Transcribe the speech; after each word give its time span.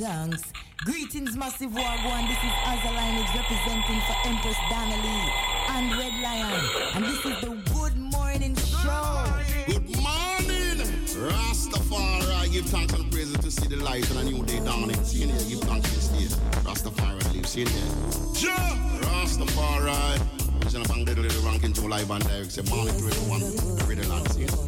thanks. 0.00 0.42
Greetings, 0.78 1.36
Massive 1.36 1.70
Wagwan. 1.72 2.26
This 2.26 2.38
is 2.38 2.54
Azalinage 2.64 3.34
representing 3.36 4.00
for 4.08 4.16
Empress 4.24 4.56
Donnelly 4.70 5.22
and 5.68 5.92
Red 5.92 6.14
Lion. 6.22 6.64
And 6.94 7.04
this 7.04 7.18
is 7.26 7.40
the 7.42 7.62
Good 7.74 7.96
Morning 7.98 8.56
Show. 8.56 9.26
Good 9.66 9.88
morning, 9.96 10.78
Rastafari. 11.28 12.50
Give 12.50 12.64
thanks 12.64 12.94
and 12.94 13.12
praises 13.12 13.36
to 13.38 13.50
see 13.50 13.68
the 13.68 13.76
light 13.76 14.08
and 14.10 14.20
a 14.20 14.24
new 14.24 14.42
day 14.46 14.60
dawning. 14.60 15.02
See 15.04 15.24
it 15.24 15.48
Give 15.48 15.60
thanks 15.60 15.88
to 15.90 15.94
this 15.94 16.08
day. 16.08 16.36
Rastafari 16.64 17.34
live. 17.34 17.46
See 17.46 17.62
it 17.62 17.68
there. 17.68 18.56
Rastafari. 19.04 20.18
Vision 20.64 20.80
of 20.80 20.86
Bangladesh, 20.88 21.32
the 21.32 21.46
ranking 21.46 21.72
Joe 21.74 21.86
Live 21.86 22.10
and 22.10 22.24
Direct. 22.24 22.52
Say, 22.52 22.62
morning 22.70 22.96
to 22.96 23.04
everyone. 23.04 23.40
The 23.40 23.84
Radio 23.86 24.08
Land. 24.08 24.32
See 24.32 24.44
it. 24.44 24.59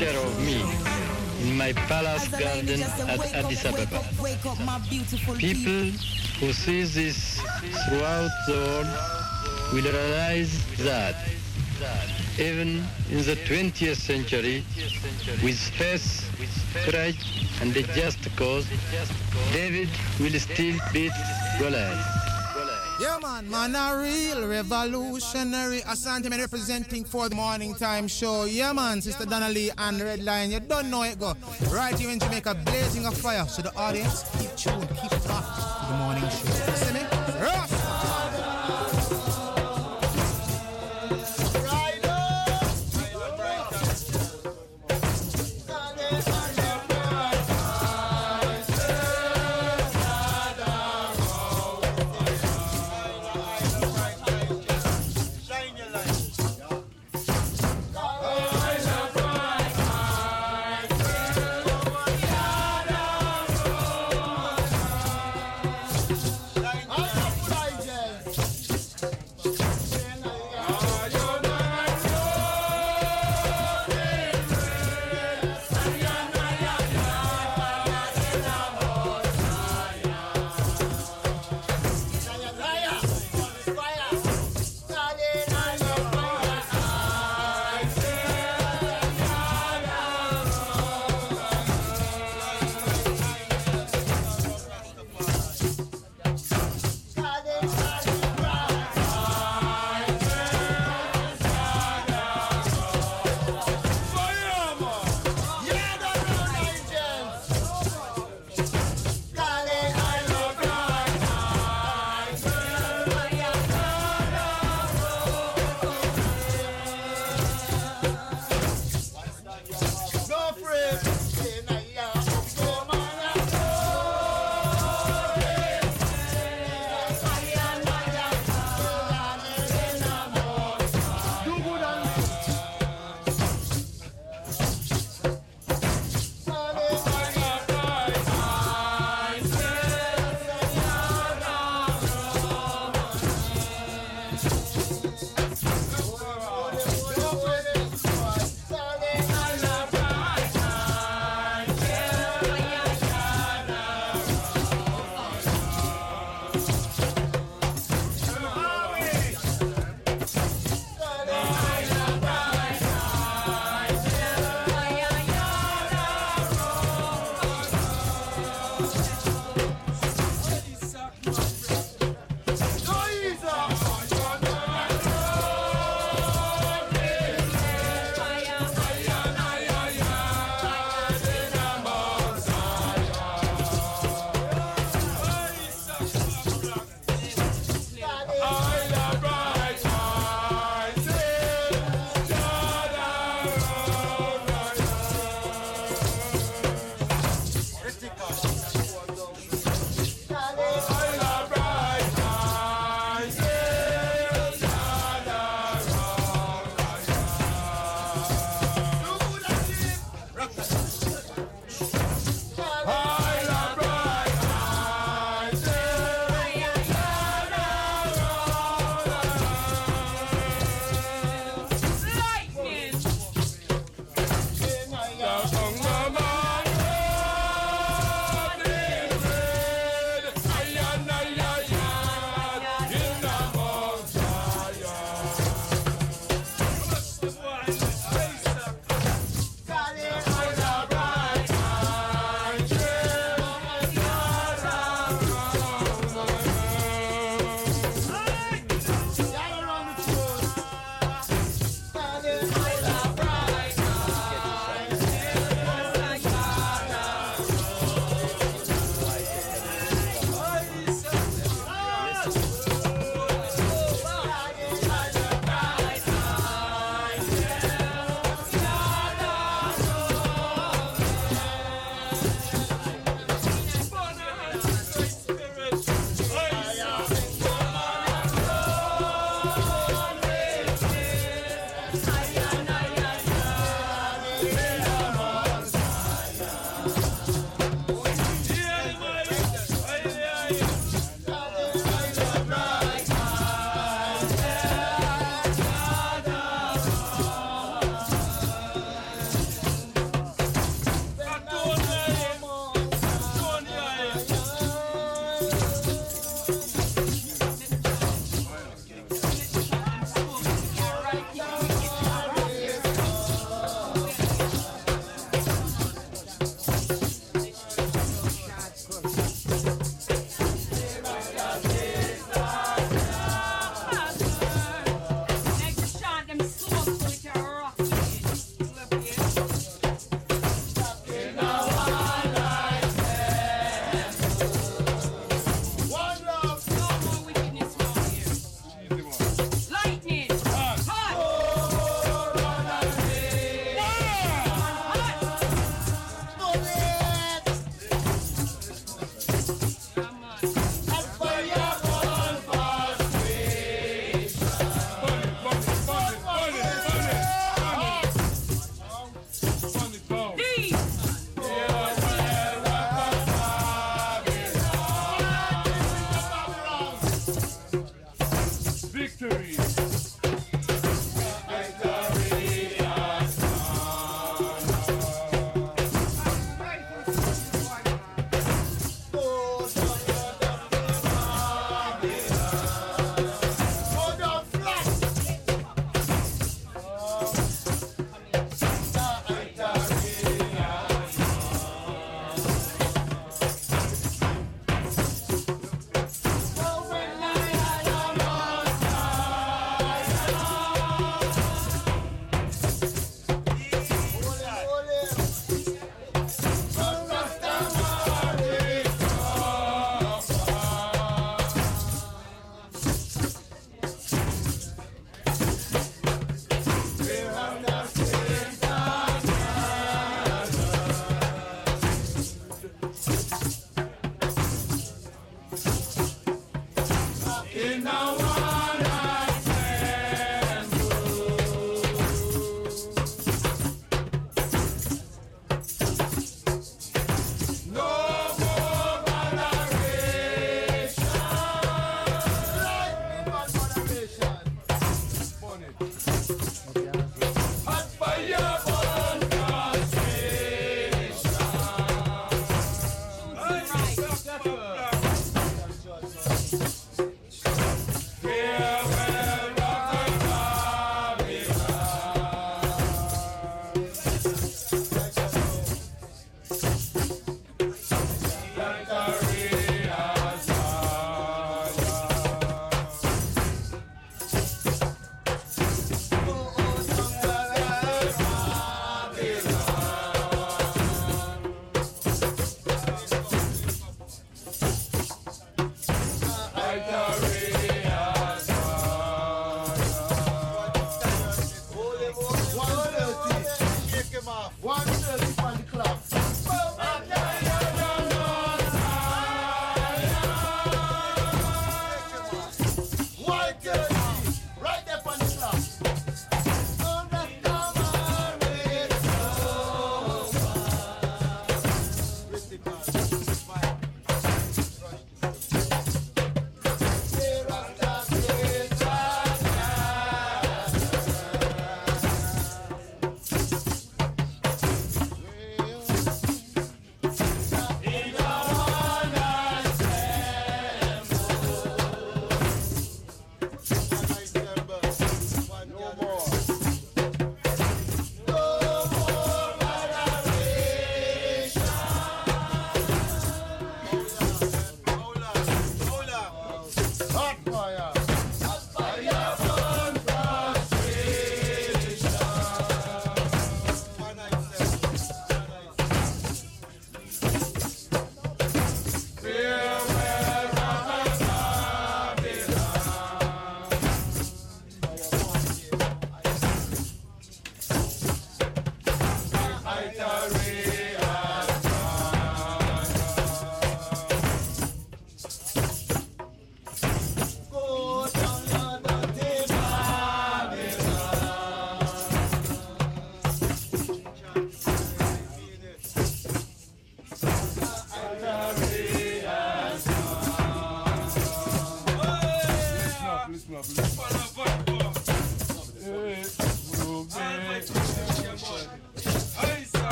care 0.00 0.16
of 0.16 0.34
me 0.40 0.62
in 1.42 1.58
my 1.58 1.74
palace 1.74 2.26
garden 2.28 2.80
at 3.12 3.34
Addis 3.34 3.66
Ababa. 3.66 4.00
People 5.36 5.92
who 6.40 6.52
see 6.54 6.84
this 6.84 7.38
throughout 7.84 8.30
the 8.46 8.56
world 8.64 8.88
will 9.74 9.92
realize 9.92 10.52
that 10.78 11.16
even 12.38 12.82
in 13.10 13.20
the 13.28 13.36
20th 13.44 13.96
century, 13.96 14.64
with 15.44 15.60
faith, 15.76 16.08
courage, 16.86 17.50
and 17.60 17.76
a 17.76 17.82
just 17.92 18.24
cause, 18.36 18.66
David 19.52 19.90
will 20.18 20.40
still 20.40 20.78
beat 20.94 21.12
Goliath. 21.58 22.19
Man, 23.48 23.72
man, 23.72 23.74
a 23.74 24.02
real 24.02 24.46
revolutionary. 24.46 25.80
Asante 25.80 26.28
man 26.28 26.40
representing 26.40 27.04
for 27.04 27.28
the 27.28 27.34
morning 27.34 27.74
time 27.74 28.06
show. 28.06 28.44
Yeah, 28.44 28.72
man, 28.72 29.00
Sister 29.00 29.24
Donnelly 29.24 29.70
and 29.78 29.98
Red 30.00 30.22
Lion. 30.22 30.50
You 30.50 30.60
don't 30.60 30.90
know 30.90 31.04
it 31.04 31.18
go. 31.18 31.34
Right 31.72 31.98
here 31.98 32.10
in 32.10 32.18
Jamaica, 32.18 32.54
blazing 32.66 33.06
a 33.06 33.10
fire. 33.10 33.46
So 33.46 33.62
the 33.62 33.74
audience, 33.76 34.24
keep 34.38 34.54
tuned, 34.56 34.88
keep 35.00 35.12
it 35.12 35.30
off. 35.30 35.88
The 35.88 35.96
morning 35.96 36.28
show. 36.28 36.59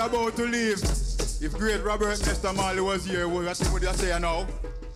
about 0.00 0.34
to 0.36 0.44
leave. 0.44 0.82
If 1.42 1.52
great 1.58 1.82
Robert 1.82 2.18
Mr. 2.18 2.54
Marley 2.56 2.80
was 2.80 3.04
here, 3.04 3.28
what 3.28 3.44
would 3.72 3.82
you 3.82 3.92
say 3.92 4.18
now? 4.18 4.46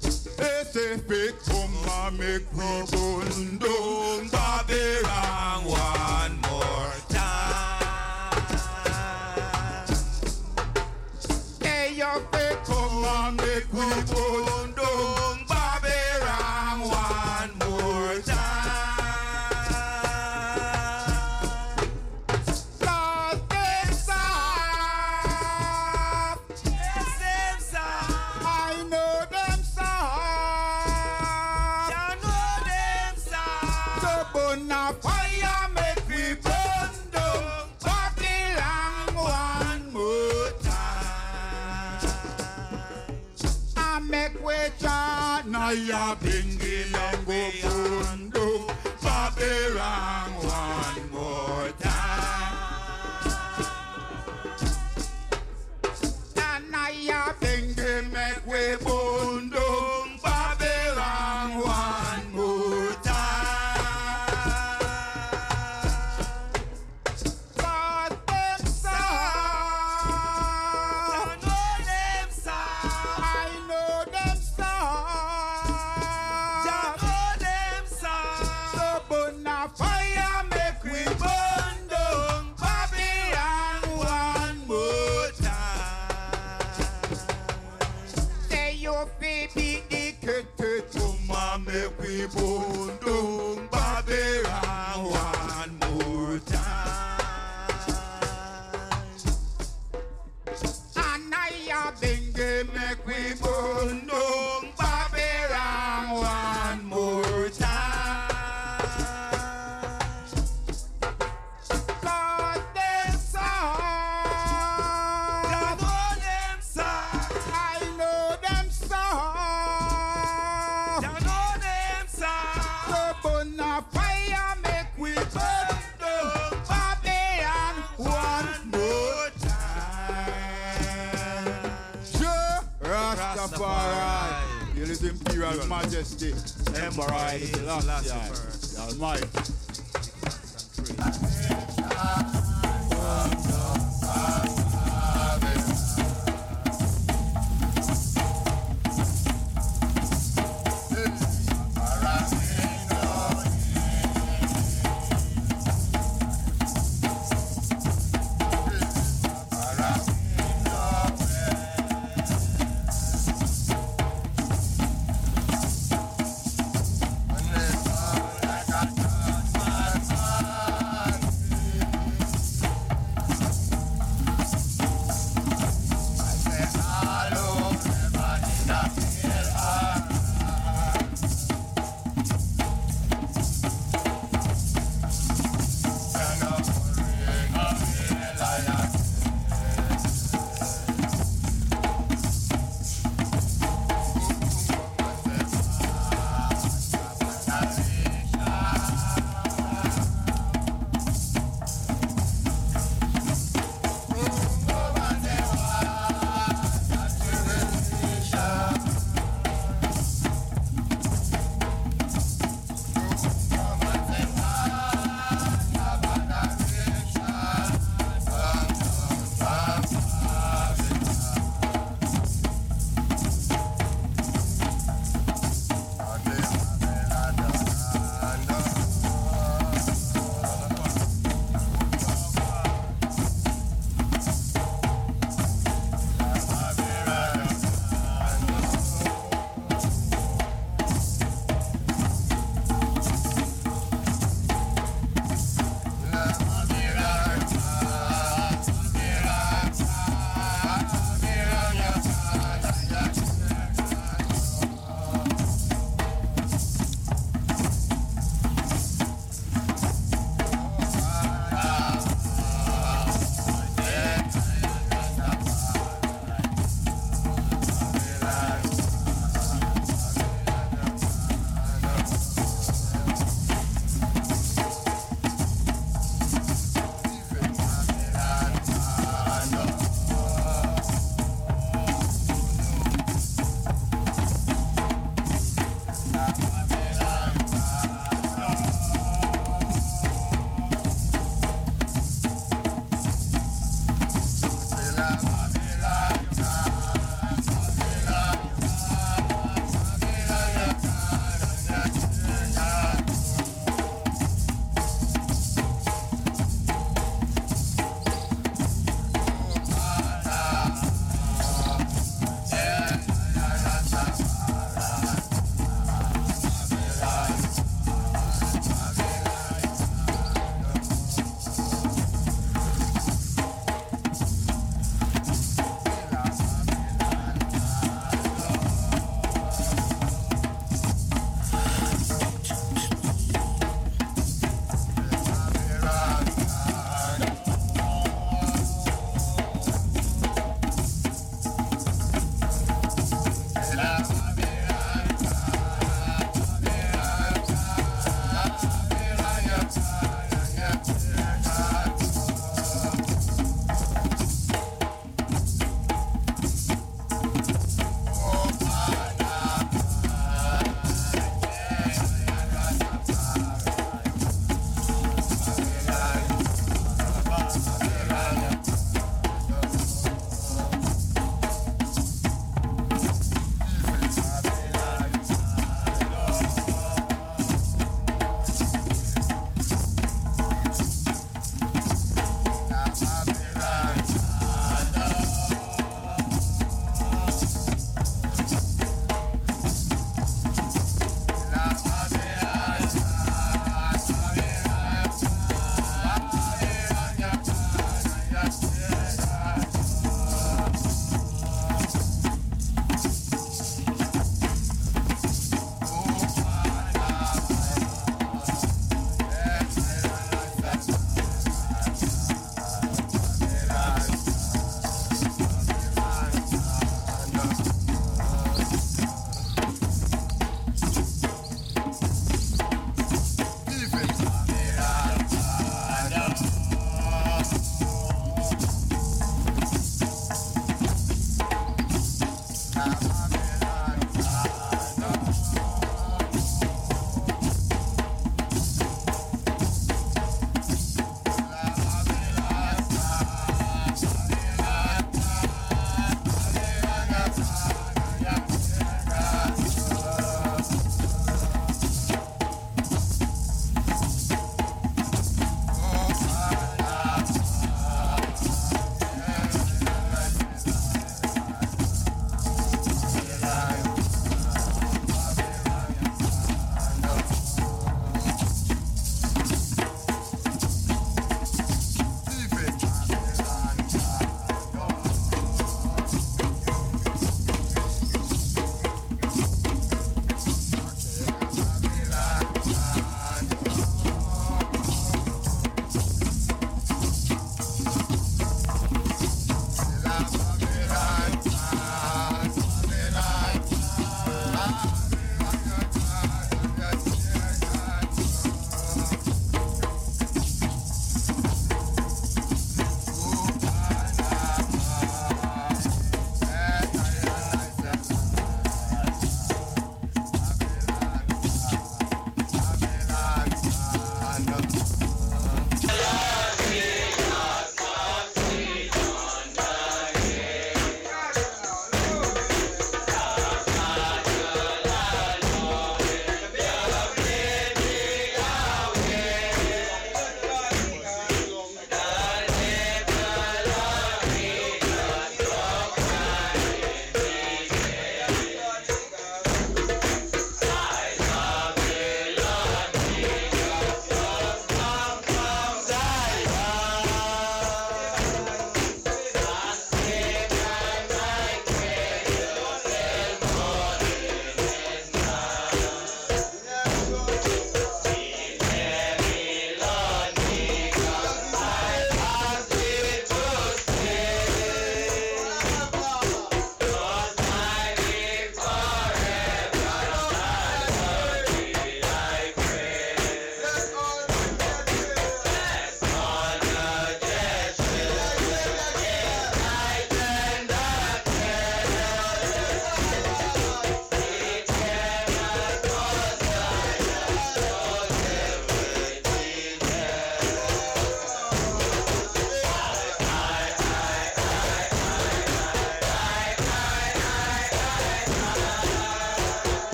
They 0.00 0.64
say 0.64 0.96
fake 0.96 1.34
and 1.50 2.18
make 2.18 2.52
me 2.54 2.82
burn 2.90 3.58
down 3.58 4.28
Babylon 4.28 5.64
one 5.64 6.40
more 6.48 6.94
time. 7.08 7.84
Hey, 11.60 11.94
your 11.94 12.20
fake 12.32 12.68
and 12.68 13.36
make 13.36 13.72
me 13.72 13.88
burn 14.10 14.53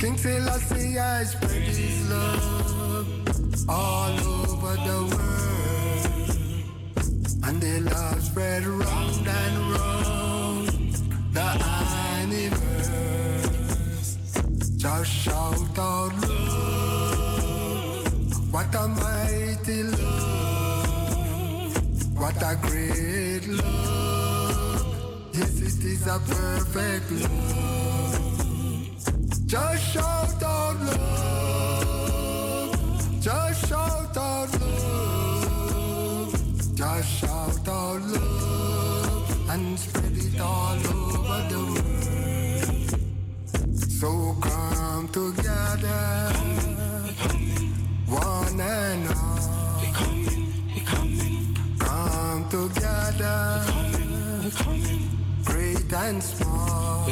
King 0.01 0.17
Philosophy 0.17 0.99
I 0.99 1.25
spread 1.25 1.63
his 1.63 2.11
love 2.11 3.09
all 3.69 4.15
over 4.39 4.75
the 4.87 4.99
world. 5.11 5.16
What 22.39 22.53
a 22.53 22.57
great 22.69 23.49
love. 23.49 24.85
Yes, 25.33 25.59
it 25.59 25.85
is 25.85 26.07
a 26.07 26.19
perfect 26.19 27.11
love. 27.13 28.21
Just 29.47 29.83
shout 29.95 30.43
out 30.43 30.77
love. 30.83 31.93
Just 33.23 33.67
shout 33.67 34.17
out 34.19 34.61
love. 34.61 36.35
Just 36.75 37.09
shout 37.21 37.69
out 37.69 38.03
love 38.03 39.49
and 39.49 39.79
spread 39.79 40.17
it 40.17 40.39
all 40.39 40.77
over 40.77 41.49
the 41.49 41.59
world. 41.73 43.01
So 43.81 44.37
come 44.43 45.09
together, 45.09 46.33
one 48.07 48.61
and 48.61 49.09
all. 49.09 49.56
Together, 52.67 53.63
great 55.45 55.93
and 55.93 56.21
small. 56.21 57.09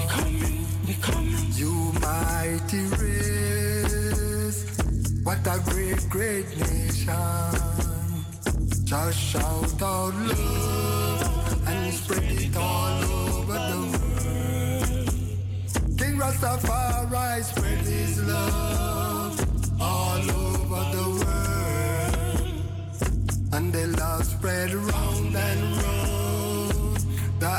You 1.53 1.93
mighty 2.01 2.83
race, 2.99 4.65
what 5.23 5.47
a 5.47 5.61
great, 5.71 6.09
great 6.11 6.49
nation. 6.59 7.15
Just 8.83 9.19
shout 9.19 9.83
out 9.83 10.15
love 10.15 11.69
and 11.69 11.95
spread 11.95 12.25
it 12.25 12.57
all 12.57 13.05
over 13.05 13.59
the 13.71 13.79
world. 13.93 15.09
King 15.99 16.17
Rastafari 16.19 17.45
spread 17.45 17.79
his 17.79 18.23
love 18.25 19.81
all 19.81 20.31
over 20.31 20.85
the 20.97 21.07
world. 21.11 21.35
And 23.53 23.73
the 23.73 23.87
love 23.99 24.25
spread 24.25 24.75
round 24.75 25.05
and 25.05 25.25
round 25.25 25.34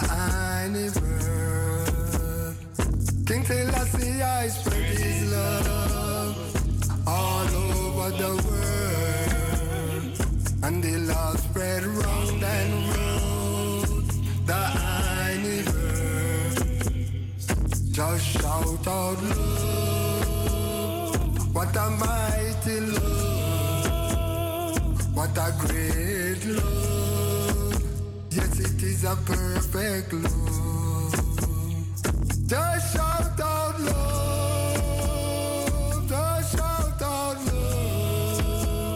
the 0.07 0.71
universe. 0.71 2.57
King 3.25 3.43
Selassie 3.43 4.21
I 4.21 4.47
spread 4.47 4.97
his 4.97 5.31
love 5.31 6.37
all 7.07 7.47
over 7.47 8.09
the 8.21 8.31
world. 8.45 10.13
And 10.63 10.83
the 10.83 10.97
love 11.13 11.39
spread 11.39 11.83
round 11.83 12.43
and 12.43 12.73
round 12.95 14.09
the 14.49 14.61
universe. 15.43 16.57
Just 17.91 18.25
shout 18.25 18.87
out 18.87 19.21
love. 19.23 20.35
What 21.55 21.75
a 21.75 21.89
mighty 22.01 22.79
love. 22.79 23.15
What 25.15 25.37
a 25.37 25.53
great 25.59 25.74
a 29.05 29.15
perfect 29.17 30.13
love. 30.13 31.13
Just 32.47 32.93
shout 32.93 33.39
out 33.39 33.79
love. 33.81 34.89
Just 36.09 36.57
shout 36.57 37.01
out 37.01 37.37
love. 37.45 38.89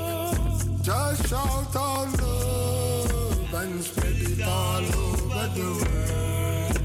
Just 0.81 1.27
shout 1.27 1.75
out 1.75 2.07
love 2.21 3.53
and 3.53 3.83
spread 3.83 4.15
it 4.15 4.41
all 4.41 4.83
over 5.05 5.47
the 5.57 5.69
world. 5.79 6.79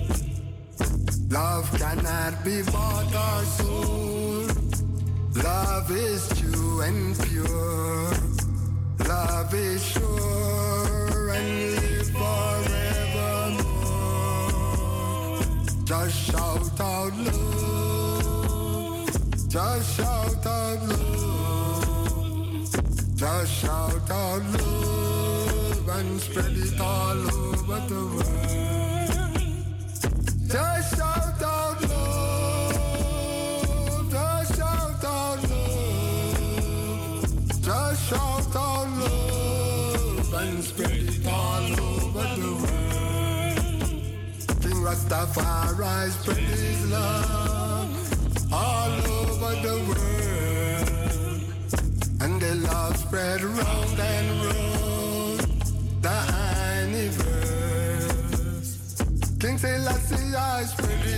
Love 1.33 1.66
cannot 1.79 2.45
be 2.45 2.62
bought 2.62 3.14
or 3.14 3.45
sold. 3.57 4.53
Love 5.43 5.91
is 5.91 6.29
true 6.39 6.81
and 6.83 7.18
pure. 7.20 8.12
Love 9.09 9.55
is 9.55 9.83
sure 9.83 11.31
and 11.31 11.75
live 11.75 12.11
forevermore. 12.11 12.54
Just 15.85 16.16
shout 16.30 16.80
out 16.80 17.12
love. 17.18 17.45
Just 19.51 19.97
shout 19.97 20.47
out 20.47 20.82
love. 20.89 22.26
Just 23.14 23.53
shout 23.53 24.11
out 24.11 24.43
love 24.55 25.89
and 25.89 26.20
spread 26.20 26.57
it 26.57 26.80
all 26.80 27.18
over 27.18 27.80
the 27.87 28.01
world. 28.14 28.24
Just 30.49 30.97
shout 30.97 31.43
out 31.43 31.82
love. 31.82 32.80
Just 34.11 34.57
shout 34.57 35.05
out 35.05 35.43
love. 35.51 36.80
Just 37.61 38.09
shout 38.09 38.57
out 38.57 38.89
love 39.01 40.35
and 40.35 40.64
spread 40.64 40.93
it 40.93 41.26
all 41.26 41.72
over 41.80 41.93
Rastafari 44.85 46.11
spread 46.11 46.37
his 46.37 46.91
love 46.91 48.53
all 48.53 48.93
over 49.18 49.55
the 49.66 49.76
world. 49.89 51.41
And 52.20 52.39
the 52.39 52.55
love 52.68 52.95
spread 52.99 53.41
round 53.43 53.99
and 53.99 54.28
round 54.45 55.41
the 56.05 56.18
universe. 56.93 58.70
King 59.41 59.57
Selassie 59.57 60.37
I 60.37 60.64
spread 60.64 61.14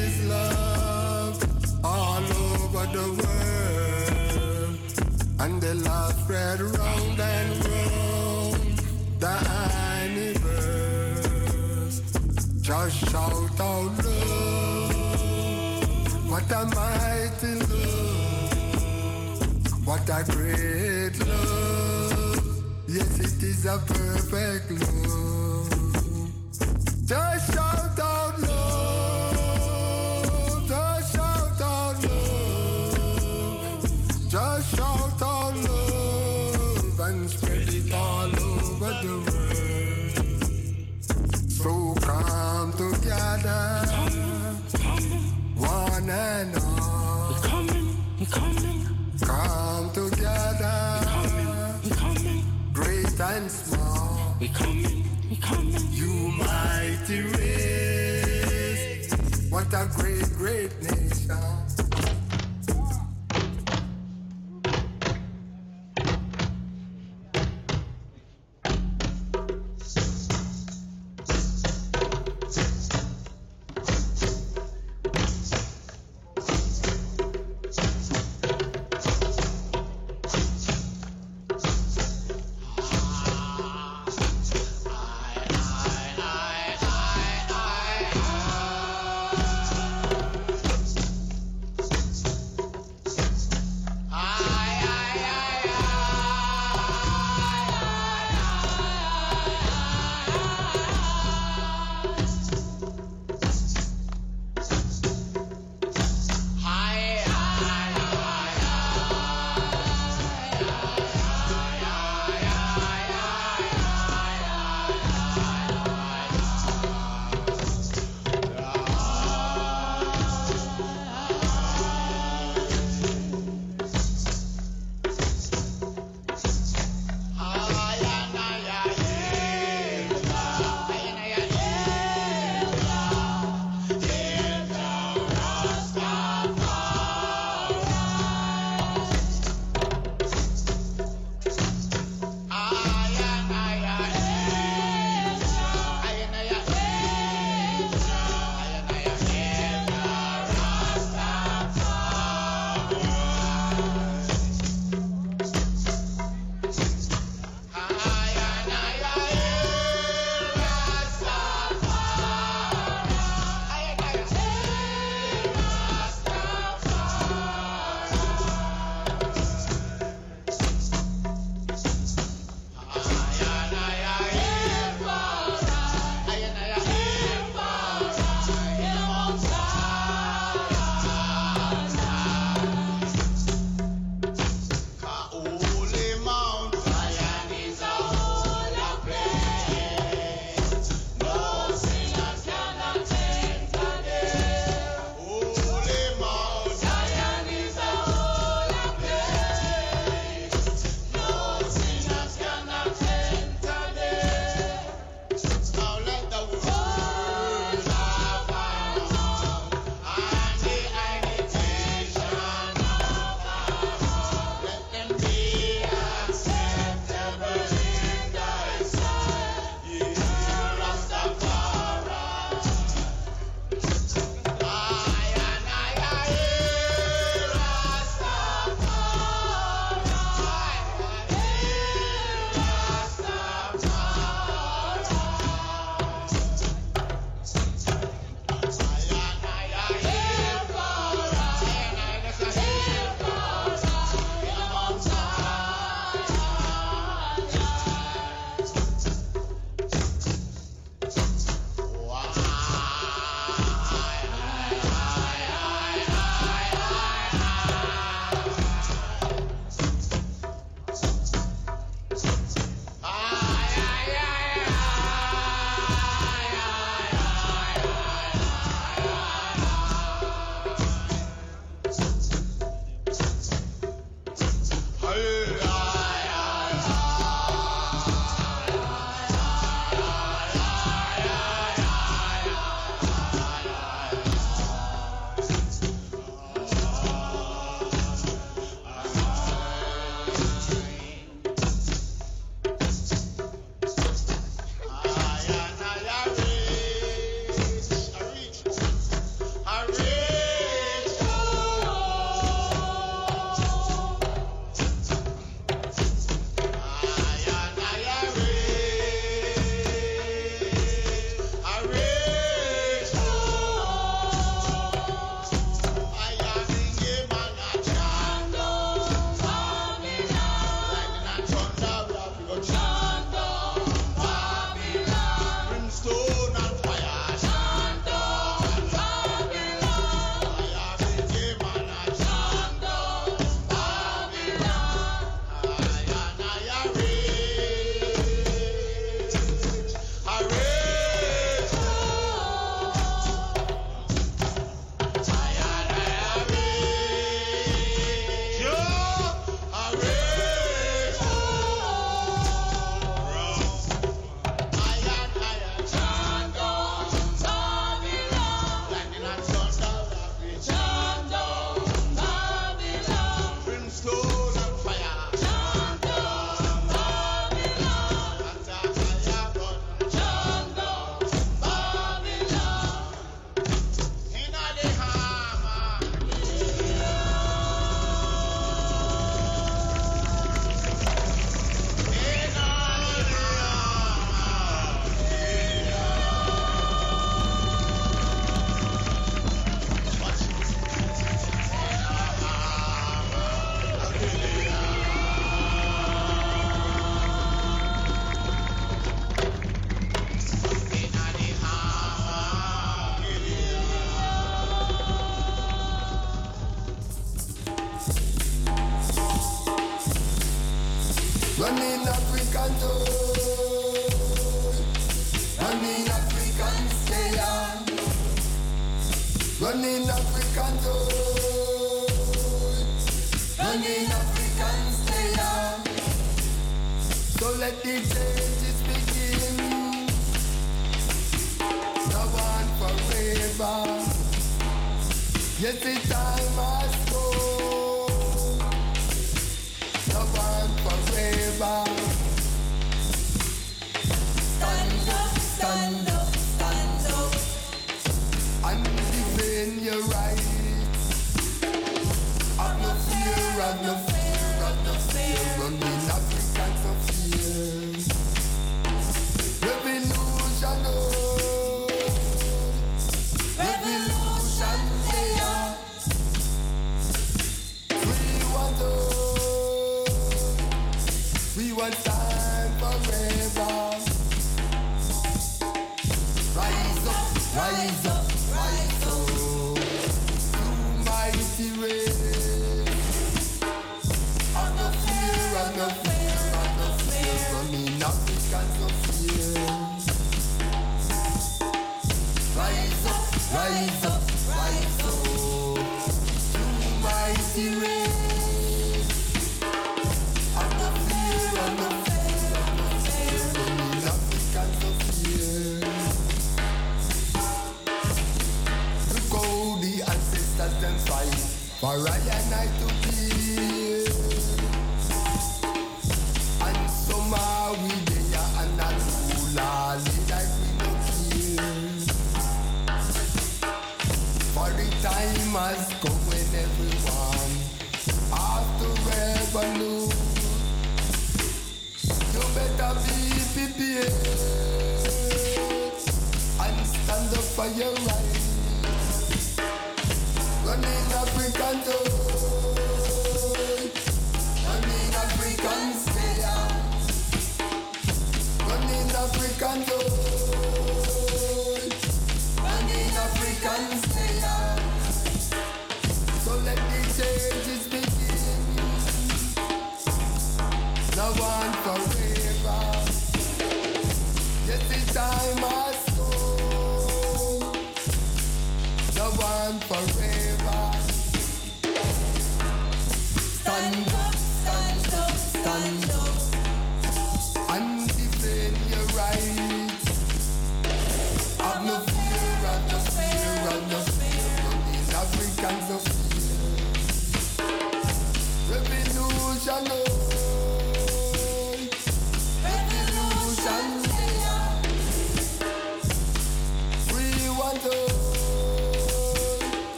out 13.60 14.04
love. 14.04 14.92
What 16.30 16.50
a 16.50 16.64
mighty 16.74 17.54
love. 17.54 18.56
What 19.86 20.08
a 20.08 20.24
great 20.30 21.18
love. 21.26 22.64
Yes, 22.88 23.18
it 23.20 23.42
is 23.42 23.66
a 23.66 23.78
perfect 23.78 24.70
love. 24.70 25.45
And 46.10 46.56
all. 46.56 47.34
Come 49.20 49.90
together, 49.92 51.00
We 51.00 51.06
coming, 51.06 51.82
we 51.84 51.90
coming. 51.90 52.44
great 52.72 53.20
and 53.20 53.50
small. 53.50 54.36
We 54.40 54.48
coming, 54.48 55.04
we 55.30 55.36
coming. 55.36 55.88
You 55.92 56.32
mighty 56.38 57.22
race, 57.22 59.10
what 59.50 59.72
a 59.74 59.88
great, 59.96 60.30
great 60.36 60.82
nation. 60.82 61.55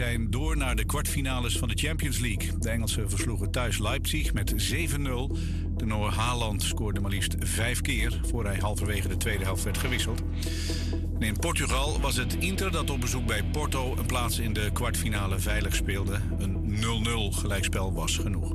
Zijn 0.00 0.30
door 0.30 0.56
naar 0.56 0.76
de 0.76 0.84
kwartfinales 0.84 1.58
van 1.58 1.68
de 1.68 1.74
Champions 1.74 2.18
League. 2.18 2.58
De 2.58 2.68
Engelsen 2.68 3.10
versloegen 3.10 3.50
thuis 3.50 3.78
Leipzig 3.78 4.32
met 4.32 4.52
7-0. 4.52 5.36
De 5.76 5.86
Noor 5.86 6.10
Haaland 6.10 6.62
scoorde 6.62 7.00
maar 7.00 7.10
liefst 7.10 7.34
vijf 7.38 7.80
keer... 7.80 8.20
voor 8.26 8.44
hij 8.44 8.58
halverwege 8.58 9.08
de 9.08 9.16
tweede 9.16 9.44
helft 9.44 9.62
werd 9.62 9.78
gewisseld. 9.78 10.22
In 11.18 11.36
Portugal 11.36 12.00
was 12.00 12.16
het 12.16 12.36
Inter 12.38 12.70
dat 12.70 12.90
op 12.90 13.00
bezoek 13.00 13.26
bij 13.26 13.44
Porto... 13.44 13.96
een 13.96 14.06
plaats 14.06 14.38
in 14.38 14.52
de 14.52 14.70
kwartfinale 14.72 15.38
veilig 15.38 15.74
speelde. 15.74 16.20
Een 16.38 16.76
0-0 17.32 17.36
gelijkspel 17.36 17.92
was 17.92 18.16
genoeg. 18.16 18.54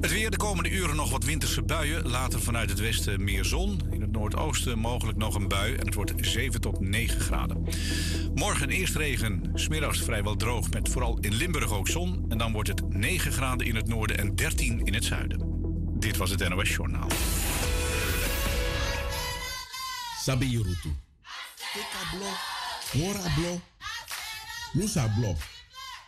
Het 0.00 0.12
weer 0.12 0.30
de 0.30 0.36
komende 0.36 0.70
uren 0.70 0.96
nog 0.96 1.10
wat 1.10 1.24
winterse 1.24 1.62
buien. 1.62 2.08
Later 2.08 2.40
vanuit 2.40 2.70
het 2.70 2.80
westen 2.80 3.24
meer 3.24 3.44
zon. 3.44 3.80
Noordoosten 4.14 4.78
mogelijk 4.78 5.18
nog 5.18 5.34
een 5.34 5.48
bui. 5.48 5.74
En 5.74 5.86
het 5.86 5.94
wordt 5.94 6.12
7 6.20 6.60
tot 6.60 6.80
9 6.80 7.20
graden. 7.20 7.68
Morgen 8.34 8.68
eerst 8.68 8.96
regen. 8.96 9.50
Smiddags 9.54 10.02
vrijwel 10.02 10.36
droog 10.36 10.70
met 10.70 10.88
vooral 10.88 11.18
in 11.20 11.34
Limburg 11.34 11.72
ook 11.72 11.88
zon. 11.88 12.24
En 12.28 12.38
dan 12.38 12.52
wordt 12.52 12.68
het 12.68 12.88
9 12.88 13.32
graden 13.32 13.66
in 13.66 13.76
het 13.76 13.88
noorden 13.88 14.18
en 14.18 14.34
13 14.34 14.84
in 14.84 14.94
het 14.94 15.04
zuiden. 15.04 15.38
Dit 15.98 16.16
was 16.16 16.30
het 16.30 16.48
NOS 16.48 16.68
Journaal. 16.68 17.08
Sabi 20.22 20.46
Yurutu. 20.46 20.92
Blo, 23.34 23.60
Lusa 24.72 25.14
Blo. 25.18 25.36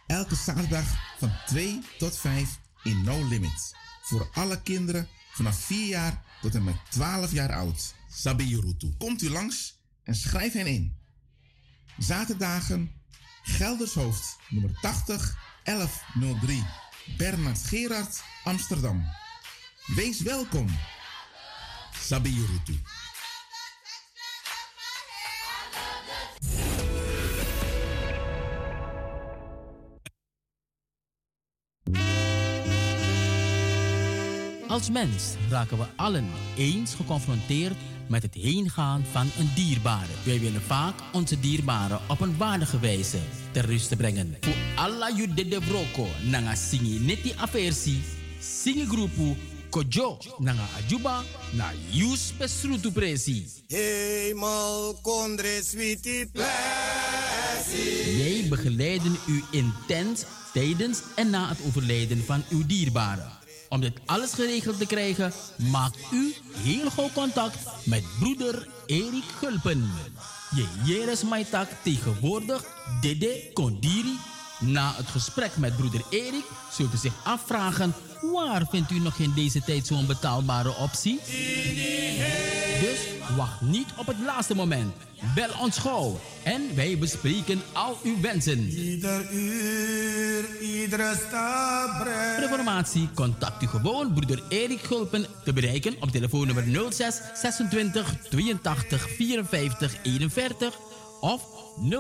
Elke 0.07 0.35
zaterdag 0.35 0.85
van 1.19 1.33
2 1.47 1.81
tot 1.99 2.19
5 2.19 2.59
in 2.83 3.03
No 3.05 3.29
Limits. 3.29 3.75
Voor 4.03 4.29
alle 4.33 4.63
kinderen 4.63 5.09
vanaf 5.33 5.59
4 5.59 5.89
jaar 5.89 6.25
tot 6.47 6.55
en 6.55 6.65
met 6.65 6.77
12 6.91 7.33
jaar 7.33 7.53
oud. 7.53 7.95
Sabi 8.11 8.45
Yurutu. 8.45 8.95
Komt 8.99 9.23
u 9.23 9.31
langs 9.31 9.79
en 10.03 10.15
schrijf 10.15 10.53
hen 10.53 10.67
in. 10.67 10.97
Zaterdagen 11.99 12.91
Geldershoofd 13.43 14.37
nummer 14.49 14.79
80 14.81 15.39
1103 15.65 16.65
Bernard 17.17 17.59
Gerard 17.67 18.23
Amsterdam. 18.45 19.07
Wees 19.87 20.21
welkom. 20.21 20.69
Sabi 21.93 22.31
Als 34.77 34.91
mens 34.91 35.25
raken 35.51 35.79
we 35.79 35.85
allen 35.97 36.29
eens 36.57 36.95
geconfronteerd 36.95 37.77
met 38.09 38.23
het 38.23 38.35
heengaan 38.35 39.05
van 39.13 39.31
een 39.39 39.51
dierbare. 39.55 40.13
Wij 40.25 40.41
willen 40.41 40.63
vaak 40.63 40.95
onze 41.13 41.41
dierbaren 41.41 42.01
op 42.09 42.21
een 42.21 42.37
waardige 42.37 42.79
wijze 42.79 43.19
ter 43.51 43.65
rust 43.65 43.97
brengen. 43.97 44.37
Voor 44.41 44.55
alla 44.75 45.11
jude 45.11 45.49
de 45.49 45.61
broko 45.61 46.09
nanga 46.23 46.55
singi 46.55 46.99
neti 46.99 47.33
aversi, 47.37 48.03
singi 48.41 48.87
groepu 48.87 49.37
kojo 49.71 50.19
nanga 50.39 50.67
ajuba 50.77 51.23
na 51.51 51.73
yus 51.91 52.33
pesrutu 52.39 52.93
presi. 52.93 53.47
Hemel 53.67 54.99
kondre 55.03 55.61
sweetie 55.65 56.31
blessing. 56.33 58.17
Wij 58.17 58.47
begeleiden 58.49 59.17
u 59.27 59.43
intens 59.51 60.25
tijdens 60.53 61.01
en 61.15 61.31
na 61.31 61.49
het 61.49 61.59
overlijden 61.67 62.25
van 62.25 62.45
uw 62.51 62.67
dierbaren. 62.67 63.36
Om 63.69 63.81
dit 63.81 64.01
alles 64.07 64.33
geregeld 64.33 64.79
te 64.79 64.87
krijgen, 64.87 65.33
maakt 65.71 65.99
u 66.13 66.35
heel 66.57 66.91
gauw 66.91 67.11
contact 67.15 67.59
met 67.85 68.05
broeder 68.19 68.69
Erik 68.87 69.25
Gulpen. 69.39 69.91
Je 70.55 70.67
Jeres 70.85 71.23
Maitak 71.23 71.69
tegenwoordig 71.83 72.65
Dede 73.01 73.51
Kondiri. 73.53 74.17
Na 74.61 74.93
het 74.97 75.07
gesprek 75.07 75.57
met 75.57 75.77
broeder 75.77 76.01
Erik 76.11 76.45
zult 76.71 76.95
u 76.95 76.97
zich 76.97 77.13
afvragen... 77.25 77.95
waar 78.33 78.67
vindt 78.71 78.91
u 78.91 78.99
nog 78.99 79.19
in 79.19 79.33
deze 79.35 79.61
tijd 79.61 79.87
zo'n 79.87 80.07
betaalbare 80.07 80.75
optie? 80.77 81.21
Dus 82.81 82.99
wacht 83.37 83.61
niet 83.61 83.87
op 83.97 84.07
het 84.07 84.17
laatste 84.25 84.55
moment. 84.55 84.95
Bel 85.35 85.51
ons 85.61 85.79
gauw 85.79 86.21
en 86.43 86.75
wij 86.75 86.99
bespreken 86.99 87.63
al 87.73 87.99
uw 88.03 88.21
wensen. 88.21 88.69
Ieder 88.69 89.33
uur, 89.33 90.61
iedere 90.61 91.15
stap 91.29 92.09
Voor 92.35 92.43
informatie 92.43 93.09
contact 93.15 93.63
u 93.63 93.67
gewoon 93.67 94.13
broeder 94.13 94.43
Erik 94.49 94.81
Gulpen 94.81 95.27
te 95.45 95.53
bereiken 95.53 95.97
op 96.01 96.11
telefoonnummer 96.11 96.65
06 96.93 97.21
26 97.35 98.15
82 98.31 99.11
54 99.17 99.95
41 100.03 100.79
of 101.21 101.43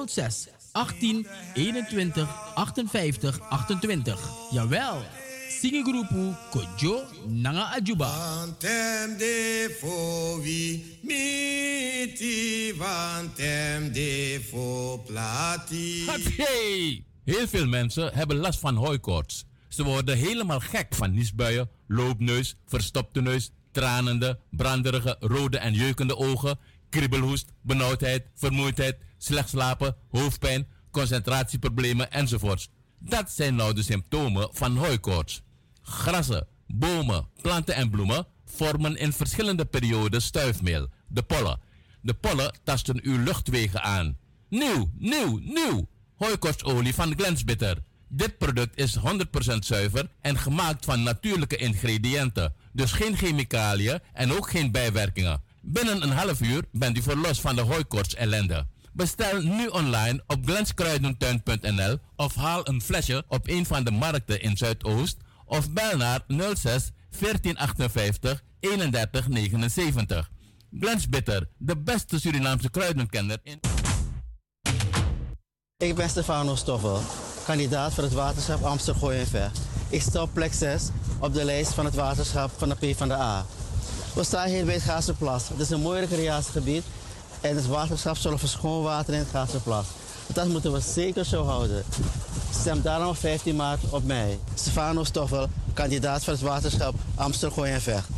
06 0.06 0.46
18 0.76 1.26
21 1.54 2.28
58 2.54 3.40
28. 3.50 4.18
Jawel, 4.50 5.02
Singigroepu 5.48 6.34
Kojo 6.50 7.02
Nanga 7.26 7.64
Ajuba. 7.64 8.08
Vantem 8.08 9.16
de 9.16 9.76
fo 9.80 10.40
wi 10.42 10.84
miti, 11.02 12.74
vantem 12.76 13.92
de 13.92 14.40
fo 14.48 14.98
plati. 15.06 16.04
Hey! 16.36 17.04
Heel 17.24 17.48
veel 17.48 17.66
mensen 17.66 18.14
hebben 18.14 18.36
last 18.36 18.58
van 18.58 18.74
hooikoorts. 18.74 19.44
Ze 19.68 19.84
worden 19.84 20.16
helemaal 20.16 20.60
gek 20.60 20.94
van 20.94 21.14
niesbuien, 21.14 21.70
loopneus, 21.88 22.56
verstopte 22.66 23.22
neus, 23.22 23.50
tranende, 23.72 24.38
branderige, 24.50 25.16
rode 25.20 25.58
en 25.58 25.72
jeukende 25.72 26.16
ogen, 26.16 26.58
kriebelhoest, 26.90 27.52
benauwdheid, 27.62 28.22
vermoeidheid, 28.34 28.96
slecht 29.26 29.48
slapen, 29.48 29.96
hoofdpijn, 30.10 30.66
concentratieproblemen 30.90 32.10
enzovoorts. 32.12 32.68
Dat 32.98 33.30
zijn 33.30 33.54
nou 33.54 33.74
de 33.74 33.82
symptomen 33.82 34.48
van 34.52 34.76
hooikoorts. 34.76 35.42
Grassen, 35.82 36.46
bomen, 36.66 37.28
planten 37.42 37.74
en 37.74 37.90
bloemen 37.90 38.26
vormen 38.44 38.96
in 38.96 39.12
verschillende 39.12 39.64
perioden 39.64 40.22
stuifmeel, 40.22 40.88
de 41.08 41.22
pollen. 41.22 41.60
De 42.00 42.14
pollen 42.14 42.58
tasten 42.64 43.00
uw 43.02 43.22
luchtwegen 43.22 43.82
aan. 43.82 44.16
Nieuw, 44.48 44.90
nieuw, 44.98 45.38
nieuw! 45.42 45.88
Hooikoortsolie 46.16 46.94
van 46.94 47.14
Glensbitter. 47.16 47.76
Dit 48.08 48.38
product 48.38 48.78
is 48.78 48.98
100% 48.98 49.00
zuiver 49.58 50.08
en 50.20 50.38
gemaakt 50.38 50.84
van 50.84 51.02
natuurlijke 51.02 51.56
ingrediënten. 51.56 52.54
Dus 52.72 52.92
geen 52.92 53.16
chemicaliën 53.16 54.00
en 54.12 54.32
ook 54.32 54.50
geen 54.50 54.70
bijwerkingen. 54.70 55.42
Binnen 55.62 56.02
een 56.02 56.10
half 56.10 56.40
uur 56.40 56.64
bent 56.72 56.96
u 56.96 57.02
verlost 57.02 57.40
van 57.40 57.56
de 57.56 57.62
hooikoorts 57.62 58.14
ellende. 58.14 58.66
Bestel 58.96 59.40
nu 59.40 59.66
online 59.66 60.22
op 60.26 60.38
glenskruidentuin.nl 60.44 61.98
of 62.16 62.34
haal 62.34 62.68
een 62.68 62.82
flesje 62.82 63.24
op 63.28 63.48
een 63.48 63.66
van 63.66 63.84
de 63.84 63.90
markten 63.90 64.42
in 64.42 64.56
Zuidoost 64.56 65.16
of 65.44 65.70
bel 65.70 65.96
naar 65.96 66.24
06 66.28 66.90
1458 67.18 68.42
3179. 68.60 70.30
Glens 70.80 71.08
Bitter, 71.08 71.48
de 71.58 71.76
beste 71.76 72.20
Surinaamse 72.20 72.70
kruidenkenner 72.70 73.38
in... 73.42 73.60
Ik 75.76 75.94
ben 75.94 76.08
Stefano 76.08 76.54
Stoffel, 76.54 77.00
kandidaat 77.44 77.94
voor 77.94 78.04
het 78.04 78.12
waterschap 78.12 78.62
Amsterdam 78.62 79.10
en 79.10 79.26
Vecht. 79.26 79.58
Ik 79.88 80.02
sta 80.02 80.22
op 80.22 80.32
plek 80.32 80.52
6 80.52 80.88
op 81.18 81.34
de 81.34 81.44
lijst 81.44 81.74
van 81.74 81.84
het 81.84 81.94
waterschap 81.94 82.50
van 82.56 82.68
de 83.08 83.14
A. 83.14 83.46
We 84.14 84.24
staan 84.24 84.48
hier 84.48 84.64
bij 84.64 84.74
het 84.74 84.82
Gaasterplas. 84.82 85.48
Het 85.48 85.58
is 85.58 85.70
een 85.70 85.80
mooi 85.80 86.00
recreatiegebied 86.00 86.84
en 87.40 87.56
het 87.56 87.66
waterschap 87.66 88.16
zorgt 88.16 88.40
voor 88.40 88.48
schoon 88.48 88.82
water 88.82 89.14
in 89.14 89.18
het 89.18 89.28
Gaasterplas. 89.28 89.86
Dat 90.26 90.48
moeten 90.48 90.72
we 90.72 90.80
zeker 90.80 91.24
zo 91.24 91.44
houden. 91.44 91.84
Stem 92.50 92.82
daarom 92.82 93.08
op 93.08 93.16
15 93.16 93.56
maart 93.56 93.80
op 93.90 94.04
mij. 94.04 94.38
Stefano 94.54 95.04
Stoffel, 95.04 95.48
kandidaat 95.74 96.24
voor 96.24 96.32
het 96.32 96.42
waterschap 96.42 96.94
Amsterdam 97.14 97.64
en 97.64 97.80
Vecht. 97.80 98.08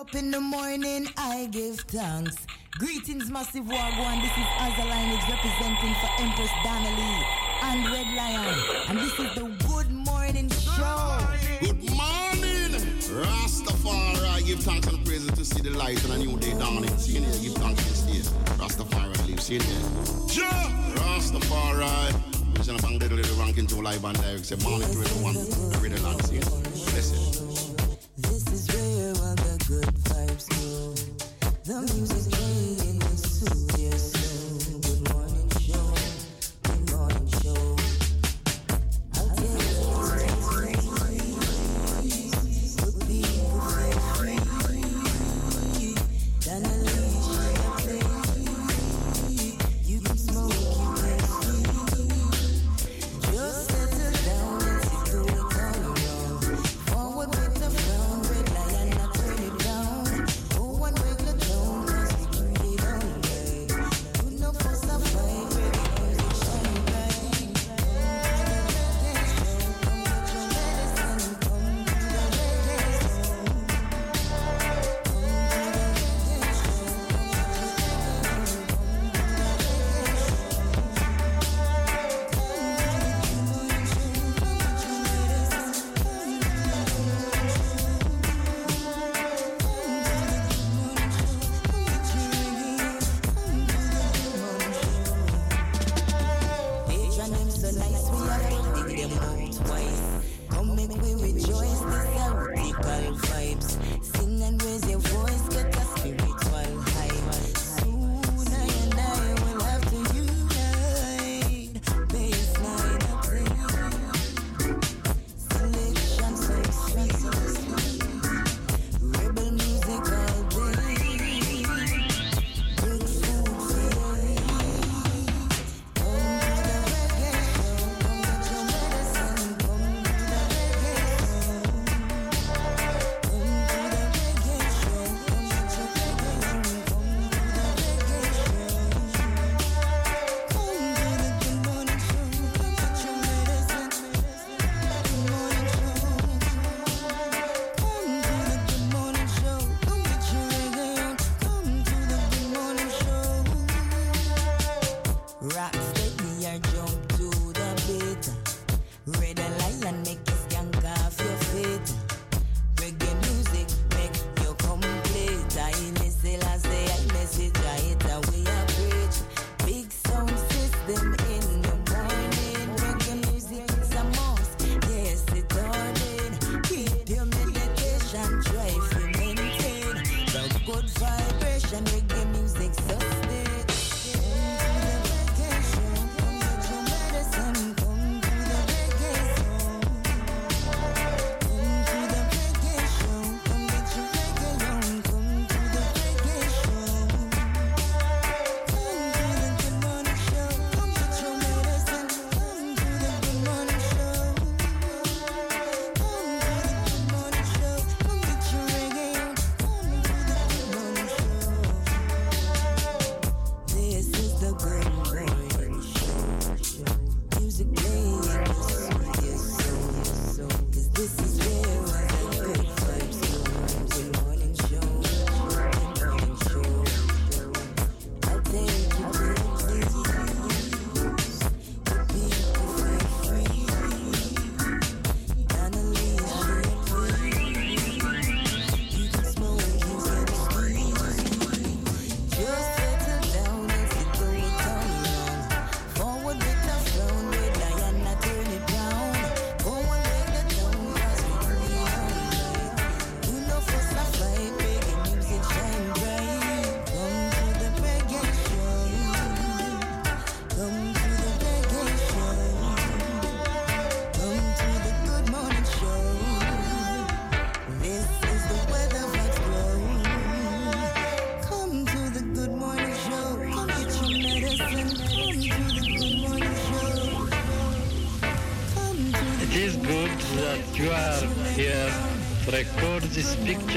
Up 0.00 0.14
in 0.14 0.30
the 0.30 0.40
morning, 0.40 1.08
I 1.18 1.48
give 1.50 1.84
thanks. 1.86 2.36
Greetings, 2.78 3.28
Massive 3.30 3.64
Wagwan. 3.64 4.20
This 4.20 4.30
is 4.30 4.46
Azaline 4.60 5.18
representing 5.28 5.94
for 6.00 6.10
Empress 6.22 6.50
Donnelly 6.62 7.26
and 7.62 7.84
Red 7.90 8.06
Lion. 8.14 8.54
And 8.88 8.98
this 8.98 9.18
is 9.18 9.34
the 9.34 9.67
Give 14.48 14.60
thanks 14.60 14.86
and 14.86 15.04
praises 15.04 15.30
to 15.32 15.44
see 15.44 15.60
the 15.60 15.76
light 15.76 16.02
and 16.04 16.14
a 16.14 16.16
new 16.16 16.38
day 16.38 16.54
dawning. 16.58 16.88
See 16.96 17.18
you 17.18 17.20
there. 17.20 17.38
Give 17.38 17.52
thanks 17.52 17.84
to 17.84 17.94
stay. 17.94 18.20
Rastafari 18.56 19.28
live. 19.28 19.42
See 19.42 19.54
you 19.54 19.60
there. 19.60 19.82
Ja, 20.32 20.48
Rastafari. 20.96 22.12
Vision 22.56 22.76
of 22.76 22.80
Bang 22.80 22.98
Little 22.98 23.18
Little 23.18 23.36
Ranking 23.36 23.66
July 23.66 23.98
Band 23.98 24.16
Direct. 24.16 24.46
Say 24.46 24.56
morning 24.64 24.88
to 24.88 25.00
everyone. 25.04 25.36
Every 25.74 25.90
day 25.90 25.98
land. 25.98 26.24
See 26.24 26.36
you. 26.36 26.40
Blessed. 26.40 27.12
This 28.16 28.48
is 28.48 28.66
where 28.72 29.10
all 29.20 29.34
the 29.36 29.64
good 29.68 29.94
vibes 30.08 30.48
go. 30.48 30.94
The 31.64 31.80
music 31.92 32.47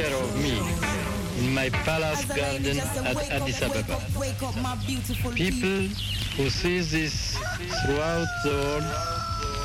this 0.01 0.09
picture 0.09 0.15
of 0.15 0.35
me 0.41 0.59
in 1.39 1.53
my 1.53 1.69
palace 1.69 2.25
garden 2.25 2.79
at 3.05 3.31
Addis 3.31 3.61
Ababa. 3.61 3.99
People 5.35 5.87
who 6.37 6.49
see 6.49 6.79
this 6.79 7.37
throughout 7.85 8.27
the 8.43 8.51
world 8.51 8.83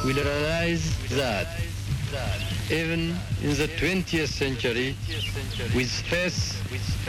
will 0.04 0.22
realize 0.24 0.96
that 1.10 1.46
even 2.70 3.14
in 3.42 3.50
the 3.56 3.68
20th 3.78 4.28
century, 4.28 4.96
with 5.74 5.90
faith, 5.90 6.60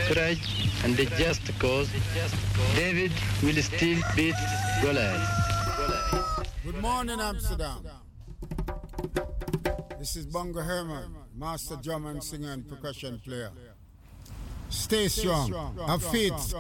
courage, 0.07 0.71
and 0.84 0.99
a 0.99 1.05
just 1.17 1.41
cause, 1.59 1.89
David 2.75 3.11
will 3.43 3.61
still 3.61 4.01
beat 4.15 4.36
Goliath. 4.82 6.45
Good 6.65 6.82
morning, 6.82 7.19
Amsterdam. 7.19 7.88
This 9.99 10.15
is 10.15 10.25
Bongo 10.25 10.61
Herman, 10.61 11.15
master 11.38 11.75
drum 11.75 12.05
and 12.07 12.23
singer 12.23 12.51
and 12.51 12.67
percussion 12.67 13.19
player. 13.19 13.51
Stay 14.69 15.07
strong. 15.07 15.77
Have 15.88 16.03
faith. 16.03 16.53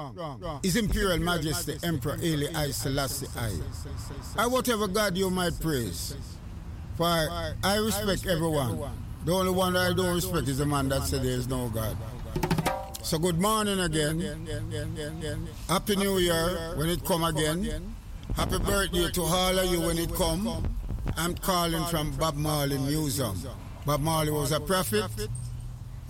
His 0.63 0.75
Imperial 0.75 1.19
Majesty 1.19 1.77
Emperor 1.83 2.17
Haile 2.17 2.55
I 2.55 2.71
Selassie 2.71 3.27
I. 3.35 3.51
I 4.37 4.47
whatever 4.47 4.87
God 4.87 5.17
you 5.17 5.29
might 5.29 5.59
praise. 5.59 6.15
For 6.95 7.05
I, 7.05 7.53
I 7.63 7.77
respect 7.77 8.25
everyone. 8.27 8.79
The 9.25 9.33
only 9.33 9.51
one 9.51 9.73
that 9.73 9.91
I 9.91 9.93
don't 9.93 10.15
respect 10.15 10.47
is 10.47 10.59
the 10.59 10.65
man 10.65 10.89
that 10.89 11.03
said 11.03 11.23
there 11.23 11.31
is 11.31 11.47
no 11.47 11.69
God. 11.69 11.97
So 13.01 13.17
good 13.17 13.39
morning 13.39 13.79
again. 13.79 14.19
Happy 15.67 15.95
New 15.95 16.17
Year 16.19 16.73
when 16.75 16.89
it 16.89 17.03
come 17.03 17.23
again. 17.23 17.95
Happy 18.35 18.59
birthday 18.59 19.09
to 19.11 19.21
all 19.21 19.59
of 19.59 19.71
you 19.71 19.81
when 19.81 19.97
it 19.97 20.13
come. 20.13 20.75
I'm 21.17 21.35
calling 21.35 21.83
from 21.85 22.11
Bob 22.17 22.35
Marley 22.35 22.77
Museum. 22.77 23.35
Bob 23.87 24.01
Marley 24.01 24.31
was 24.31 24.51
a 24.51 24.59
prophet, 24.59 25.05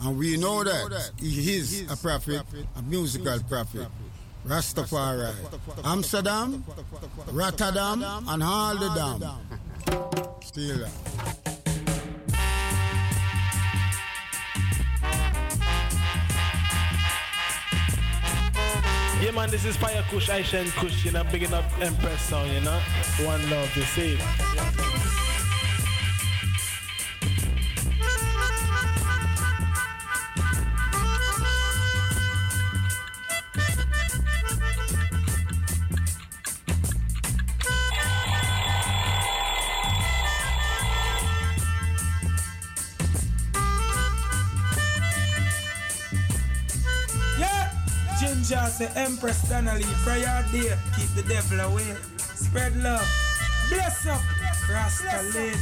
and 0.02 0.18
we 0.18 0.36
know 0.36 0.64
that 0.64 1.12
he 1.20 1.58
is 1.58 1.84
a 1.92 1.96
prophet, 1.96 2.42
a 2.76 2.82
musical 2.82 3.40
prophet. 3.48 3.86
Rastafari. 4.48 5.32
Amsterdam, 5.84 6.64
Rotterdam, 7.32 8.04
and 8.30 8.42
all 8.42 8.76
the 8.76 8.90
dam. 8.96 9.22
Still. 10.42 10.86
Uh, 10.86 10.90
yeah, 19.22 19.30
man, 19.36 19.52
this 19.52 19.66
is 19.66 19.78
Fire 19.78 20.04
Kush, 20.10 20.30
Aishan 20.30 20.66
Kush, 20.78 21.06
you 21.06 21.12
know, 21.12 21.24
bigging 21.26 21.54
up 21.54 21.66
Empress 21.80 22.24
Sound, 22.24 22.52
you 22.52 22.62
know. 22.62 22.80
One 23.22 23.48
love 23.52 23.72
to 23.74 23.84
see. 23.86 24.18
Say 48.78 48.92
Empress 48.96 49.42
Donnelly, 49.50 49.84
prayer 50.04 50.46
day, 50.52 50.72
keep 50.96 51.10
the 51.16 51.24
devil 51.28 51.60
away. 51.62 51.96
Spread 52.18 52.78
love, 52.78 53.08
bless 53.70 54.06
up, 54.06 54.22
Rasta 54.70 55.24
live. 55.34 55.58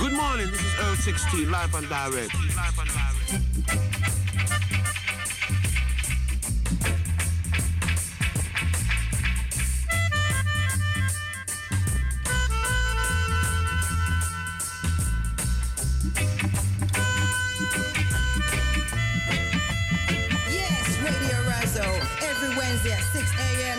Good 0.00 0.14
morning, 0.14 0.50
this 0.50 0.60
is 0.60 0.74
Earl 0.80 0.96
16, 0.96 1.48
live 1.48 1.72
and 1.76 1.88
direct. 1.88 2.34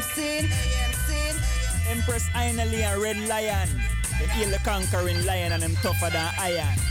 6 0.02 0.18
a.m. 0.20 0.94
Sin. 1.06 1.36
Empress 1.90 2.28
Aina 2.36 2.66
Lee 2.66 2.84
and 2.84 3.02
Red 3.02 3.18
Lion. 3.28 3.70
Them 4.20 4.30
heal 4.30 4.50
the 4.50 4.60
conquering 4.64 5.26
lion 5.26 5.52
and 5.52 5.62
them 5.62 5.76
tougher 5.82 6.10
than 6.10 6.34
iron. 6.40 6.91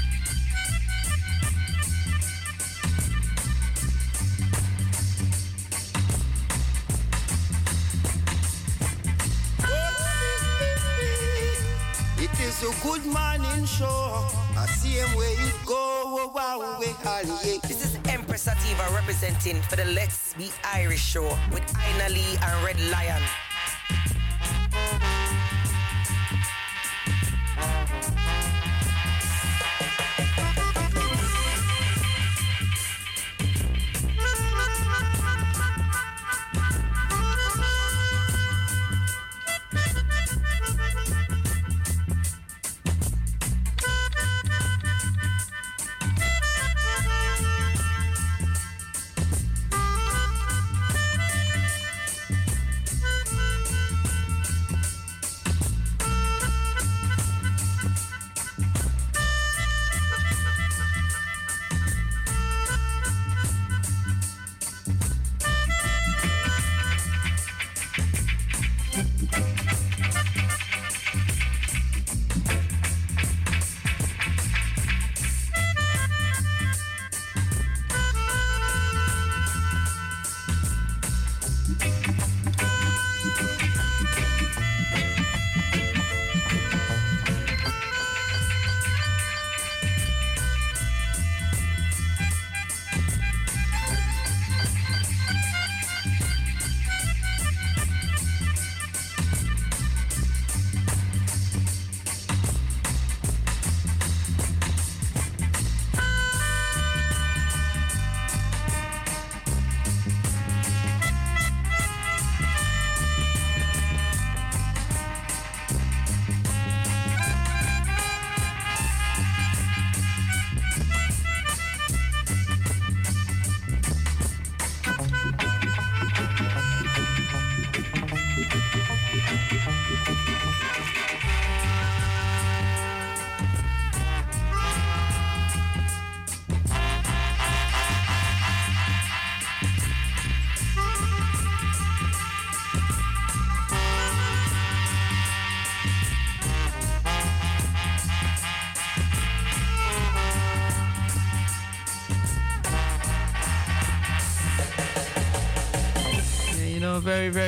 A 12.60 12.82
good 12.82 13.06
morning 13.06 13.64
show. 13.64 14.28
I 14.54 14.66
see 14.66 14.98
him 14.98 15.08
where 15.16 15.32
it 15.32 15.54
go. 15.64 15.76
Oh, 15.76 16.30
wow, 16.34 16.58
oh, 16.60 16.76
we 16.78 16.88
yeah. 16.88 17.58
This 17.62 17.82
is 17.82 17.98
Empress 18.06 18.42
Sativa 18.42 18.86
representing 18.94 19.62
for 19.62 19.76
the 19.76 19.86
Let's 19.86 20.34
Be 20.34 20.50
Irish 20.62 21.00
show 21.00 21.24
with 21.54 21.64
Aina 21.80 22.10
Lee 22.10 22.36
and 22.42 22.62
Red 22.62 22.78
Lion. 22.90 23.22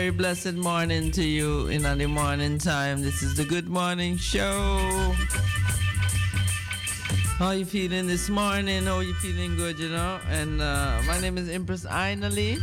Very, 0.03 0.11
blessed 0.11 0.55
morning 0.55 1.13
to 1.13 1.23
you 1.23 1.69
in 1.69 1.83
the 1.83 2.09
morning 2.09 2.59
time. 2.59 3.03
This 3.03 3.23
is 3.23 3.37
the 3.37 3.45
Good 3.45 3.69
Morning 3.69 4.17
Show. 4.17 5.15
How 7.39 7.53
you 7.53 7.65
feeling 7.65 8.09
this 8.09 8.29
morning? 8.29 8.83
How 8.87 8.99
you 8.99 9.15
feeling 9.15 9.55
good, 9.55 9.79
you 9.79 9.91
know? 9.91 10.19
And 10.29 10.61
uh, 10.61 11.01
my 11.07 11.21
name 11.21 11.39
is 11.39 11.49
Empress 11.49 11.85
Ainali. 11.85 12.59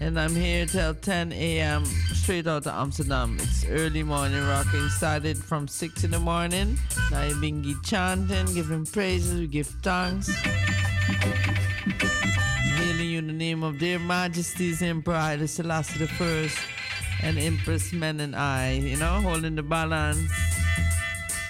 And 0.00 0.20
I'm 0.20 0.36
here 0.36 0.66
till 0.66 0.92
10 0.92 1.32
a.m. 1.32 1.86
straight 2.12 2.46
out 2.46 2.66
of 2.66 2.74
Amsterdam. 2.74 3.38
It's 3.40 3.64
early 3.64 4.02
morning 4.02 4.46
rocking. 4.46 4.86
Started 4.90 5.38
from 5.38 5.66
6 5.66 6.04
in 6.04 6.10
the 6.10 6.20
morning. 6.20 6.76
Now 7.10 7.24
you've 7.24 7.40
been 7.40 7.74
chanting, 7.82 8.52
giving 8.52 8.84
praises, 8.84 9.40
we 9.40 9.46
give 9.46 9.68
thanks. 9.82 10.28
Hailing 12.76 13.12
in 13.12 13.26
the 13.26 13.32
name 13.32 13.62
of 13.62 13.78
their 13.78 13.98
majesties 13.98 14.82
Emperor 14.82 15.18
Haile 15.18 15.46
Selassie 15.46 15.98
the 15.98 16.08
First 16.08 16.58
and 17.22 17.38
Empress 17.38 17.92
Menen, 17.92 18.34
you 18.82 18.96
know, 18.96 19.20
holding 19.20 19.54
the 19.54 19.62
balance 19.62 20.30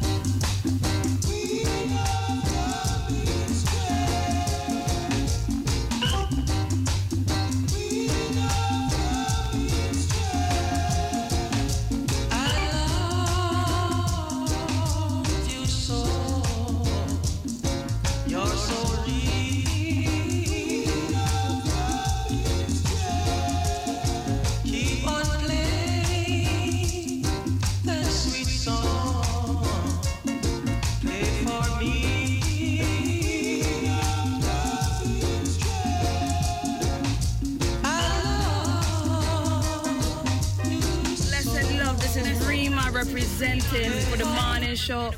Representing 43.07 43.91
for 44.11 44.17
the 44.17 44.25
morning 44.25 44.75
show. 44.75 45.13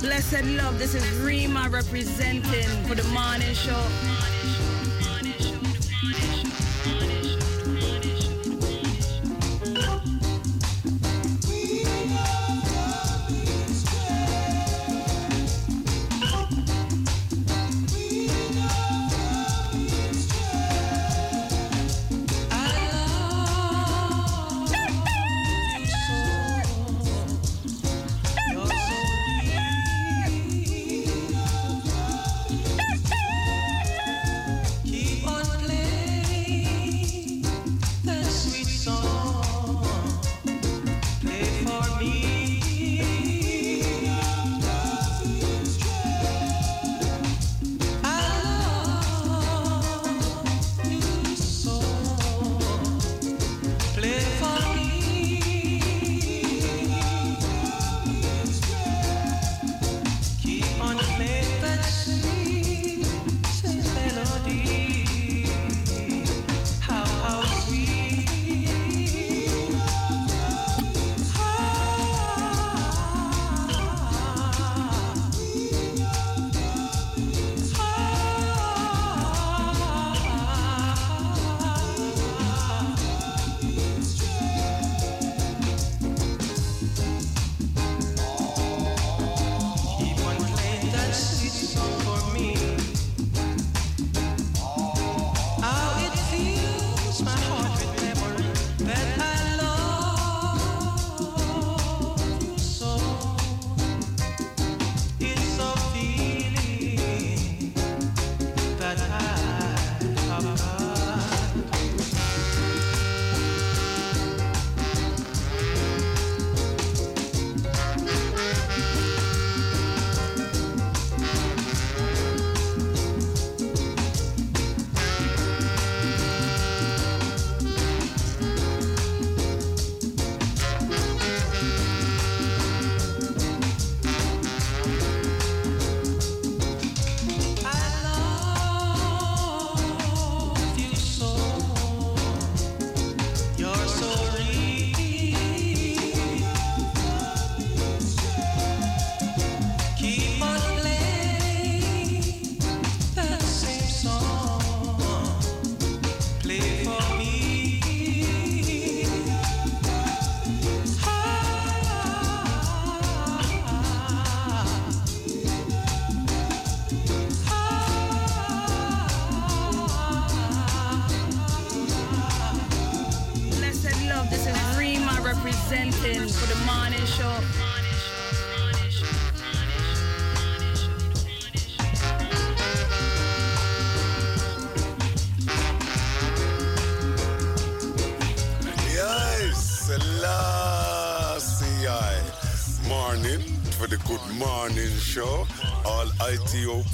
Blessed 0.00 0.44
love, 0.44 0.78
this 0.78 0.94
is 0.94 1.04
Rima 1.20 1.68
representing 1.70 2.68
for 2.86 2.94
the 2.94 3.04
morning 3.04 3.54
show. 3.54 4.17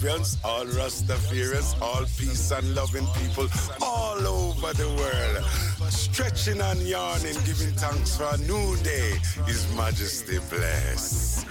Ethiopians, 0.05 0.36
all 0.44 0.66
Rastafarians, 0.66 1.81
all 1.81 2.05
peace 2.18 2.51
and 2.51 2.74
loving 2.74 3.06
people 3.18 3.48
all 3.81 4.26
over 4.26 4.72
the 4.74 4.89
world. 4.98 5.90
Stretching 5.90 6.60
and 6.60 6.81
yawning, 6.82 7.36
giving 7.47 7.72
thanks 7.74 8.16
for 8.16 8.24
a 8.24 8.36
new 8.39 8.76
day. 8.82 9.14
His 9.47 9.66
Majesty 9.74 10.39
bless. 10.51 11.47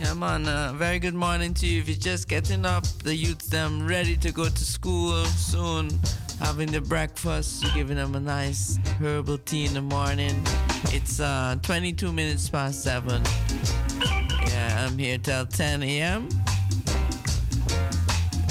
Yeah, 0.00 0.14
man. 0.14 0.46
Uh, 0.46 0.72
very 0.76 1.00
good 1.00 1.14
morning 1.14 1.54
to 1.54 1.66
you. 1.66 1.80
If 1.80 1.88
you're 1.88 1.96
just 1.96 2.28
getting 2.28 2.64
up, 2.64 2.86
the 3.02 3.16
youth 3.16 3.50
them 3.50 3.84
ready 3.84 4.16
to 4.18 4.30
go 4.30 4.44
to 4.44 4.64
school 4.64 5.24
soon, 5.24 5.88
having 6.54 6.70
the 6.70 6.80
breakfast, 6.80 7.64
giving 7.74 7.96
them 7.96 8.14
a 8.14 8.20
nice 8.20 8.78
herbal 9.00 9.38
tea 9.38 9.64
in 9.64 9.74
the 9.74 9.82
morning. 9.82 10.40
It's 10.92 11.18
uh, 11.18 11.56
22 11.62 12.12
minutes 12.12 12.48
past 12.48 12.84
seven. 12.84 13.20
Yeah, 14.46 14.86
I'm 14.86 14.96
here 14.96 15.18
till 15.18 15.46
10 15.46 15.82
a.m. 15.82 16.28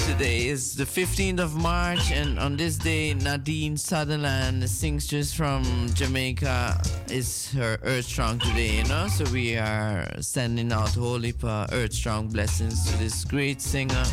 Today 0.06 0.48
is 0.48 0.74
the 0.76 0.84
15th 0.84 1.40
of 1.40 1.56
March, 1.56 2.12
and 2.12 2.38
on 2.38 2.58
this 2.58 2.76
day, 2.76 3.14
Nadine 3.14 3.78
Sutherland, 3.78 4.62
the 4.62 4.68
singstress 4.68 5.32
from 5.32 5.64
Jamaica, 5.94 6.78
is 7.08 7.50
her 7.52 7.78
Earth 7.84 8.04
Strong 8.04 8.40
today, 8.40 8.76
you 8.76 8.84
know? 8.84 9.08
So 9.08 9.24
we 9.32 9.56
are 9.56 10.06
sending 10.20 10.70
out 10.72 10.90
holy 10.90 11.34
Earth 11.42 11.94
Strong 11.94 12.28
blessings 12.28 12.84
to 12.90 12.98
this 12.98 13.24
great 13.24 13.62
singer. 13.62 14.04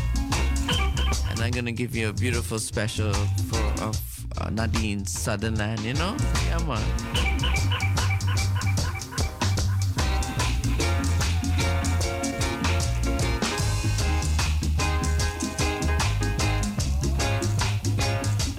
And 1.30 1.42
I'm 1.42 1.52
gonna 1.52 1.74
give 1.74 1.94
you 1.94 2.08
a 2.08 2.14
beautiful 2.14 2.58
special 2.58 3.12
uh, 4.42 4.50
Nadine 4.50 5.06
Sutherland, 5.06 5.80
you 5.82 5.94
know? 5.94 6.16
Yeah, 6.48 6.58
man. 6.66 6.82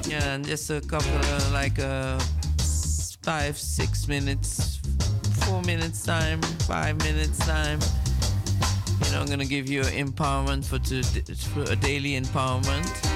Yeah, 0.09 0.35
and 0.35 0.47
just 0.47 0.71
a 0.71 0.81
couple 0.81 1.17
of 1.17 1.53
like 1.53 1.79
uh, 1.79 2.19
five, 3.23 3.59
six 3.59 4.07
minutes, 4.09 4.81
four 5.45 5.63
minutes 5.63 6.05
time, 6.05 6.41
five 6.67 6.97
minutes 6.99 7.39
time. 7.39 7.81
You 9.05 9.13
know, 9.13 9.21
I'm 9.21 9.27
gonna 9.27 9.45
give 9.45 9.69
you 9.69 9.83
empowerment 9.83 10.65
for, 10.65 10.79
to, 10.79 11.03
for 11.03 11.73
a 11.73 11.77
daily 11.77 12.21
empowerment. 12.21 13.12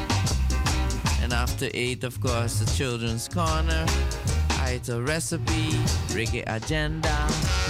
And 1.27 1.33
after 1.33 1.69
eight, 1.75 2.05
of 2.05 2.21
course, 2.21 2.61
the 2.61 2.73
children's 2.77 3.27
corner, 3.27 3.85
a 4.91 5.03
recipe, 5.03 5.73
reggae 6.15 6.45
agenda. 6.47 7.66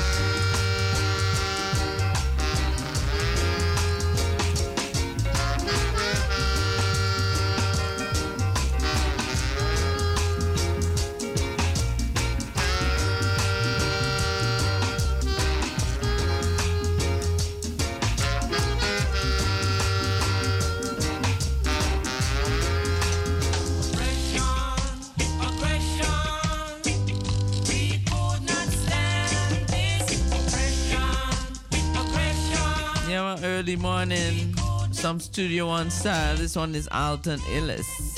Well, 33.17 33.41
early 33.43 33.77
morning, 33.77 34.55
some 34.93 35.21
Studio 35.21 35.69
One 35.69 35.91
style. 35.91 36.37
This 36.37 36.55
one 36.55 36.75
is 36.75 36.87
Alton 36.93 37.41
Ellis. 37.55 38.16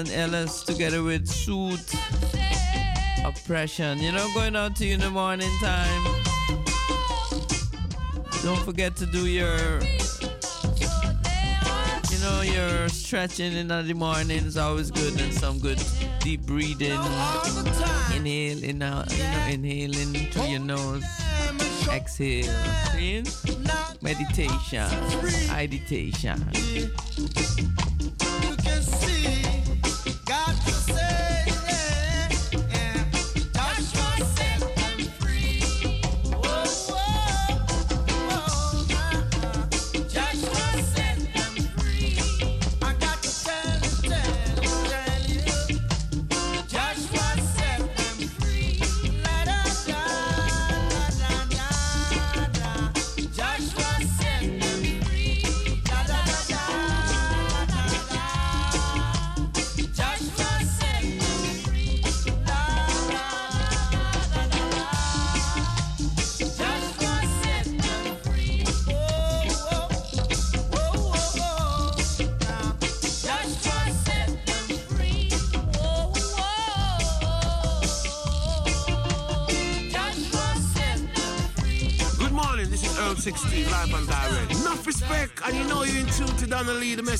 Alton 0.00 0.14
Ellis 0.14 0.62
together 0.62 1.02
with 1.02 1.28
Suit 1.28 1.94
Oppression. 3.22 3.98
You 3.98 4.12
know, 4.12 4.26
going 4.32 4.56
out 4.56 4.74
to 4.76 4.86
you 4.86 4.94
in 4.94 5.00
the 5.00 5.10
morning 5.10 5.50
time. 5.60 6.04
Don't 8.42 8.64
forget 8.64 8.96
to 8.96 9.04
do 9.04 9.26
your, 9.26 9.58
you 12.10 12.18
know, 12.22 12.40
your 12.40 12.88
stretching 12.88 13.52
in 13.52 13.68
the 13.68 13.92
morning 13.94 14.46
is 14.46 14.56
always 14.56 14.90
good 14.90 15.20
and 15.20 15.34
some 15.34 15.58
good 15.58 15.82
deep 16.20 16.46
breathing. 16.46 16.98
Inhale, 18.14 18.64
in 18.64 18.80
out, 18.80 19.12
you 19.12 19.22
know, 19.22 19.46
inhaling 19.50 20.14
through 20.30 20.46
your 20.46 20.60
nose. 20.60 21.04
Exhale. 21.90 22.46
Meditation. 24.00 24.88
Meditation. 25.50 26.40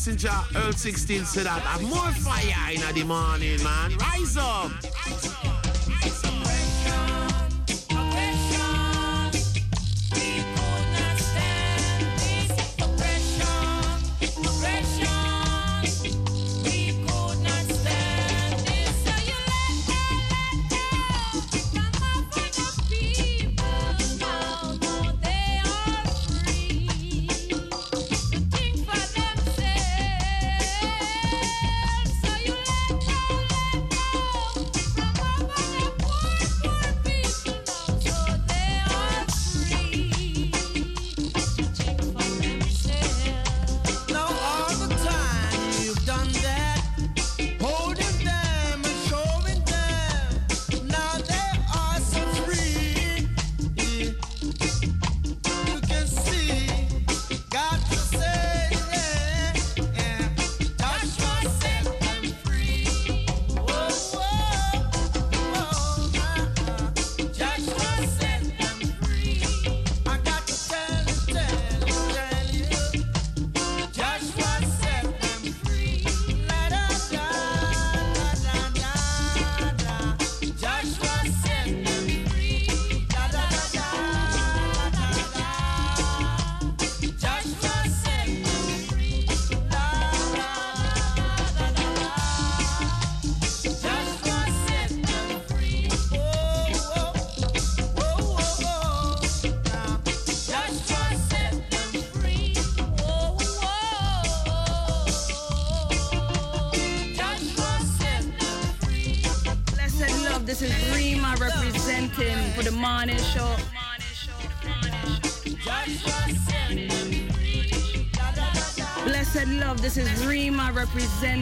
Messenger. 0.01 0.33
Earl 0.57 0.73
16 0.73 1.27
said 1.27 1.45
that. 1.45 1.61
Have 1.61 1.83
more 1.83 2.11
fire 2.13 2.73
in 2.73 2.81
the 2.95 3.05
morning, 3.05 3.63
man. 3.63 3.97
Rise 3.99 4.37
up. 4.39 4.90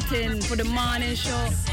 For 0.01 0.57
the 0.57 0.65
morning 0.65 1.15
show. 1.15 1.68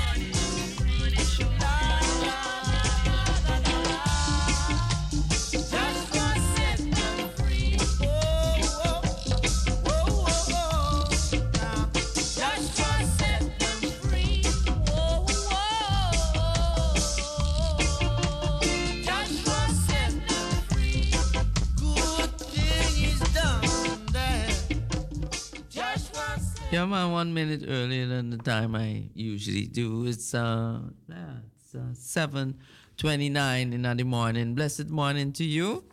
Yeah, 26.85 26.91
man, 26.91 27.11
one 27.11 27.33
minute 27.33 27.65
earlier 27.67 28.05
than 28.05 28.29
the 28.29 28.37
time 28.37 28.75
I 28.75 29.09
usually 29.15 29.65
do. 29.65 30.05
It's 30.05 30.35
uh, 30.35 30.81
yeah, 31.09 31.37
it's 31.55 31.73
uh, 31.73 31.95
seven 31.95 32.59
twenty-nine 32.95 33.73
in 33.73 33.81
the 33.81 34.03
morning. 34.03 34.53
Blessed 34.53 34.89
morning 34.89 35.33
to 35.33 35.43
you. 35.43 35.85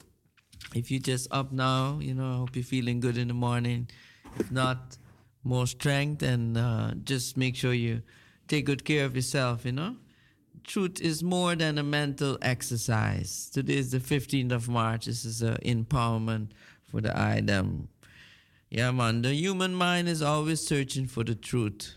If 0.75 0.91
you 0.91 1.01
just 1.01 1.29
up 1.31 1.51
now, 1.51 1.99
you 1.99 2.13
know, 2.13 2.31
I 2.31 2.37
hope 2.37 2.55
you're 2.55 2.63
feeling 2.63 3.01
good 3.01 3.17
in 3.17 3.29
the 3.29 3.35
morning. 3.35 3.89
If 4.39 4.53
not, 4.53 4.99
more 5.45 5.67
strength 5.67 6.23
and 6.23 6.59
uh, 6.59 6.91
just 7.05 7.39
make 7.39 7.57
sure 7.57 7.73
you 7.73 8.03
take 8.47 8.67
good 8.67 8.85
care 8.85 9.07
of 9.07 9.17
yourself. 9.17 9.65
You 9.65 9.73
know, 9.73 9.97
truth 10.63 11.01
is 11.01 11.23
more 11.23 11.57
than 11.57 11.79
a 11.79 11.83
mental 11.83 12.37
exercise. 12.43 13.49
Today 13.49 13.79
is 13.79 13.93
the 13.93 14.01
fifteenth 14.01 14.53
of 14.53 14.69
March. 14.69 15.07
This 15.07 15.25
is 15.25 15.41
an 15.41 15.57
empowerment 15.65 16.49
for 16.85 17.01
the 17.01 17.19
item. 17.19 17.89
Yeah, 18.75 18.91
man. 18.91 19.21
The 19.21 19.35
human 19.35 19.75
mind 19.75 20.09
is 20.09 20.23
always 20.23 20.67
searching 20.67 21.07
for 21.07 21.25
the 21.25 21.35
truth. 21.35 21.95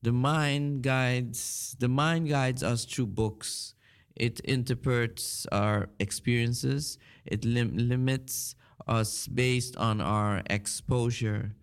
The 0.00 0.10
mind 0.10 0.82
guides. 0.82 1.76
The 1.78 1.88
mind 1.88 2.30
guides 2.30 2.62
us 2.62 2.86
through 2.86 3.08
books. 3.08 3.74
It 4.16 4.40
interprets 4.40 5.46
our 5.52 5.90
experiences. 6.00 6.96
It 7.26 7.44
lim- 7.44 7.76
limits 7.76 8.54
us 8.88 9.26
based 9.26 9.76
on 9.76 10.00
our 10.00 10.42
exposure. 10.48 11.56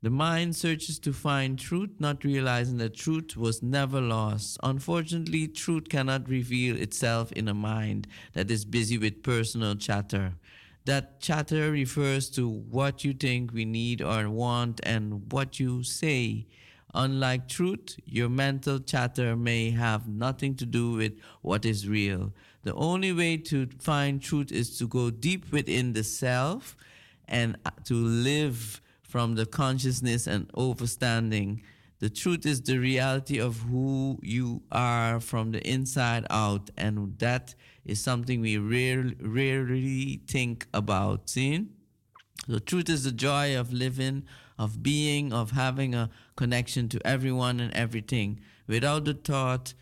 The 0.00 0.10
mind 0.10 0.54
searches 0.54 1.00
to 1.00 1.12
find 1.12 1.58
truth, 1.58 1.90
not 1.98 2.22
realizing 2.22 2.76
that 2.76 2.94
truth 2.94 3.36
was 3.36 3.64
never 3.64 4.00
lost. 4.00 4.58
Unfortunately, 4.62 5.48
truth 5.48 5.88
cannot 5.88 6.28
reveal 6.28 6.76
itself 6.80 7.32
in 7.32 7.48
a 7.48 7.54
mind 7.54 8.06
that 8.34 8.48
is 8.48 8.64
busy 8.64 8.96
with 8.96 9.24
personal 9.24 9.74
chatter. 9.74 10.34
That 10.86 11.20
chatter 11.20 11.70
refers 11.70 12.28
to 12.30 12.46
what 12.46 13.04
you 13.04 13.14
think 13.14 13.52
we 13.52 13.64
need 13.64 14.02
or 14.02 14.28
want 14.28 14.80
and 14.82 15.32
what 15.32 15.58
you 15.58 15.82
say. 15.82 16.46
Unlike 16.94 17.48
truth, 17.48 17.96
your 18.04 18.28
mental 18.28 18.78
chatter 18.78 19.34
may 19.34 19.70
have 19.70 20.06
nothing 20.06 20.54
to 20.56 20.66
do 20.66 20.92
with 20.92 21.18
what 21.40 21.64
is 21.64 21.88
real. 21.88 22.32
The 22.62 22.74
only 22.74 23.12
way 23.12 23.38
to 23.38 23.66
find 23.80 24.22
truth 24.22 24.52
is 24.52 24.78
to 24.78 24.86
go 24.86 25.10
deep 25.10 25.50
within 25.50 25.94
the 25.94 26.04
self 26.04 26.76
and 27.26 27.56
to 27.84 27.94
live 27.94 28.80
from 29.02 29.34
the 29.34 29.46
consciousness 29.46 30.26
and 30.26 30.52
overstanding. 30.52 31.62
The 31.98 32.10
truth 32.10 32.44
is 32.44 32.60
the 32.60 32.78
reality 32.78 33.38
of 33.38 33.60
who 33.60 34.18
you 34.22 34.62
are 34.70 35.20
from 35.20 35.52
the 35.52 35.66
inside 35.66 36.26
out, 36.28 36.70
and 36.76 37.18
that 37.18 37.54
is 37.84 38.00
something 38.00 38.40
we 38.40 38.58
rare, 38.58 39.12
rarely 39.20 40.20
think 40.26 40.66
about. 40.72 41.30
See? 41.30 41.66
The 42.46 42.60
truth 42.60 42.88
is 42.88 43.04
the 43.04 43.12
joy 43.12 43.58
of 43.58 43.72
living, 43.72 44.24
of 44.58 44.82
being, 44.82 45.32
of 45.32 45.52
having 45.52 45.94
a 45.94 46.10
connection 46.36 46.88
to 46.90 47.06
everyone 47.06 47.60
and 47.60 47.72
everything 47.74 48.40
without 48.66 49.04
the 49.04 49.14
thought 49.14 49.74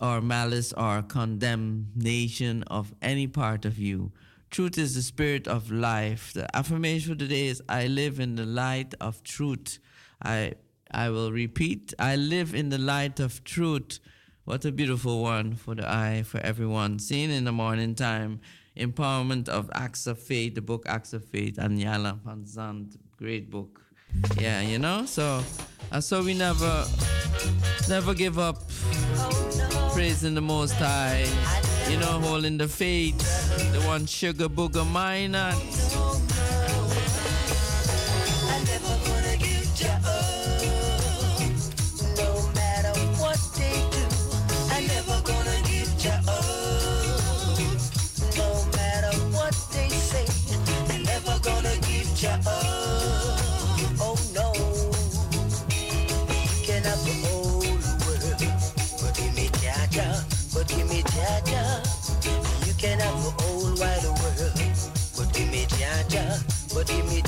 or 0.00 0.20
malice 0.20 0.72
or 0.72 1.02
condemnation 1.02 2.62
of 2.64 2.94
any 3.00 3.26
part 3.26 3.64
of 3.64 3.78
you. 3.78 4.12
Truth 4.50 4.78
is 4.78 4.94
the 4.94 5.02
spirit 5.02 5.48
of 5.48 5.70
life. 5.70 6.32
The 6.32 6.54
affirmation 6.56 7.14
for 7.14 7.18
today 7.18 7.46
is 7.48 7.62
I 7.68 7.86
live 7.86 8.20
in 8.20 8.36
the 8.36 8.46
light 8.46 8.94
of 9.00 9.22
truth. 9.22 9.78
I 10.22 10.54
I 10.90 11.10
will 11.10 11.32
repeat, 11.32 11.92
I 11.98 12.14
live 12.14 12.54
in 12.54 12.68
the 12.68 12.78
light 12.78 13.18
of 13.18 13.42
truth. 13.42 13.98
What 14.46 14.64
a 14.64 14.70
beautiful 14.70 15.22
one 15.22 15.56
for 15.56 15.74
the 15.74 15.90
eye, 15.90 16.22
for 16.24 16.38
everyone. 16.38 17.00
Seen 17.00 17.30
in 17.30 17.42
the 17.42 17.50
morning 17.50 17.96
time. 17.96 18.38
Empowerment 18.76 19.48
of 19.48 19.68
Acts 19.74 20.06
of 20.06 20.20
Faith, 20.20 20.54
the 20.54 20.60
book 20.60 20.84
Acts 20.86 21.12
of 21.12 21.24
Faith, 21.24 21.56
Iyanla 21.56 22.20
Vanzant, 22.20 22.96
great 23.16 23.50
book. 23.50 23.80
Yeah, 24.38 24.60
you 24.60 24.78
know? 24.78 25.04
So 25.04 25.42
uh, 25.90 26.00
so 26.00 26.22
we 26.22 26.32
never 26.32 26.84
never 27.88 28.14
give 28.14 28.38
up 28.38 28.62
praising 29.92 30.36
the 30.36 30.42
most 30.42 30.74
high. 30.74 31.26
You 31.90 31.98
know, 31.98 32.20
holding 32.20 32.56
the 32.56 32.68
faith. 32.68 33.18
The 33.72 33.80
one 33.80 34.06
sugar 34.06 34.48
booger 34.48 34.86
minor. 34.86 35.54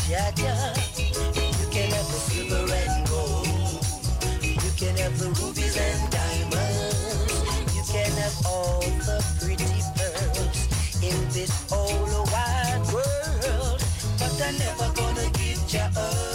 Me 0.09 0.15
Jaja. 0.15 0.55
You 1.61 1.71
can 1.71 1.91
have 1.91 2.07
the 2.07 2.19
silver 2.19 2.73
and 2.73 3.09
gold. 3.09 3.47
You 4.43 4.71
can 4.77 4.97
have 4.97 5.19
the 5.19 5.29
rubies 5.41 5.77
and 5.77 6.11
diamonds. 6.11 7.75
You 7.75 7.83
can 7.93 8.11
have 8.13 8.47
all 8.47 8.81
the 8.81 9.25
pretty 9.41 9.65
pearls 9.97 10.69
in 11.03 11.29
this 11.31 11.71
whole 11.71 12.25
wide 12.33 12.83
world. 12.93 13.83
But 14.19 14.43
I'm 14.43 14.59
never 14.59 14.93
gonna 14.95 15.31
give 15.31 15.73
ya 15.73 15.89
up. 15.97 16.28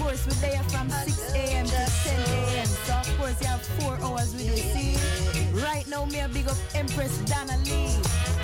Course, 0.00 0.26
we're 0.26 0.34
there 0.40 0.62
from 0.64 0.90
6 0.90 1.32
a.m. 1.34 1.66
to 1.66 1.72
10 1.72 2.20
a.m. 2.20 2.66
So 2.66 2.94
of 2.94 3.18
course, 3.18 3.40
you 3.40 3.46
have 3.48 3.62
four 3.78 3.94
hours 4.02 4.32
with 4.32 4.46
you. 4.46 4.56
See? 4.56 4.96
Right 5.62 5.86
now, 5.88 6.04
me 6.06 6.20
a 6.20 6.28
big 6.28 6.48
up 6.48 6.56
Empress 6.74 7.18
Donna 7.30 7.56
Lee. 7.64 7.94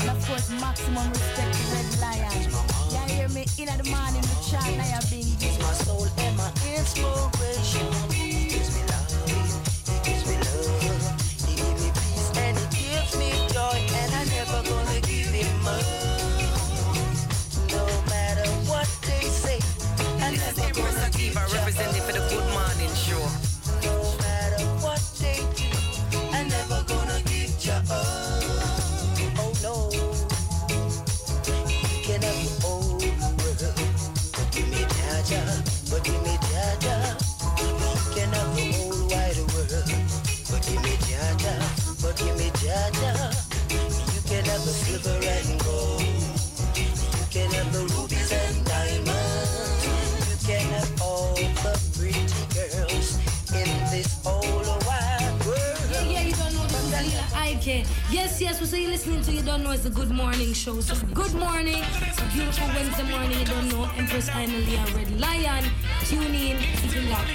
And 0.00 0.10
of 0.10 0.26
course, 0.26 0.50
maximum 0.60 1.08
respect 1.10 1.54
to 1.54 1.74
Red 1.74 2.00
Lion. 2.00 2.42
You 2.90 3.14
hear 3.14 3.28
me 3.28 3.46
in 3.58 3.66
the 3.66 3.84
morning 3.90 4.22
the 4.22 4.28
with 4.28 4.42
Sean 4.46 4.76
Naya 4.76 5.00
being 5.10 5.36
My 5.60 5.72
soul 5.72 6.06
my 6.36 6.52
inspiration. 6.76 8.19
Silver 44.98 45.20
and 45.22 45.60
gold. 45.62 46.02
You 46.74 47.24
can 47.30 47.50
have 47.52 47.72
the 47.72 47.82
rubies 47.94 48.32
and 48.32 48.64
diamonds. 48.64 49.86
You 50.30 50.36
can 50.46 50.66
have 50.74 51.02
all 51.02 51.34
the 51.34 51.72
pretty 51.94 52.26
girls 52.54 53.18
in 53.54 53.68
this 53.90 54.22
whole 54.24 54.42
wide 54.86 55.46
world. 55.46 55.78
Yeah, 55.92 56.02
yeah, 56.10 56.22
you 56.22 56.34
don't 56.34 56.54
know 56.54 56.66
this 56.66 56.92
is. 56.92 57.86
Yes, 58.10 58.40
yes, 58.40 58.60
we 58.60 58.66
say 58.66 58.82
you're 58.82 58.90
listening 58.90 59.22
to 59.22 59.32
You 59.32 59.42
Don't 59.42 59.62
Know 59.62 59.70
it's 59.70 59.84
the 59.84 59.90
Good 59.90 60.10
Morning 60.10 60.52
Show. 60.52 60.80
So 60.80 60.94
good 61.14 61.34
morning. 61.34 61.82
It's 62.00 62.18
a 62.18 62.24
beautiful 62.32 62.66
Wednesday 62.68 63.04
morning. 63.10 63.38
You 63.38 63.44
don't 63.44 63.68
know 63.68 63.88
Empress 63.96 64.28
Lee 64.34 64.78
Red 64.96 65.20
Lion. 65.20 65.64
Tune 66.06 66.34
in, 66.34 66.58
keep 66.58 66.96
it 66.96 67.10
locked. 67.10 67.28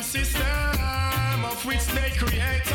System 0.00 1.44
of 1.44 1.66
which 1.66 1.84
they 1.88 2.10
create 2.16 2.71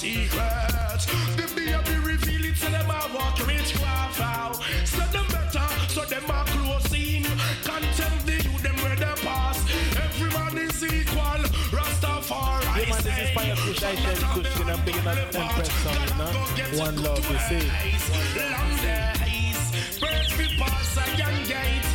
them 0.00 0.38
have 0.38 0.94
a 0.94 1.00
secret. 1.00 1.36
The 1.36 1.46
baby 1.54 1.98
reveal 2.04 2.44
it, 2.44 2.56
so 2.56 2.70
them 2.70 2.88
walk 2.88 3.38
witchcraft 3.46 4.20
out. 4.20 4.56
So 4.84 5.02
them 5.12 5.26
better, 5.28 5.66
so 5.88 6.04
them 6.04 6.24
a 6.24 6.44
close 6.46 6.92
in. 6.94 7.24
Contempt 7.64 8.26
the 8.26 8.32
youth, 8.32 8.62
them 8.62 8.76
where 8.76 8.96
they 8.96 9.14
pass. 9.22 9.58
Every 9.96 10.30
man 10.30 10.58
is 10.58 10.82
equal. 10.84 11.42
Rastafari. 11.70 12.64
Yeah, 12.76 12.90
man, 12.90 13.02
this 13.02 13.18
is 13.18 13.30
Fire 13.34 13.56
Kush, 13.56 13.82
I 13.82 13.94
Shell 13.96 14.16
Kush, 14.34 14.58
you 14.58 14.64
know, 14.64 14.78
big 14.84 14.96
enough 14.96 15.34
Empress 15.34 15.72
song, 15.82 15.96
you 16.08 16.14
know. 16.16 16.82
One 16.82 17.02
love, 17.02 17.30
you 17.30 17.38
see. 17.48 17.68
Long 18.50 18.76
days, 18.80 20.00
birds 20.00 20.38
we 20.38 20.56
pass 20.56 20.96
a 20.96 21.16
young 21.18 21.44
gate. 21.44 21.91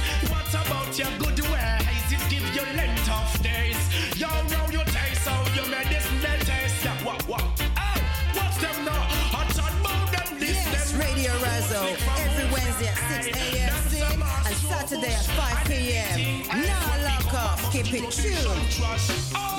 And 14.98 15.06
Saturday 15.06 15.14
at 15.14 15.26
5 15.26 15.68
p.m. 15.68 16.64
Now 16.64 17.04
lock 17.04 17.34
up, 17.34 17.72
keep 17.72 17.94
it 17.94 18.12
tuned. 18.12 18.36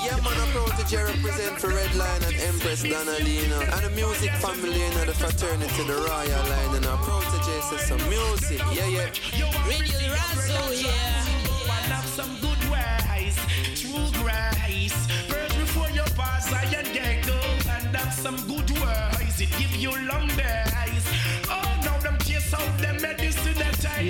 Yeah, 0.05 0.17
man, 0.23 0.39
a 0.39 0.53
protege 0.53 1.03
represent 1.03 1.61
for 1.61 1.69
Red 1.69 1.95
Line 1.95 2.23
and 2.25 2.35
Empress 2.35 2.83
Donalina. 2.83 3.61
And 3.75 3.85
the 3.85 3.91
music 3.91 4.31
family, 4.37 4.81
you 4.81 4.91
know, 4.95 5.05
the 5.05 5.15
fraternity, 5.15 5.85
the 5.85 5.95
royal 5.95 6.49
line. 6.49 6.77
And 6.77 6.87
our 6.87 6.99
protege 6.99 7.61
says 7.61 7.87
some 7.87 8.09
music. 8.09 8.61
Yeah, 8.73 8.87
yeah. 8.87 9.11
Radio 9.69 9.99
Razo, 10.15 10.83
yeah. 10.83 11.25
Have 11.89 12.48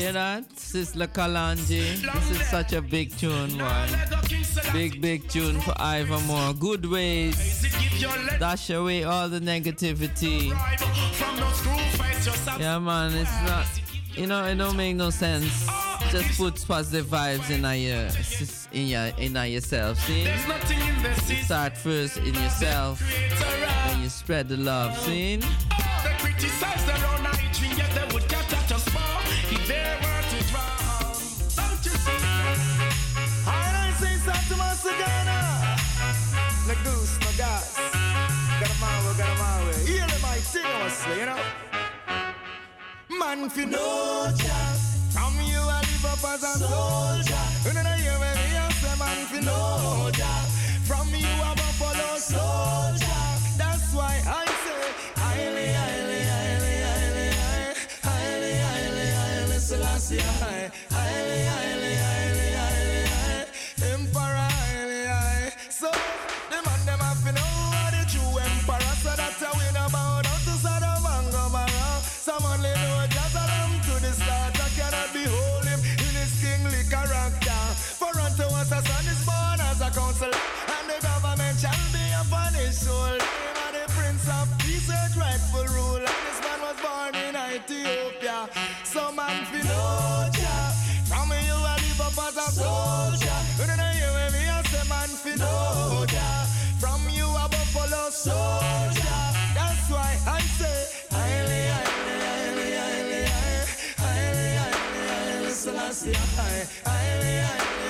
hear 0.09 0.12
that? 0.12 0.59
Sister 0.59 1.06
Kalanji. 1.06 2.01
This 2.01 2.30
is 2.30 2.48
such 2.48 2.72
a 2.72 2.82
big 2.82 3.16
tune, 3.16 3.56
boy. 3.59 3.86
Big, 4.72 5.01
big 5.01 5.28
tune 5.28 5.60
for 5.60 5.74
Ivor 5.76 6.20
Moore. 6.20 6.55
Good 6.55 6.86
ways. 6.86 7.66
Dash 8.39 8.70
away 8.70 9.05
all 9.05 9.28
the 9.28 9.40
negativity. 9.40 10.48
Yeah, 12.59 12.78
man, 12.78 13.12
it's 13.14 13.30
not, 13.43 13.66
you 14.14 14.26
know, 14.26 14.44
it 14.44 14.56
don't 14.56 14.76
make 14.76 14.97
no 14.97 15.10
sense. 15.10 15.66
Just 16.10 16.39
put 16.39 16.64
positive 16.66 17.06
vibes 17.06 17.51
in 17.51 17.62
your, 17.64 18.09
in 18.72 18.89
your, 18.89 19.12
in 19.18 19.52
yourself. 19.52 19.98
See? 20.01 20.22
you 20.22 21.43
Start 21.43 21.76
first 21.76 22.16
in 22.18 22.35
yourself, 22.35 23.02
and 23.89 24.02
you 24.02 24.09
spread 24.09 24.48
the 24.48 24.56
love. 24.56 24.97
See? 24.98 25.40
Them 40.79 41.19
you 41.19 41.27
know. 41.27 41.43
Man, 43.19 43.51
fi 43.51 43.65
no 43.65 44.33
job. 44.37 44.77
From 45.11 45.35
you, 45.43 45.59
I 45.59 45.81
live 45.81 46.05
up 46.05 46.25
as 46.33 46.43
a 46.43 46.53
soldier. 46.59 47.45
You 47.65 47.73
know, 47.75 47.95
you 47.97 48.03
hear 48.03 48.19
me, 48.19 48.31
I 48.57 48.71
say, 48.73 48.95
man, 48.99 49.27
fi 49.27 49.41
no 49.41 50.11
job. 50.13 50.45
From 50.87 51.09
you, 51.15 51.27
I'm 51.27 51.59
a 51.59 51.71
follow 51.81 52.17
soldier. 52.19 53.25
That's 53.59 53.93
why 53.95 54.23
I 54.27 54.45
say, 54.65 54.85
highly, 55.17 55.69
highly, 55.81 56.21
highly, 56.33 56.75
highly, 56.87 57.29
highly, 57.41 57.83
highly, 58.03 58.55
highly, 58.63 59.07
highly, 59.19 59.59
Selassie, 59.59 60.19
high, 60.19 60.33
highly, 60.45 60.57
fi 95.29 95.39
know 95.39 96.05
ya. 96.13 96.45
From 96.79 97.01
you 97.11 97.27
a 97.27 97.49
buffalo 97.49 98.11
soldier. 98.11 99.21
That's 99.55 99.91
why 99.91 100.17
I 100.27 100.41
say, 100.59 100.81
highly, 101.11 101.63
highly, 101.75 102.19
highly, 102.29 102.71
highly, 102.77 103.25
highly, 103.25 104.57
highly, 104.57 105.09
highly, 105.09 105.51
Selassie, 105.51 106.15
highly, 106.37 106.67
highly, 106.85 107.37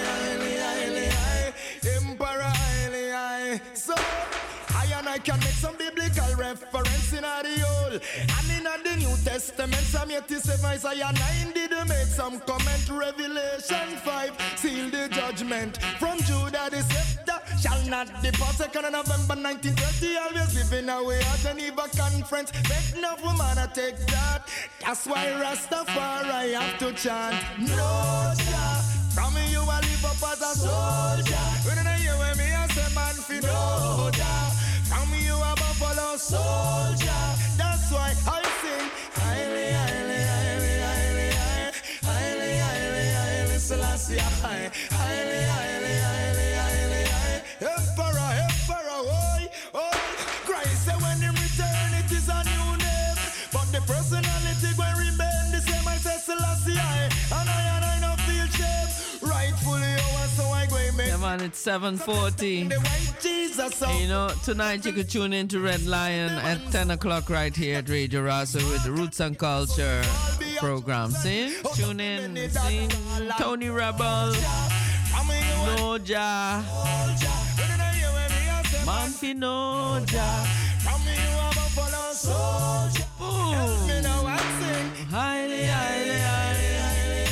highly, 0.08 0.56
highly, 0.56 1.06
highly, 1.06 1.54
Emperor, 1.96 2.52
highly, 2.62 3.10
highly. 3.10 3.60
So 3.74 3.94
I 4.74 4.86
and 4.98 5.08
I 5.08 5.18
can 5.18 5.38
make 5.40 5.58
some 5.64 5.76
biblical 5.76 6.34
reference 6.36 7.12
in 7.12 7.22
the 7.22 7.66
old 7.74 8.00
and 8.36 8.50
in 8.56 8.64
the 8.84 8.96
New 8.96 9.16
Testament. 9.24 9.74
Psalm 9.74 10.10
87, 10.10 10.64
Isaiah 10.64 11.12
9 11.44 11.52
did 11.54 11.70
make 11.88 12.08
some 12.08 12.40
comment. 12.40 12.88
Revelation 12.90 13.96
5 14.04 14.32
seal 14.56 14.90
the 14.90 15.08
judgment 15.10 15.76
from 15.98 16.18
Judah 16.18 16.68
the 16.70 16.82
shall 17.60 17.82
not 17.86 18.06
depart. 18.22 18.54
Second 18.56 18.84
of 18.86 18.92
November 18.92 19.34
1930, 19.34 20.16
always 20.16 20.54
living 20.54 20.88
away 20.88 21.20
at 21.20 21.38
Geneva 21.40 21.88
conference. 21.96 22.52
Make 22.68 23.02
no 23.02 23.14
woman 23.22 23.56
to 23.56 23.70
take 23.74 23.98
that. 24.08 24.42
That's 24.80 25.06
why 25.06 25.26
Rastafari 25.42 26.54
have 26.54 26.78
to 26.78 26.92
chant. 26.92 27.36
No, 27.58 28.32
Jah. 28.36 28.82
From 29.14 29.34
you 29.50 29.60
a 29.60 29.78
live 29.82 30.04
up 30.04 30.22
as 30.30 30.40
a 30.40 30.52
soldier. 30.54 31.46
When 31.66 31.78
I 31.86 31.96
hear 31.98 32.14
me 32.36 32.54
I 32.54 32.66
say 32.68 32.94
man 32.94 33.14
fi 33.14 33.40
know 33.40 34.10
Jah. 34.12 34.50
From 34.90 35.10
you 35.18 35.34
a 35.34 35.52
buffalo 35.56 36.16
soldier. 36.16 37.24
That's 37.56 37.90
why 37.90 38.14
I 38.26 38.42
sing 38.60 38.88
highly, 39.18 39.72
highly, 39.72 40.20
highly, 40.32 40.74
highly, 40.86 41.30
high, 41.30 41.72
highly, 42.06 42.58
highly, 42.58 43.06
highly, 43.18 43.58
Selassie, 43.58 44.18
high, 44.18 44.30
highly, 44.30 44.38
highly, 44.40 44.86
highly, 44.90 44.94
highly, 44.94 45.44
high. 45.46 45.67
Emperor, 47.60 48.30
emperor, 48.46 49.02
oi, 49.02 49.48
oi. 49.74 49.98
Christ 50.46 50.84
said 50.84 51.00
when 51.02 51.18
him 51.18 51.34
return 51.34 51.90
it 51.98 52.10
is 52.12 52.28
a 52.28 52.44
new 52.44 52.76
name, 52.78 53.18
but 53.52 53.66
the 53.72 53.80
personality 53.84 54.70
going 54.76 54.94
remain 54.94 55.50
the 55.50 55.60
same. 55.66 55.88
I 55.88 55.96
say 55.96 56.18
Selassie, 56.18 56.78
and 56.78 57.48
I 57.50 57.60
and 57.74 57.84
I 57.84 57.98
no 57.98 58.14
feel 58.22 58.46
shame. 58.54 59.28
Rightfully 59.28 59.82
oh, 59.82 60.20
yours, 60.20 60.30
so 60.36 60.44
I 60.44 60.66
go 60.66 60.96
make. 60.96 61.08
Yeah, 61.08 61.16
man, 61.16 61.40
it's 61.40 61.58
740. 61.58 62.70
And, 63.60 64.00
you 64.00 64.06
know, 64.06 64.30
tonight 64.44 64.86
you 64.86 64.92
could 64.92 65.10
tune 65.10 65.32
in 65.32 65.48
to 65.48 65.58
Red 65.58 65.84
Lion 65.84 66.30
at 66.30 66.60
10 66.70 66.92
o'clock 66.92 67.28
right 67.28 67.54
here 67.54 67.78
at 67.78 67.88
Radio 67.88 68.22
Rasa 68.22 68.58
with 68.58 68.84
the 68.84 68.92
Roots 68.92 69.18
and 69.18 69.36
Culture 69.36 70.02
program. 70.58 71.10
See? 71.10 71.56
Tune 71.74 71.98
in. 71.98 72.36
See? 72.50 72.86
Tony 73.36 73.68
Rebel. 73.68 74.32
No 75.26 75.98
ja. 76.04 76.62
Man 78.86 79.10
fi 79.10 79.34
no 79.34 79.98
ja. 80.12 80.44
From 80.84 81.04
me 81.04 81.12
you 81.12 81.38
a 81.38 81.50
buffalo 81.54 82.12
soldier. 82.12 83.04
Help 83.18 83.86
me 83.88 84.00
now 84.00 84.26
I 84.26 84.38
sing. 84.58 85.06
Highly, 85.10 85.66
highly, 85.66 86.18
highly, 86.28 86.70
highly, 86.84 87.24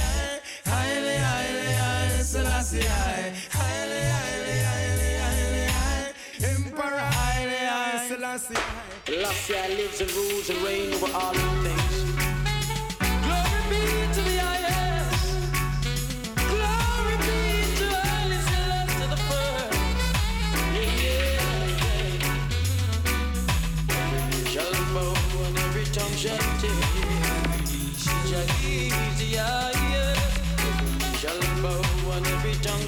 highly, 0.65 1.17
highly, 1.19 1.73
highly, 1.75 2.23
Selassie, 2.25 2.83
highly, 2.83 3.33
highly, 3.51 4.59
highly, 4.67 5.11
highly, 5.23 5.65
highly, 5.77 6.13
Emperor, 6.45 7.09
highly, 7.19 7.61
highly, 7.67 8.09
Selassie. 8.09 8.61
Selassie 9.07 9.77
lives 9.77 10.01
and 10.01 10.13
rules 10.13 10.51
and 10.51 10.59
reigns 10.63 11.03
over 11.03 11.13
all 11.15 11.35
things. 11.35 12.36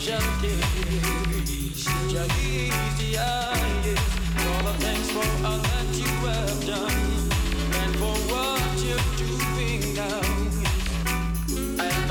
Shall 0.08 0.20
tell. 0.40 0.60
Shall 2.10 2.30
easy. 2.40 3.12
For 4.42 4.58
the 4.66 4.74
thanks 4.80 5.08
for 5.10 5.28
all 5.46 5.60
that 5.68 5.88
you 6.02 6.12
have 6.28 6.60
done 6.66 7.00
and 7.80 7.92
for 8.00 8.16
what 8.32 8.74
you're 8.86 9.08
doing 9.18 9.82
now. 9.94 10.22
Am 11.84 12.10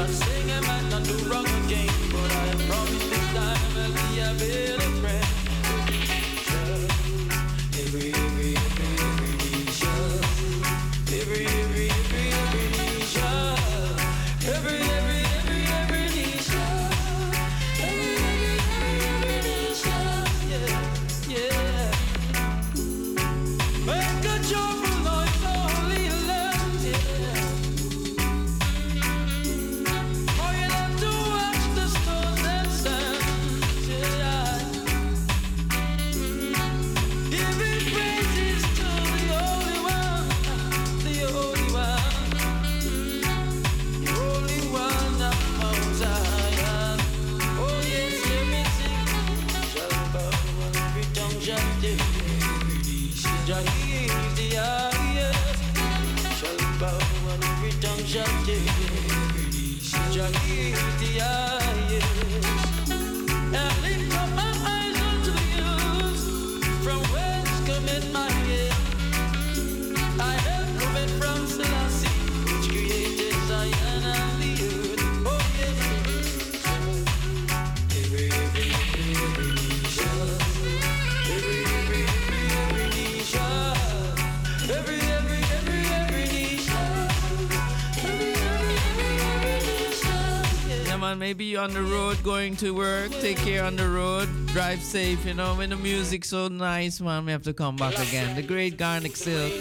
maybe 91.28 91.58
on 91.58 91.74
the 91.74 91.82
road 91.82 92.18
going 92.24 92.56
to 92.56 92.74
work. 92.74 93.12
Take 93.20 93.36
care 93.36 93.66
on 93.66 93.76
the 93.76 93.90
road. 93.90 94.30
Drive 94.54 94.82
safe, 94.82 95.26
you 95.26 95.34
know. 95.34 95.56
When 95.56 95.72
the 95.72 95.76
music's 95.76 96.30
so 96.30 96.48
nice, 96.48 97.02
man, 97.02 97.26
we 97.26 97.34
have 97.34 97.44
to 97.44 97.54
come 97.54 97.76
back 97.76 97.99
again. 97.99 98.34
The 98.34 98.41
great 98.41 98.78
Garnett 98.78 99.18
Silk. 99.18 99.52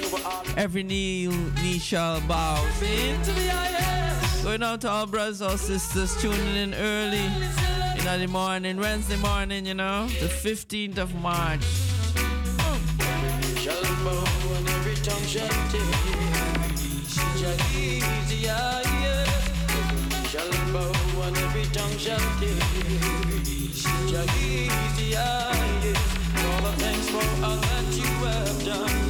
Every 0.56 0.84
knee, 0.84 1.26
knee 1.26 1.80
shall 1.80 2.20
bow. 2.20 2.64
Going 4.44 4.62
out 4.62 4.80
to 4.82 4.88
all 4.88 5.06
brothers, 5.06 5.43
all 5.43 5.59
sisters, 5.59 6.16
tuning 6.22 6.55
in 6.55 6.72
early. 6.72 7.26
in 7.98 8.20
the 8.20 8.28
morning, 8.28 8.76
Wednesday 8.76 9.16
morning, 9.16 9.66
you 9.66 9.74
know. 9.74 10.06
The 10.20 10.28
15th 10.28 10.98
of 10.98 11.16
March 11.16 11.64
tongue 21.76 21.98
shall 21.98 22.18
do. 22.40 22.48
Shall 24.08 24.28
easy 24.40 25.16
I 25.16 25.52
all 26.46 26.62
the 26.62 26.72
things 26.78 27.10
for 27.10 27.44
all 27.44 27.56
that 27.56 27.86
you 27.92 28.06
have 28.24 28.64
done. 28.64 29.05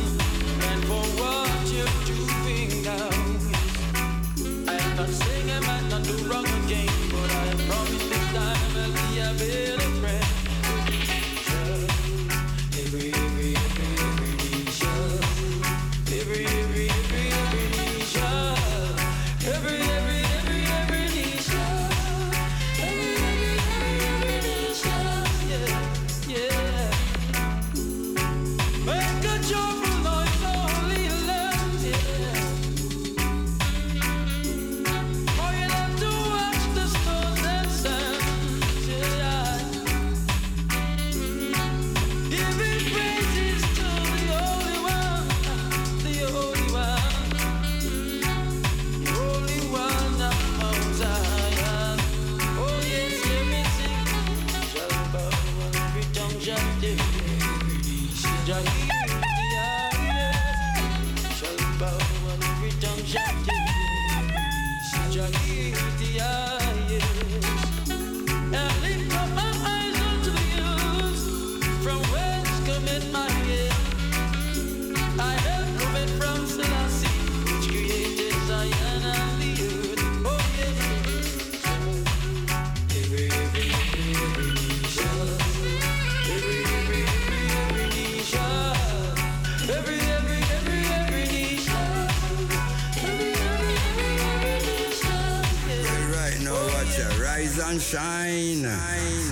shine. 97.87 98.63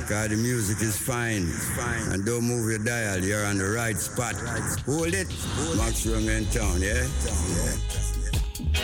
God, 0.08 0.30
the 0.30 0.36
music 0.36 0.80
is 0.80 0.96
fine. 0.96 1.50
And 2.12 2.24
don't 2.24 2.44
move 2.44 2.70
your 2.70 2.78
dial, 2.78 3.18
you're 3.18 3.44
on 3.44 3.58
the 3.58 3.68
right 3.68 3.98
spot. 3.98 4.36
Hold 4.86 5.14
it. 5.14 5.28
Max 5.76 6.06
Young 6.06 6.28
in 6.28 6.46
town, 6.46 6.80
yeah? 6.80 7.06
yeah. 8.72 8.83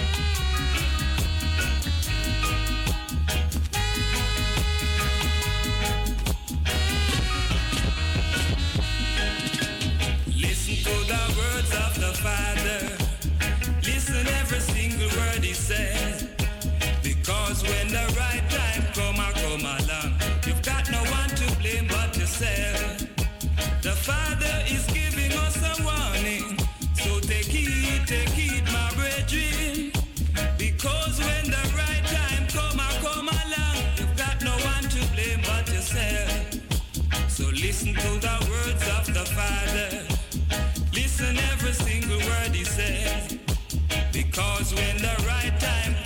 comes 44.70 44.80
when 44.80 44.96
the 44.98 45.24
right 45.26 45.58
time 45.60 45.99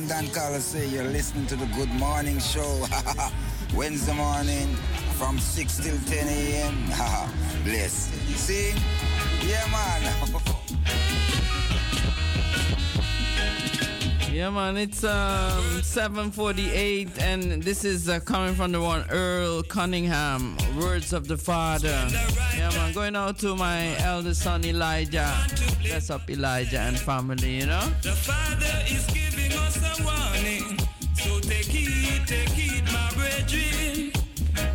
man, 0.00 0.10
I'm 0.10 0.18
on 0.18 0.24
Dan 0.24 0.32
Carlos. 0.32 0.64
Say 0.64 0.88
you're 0.88 1.04
listening 1.04 1.46
to 1.46 1.56
the 1.56 1.66
Good 1.66 1.90
Morning 1.90 2.38
Show. 2.38 2.86
Wednesday 3.74 4.14
morning 4.14 4.74
from 5.18 5.38
6 5.38 5.76
till 5.78 5.98
10 6.06 6.28
a.m. 6.28 6.74
Bless. 7.64 8.10
See? 8.36 8.72
Yeah, 9.46 9.66
man. 9.70 10.32
Yeah, 14.32 14.50
man, 14.50 14.76
it's 14.76 15.02
um, 15.02 15.82
748, 15.82 17.22
and 17.22 17.62
this 17.62 17.86
is 17.86 18.06
uh, 18.06 18.20
coming 18.20 18.54
from 18.54 18.70
the 18.70 18.82
one 18.82 19.06
Earl 19.08 19.62
Cunningham, 19.62 20.58
Words 20.78 21.14
of 21.14 21.26
the 21.26 21.38
Father. 21.38 22.06
Yeah, 22.54 22.68
man, 22.74 22.92
going 22.92 23.16
out 23.16 23.38
to 23.38 23.56
my 23.56 23.96
eldest 23.96 24.42
son 24.42 24.62
Elijah. 24.66 25.34
Bless 25.80 26.10
up 26.10 26.28
Elijah 26.28 26.80
and 26.80 26.98
family, 26.98 27.60
you 27.60 27.64
know? 27.64 27.88
The 28.02 28.12
Father 28.12 28.84
is 28.94 29.06
giving 29.06 29.16
us 29.16 29.22
a 29.22 29.25
warning. 30.00 30.78
So 31.14 31.40
take 31.40 31.66
heed, 31.66 32.26
take 32.26 32.48
heed, 32.50 32.84
my 32.92 33.10
brethren. 33.14 34.12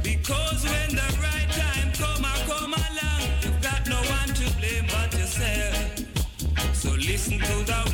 Because 0.03 0.63
when 0.63 0.89
the 0.95 1.09
right 1.21 1.49
time 1.51 1.91
come, 1.93 2.25
I 2.25 2.35
come 2.47 2.73
along. 2.73 3.21
You've 3.41 3.61
got 3.61 3.87
no 3.87 3.97
one 3.97 4.29
to 4.39 4.57
blame 4.57 4.85
but 4.87 5.13
yourself. 5.13 5.75
So 6.73 6.91
listen 6.91 7.39
to 7.39 7.65
the 7.65 7.90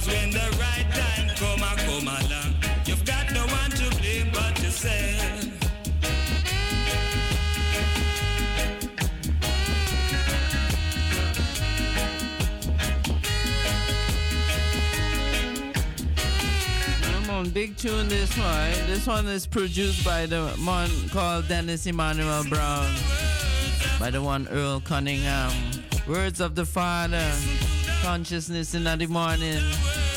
Because 0.00 0.14
when 0.14 0.30
the 0.30 0.56
right 0.58 0.86
time 0.92 1.28
come, 1.36 1.62
I 1.62 1.74
come 1.76 2.08
along. 2.08 2.54
You've 2.86 3.04
got 3.04 3.30
no 3.32 3.40
one 3.46 3.70
to 3.70 3.96
blame 3.98 4.30
but 4.32 4.62
yourself. 4.62 5.46
Big 17.52 17.76
tune 17.76 18.08
this 18.08 18.38
one. 18.38 18.70
This 18.86 19.06
one 19.06 19.26
is 19.26 19.44
produced 19.44 20.04
by 20.04 20.24
the 20.24 20.54
man 20.64 20.88
called 21.08 21.48
Dennis 21.48 21.84
Emmanuel 21.84 22.44
Brown. 22.44 22.94
By 23.98 24.10
the 24.10 24.22
one 24.22 24.46
Earl 24.48 24.80
Cunningham. 24.80 25.52
Words 26.06 26.40
of 26.40 26.54
the 26.54 26.64
Father. 26.64 27.32
Consciousness 28.02 28.74
in 28.74 28.84
the 28.84 29.06
morning. 29.06 29.62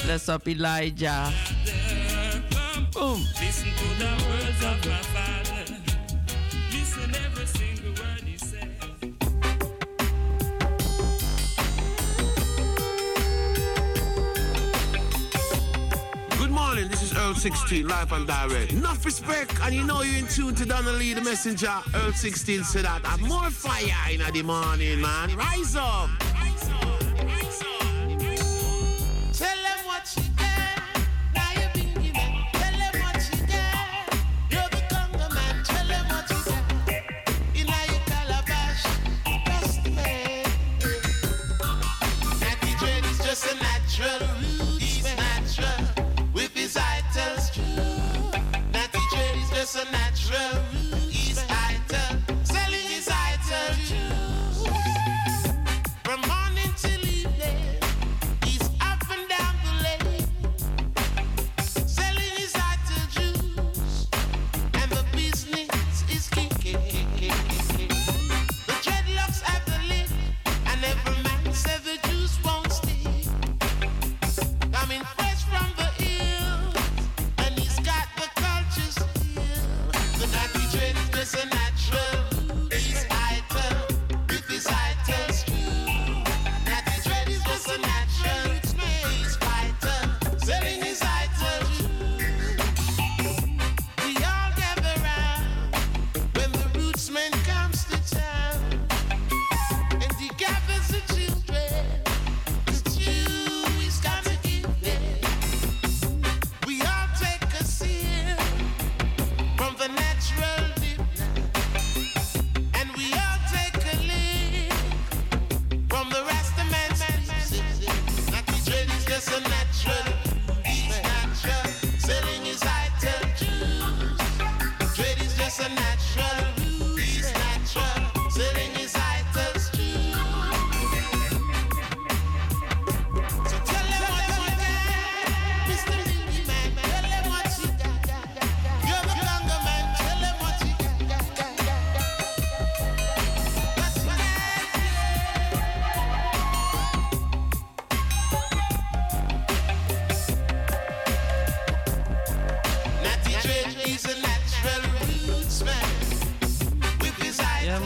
Bless 0.05 0.29
up 0.29 0.47
Elijah. 0.47 1.31
Boom. 2.93 3.25
Listen 3.39 3.69
to 3.75 3.87
the 3.99 4.05
words 4.29 4.63
of 4.63 4.85
my 4.87 5.01
Father. 5.13 5.65
Listen 6.71 7.15
every 7.25 7.45
single 7.45 7.91
word 7.91 8.23
he 8.25 8.37
says. 8.37 8.67
Good 16.37 16.51
morning, 16.51 16.87
this 16.89 17.03
is 17.03 17.13
Earl 17.17 17.35
16, 17.35 17.87
live 17.87 18.11
and 18.11 18.25
direct. 18.25 18.71
Enough 18.73 19.05
respect, 19.05 19.59
and 19.61 19.75
you 19.75 19.83
know 19.83 20.01
you're 20.01 20.19
in 20.19 20.27
tune 20.27 20.55
to 20.55 20.65
Donnelly, 20.65 21.13
the 21.13 21.21
messenger. 21.21 21.73
Earl 21.95 22.13
16 22.13 22.63
said 22.63 22.85
that. 22.85 23.01
I'm 23.05 23.21
more 23.21 23.49
fire 23.49 24.11
in 24.11 24.21
the 24.33 24.41
morning, 24.41 25.01
man. 25.01 25.35
Rise 25.35 25.75
up. 25.75 26.09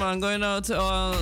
Man, 0.07 0.21
going 0.21 0.41
out 0.41 0.63
to 0.63 0.79
all 0.79 1.13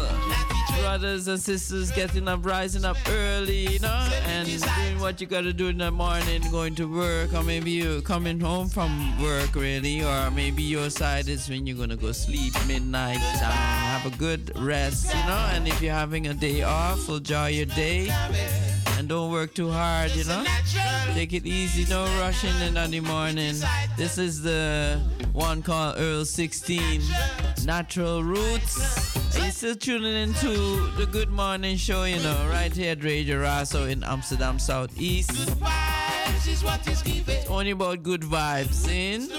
brothers 0.80 1.28
and 1.28 1.40
sisters 1.40 1.90
getting 1.90 2.28
up, 2.28 2.46
rising 2.46 2.86
up 2.86 2.98
early, 3.10 3.74
you 3.74 3.80
know, 3.80 4.08
and 4.28 4.48
doing 4.48 5.00
what 5.00 5.20
you 5.20 5.26
gotta 5.26 5.52
do 5.52 5.70
in 5.70 5.80
the 5.80 5.90
morning, 5.90 6.40
going 6.52 6.76
to 6.76 6.86
work, 6.86 7.34
or 7.34 7.42
maybe 7.42 7.72
you're 7.72 8.02
coming 8.02 8.40
home 8.40 8.70
from 8.70 9.20
work, 9.20 9.56
really, 9.56 10.04
or 10.04 10.30
maybe 10.30 10.62
your 10.62 10.92
side 10.92 11.28
is 11.28 11.50
when 11.50 11.66
you're 11.66 11.76
gonna 11.76 11.96
go 11.96 12.12
sleep 12.12 12.54
midnight 12.68 13.18
time. 13.40 13.52
Have 13.54 14.06
a 14.06 14.16
good 14.18 14.52
rest, 14.60 15.08
you 15.08 15.20
know, 15.26 15.50
and 15.54 15.68
if 15.68 15.82
you're 15.82 15.92
having 15.92 16.28
a 16.28 16.36
day 16.36 16.62
off, 16.62 17.10
enjoy 17.10 17.48
your 17.48 17.66
day 17.66 18.12
and 19.06 19.10
don't 19.12 19.32
work 19.32 19.54
too 19.54 19.70
hard, 19.70 20.10
you 20.16 20.24
know. 20.24 20.44
Take 21.14 21.34
it 21.34 21.46
easy, 21.46 21.86
no 21.88 22.06
rushing 22.20 22.56
in 22.62 22.76
in 22.76 22.90
the 22.90 23.02
morning. 23.02 23.54
This 23.98 24.18
is 24.18 24.42
the 24.42 25.00
one 25.32 25.62
called 25.62 25.98
Earl 26.00 26.26
16 26.26 27.04
Natural 27.66 28.24
Roots. 28.24 29.38
Are 29.38 29.46
you 29.46 29.52
still 29.52 29.76
tuning 29.76 30.16
into 30.16 30.90
the 30.98 31.06
Good 31.06 31.30
Morning 31.30 31.78
Show, 31.78 32.06
you 32.06 32.18
know, 32.24 32.48
right 32.50 32.74
here 32.74 32.94
at 32.94 33.04
Radio 33.04 33.44
Raso 33.44 33.88
in 33.88 34.04
Amsterdam 34.04 34.58
Southeast. 34.58 35.52
It's 36.48 37.48
only 37.48 37.72
about 37.72 38.02
good 38.02 38.22
vibes, 38.22 38.90
in. 38.90 39.30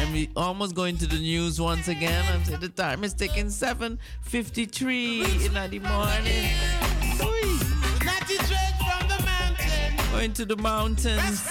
And 0.00 0.12
we 0.12 0.30
almost 0.36 0.76
going 0.76 0.96
to 0.98 1.08
the 1.08 1.18
news 1.18 1.60
once 1.60 1.88
again. 1.88 2.24
And 2.32 2.44
the 2.62 2.68
time 2.68 3.02
is 3.02 3.14
taking 3.14 3.46
7.53 3.46 5.46
in 5.46 5.70
the 5.70 5.78
morning. 5.80 6.73
Going 10.14 10.32
to 10.34 10.44
the 10.44 10.56
mountains. 10.56 11.42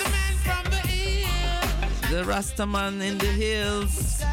The 2.10 2.24
Rastaman 2.24 3.02
in 3.02 3.18
the 3.18 3.26
hills. 3.26 4.24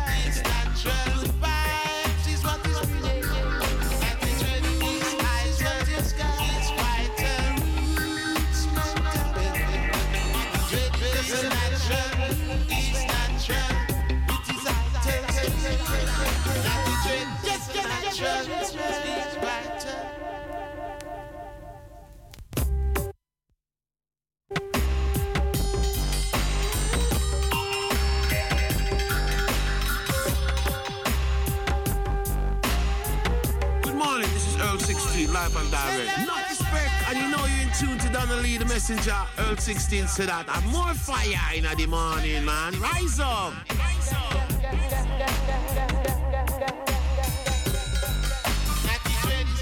Live 35.32 35.56
and 35.56 35.70
direct. 35.70 36.26
Not 36.26 36.48
respect, 36.48 37.08
and 37.08 37.18
you 37.18 37.28
know 37.30 37.44
you're 37.46 37.66
in 37.66 37.72
tune 37.78 37.98
to 37.98 38.12
Donnelly, 38.12 38.58
the 38.58 38.64
messenger. 38.64 39.16
Earl 39.38 39.56
16 39.56 40.08
said 40.08 40.28
that. 40.28 40.46
I'm 40.48 40.66
more 40.70 40.94
fire 40.94 41.54
in 41.54 41.64
the 41.64 41.86
morning, 41.86 42.44
man. 42.44 42.78
Rise 42.80 43.20
up. 43.20 43.54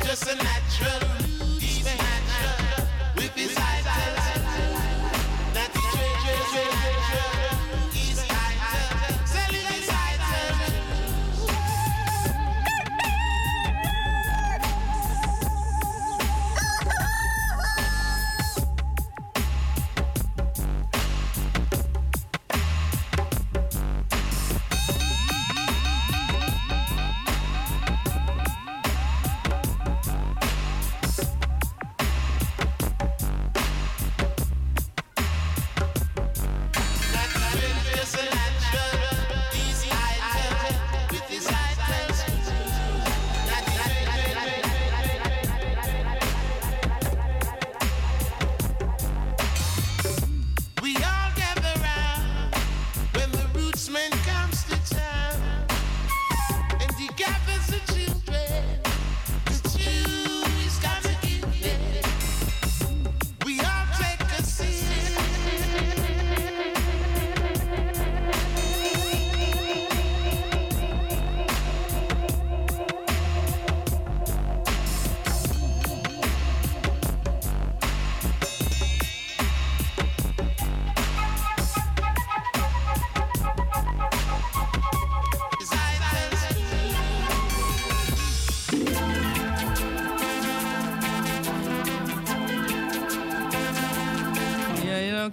Just 0.05 0.31
a 0.31 0.37
natural, 0.37 1.09
he's 1.61 1.85
natural, 1.85 2.79
uh, 2.79 3.15
with 3.17 3.35
his 3.35 3.55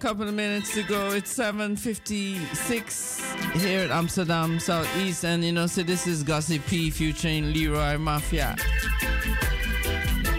couple 0.05 0.27
of 0.27 0.35
minutes 0.35 0.75
to 0.75 0.83
go. 0.83 1.13
It's 1.13 1.35
7.56 1.35 3.59
here 3.59 3.79
at 3.79 3.89
Amsterdam 3.89 4.59
Southeast. 4.59 5.25
And, 5.25 5.43
you 5.43 5.51
know, 5.51 5.65
so 5.65 5.81
this 5.81 6.05
is 6.05 6.21
Gussie 6.21 6.59
P 6.59 6.91
featuring 6.91 7.51
Leroy 7.51 7.97
Mafia. 7.97 8.55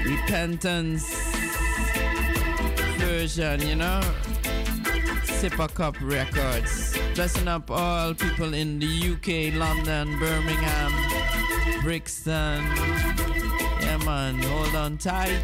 Repentance 0.05 1.03
version, 2.99 3.61
you 3.63 3.75
know. 3.75 4.01
Sip 5.25 5.59
a 5.59 5.67
Cup 5.67 5.97
Records. 6.01 6.97
Blessing 7.17 7.49
up 7.49 7.69
all 7.69 8.15
people 8.15 8.55
in 8.55 8.79
the 8.79 8.87
UK, 8.87 9.53
London, 9.59 10.17
Birmingham, 10.21 10.93
Brixton. 11.83 12.63
Yeah, 13.81 13.97
man, 14.05 14.41
hold 14.45 14.77
on 14.77 14.97
tight. 14.97 15.43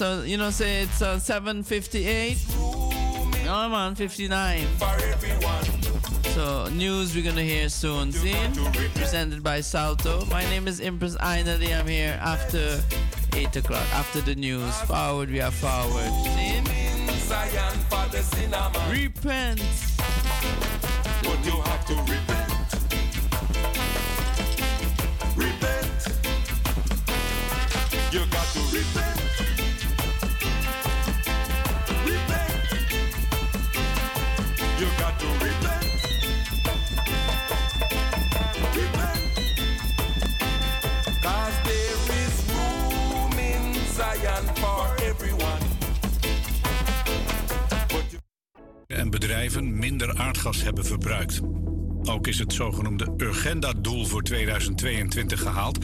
So 0.00 0.22
you 0.22 0.38
know, 0.38 0.48
say 0.48 0.84
it's 0.84 1.02
uh, 1.02 1.16
7:58. 1.16 2.38
No 3.44 3.68
man, 3.68 3.94
59. 3.94 4.66
For 4.78 4.86
everyone. 4.86 5.64
So 6.32 6.68
news 6.72 7.14
we're 7.14 7.22
gonna 7.22 7.42
hear 7.42 7.68
soon. 7.68 8.10
See? 8.10 8.34
Presented 8.94 9.42
by 9.42 9.60
Salto. 9.60 10.24
My 10.30 10.42
name 10.44 10.66
is 10.68 10.80
Empress 10.80 11.16
Ainali. 11.16 11.78
I'm 11.78 11.86
here 11.86 12.18
after 12.22 12.82
8 13.34 13.56
o'clock. 13.56 13.84
After 13.92 14.22
the 14.22 14.34
news. 14.34 14.74
Forward, 14.88 15.28
we 15.28 15.42
are 15.42 15.50
forward. 15.50 16.10
See? 16.24 16.62
Repent. 18.90 19.60
Voor 54.20 54.28
2022 54.28 55.40
gehaald. 55.40 55.78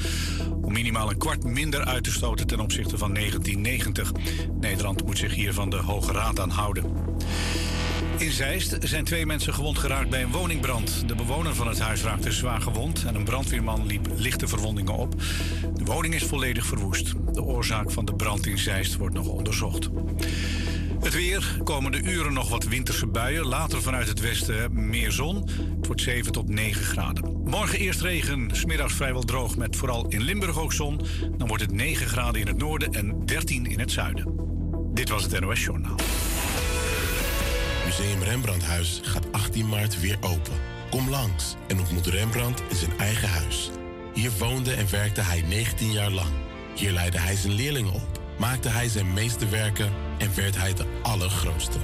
Om 0.63 0.73
minimaal 0.73 1.11
een 1.11 1.19
kwart 1.19 1.45
minder 1.45 1.85
uit 1.85 2.05
te 2.05 2.13
stoten 2.13 2.47
ten 2.47 2.61
opzichte 2.61 2.99
van 2.99 3.15
1990. 3.15 4.13
Nederland 4.61 5.07
moet 5.07 5.19
zich 5.19 5.35
hier 5.35 5.53
van 5.53 5.71
de 5.71 5.77
Hoge 5.77 6.13
Raad 6.13 6.41
aan 6.41 6.51
houden. 6.51 6.85
In 8.19 8.31
Zeist 8.31 8.77
zijn 8.81 9.05
twee 9.05 9.27
mensen 9.27 9.55
gewond 9.55 9.79
geraakt 9.79 10.11
bij 10.11 10.23
een 10.23 10.31
woningbrand. 10.31 11.09
De 11.09 11.15
bewoner 11.15 11.55
van 11.55 11.69
het 11.69 11.79
huis 11.79 12.03
raakte 12.03 12.33
zwaar 12.33 12.61
gewond 12.61 13.05
en 13.07 13.15
een 13.15 13.25
brandweerman 13.25 13.87
liep 13.87 14.09
lichte 14.17 14.49
verwondingen 14.49 14.95
op. 14.95 15.15
De 15.75 15.85
woning 15.85 16.15
is 16.15 16.25
volledig 16.25 16.67
verwoest. 16.67 17.15
De 17.33 17.43
oorzaak 17.43 17.91
van 17.91 18.05
de 18.05 18.15
brand 18.15 18.47
in 18.47 18.59
Zeist 18.59 18.97
wordt 18.97 19.15
nog 19.15 19.27
onderzocht. 19.27 19.89
Het 21.01 21.15
weer, 21.15 21.59
komende 21.65 22.03
uren 22.03 22.33
nog 22.33 22.49
wat 22.49 22.65
winterse 22.65 23.07
buien. 23.07 23.47
Later 23.47 23.83
vanuit 23.83 24.09
het 24.09 24.21
westen 24.21 24.89
meer 24.89 25.13
zon. 25.13 25.49
Het 25.77 25.87
wordt 25.87 26.01
7 26.01 26.33
tot 26.33 26.49
9 26.49 26.85
graden. 26.85 27.43
Morgen 27.45 27.79
eerst 27.79 28.01
regen, 28.01 28.49
smiddags 28.53 28.95
vrijwel 28.95 29.23
droog 29.23 29.57
met 29.57 29.77
vooral 29.77 30.07
in 30.09 30.23
Limburg 30.23 30.59
ook 30.59 30.73
zon. 30.73 31.01
Dan 31.37 31.49
wordt 31.49 31.63
het 31.63 31.73
9 31.73 32.07
graden 32.07 32.41
in 32.41 32.47
het 32.47 32.57
noorden 32.57 32.93
en 32.93 33.27
13 33.27 33.67
in 33.67 33.79
het 33.79 33.93
zuiden. 33.93 34.35
Dit 34.95 35.09
was 35.09 35.23
het 35.23 35.41
NOS 35.41 35.65
Journaal. 35.65 35.97
Museum 37.85 38.23
Rembrandthuis 38.23 39.01
gaat 39.03 39.33
18 39.33 39.69
maart 39.69 40.01
weer 40.01 40.17
open. 40.21 40.55
Kom 40.91 41.11
langs 41.11 41.55
en 41.69 41.79
ontmoet 41.79 42.07
Rembrandt 42.07 42.63
in 42.69 42.77
zijn 42.77 42.99
eigen 42.99 43.29
huis. 43.29 43.71
Hier 44.15 44.31
woonde 44.39 44.73
en 44.73 44.91
werkte 44.91 45.21
hij 45.21 45.43
19 45.49 45.93
jaar 45.93 46.11
lang. 46.11 46.31
Hier 46.75 46.93
leidde 46.93 47.19
hij 47.19 47.35
zijn 47.35 47.53
leerlingen 47.53 47.93
op, 47.93 48.21
maakte 48.39 48.69
hij 48.69 48.89
zijn 48.89 49.13
meeste 49.13 49.49
werken 49.49 50.06
en 50.19 50.35
werd 50.35 50.57
hij 50.57 50.75
de 50.75 51.01
allergrootste. 51.03 51.79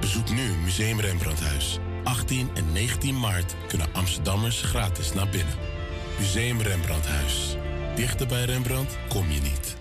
Bezoek 0.00 0.30
nu 0.30 0.56
Museum 0.64 1.00
Rembrandthuis. 1.00 1.78
18 2.04 2.48
en 2.54 2.72
19 2.72 3.20
maart 3.20 3.54
kunnen 3.68 3.94
Amsterdammers 3.94 4.62
gratis 4.62 5.12
naar 5.12 5.28
binnen. 5.28 5.54
Museum 6.18 6.60
Rembrandthuis. 6.60 7.56
Dichter 7.94 8.26
bij 8.26 8.44
Rembrandt 8.44 8.96
kom 9.08 9.30
je 9.30 9.40
niet. 9.40 9.76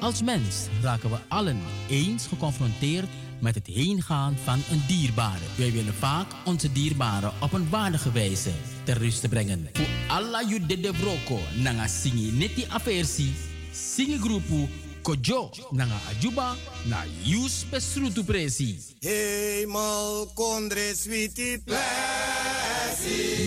Als 0.00 0.22
mens 0.22 0.66
raken 0.82 1.10
we 1.10 1.16
allen 1.28 1.60
eens 1.88 2.26
geconfronteerd 2.26 3.08
met 3.44 3.54
het 3.54 3.66
heengaan 3.66 4.36
van 4.44 4.62
een 4.70 4.82
dierbare. 4.86 5.44
Wij 5.56 5.72
willen 5.72 5.94
vaak 5.94 6.26
onze 6.44 6.72
dierbaren 6.72 7.32
op 7.40 7.52
een 7.52 7.68
waardige 7.70 8.12
wijze 8.12 8.50
ter 8.84 8.98
rust 8.98 9.28
brengen. 9.28 9.68
Voor 9.72 9.86
alla 10.08 10.42
you 10.42 10.66
de 10.66 10.92
broko 11.00 11.40
nanga 11.54 11.86
singi 11.86 12.30
neti 12.30 12.64
aversi, 12.68 13.34
singi 13.72 14.18
groepu 14.18 14.68
kojo 15.02 15.50
nanga 15.70 15.98
ajuba 16.08 16.56
na 16.84 17.04
yus 17.22 17.66
besrutu 17.70 18.24
presi. 18.24 18.78
Hemel 19.00 20.30
kondre 20.34 20.94
plessie. 21.04 21.62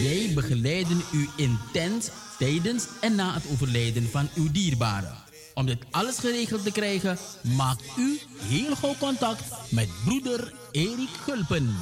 Wij 0.03 0.31
begeleiden 0.33 1.01
u 1.13 1.29
intens 1.35 2.09
tijdens 2.37 2.85
en 3.01 3.15
na 3.15 3.33
het 3.33 3.43
overlijden 3.51 4.09
van 4.09 4.29
uw 4.35 4.51
dierbaren. 4.51 5.26
Om 5.57 5.65
dit 5.65 5.85
alles 5.91 6.17
geregeld 6.17 6.63
te 6.63 6.71
krijgen, 6.71 7.17
maakt 7.41 7.83
u 7.97 8.19
heel 8.41 8.75
gauw 8.75 8.95
contact 8.99 9.41
met 9.71 9.89
broeder 10.03 10.53
Erik 10.71 11.09
Gulpen. 11.23 11.75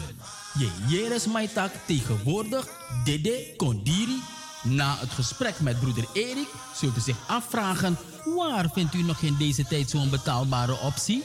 Je 0.59 0.71
Jeres 0.87 1.25
Maitak 1.25 1.71
tegenwoordig 1.85 2.67
Dede 3.03 3.53
Kondiri. 3.57 4.21
Na 4.63 4.95
het 4.99 5.09
gesprek 5.09 5.59
met 5.59 5.79
broeder 5.79 6.05
Erik 6.13 6.47
zult 6.75 6.97
u 6.97 6.99
zich 6.99 7.17
afvragen... 7.27 7.97
waar 8.35 8.69
vindt 8.73 8.93
u 8.93 9.01
nog 9.01 9.21
in 9.21 9.35
deze 9.37 9.65
tijd 9.65 9.89
zo'n 9.89 10.09
betaalbare 10.09 10.79
optie? 10.79 11.23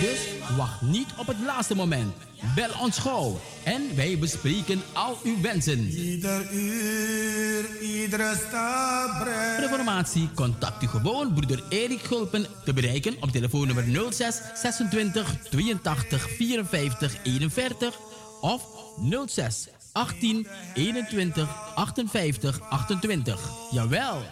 Dus 0.00 0.20
wacht 0.56 0.82
niet 0.82 1.08
op 1.16 1.26
het 1.26 1.36
laatste 1.46 1.74
moment. 1.74 2.12
Bel 2.54 2.70
ons 2.80 2.98
gauw 2.98 3.40
en 3.64 3.96
wij 3.96 4.18
bespreken 4.18 4.82
al 4.92 5.18
uw 5.24 5.40
wensen. 5.40 5.88
Ieder 5.90 6.52
uur, 6.52 7.80
iedere 7.80 8.34
stap. 8.48 9.28
Voor 9.54 9.64
informatie 9.64 10.28
contact 10.34 10.82
u 10.82 10.86
gewoon 10.86 11.34
broeder 11.34 11.62
Erik 11.68 12.02
Gulpen 12.02 12.46
te 12.64 12.72
bereiken 12.72 13.16
op 13.20 13.30
telefoonnummer 13.30 14.12
06 14.12 14.40
26 14.54 15.34
82 15.50 16.30
54 16.36 17.16
41 17.22 17.98
of 18.40 18.62
06 19.26 19.68
18 19.92 20.46
21 20.74 21.48
58 21.74 22.60
28. 22.70 23.50
Jawel, 23.70 24.22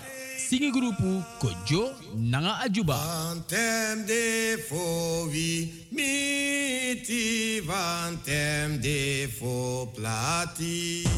Singegroepu 0.48 1.22
Kojo 1.38 1.90
Nanga 2.14 2.52
Ajuba. 2.64 2.96
Vantem 2.96 4.06
de 4.06 4.64
fo 4.68 5.28
vi 5.28 5.86
miti, 5.90 7.62
vantem 7.66 8.80
de 8.80 9.28
fo 9.38 9.86
plati. 9.94 11.08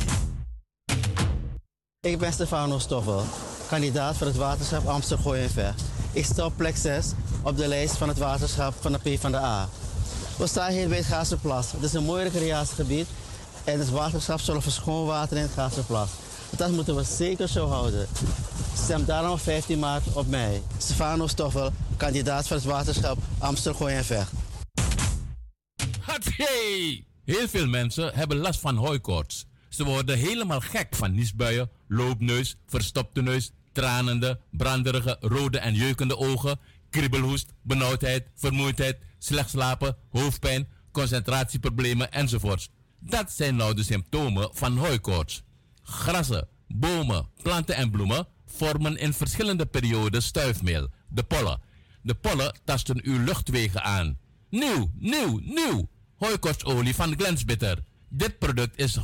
Ik 2.01 2.19
ben 2.19 2.33
Stefano 2.33 2.79
Stoffel, 2.79 3.25
kandidaat 3.69 4.17
voor 4.17 4.27
het 4.27 4.37
waterschap 4.37 4.87
Amsterdam 4.87 5.25
Gooi 5.25 5.43
en 5.43 5.51
Ver. 5.51 5.75
Ik 6.13 6.25
sta 6.25 6.45
op 6.45 6.57
plek 6.57 6.77
6 6.77 7.07
op 7.43 7.57
de 7.57 7.69
lijst 7.69 7.97
van 7.97 8.09
het 8.09 8.19
waterschap 8.19 8.75
van 8.81 8.93
de 8.93 8.99
PvdA. 8.99 9.69
We 10.39 10.47
staan 10.47 10.71
hier 10.71 10.89
bij 10.89 10.99
het 10.99 11.07
Gaasterplas. 11.07 11.73
Het 11.73 11.83
is 11.83 11.93
een 11.93 12.05
mooi 12.05 12.23
recreatiegebied 12.23 13.07
en 13.65 13.79
het 13.79 13.91
waterschap 13.91 14.41
zorgt 14.41 14.63
voor 14.63 14.73
schoon 14.73 15.07
water 15.07 15.37
in 15.37 15.43
het 15.43 15.53
Gaasterplas. 15.53 16.11
Dat 16.57 16.71
moeten 16.71 16.97
we 16.97 17.03
zeker 17.03 17.49
zo 17.49 17.69
houden. 17.69 18.07
Stem 18.75 19.05
daarom 19.05 19.31
op 19.31 19.41
15 19.41 19.79
maart 19.79 20.13
op 20.13 20.27
mij. 20.27 20.63
Stefano 20.79 21.27
Stoffel, 21.27 21.73
kandidaat 21.97 22.47
voor 22.47 22.57
het 22.57 22.65
waterschap 22.65 23.19
Amsterdam 23.39 23.81
Gooi 23.81 23.95
en 23.95 24.05
Ver. 24.05 24.29
Hatsé! 26.01 27.03
Heel 27.25 27.49
veel 27.49 27.67
mensen 27.67 28.15
hebben 28.15 28.37
last 28.37 28.61
van 28.61 28.77
hooikoorts. 28.77 29.47
Ze 29.69 29.85
worden 29.85 30.19
helemaal 30.19 30.61
gek 30.61 30.95
van 30.95 31.15
niesbuien, 31.15 31.71
loopneus, 31.89 32.57
verstopte 32.67 33.23
neus, 33.23 33.51
tranende, 33.73 34.39
branderige, 34.51 35.17
rode 35.21 35.59
en 35.59 35.75
jeukende 35.75 36.17
ogen, 36.17 36.59
kriebelhoest, 36.91 37.53
benauwdheid, 37.63 38.27
vermoeidheid, 38.35 38.99
slecht 39.19 39.51
slapen, 39.51 39.97
hoofdpijn, 40.11 40.69
concentratieproblemen 40.93 42.13
enzovoorts. 42.13 42.71
Dat 43.01 43.33
zijn 43.33 43.57
nou 43.57 43.75
de 43.75 43.83
symptomen 43.83 44.51
van 44.53 44.77
hooikoorts. 44.77 45.43
Grassen, 45.93 46.49
bomen, 46.69 47.29
planten 47.43 47.77
en 47.77 47.91
bloemen 47.91 48.27
vormen 48.47 48.97
in 48.97 49.13
verschillende 49.13 49.67
perioden 49.67 50.23
stuifmeel, 50.23 50.89
de 51.09 51.23
pollen. 51.23 51.61
De 52.03 52.15
pollen 52.15 52.55
tasten 52.65 53.01
uw 53.03 53.25
luchtwegen 53.25 53.83
aan. 53.83 54.19
Nieuw, 54.51 54.91
nieuw, 54.95 55.41
nieuw! 55.43 55.89
Hooikoortsolie 56.17 56.95
van 56.95 57.15
Glensbitter. 57.17 57.79
Dit 58.09 58.39
product 58.39 58.79
is 58.79 58.99
100% 58.99 59.03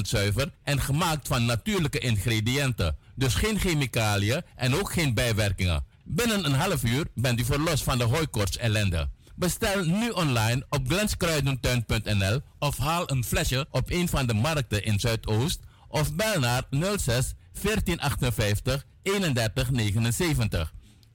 zuiver 0.00 0.52
en 0.62 0.80
gemaakt 0.80 1.28
van 1.28 1.44
natuurlijke 1.44 1.98
ingrediënten. 1.98 2.96
Dus 3.14 3.34
geen 3.34 3.58
chemicaliën 3.58 4.42
en 4.56 4.74
ook 4.74 4.92
geen 4.92 5.14
bijwerkingen. 5.14 5.84
Binnen 6.04 6.44
een 6.44 6.54
half 6.54 6.84
uur 6.84 7.06
bent 7.14 7.40
u 7.40 7.44
verlost 7.44 7.82
van 7.82 7.98
de 7.98 8.04
hooikoorts 8.04 8.56
ellende. 8.56 9.08
Bestel 9.34 9.84
nu 9.84 10.10
online 10.10 10.66
op 10.68 10.88
glenskruidentuin.nl 10.88 12.40
of 12.58 12.76
haal 12.76 13.10
een 13.10 13.24
flesje 13.24 13.66
op 13.70 13.90
een 13.90 14.08
van 14.08 14.26
de 14.26 14.34
markten 14.34 14.84
in 14.84 15.00
Zuidoost 15.00 15.60
of 15.94 16.14
bel 16.14 16.38
naar 16.40 16.62
06 16.70 17.34
1458 17.62 18.86
31 19.02 20.12
79. 20.12 20.72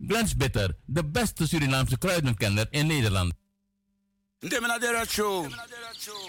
Glens 0.08 0.36
Bitter, 0.36 0.78
de 0.86 1.06
beste 1.06 1.48
Surinaamse 1.48 1.98
kruidenkenner 1.98 2.68
in 2.70 2.88
Nederland. 2.88 3.34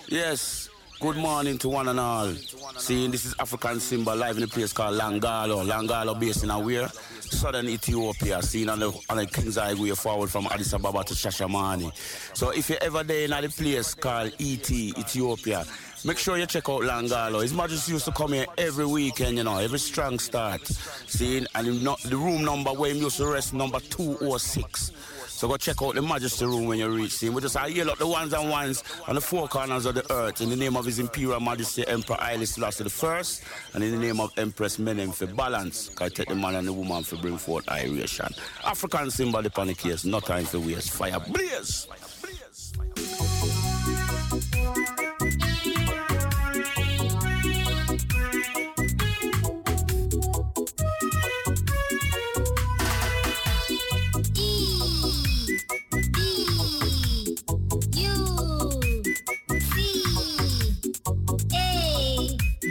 Yes. 0.07 0.69
Good 1.01 1.17
morning 1.17 1.59
to 1.59 1.69
one 1.71 1.89
and 1.89 1.99
all. 1.99 2.35
Seeing 2.77 3.11
this 3.11 3.25
is 3.25 3.35
African 3.39 3.81
Simba 3.81 4.11
live 4.15 4.37
in 4.37 4.43
a 4.43 4.47
place 4.47 4.73
called 4.73 5.01
Langano. 5.01 5.65
Langano 5.65 6.15
based 6.19 6.43
in 6.43 6.51
Awir, 6.51 6.91
southern 7.21 7.69
Ethiopia. 7.69 8.43
Seen 8.43 8.69
on 8.69 8.81
the, 8.81 8.93
on 9.09 9.17
the 9.17 9.27
King's 9.27 9.57
Highway 9.57 9.95
forward 9.95 10.29
from 10.31 10.47
Addis 10.51 10.75
Ababa 10.75 11.03
to 11.05 11.15
Shashamani. 11.15 11.91
So 12.37 12.51
if 12.51 12.69
you're 12.69 12.83
ever 12.83 13.03
there 13.03 13.25
in 13.25 13.33
a 13.33 13.49
place 13.49 13.95
called 13.95 14.33
ET, 14.39 14.71
Ethiopia, 14.71 15.65
make 16.05 16.19
sure 16.19 16.39
you 16.39 16.47
check 16.47 16.69
out 16.69 16.83
Langano. 16.83 17.43
His 17.43 17.55
Majesty 17.55 17.93
used 17.93 18.05
to 18.07 18.13
come 18.13 18.33
here 18.33 18.47
every 18.59 18.87
weekend, 18.87 19.37
you 19.37 19.45
know, 19.45 19.59
every 19.59 19.79
strong 19.79 20.19
start. 20.19 20.67
Seeing, 21.07 21.47
and 21.55 21.83
not, 21.83 22.01
the 22.03 22.17
room 22.17 22.45
number 22.45 22.71
where 22.71 22.93
he 22.93 23.01
used 23.01 23.19
to 23.19 23.27
rest, 23.27 23.55
number 23.55 23.81
206. 23.81 24.93
So 25.41 25.49
go 25.49 25.57
check 25.57 25.81
out 25.81 25.95
the 25.95 26.03
Majesty 26.03 26.45
Room 26.45 26.67
when 26.67 26.79
you 26.79 26.91
reach 26.91 27.23
him. 27.23 27.33
We 27.33 27.41
just 27.41 27.57
I 27.57 27.69
yell 27.69 27.89
up 27.89 27.97
the 27.97 28.07
ones 28.07 28.35
and 28.35 28.51
ones 28.51 28.85
on 29.09 29.15
the 29.15 29.23
four 29.23 29.49
corners 29.49 29.87
of 29.87 29.95
the 29.95 30.13
earth 30.13 30.43
in 30.43 30.51
the 30.51 30.57
name 30.57 30.77
of 30.77 30.85
His 30.85 30.99
Imperial 30.99 31.41
Majesty 31.41 31.89
Emperor 31.89 32.17
Haile 32.17 32.45
Selassie 32.45 32.85
the 32.85 32.91
First, 32.91 33.43
and 33.73 33.83
in 33.83 33.91
the 33.91 33.97
name 33.97 34.21
of 34.21 34.31
Empress 34.37 34.77
Menen 34.77 35.15
for 35.15 35.27
balance. 35.29 35.89
Can 35.89 36.07
I 36.07 36.09
take 36.11 36.29
the 36.29 36.35
man 36.35 36.57
and 36.57 36.69
the 36.69 36.75
woman 36.75 37.05
for 37.05 37.17
bring 37.17 37.39
forth 37.39 37.67
iration. 37.71 38.29
African 38.67 39.11
Simba 39.11 39.41
the 39.41 39.75
case, 39.75 40.05
no 40.05 40.21
time 40.21 40.45
for 40.45 40.59
waste. 40.59 40.91
Fire 40.91 41.19
blaze. 41.21 41.87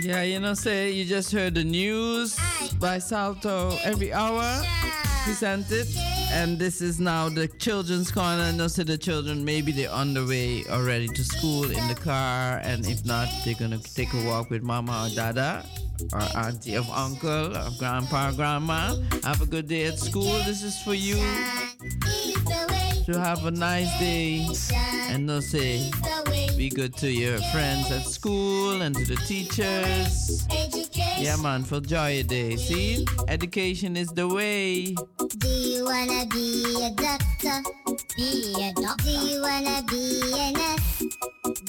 Yeah, 0.09 0.23
you 0.23 0.39
know, 0.39 0.55
say 0.55 0.89
you 0.89 1.05
just 1.05 1.31
heard 1.31 1.53
the 1.53 1.63
news 1.63 2.35
by 2.79 2.97
Salto 2.97 3.77
every 3.83 4.11
hour 4.11 4.43
presented, 5.23 5.85
and 6.31 6.57
this 6.57 6.81
is 6.81 6.99
now 6.99 7.29
the 7.29 7.47
children's 7.47 8.11
corner. 8.11 8.41
And 8.41 8.59
also 8.59 8.83
the 8.83 8.97
children 8.97 9.45
maybe 9.45 9.71
they're 9.71 9.91
on 9.91 10.15
the 10.15 10.25
way 10.25 10.65
already 10.67 11.09
to 11.09 11.23
school 11.23 11.65
in 11.65 11.87
the 11.87 11.93
car, 11.93 12.59
and 12.63 12.87
if 12.87 13.05
not, 13.05 13.29
they're 13.45 13.53
gonna 13.53 13.77
take 13.77 14.11
a 14.15 14.25
walk 14.25 14.49
with 14.49 14.63
mama 14.63 15.05
or 15.05 15.15
dada. 15.15 15.63
Or 16.11 16.25
auntie 16.35 16.75
or 16.75 16.85
uncle 16.91 17.55
or 17.55 17.69
grandpa 17.77 18.29
or 18.29 18.33
grandma. 18.33 18.95
Have 19.23 19.43
a 19.43 19.45
good 19.45 19.67
day 19.67 19.85
at 19.85 19.99
school. 19.99 20.33
This 20.43 20.63
is 20.63 20.81
for 20.81 20.95
you 20.95 21.17
to 23.05 23.19
have 23.19 23.45
a 23.45 23.51
nice 23.51 23.99
day 23.99 24.47
and 25.09 25.25
no 25.25 25.39
say 25.39 25.91
be 26.59 26.69
good 26.69 26.93
to 26.97 27.09
your 27.09 27.37
friends 27.53 27.89
at 27.89 28.03
school 28.03 28.81
and 28.81 28.93
to 28.95 29.05
the 29.05 29.15
teachers. 29.27 30.45
Yeah, 31.17 31.37
man, 31.37 31.63
for 31.63 31.79
joy 31.79 32.23
day. 32.23 32.57
See, 32.57 33.05
education 33.29 33.95
is 33.95 34.09
the 34.09 34.27
way. 34.27 34.95
Do 35.37 35.47
you 35.47 35.85
wanna 35.85 36.25
be 36.27 36.83
a 36.83 36.89
doctor? 36.91 37.63
Be 38.17 38.55
a 38.61 38.73
doctor. 38.73 39.03
Do 39.03 39.11
you 39.11 39.41
wanna 39.41 39.83
be 39.87 40.19
a 40.35 40.51
nurse? 40.51 41.03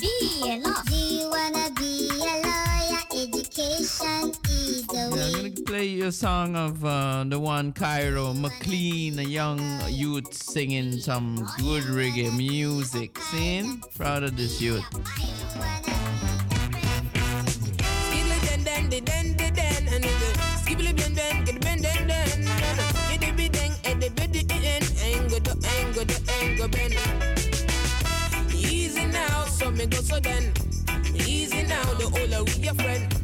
Be 0.00 0.50
a 0.50 0.58
nurse. 0.58 0.82
Do 0.84 0.96
you 0.96 1.30
wanna 1.30 1.70
be 1.78 2.10
a? 2.26 2.49
Education 4.00 4.32
is 4.48 4.86
Yeah, 4.92 5.04
I'm 5.04 5.32
gonna 5.32 5.50
play 5.66 5.84
you 5.84 6.06
a 6.06 6.12
song 6.12 6.56
of 6.56 6.84
uh, 6.84 7.24
the 7.26 7.38
one 7.38 7.72
Kairo 7.72 8.38
McLean, 8.38 9.18
a 9.18 9.22
young 9.22 9.60
youth 9.88 10.32
singing 10.32 10.92
some 10.98 11.36
good 11.58 11.82
reggae 11.84 12.34
music. 12.34 13.18
See, 13.18 13.78
proud 13.96 14.22
of 14.22 14.36
this 14.36 14.60
youth. 14.60 14.84
Skibbly 18.06 18.40
den 18.46 18.64
den 18.64 18.88
de 18.88 19.00
den 19.00 19.36
de 19.36 19.50
den 19.50 19.88
and 19.88 20.04
the 20.04 20.08
skibbly 20.64 20.92
ben 20.96 21.14
ben 21.14 21.44
get 21.44 21.60
ben 21.60 21.82
den 21.82 22.08
den 22.08 22.44
get 23.10 23.20
the 23.20 23.32
bid 23.36 23.52
ding 23.52 23.72
and 23.84 24.02
the 24.02 24.10
bid 24.10 24.36
in 24.36 24.82
ain't 25.04 25.30
go 25.30 25.38
do 25.38 25.52
ain't 25.76 25.94
go 25.94 26.04
do 26.04 26.14
ain't 26.40 26.58
go 26.58 26.68
ben 26.68 26.92
Easy 28.56 29.04
now, 29.06 29.44
so 29.44 29.70
me 29.70 29.86
go 29.86 30.00
so 30.00 30.20
then. 30.20 30.52
Easy 31.14 31.62
now, 31.64 31.84
the 31.94 32.04
older 32.04 32.44
we 32.44 32.64
your 32.64 32.74
friend. 32.74 33.19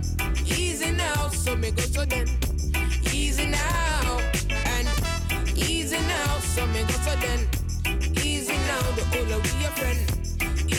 Me 1.66 1.72
go 1.72 1.82
so 1.82 2.04
then. 2.04 2.28
Easy 3.12 3.46
now, 3.46 4.20
and 4.50 4.88
easy 5.56 5.98
now, 5.98 6.38
so 6.38 6.64
me 6.68 6.82
go 6.82 6.94
so 7.02 7.16
then. 7.16 7.40
Easy 8.24 8.52
now, 8.52 8.82
the 8.94 9.02
older 9.18 9.40
we 9.42 9.50
your 9.60 9.72
friend. 9.74 9.98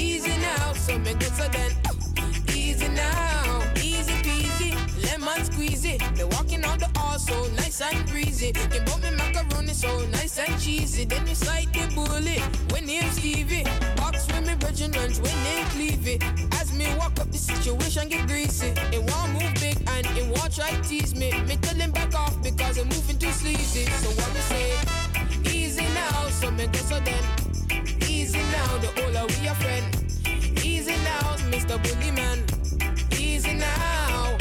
Easy 0.01 0.29
now, 0.37 0.71
so 0.71 0.97
me 0.99 1.13
go 1.15 1.27
so 1.35 1.45
then. 1.49 1.71
Easy 2.55 2.87
now, 2.87 3.63
easy 3.83 4.13
peasy, 4.23 4.71
lemon 5.03 5.43
squeezy. 5.43 5.99
Me 6.17 6.23
walking 6.23 6.63
out 6.63 6.79
the 6.79 6.89
hall 6.97 7.19
so 7.19 7.35
nice 7.57 7.81
and 7.81 8.07
breezy. 8.07 8.53
You 8.73 8.79
bought 8.85 9.03
me 9.03 9.11
macaroni 9.11 9.73
so 9.73 10.05
nice 10.05 10.39
and 10.39 10.57
cheesy. 10.57 11.03
Then 11.03 11.27
you 11.27 11.35
slide 11.35 11.67
the 11.73 11.91
bully 11.95 12.39
when 12.71 12.85
name 12.85 13.11
Stevie. 13.11 13.96
With 14.37 14.45
me 14.45 14.99
lunch 14.99 15.17
when 15.17 15.43
name 15.43 15.65
Cleavy. 15.73 16.19
As 16.59 16.71
me 16.71 16.85
walk 16.99 17.19
up, 17.19 17.31
the 17.31 17.37
situation 17.39 18.07
get 18.07 18.27
greasy. 18.27 18.67
It 18.93 19.01
won't 19.11 19.33
move 19.33 19.51
big 19.55 19.77
and 19.87 20.05
it 20.15 20.27
won't 20.27 20.53
try 20.53 20.69
tease 20.81 21.15
me. 21.15 21.31
Me 21.47 21.55
tell 21.57 21.73
him 21.73 21.91
back 21.91 22.13
off 22.13 22.39
because 22.43 22.77
I'm 22.77 22.87
moving 22.87 23.17
too 23.17 23.31
sleazy. 23.31 23.85
So 23.85 24.09
what 24.09 24.31
me 24.35 24.39
say? 24.41 25.57
Easy 25.57 25.85
now, 25.95 26.29
so 26.29 26.51
me 26.51 26.67
go 26.67 26.79
so 26.79 26.99
then. 26.99 27.23
Easy 28.07 28.37
now, 28.37 28.77
the 28.77 28.89
older 29.03 29.25
we 29.41 29.47
are 29.47 29.55
friend. 29.55 29.85
Easy 30.63 30.95
now, 31.03 31.35
Mr. 31.49 31.81
Bully 31.81 32.11
Man. 32.11 32.45
Easy 33.19 33.53
now. 33.55 34.37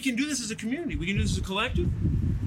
We 0.00 0.04
can 0.04 0.16
do 0.16 0.24
this 0.24 0.40
as 0.42 0.50
a 0.50 0.56
community. 0.56 0.96
We 0.96 1.04
can 1.04 1.16
do 1.16 1.22
this 1.22 1.32
as 1.32 1.36
a 1.36 1.42
collective. 1.42 1.90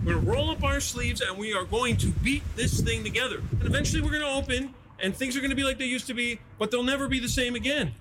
We're 0.03 0.13
going 0.13 0.25
to 0.25 0.31
roll 0.31 0.49
up 0.49 0.63
our 0.63 0.79
sleeves 0.79 1.21
and 1.21 1.37
we 1.37 1.53
are 1.53 1.65
going 1.65 1.97
to 1.97 2.07
beat 2.07 2.41
this 2.55 2.81
thing 2.81 3.03
together. 3.03 3.43
And 3.51 3.61
eventually 3.61 4.01
we're 4.01 4.09
going 4.09 4.23
to 4.23 4.27
open 4.27 4.73
and 4.97 5.15
things 5.15 5.37
are 5.37 5.39
going 5.39 5.51
to 5.51 5.55
be 5.55 5.63
like 5.63 5.77
they 5.77 5.85
used 5.85 6.07
to 6.07 6.15
be, 6.15 6.39
but 6.57 6.71
they'll 6.71 6.81
never 6.81 7.07
be 7.07 7.19
the 7.19 7.29
same 7.29 7.53
again. 7.53 7.93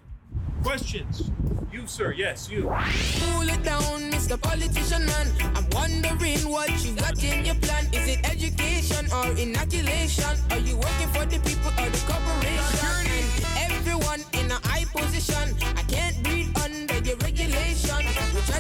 Questions? 0.63 1.31
You, 1.71 1.87
sir. 1.87 2.13
Yes, 2.13 2.49
you. 2.49 2.63
Cool 2.63 3.51
it 3.51 3.63
down, 3.63 4.11
Mr. 4.11 4.41
Politician 4.41 5.05
Man. 5.05 5.29
I'm 5.55 5.69
wondering 5.73 6.49
what 6.49 6.71
you 6.83 6.95
got 6.95 7.23
in 7.23 7.45
your 7.45 7.57
plan. 7.57 7.93
Is 7.93 8.09
it 8.09 8.25
education 8.25 9.05
or 9.13 9.27
inoculation? 9.37 10.35
Are 10.51 10.61
you 10.61 10.77
working 10.77 11.09
for 11.09 11.27
the 11.27 11.39
people 11.45 11.73
or 11.77 11.91
the 11.91 12.03
corporation? 12.09 13.37
And 13.59 13.71
everyone 13.71 14.25
in 14.33 14.51
a 14.51 14.67
high 14.67 14.87
position. 14.87 15.62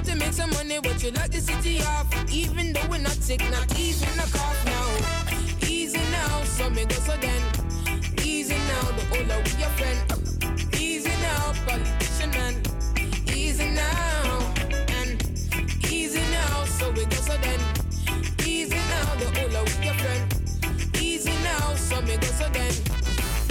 Try 0.03 0.15
to 0.15 0.19
make 0.19 0.33
some 0.33 0.51
money, 0.51 0.79
but 0.83 1.03
you 1.03 1.11
lock 1.11 1.29
the 1.29 1.41
city 1.41 1.81
off. 1.83 2.07
Even 2.33 2.73
though 2.73 2.87
we're 2.89 2.99
not 2.99 3.12
sick, 3.12 3.41
not 3.51 3.79
even 3.79 4.09
a 4.19 4.27
cough 4.33 4.65
now. 4.65 5.69
Easy 5.69 5.99
now, 6.11 6.43
so 6.45 6.70
me 6.70 6.85
go 6.85 6.95
so 6.97 7.16
then. 7.16 7.43
Easy 8.24 8.55
now, 8.55 8.83
the 8.93 9.19
older 9.19 9.39
we 9.45 9.53
your 9.61 9.70
friend. 9.79 9.99
Easy 10.79 11.11
now, 11.23 11.53
politician 11.66 12.31
man. 12.31 12.62
Easy 13.35 13.69
now, 13.70 14.55
and 14.99 15.23
easy 15.91 16.20
now, 16.31 16.65
so 16.65 16.91
we 16.91 17.05
go 17.05 17.16
so 17.16 17.37
then. 17.39 17.61
Easy 18.47 18.77
now, 18.77 19.15
the 19.16 19.27
older 19.43 19.65
we 19.65 19.85
your 19.85 19.95
friend. 19.95 20.97
Easy 21.01 21.33
now, 21.43 21.74
so 21.74 22.01
me 22.03 22.16
go 22.16 22.27
so 22.27 22.49
then. 22.51 22.73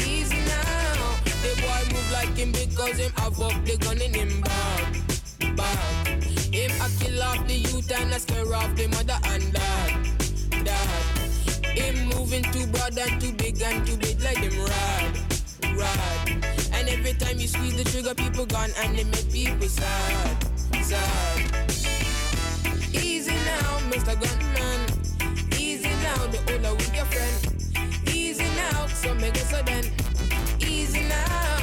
Easy 0.07 0.37
now, 0.37 1.15
the 1.43 1.51
boy 1.61 1.93
move 1.93 2.11
like 2.11 2.35
him 2.35 2.51
because 2.51 2.97
him 2.97 3.11
have 3.17 3.39
up 3.41 3.65
the 3.65 3.77
gun 3.77 4.01
in 4.01 4.13
him 4.13 4.41
bag. 4.41 5.55
bad. 5.55 6.40
Him 6.51 6.71
a 6.81 6.89
kill 6.99 7.23
off 7.23 7.47
the 7.47 7.55
youth 7.55 7.89
and 7.91 8.11
a 8.11 8.19
scare 8.19 8.53
off 8.53 8.75
the 8.75 8.87
mother 8.89 9.17
and 9.23 9.53
dad. 9.53 10.65
Dad. 10.65 11.65
Him 11.65 12.09
moving 12.09 12.43
too 12.51 12.67
broad 12.67 12.97
and 12.97 13.21
too 13.21 13.31
big 13.31 13.61
and 13.61 13.87
too 13.87 13.95
big 13.95 14.21
like 14.21 14.41
them 14.41 14.65
rad. 14.65 15.17
Rad. 15.77 16.29
And 16.73 16.89
every 16.89 17.13
time 17.13 17.39
you 17.39 17.47
squeeze 17.47 17.77
the 17.77 17.85
trigger, 17.85 18.13
people 18.15 18.45
gone 18.45 18.71
and 18.83 18.97
they 18.97 19.05
make 19.05 19.31
people 19.31 19.69
sad. 19.69 20.43
Sad. 20.83 21.71
Easy 22.93 23.31
now, 23.31 23.79
Mr. 23.89 24.19
Gunman. 24.19 24.81
Easy 25.57 25.89
now, 26.03 26.27
the 26.27 26.39
older 26.51 26.75
with 26.75 26.93
your 26.93 27.05
friend. 27.05 28.09
Easy 28.13 28.43
now, 28.55 28.87
so 28.87 29.13
make 29.15 29.37
it 29.37 29.45
so 29.45 29.61
then. 29.63 29.85
Easy 30.59 31.03
now. 31.03 31.60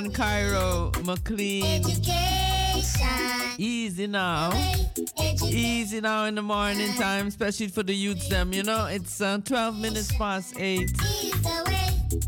Yeah, 0.00 0.12
man, 0.12 0.12
the 0.12 0.52
one 0.54 0.92
Kairo, 0.92 1.04
McLean. 1.04 1.84
Easy 3.58 4.06
now. 4.06 4.52
Easy 5.44 6.00
now 6.00 6.24
in 6.24 6.34
the 6.34 6.42
morning 6.42 6.92
time, 6.94 7.26
especially 7.26 7.68
for 7.68 7.82
the 7.82 7.94
youths 7.94 8.28
them. 8.28 8.52
You 8.52 8.62
know, 8.62 8.86
it's 8.86 9.20
uh, 9.20 9.38
12 9.44 9.78
minutes 9.78 10.12
past 10.16 10.54
8. 10.58 10.90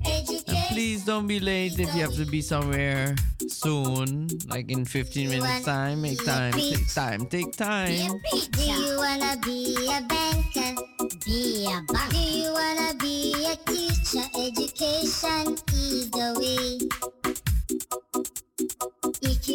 And 0.05 0.67
please 0.69 1.05
don't 1.05 1.27
be 1.27 1.41
late 1.41 1.79
if 1.79 1.95
you 1.95 2.03
have 2.03 2.15
to 2.15 2.25
be 2.25 2.41
somewhere 2.43 3.15
soon, 3.49 4.29
like 4.49 4.71
in 4.71 4.85
15 4.85 5.31
minutes 5.31 5.65
time. 5.65 6.03
Make 6.03 6.25
time, 6.25 6.53
take 6.53 6.95
time, 6.95 7.27
take 7.27 7.53
time. 7.57 8.21
Do 8.53 8.63
you 8.63 8.97
wanna 8.99 9.37
be 9.45 9.77
a 9.89 10.03
banker? 10.03 10.83
Be 11.25 11.67
a 11.67 11.81
banker. 11.93 12.11
Do 12.11 12.19
you 12.19 12.53
wanna 12.53 12.95
be 12.99 13.47
a 13.47 13.57
teacher? 13.57 14.25
Education 14.39 15.57
is 15.73 16.11
the 16.11 16.35
way. 16.39 17.22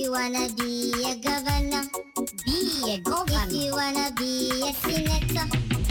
You 0.07 0.13
wanna 0.13 0.47
be 0.55 0.93
a 1.05 1.15
governor, 1.17 1.83
be 2.45 2.93
a 2.93 2.97
governor. 3.01 3.43
If 3.45 3.51
you 3.51 3.73
wanna 3.73 4.09
be 4.15 4.63
a 4.63 4.73
senator, 4.73 5.86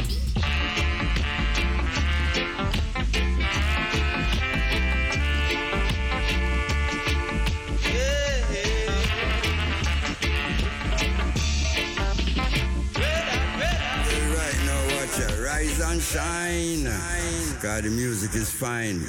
out. 15.86 15.92
Rise 15.92 15.92
and 15.92 16.02
shine. 16.02 17.60
Cause 17.60 17.82
the 17.82 17.90
music 17.90 18.34
is 18.34 18.50
fine. 18.50 19.02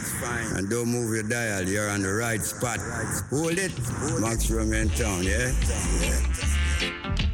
And 0.56 0.70
don't 0.70 0.88
move 0.88 1.14
your 1.14 1.24
dial. 1.24 1.64
You're 1.64 1.90
on 1.90 2.02
the 2.02 2.14
right 2.14 2.42
spot. 2.42 2.80
Hold 3.30 3.58
it. 3.58 3.72
Max 4.20 4.50
Rum 4.50 4.74
in 4.74 4.90
town, 4.90 5.24
yeah? 5.24 5.52
Hear 6.80 7.27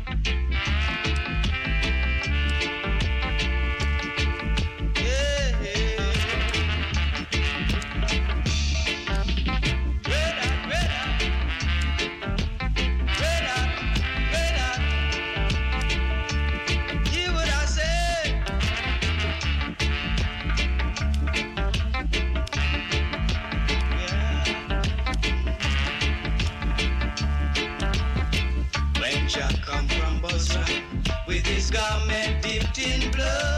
garment 32.84 33.02
dipped 33.02 33.53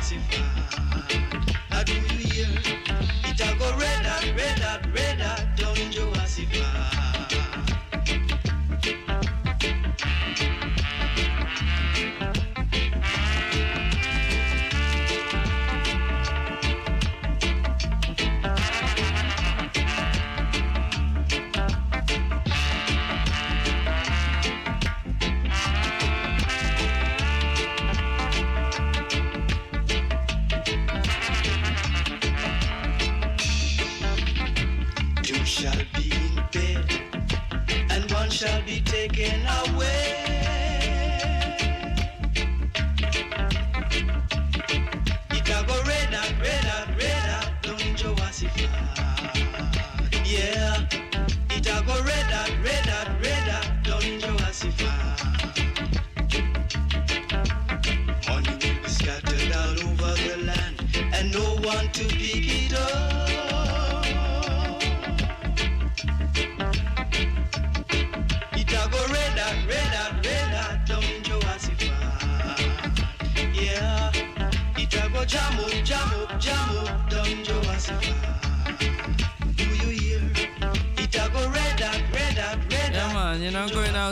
down 0.00 0.49
shall 39.08 39.64
be 39.72 39.79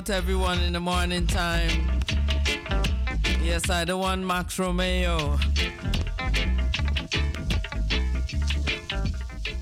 to 0.08 0.14
everyone 0.14 0.58
in 0.60 0.72
the 0.72 0.80
morning 0.80 1.26
time. 1.26 2.00
Yes, 3.42 3.68
I 3.68 3.84
the 3.84 3.94
one 3.94 4.26
Max 4.26 4.58
Romeo. 4.58 5.38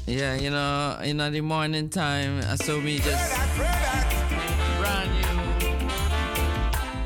Yeah, 0.07 0.37
you 0.37 0.51
know, 0.51 1.01
in 1.03 1.17
the 1.17 1.41
morning 1.41 1.89
time, 1.89 2.39
uh, 2.39 2.53
I 2.53 2.55
saw 2.55 2.79
me 2.79 2.99
just 2.99 3.37
brand 4.79 5.11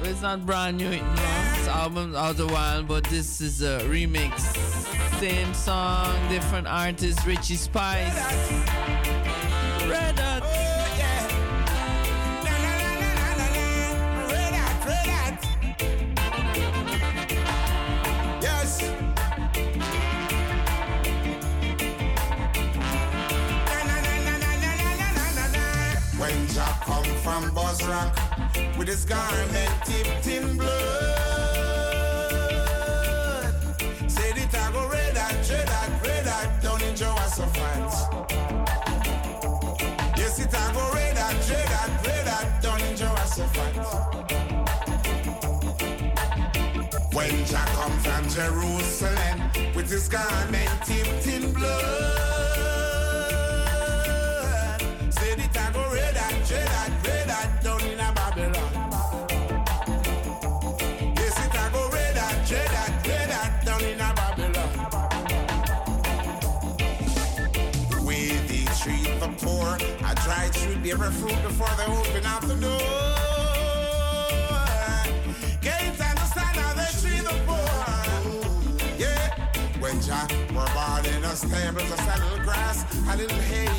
new. 0.03 0.11
It's 0.11 0.21
not 0.21 0.45
brand 0.45 0.77
new, 0.77 0.91
you 0.91 1.01
know, 1.01 1.15
this 1.57 1.69
album's 1.69 2.17
out 2.17 2.39
a 2.41 2.47
while, 2.47 2.83
but 2.83 3.05
this 3.05 3.41
is 3.41 3.63
a 3.63 3.81
remix. 3.85 4.39
Same 5.19 5.55
song, 5.55 6.15
different 6.29 6.67
artist, 6.67 7.25
Richie 7.25 7.57
Spice. 7.57 9.00
With 28.81 28.89
his 28.89 29.05
garment 29.05 29.71
tipped 29.85 30.27
in 30.27 30.57
blood, 30.57 30.73
said 34.09 34.39
it 34.39 34.55
I 34.55 34.73
go 34.73 34.89
red 34.89 35.19
hot, 35.19 35.51
red 35.51 35.69
hot, 35.69 36.07
red 36.07 36.27
hot 36.27 36.63
down 36.63 36.81
in 36.81 36.97
Jehoshaphat. 36.97 37.93
Yes, 40.17 40.39
it 40.39 40.55
I 40.55 40.73
go 40.73 40.93
red 40.95 41.19
hot, 41.19 41.35
red 41.51 41.69
hot, 41.69 42.07
red 42.07 42.27
hot 42.27 42.63
down 42.63 42.81
in 42.81 42.97
Jehoshaphat. 42.97 43.75
When 47.13 47.45
Jack 47.45 47.69
come 47.69 47.99
from 47.99 48.27
Jerusalem 48.31 49.51
with 49.75 49.91
his 49.91 50.09
garment 50.09 50.71
tipped 50.87 51.27
in 51.27 51.53
blood, 51.53 52.30
bear 70.97 71.11
fruit 71.13 71.43
before 71.43 71.69
they 71.77 71.85
open 71.85 72.27
up 72.27 72.41
the 72.43 72.55
door. 72.55 72.81
Can't 75.63 76.01
understand 76.01 76.57
how 76.57 76.75
they 76.75 76.91
treat 77.01 77.23
the 77.23 77.37
poor. 77.47 78.99
Yeah, 78.99 79.31
when 79.79 80.01
Jack 80.01 80.31
were 80.53 80.67
born 80.75 81.07
in 81.15 81.23
a 81.25 81.37
stable, 81.37 81.81
a 81.81 82.19
little 82.19 82.45
grass, 82.45 82.85
a 83.09 83.17
little 83.17 83.39
hay 83.39 83.70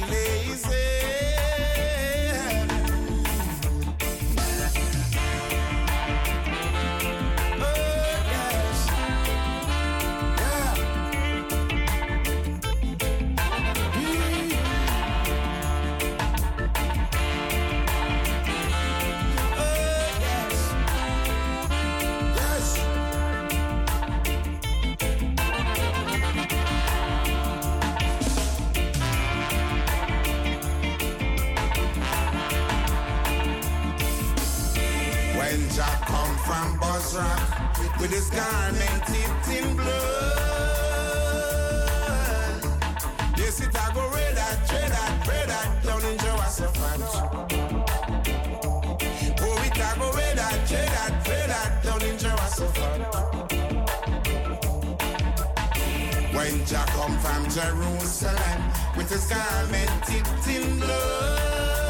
Jerusalem 57.54 58.62
with 58.96 59.10
his 59.10 59.26
garment 59.26 59.90
tipped 60.06 60.48
in 60.48 60.80
blood. 60.80 61.81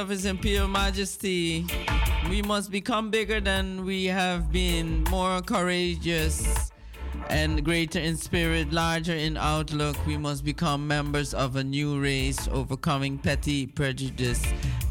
Of 0.00 0.08
His 0.08 0.24
Imperial 0.24 0.66
Majesty. 0.66 1.66
We 2.30 2.40
must 2.40 2.70
become 2.70 3.10
bigger 3.10 3.38
than 3.38 3.84
we 3.84 4.06
have 4.06 4.50
been, 4.50 5.04
more 5.10 5.42
courageous 5.42 6.72
and 7.28 7.62
greater 7.62 7.98
in 7.98 8.16
spirit, 8.16 8.72
larger 8.72 9.12
in 9.12 9.36
outlook. 9.36 9.94
We 10.06 10.16
must 10.16 10.42
become 10.42 10.88
members 10.88 11.34
of 11.34 11.56
a 11.56 11.64
new 11.64 12.00
race, 12.00 12.48
overcoming 12.48 13.18
petty 13.18 13.66
prejudice, 13.66 14.42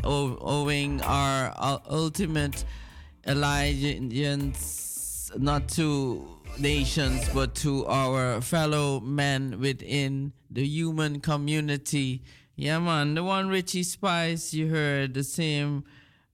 owing 0.04 1.02
our 1.02 1.56
ultimate 1.90 2.64
allegiance 3.26 5.32
not 5.40 5.70
to 5.70 6.24
nations 6.60 7.28
but 7.30 7.56
to 7.56 7.84
our 7.88 8.42
fellow 8.42 9.00
men 9.00 9.60
within 9.60 10.34
the 10.52 10.64
human 10.64 11.20
community. 11.20 12.22
Yeah, 12.60 12.80
man, 12.80 13.16
the 13.16 13.24
one 13.24 13.48
Richie 13.48 13.84
Spice 13.84 14.54
you 14.54 14.68
heard, 14.68 15.14
the 15.14 15.24
same 15.24 15.86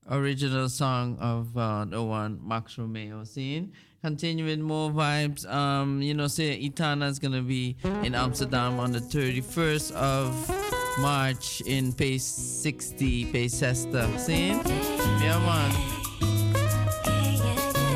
original 0.09 0.69
song 0.69 1.19
of 1.19 1.55
uh, 1.55 1.85
the 1.85 2.01
one 2.01 2.39
Max 2.41 2.79
Romeo 2.79 3.23
sing. 3.25 3.73
Continuing 4.01 4.63
more 4.63 4.89
vibes. 4.89 5.47
Um, 5.47 6.01
you 6.01 6.15
know, 6.15 6.25
say 6.25 6.59
Etana's 6.59 7.19
gonna 7.19 7.43
be 7.43 7.77
in 8.01 8.15
Amsterdam 8.15 8.79
on 8.79 8.91
the 8.91 9.01
31st 9.01 9.91
of 9.91 10.99
March 10.99 11.61
in 11.61 11.93
Pace 11.93 12.25
60, 12.25 13.25
Pace 13.25 13.53
Sesta. 13.53 14.09
See? 14.17 14.47
Yeah, 14.47 15.37
man. 15.45 15.71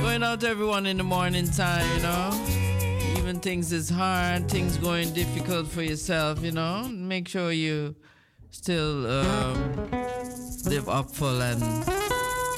Going 0.04 0.22
out 0.22 0.42
to 0.42 0.50
everyone 0.50 0.86
in 0.86 0.98
the 0.98 1.04
morning 1.04 1.50
time, 1.50 1.98
you 1.98 2.04
know. 2.04 2.30
Even 3.18 3.40
things 3.40 3.74
is 3.74 3.90
hard, 3.90 4.52
things 4.52 4.78
going 4.78 5.12
difficult 5.16 5.66
for 5.66 5.82
yourself, 5.82 6.44
you 6.44 6.52
know, 6.52 6.88
make 6.90 7.28
sure 7.28 7.52
you 7.52 7.96
still 8.52 9.10
um, 9.10 9.90
live 10.66 10.90
up 10.90 11.10
full 11.12 11.42
and 11.42 11.62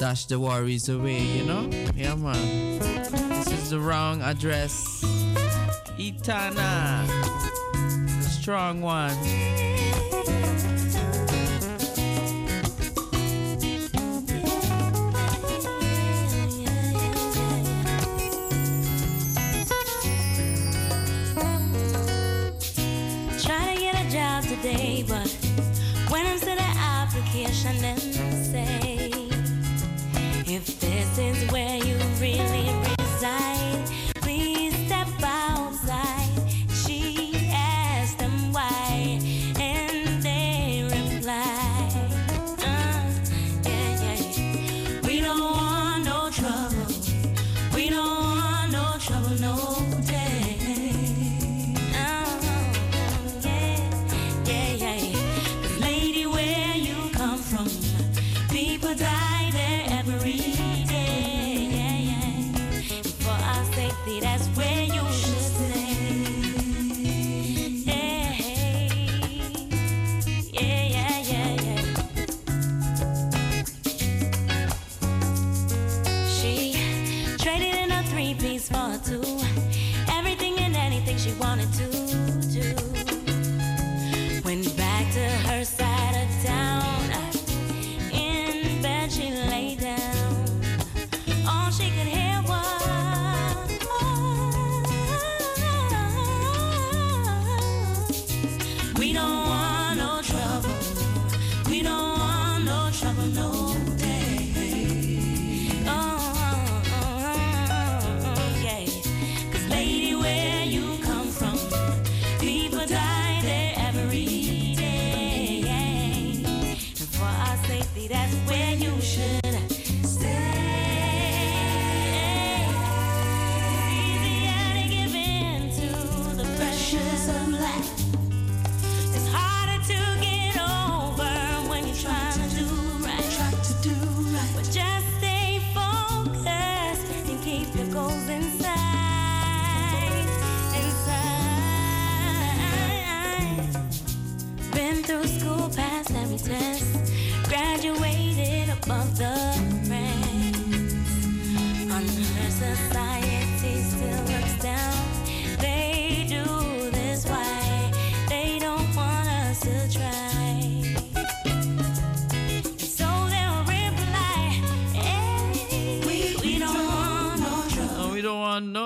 dash 0.00 0.26
the 0.26 0.38
worries 0.38 0.88
away, 0.88 1.20
you 1.20 1.44
know? 1.44 1.68
Yeah, 1.94 2.14
man. 2.14 2.78
This 2.78 3.52
is 3.52 3.70
the 3.70 3.78
wrong 3.78 4.22
address. 4.22 5.04
Etana, 5.98 7.04
the 7.72 8.28
strong 8.28 8.80
one. 8.80 9.16
Say, 27.62 29.12
if 30.46 30.80
this 30.80 31.18
is 31.18 31.51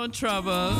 no 0.07 0.12
trouble. 0.12 0.70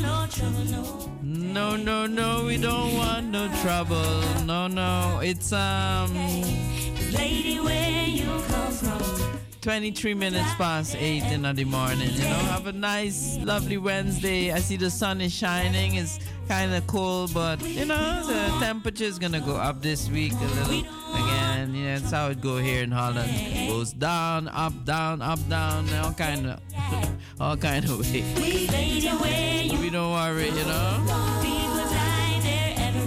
No 0.00 0.26
no. 0.62 1.10
No, 1.22 1.76
no, 1.76 2.06
no, 2.06 2.44
we 2.44 2.56
don't 2.56 2.94
want 2.94 3.26
no 3.26 3.48
trouble. 3.62 4.20
No, 4.44 4.68
no, 4.68 5.20
it's 5.22 5.52
um 5.52 6.14
Lady, 7.12 7.58
where 7.58 8.06
you 8.06 8.26
come 8.46 8.72
from? 8.72 9.40
23 9.60 10.14
minutes 10.14 10.54
past 10.54 10.94
8 10.94 11.22
in 11.32 11.42
the 11.42 11.64
morning. 11.64 12.10
You 12.12 12.24
know, 12.24 12.42
have 12.54 12.66
a 12.68 12.72
nice, 12.72 13.38
lovely 13.38 13.78
Wednesday. 13.78 14.52
I 14.52 14.60
see 14.60 14.76
the 14.76 14.90
sun 14.90 15.20
is 15.20 15.32
shining. 15.32 15.96
It's 15.96 16.20
kind 16.46 16.72
of 16.72 16.86
cold, 16.86 17.34
but 17.34 17.60
you 17.66 17.86
know, 17.86 18.22
the 18.26 18.64
temperature 18.64 19.04
is 19.04 19.18
gonna 19.18 19.40
go 19.40 19.56
up 19.56 19.82
this 19.82 20.08
week 20.08 20.32
a 20.32 20.68
little 20.68 20.80
again. 20.80 21.35
Yeah, 21.76 21.98
that's 21.98 22.10
how 22.10 22.28
it 22.30 22.40
go 22.40 22.56
here 22.56 22.82
in 22.82 22.90
Holland. 22.90 23.30
Goes 23.68 23.92
down, 23.92 24.48
up, 24.48 24.72
down, 24.86 25.20
up, 25.20 25.38
down, 25.46 25.86
all 26.02 26.12
kind 26.12 26.46
of, 26.46 26.60
all 27.40 27.56
kind 27.56 27.84
of 27.84 28.00
way. 28.00 28.24
We 29.86 29.90
don't 29.90 30.10
worry, 30.12 30.46
you 30.46 30.64
know. 30.64 31.04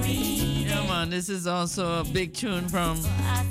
Yeah, 0.06 0.88
man, 0.88 1.10
this 1.10 1.28
is 1.30 1.48
also 1.48 2.02
a 2.02 2.04
big 2.06 2.34
tune 2.34 2.70
from 2.70 3.00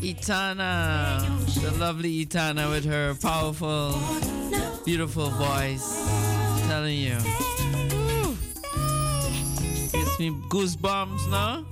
Etana, 0.03 1.27
the 1.63 1.73
lovely 1.79 2.21
Etana 2.21 2.71
with 2.71 2.85
her 2.85 3.15
powerful, 3.21 3.99
beautiful 4.85 5.31
voice. 5.31 6.07
telling 6.69 6.97
you. 6.97 7.19
Gives 9.93 10.19
me 10.21 10.31
goosebumps, 10.49 11.29
no? 11.29 11.65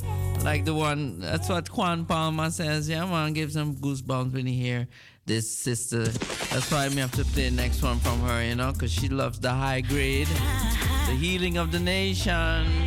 Like 0.46 0.64
the 0.64 0.74
one, 0.74 1.18
that's 1.18 1.48
what 1.48 1.68
Quan 1.68 2.04
Palma 2.04 2.52
says. 2.52 2.88
Yeah, 2.88 3.04
man, 3.04 3.32
gives 3.32 3.54
them 3.54 3.74
goosebumps 3.74 4.32
when 4.32 4.46
you 4.46 4.54
hear 4.54 4.86
this 5.26 5.50
sister. 5.50 6.04
That's 6.04 6.70
why 6.70 6.84
I 6.84 6.88
have 6.88 7.10
to 7.16 7.24
play 7.24 7.48
the 7.48 7.56
next 7.56 7.82
one 7.82 7.98
from 7.98 8.20
her, 8.20 8.44
you 8.44 8.54
know, 8.54 8.70
because 8.70 8.92
she 8.92 9.08
loves 9.08 9.40
the 9.40 9.50
high 9.50 9.80
grade, 9.80 10.28
the 11.08 11.16
healing 11.18 11.56
of 11.58 11.72
the 11.72 11.80
nation. 11.80 12.85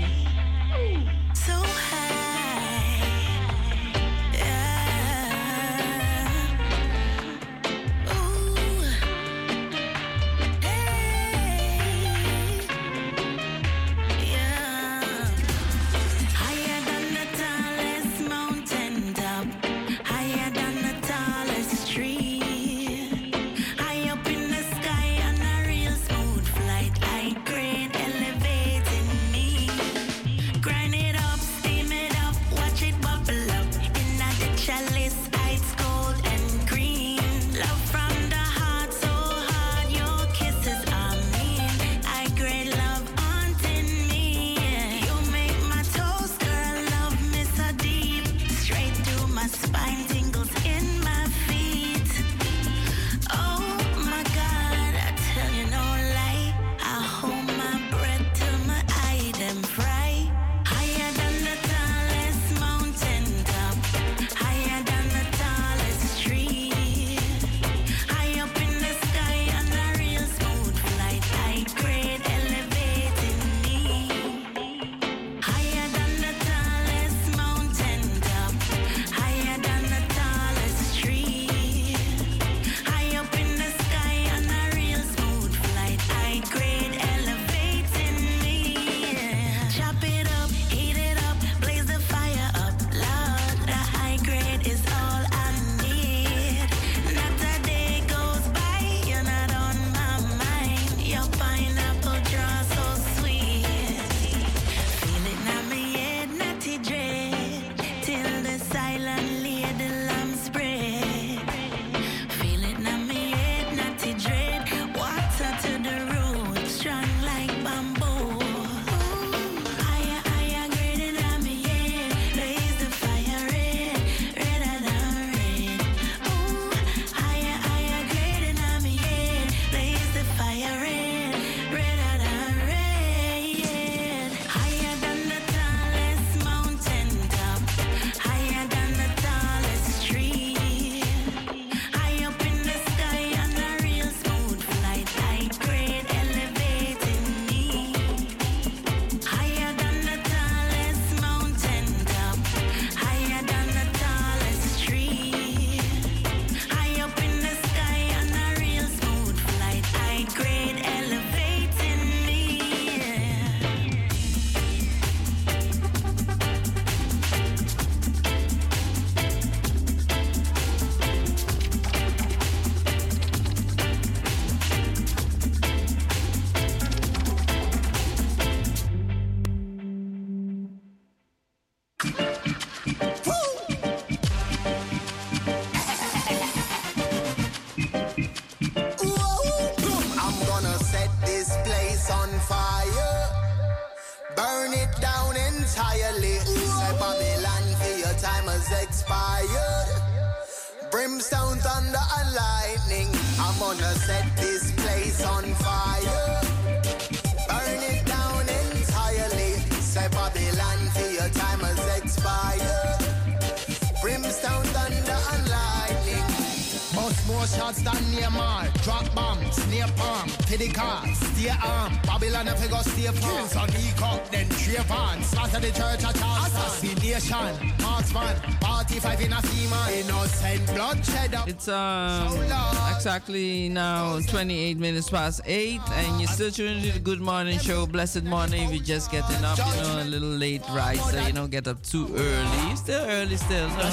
28 235.09 235.11
minutes 235.11 235.11
past 235.11 235.41
8 235.45 235.81
and 235.97 236.21
you're 236.21 236.27
still 236.27 236.51
tuning 236.51 236.83
to 236.83 236.91
the 236.91 236.99
Good 236.99 237.21
Morning 237.21 237.57
Show. 237.59 237.85
Blessed 237.85 238.23
morning 238.23 238.69
you're 238.69 238.83
just 238.83 239.11
getting 239.11 239.43
up, 239.43 239.57
you 239.57 239.81
know, 239.81 240.01
a 240.01 240.05
little 240.05 240.29
late 240.29 240.61
riser, 240.69 241.21
you 241.23 241.33
know, 241.33 241.47
get 241.47 241.67
up 241.67 241.81
too 241.83 242.07
early. 242.15 242.75
Still 242.75 243.05
early 243.05 243.37
still, 243.37 243.67
no? 243.69 243.89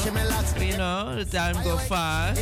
You 0.61 0.77
know, 0.77 1.17
the 1.17 1.25
time 1.25 1.57
go 1.65 1.77
fast. 1.79 2.41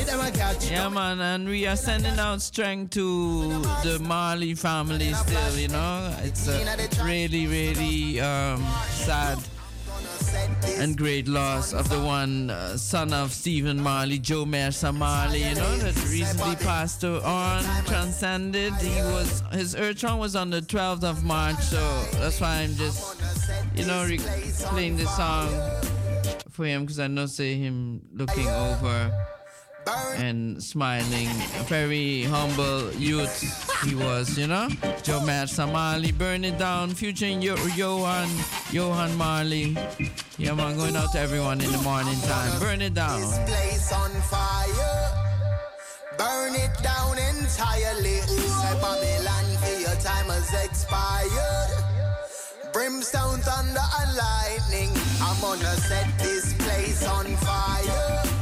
Yeah 0.70 0.88
man, 0.88 1.20
and 1.20 1.48
we 1.48 1.66
are 1.66 1.76
sending 1.76 2.18
out 2.18 2.42
strength 2.42 2.90
to 2.94 3.60
the 3.82 3.98
Marley 4.02 4.54
family 4.54 5.12
still, 5.12 5.56
you 5.56 5.68
know. 5.68 6.16
It's 6.22 6.48
a 6.48 7.04
really, 7.04 7.46
really 7.46 8.20
um, 8.20 8.64
sad 8.90 9.38
and 10.78 10.96
great 10.96 11.28
loss 11.28 11.72
of 11.72 11.88
the 11.88 12.00
one 12.00 12.50
uh, 12.50 12.76
son 12.76 13.12
of 13.12 13.32
Stephen 13.32 13.80
Marley, 13.80 14.18
Jo 14.18 14.44
Mersa 14.44 14.94
Marley, 14.94 15.42
you 15.42 15.54
know, 15.54 15.76
that 15.78 15.94
recently 16.10 16.56
passed 16.56 17.04
on, 17.04 17.62
transcended. 17.84 18.72
He 18.74 19.00
was 19.02 19.42
his 19.52 19.74
song 19.74 20.18
was 20.18 20.36
on 20.36 20.50
the 20.50 20.60
12th 20.60 21.04
of 21.04 21.24
March, 21.24 21.60
so 21.60 21.78
that's 22.14 22.40
why 22.40 22.56
I'm 22.56 22.74
just, 22.74 23.20
you 23.74 23.86
know, 23.86 24.04
re- 24.04 24.18
playing 24.70 24.96
this 24.96 25.14
song 25.16 25.48
for 26.50 26.64
him 26.64 26.82
because 26.82 27.00
I 27.00 27.06
know 27.06 27.26
say 27.26 27.54
him 27.54 28.02
looking 28.12 28.48
over 28.48 29.12
and 29.88 30.62
smiling. 30.62 31.28
Very 31.66 32.22
humble 32.24 32.92
youth 32.94 33.42
he 33.84 33.94
was, 33.94 34.38
you 34.38 34.46
know. 34.46 34.68
Jo 35.02 35.20
Mersa 35.20 35.70
Marley, 35.70 36.12
burn 36.12 36.44
it 36.44 36.58
down, 36.58 36.90
featuring 36.90 37.42
Yo- 37.42 37.56
Johan, 37.76 38.28
Johan 38.70 39.14
Marley. 39.16 39.76
Yeah, 40.38 40.54
man, 40.54 40.76
going 40.76 40.96
out 40.96 41.12
to 41.12 41.18
everyone 41.20 41.60
in 41.60 41.70
the 41.70 41.78
morning 41.78 42.18
time. 42.22 42.60
Burn 42.60 42.80
it 42.82 42.94
down. 42.94 43.20
place 43.46 43.92
on 43.92 44.10
fire. 44.22 45.10
Burn 46.18 46.54
it 46.54 46.74
down 46.82 47.18
entirely. 47.18 48.20
Say 48.20 48.74
Babylon, 48.80 49.46
for 49.60 49.80
your 49.80 49.96
time 50.00 50.26
has 50.26 50.64
expired. 50.64 51.70
Brimstone, 52.72 53.40
thunder, 53.40 53.86
and 54.00 54.16
lightning. 54.16 54.90
I'm 55.20 55.40
gonna 55.40 55.76
set 55.76 56.18
this 56.18 56.52
place 56.54 57.06
on 57.06 57.26
fire. 57.36 58.33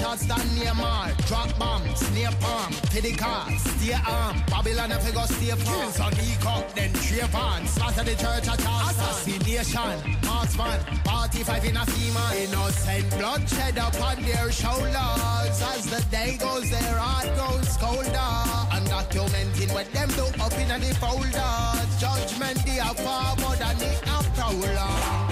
Shots 0.00 0.26
than 0.26 0.46
Neymar. 0.58 1.16
Drop 1.26 1.58
bombs, 1.58 2.10
near 2.14 2.30
palm, 2.40 2.72
to 2.92 3.00
the 3.00 3.12
car, 3.14 3.50
stay 3.58 3.94
arm. 3.94 4.36
Babylon 4.48 4.92
if 4.92 5.06
you 5.06 5.12
go 5.12 5.24
stay 5.24 5.56
farm. 5.56 5.80
Kills 5.80 6.00
on 6.00 6.12
E-Cup, 6.12 6.74
then 6.74 6.90
Trayvon. 6.92 7.66
Slaughter 7.66 8.04
the 8.04 8.14
church 8.14 8.46
at 8.46 8.58
Charleston. 8.58 9.04
Assassination, 9.06 10.18
marksman, 10.26 10.80
party 11.04 11.42
five 11.42 11.64
in 11.64 11.76
a 11.76 11.80
FEMA. 11.80 12.26
Innocent 12.44 13.10
bloodshed 13.16 13.78
upon 13.78 14.22
their 14.22 14.52
shoulders. 14.52 15.56
As 15.72 15.86
the 15.86 16.04
day 16.10 16.36
goes, 16.36 16.68
their 16.70 16.98
heart 16.98 17.28
grows 17.36 17.76
colder. 17.78 18.32
And 18.76 18.86
Undocumented 18.86 19.72
what 19.72 19.90
them 19.92 20.08
do 20.10 20.26
up 20.44 20.52
in 20.60 20.68
the 20.68 20.94
folders. 21.00 22.00
Judgment, 22.00 22.58
they 22.66 22.78
are 22.80 22.94
far 22.94 23.34
more 23.36 23.56
than 23.56 23.78
the 23.78 23.92
prowler. 24.36 25.25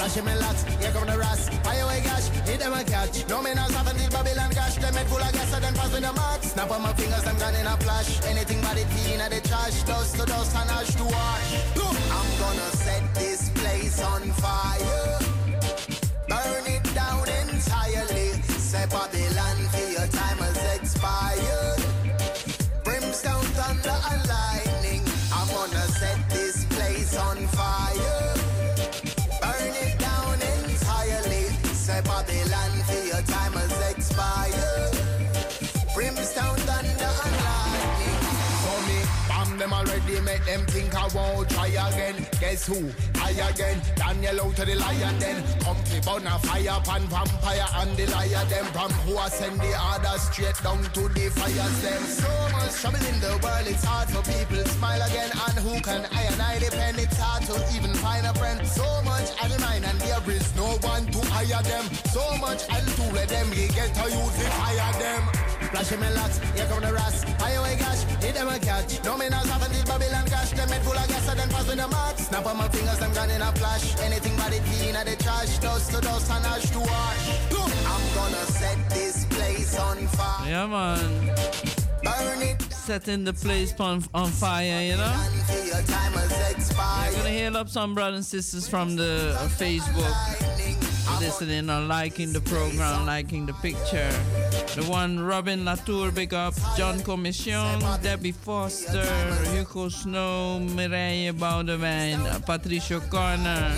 Flashing 0.00 0.24
my 0.24 0.34
locks, 0.36 0.62
here 0.80 0.90
come 0.92 1.06
the 1.06 1.18
rats. 1.18 1.50
Fire 1.60 1.84
away 1.84 2.00
gash, 2.00 2.28
hit 2.48 2.58
them 2.58 2.72
a 2.72 2.82
catch. 2.82 3.28
No 3.28 3.42
man 3.42 3.58
has 3.58 3.68
till 3.68 4.08
Babylon 4.08 4.50
cash. 4.50 4.76
Them 4.76 4.94
head 4.94 5.06
full 5.08 5.20
of 5.20 5.30
gas, 5.30 5.50
then 5.60 5.74
pass 5.74 5.92
me 5.92 6.00
the 6.00 6.10
mark. 6.14 6.42
Snap 6.42 6.70
on 6.70 6.80
my 6.80 6.94
fingers, 6.94 7.22
them 7.22 7.36
gone 7.36 7.54
in 7.54 7.66
a 7.66 7.76
flash. 7.76 8.08
Anything 8.24 8.62
but 8.62 8.80
it 8.80 8.88
be 8.88 9.12
in 9.12 9.20
the 9.20 9.46
trash. 9.46 9.82
Dust 9.82 10.16
to 10.16 10.24
dust 10.24 10.56
and 10.56 10.70
ash 10.70 10.94
to 10.96 11.04
ash. 11.04 11.52
I'm 12.16 12.30
gonna 12.40 12.70
set 12.80 13.14
this 13.14 13.50
place 13.50 14.02
on 14.02 14.22
fire. 14.40 15.18
Burn 16.32 16.64
it 16.64 16.94
down 16.94 17.28
entirely. 17.44 18.40
Say 18.56 18.86
Babylon, 18.88 19.59
already, 40.00 40.20
make 40.24 40.44
them 40.44 40.64
think 40.66 40.94
I 40.94 41.08
won't 41.14 41.48
try 41.50 41.66
again. 41.68 42.26
Guess 42.40 42.66
who? 42.66 42.90
I 43.20 43.30
again. 43.30 43.80
Daniel 43.96 44.42
out 44.42 44.56
to 44.56 44.64
the 44.64 44.74
lion 44.74 45.18
then. 45.18 45.42
Company 45.60 46.00
burn 46.04 46.26
a 46.26 46.38
fire 46.38 46.80
pan 46.84 47.02
vampire 47.08 47.66
and 47.76 47.96
the 47.96 48.06
liar 48.10 48.44
them. 48.46 48.64
From 48.66 48.90
who 49.04 49.16
I 49.16 49.28
send 49.28 49.60
the 49.60 49.72
order 49.92 50.18
straight 50.18 50.62
down 50.62 50.82
to 50.82 51.08
the 51.08 51.30
fires 51.30 51.82
them. 51.82 52.02
So 52.02 52.30
much 52.52 52.74
trouble 52.80 53.06
in 53.06 53.20
the 53.20 53.38
world, 53.42 53.66
it's 53.66 53.84
hard 53.84 54.08
for 54.08 54.22
people 54.22 54.64
smile 54.70 55.02
again. 55.02 55.30
And 55.46 55.58
who 55.58 55.80
can 55.80 56.06
I 56.12 56.22
and 56.22 56.42
I 56.42 56.58
depend? 56.58 56.98
It's 56.98 57.18
hard 57.18 57.44
to 57.44 57.56
even 57.76 57.94
find 57.94 58.26
a 58.26 58.34
friend. 58.34 58.66
So 58.66 58.84
much 59.02 59.30
at 59.42 59.60
mine 59.60 59.84
and 59.84 59.98
there 60.00 60.30
is 60.30 60.54
no 60.56 60.78
one 60.82 61.06
to 61.06 61.20
hire 61.30 61.62
them. 61.62 61.84
So 62.12 62.22
much 62.38 62.62
I'll 62.70 62.84
do 62.96 63.12
with 63.12 63.28
them, 63.28 63.50
get 63.50 63.94
to 63.94 64.04
use 64.04 64.36
the 64.38 64.48
fire 64.58 64.92
them. 64.98 65.49
Flashing 65.70 66.00
my 66.00 66.10
locks, 66.10 66.38
here 66.54 66.66
come 66.66 66.82
the 66.82 66.92
rats. 66.92 67.24
Fire 67.24 67.58
away 67.58 67.76
gash, 67.76 68.02
hit 68.22 68.34
them 68.34 68.48
a 68.48 68.58
catch. 68.58 69.04
No 69.04 69.16
man 69.16 69.32
has 69.32 69.48
happened 69.48 69.74
till 69.74 69.84
Babylon 69.86 70.26
cash. 70.26 70.50
Them 70.50 70.68
head 70.68 70.82
full 70.82 70.98
of 70.98 71.08
gas, 71.08 71.28
and 71.28 71.38
then 71.38 71.48
pass 71.48 71.68
me 71.68 71.74
the 71.76 71.88
mark. 71.88 72.18
Snap 72.18 72.46
on 72.46 72.56
my 72.56 72.68
fingers, 72.68 72.98
them 72.98 73.12
gone 73.14 73.30
in 73.30 73.40
a 73.40 73.52
flash. 73.52 74.00
Anything 74.00 74.36
but 74.36 74.52
it 74.52 74.64
be 74.64 74.88
in 74.88 74.94
the 74.94 75.16
trash. 75.22 75.58
Dust 75.58 75.92
to 75.92 76.00
dust 76.00 76.30
and 76.30 76.44
ash 76.46 76.70
to 76.70 76.80
ash. 76.80 77.40
I'm 77.86 78.14
gonna 78.14 78.44
set 78.46 78.90
this 78.90 79.24
place 79.26 79.78
on 79.78 80.06
fire. 80.08 80.48
Yeah, 80.48 80.66
man. 80.66 81.26
Burn 82.02 82.42
it 82.42 82.62
Setting 82.72 83.24
the 83.24 83.32
place 83.32 83.74
on, 83.78 84.02
on 84.14 84.28
fire, 84.30 84.82
you 84.82 84.96
know? 84.96 85.14
till 85.46 85.66
your 85.66 85.82
time 85.82 86.12
has 86.12 86.50
expired. 86.50 87.14
I'm 87.14 87.16
gonna 87.18 87.30
hail 87.30 87.56
up 87.56 87.68
some 87.68 87.94
brothers 87.94 88.16
and 88.16 88.24
sisters 88.24 88.68
from 88.68 88.96
the 88.96 89.36
uh, 89.38 89.48
Facebook 89.48 90.79
listening 91.20 91.68
or 91.70 91.80
liking 91.80 92.32
the 92.32 92.40
program, 92.40 93.06
liking 93.06 93.46
the 93.46 93.52
picture. 93.54 94.10
The 94.74 94.84
one 94.88 95.20
Robin 95.20 95.64
Latour, 95.64 96.10
big 96.10 96.32
up. 96.34 96.54
John 96.76 97.00
Commission, 97.00 97.78
Debbie 98.02 98.32
Foster, 98.32 99.04
Hugo 99.52 99.88
Snow, 99.90 100.60
Mireille 100.74 101.32
Boudewijn, 101.32 102.44
Patricio 102.46 103.00
Corner, 103.00 103.70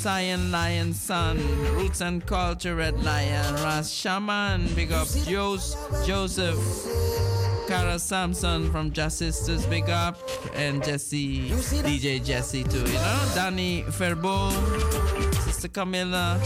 Cyan 0.00 0.50
Lion 0.52 0.92
Sun, 0.94 1.38
Roots 1.74 2.00
and 2.00 2.24
Culture 2.24 2.76
Red 2.76 3.02
Lion, 3.02 3.54
Ras 3.56 3.90
Shaman, 3.90 4.72
big 4.74 4.92
up. 4.92 5.08
Jos- 5.26 5.76
Joseph. 6.06 6.58
Cara 7.66 7.98
Samson 7.98 8.70
from 8.70 8.92
Just 8.92 9.18
Sisters, 9.18 9.64
big 9.66 9.88
up, 9.88 10.18
and 10.54 10.84
Jesse, 10.84 11.48
DJ 11.82 12.22
Jesse 12.22 12.62
too, 12.62 12.76
you 12.78 12.92
know. 12.92 13.30
Danny 13.34 13.82
Ferbo, 13.88 14.52
Sister 15.64 15.80
Camilla, 15.80 16.38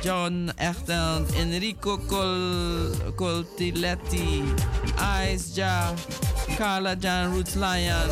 John 0.00 0.50
Echtel, 0.56 1.26
Enrico 1.36 1.98
Col 1.98 3.12
Coltiletti, 3.14 4.42
Ice 4.96 5.54
Ja, 5.54 5.94
Carla 6.56 6.96
Jan 6.96 7.34
Roots 7.34 7.56
Lion, 7.56 8.08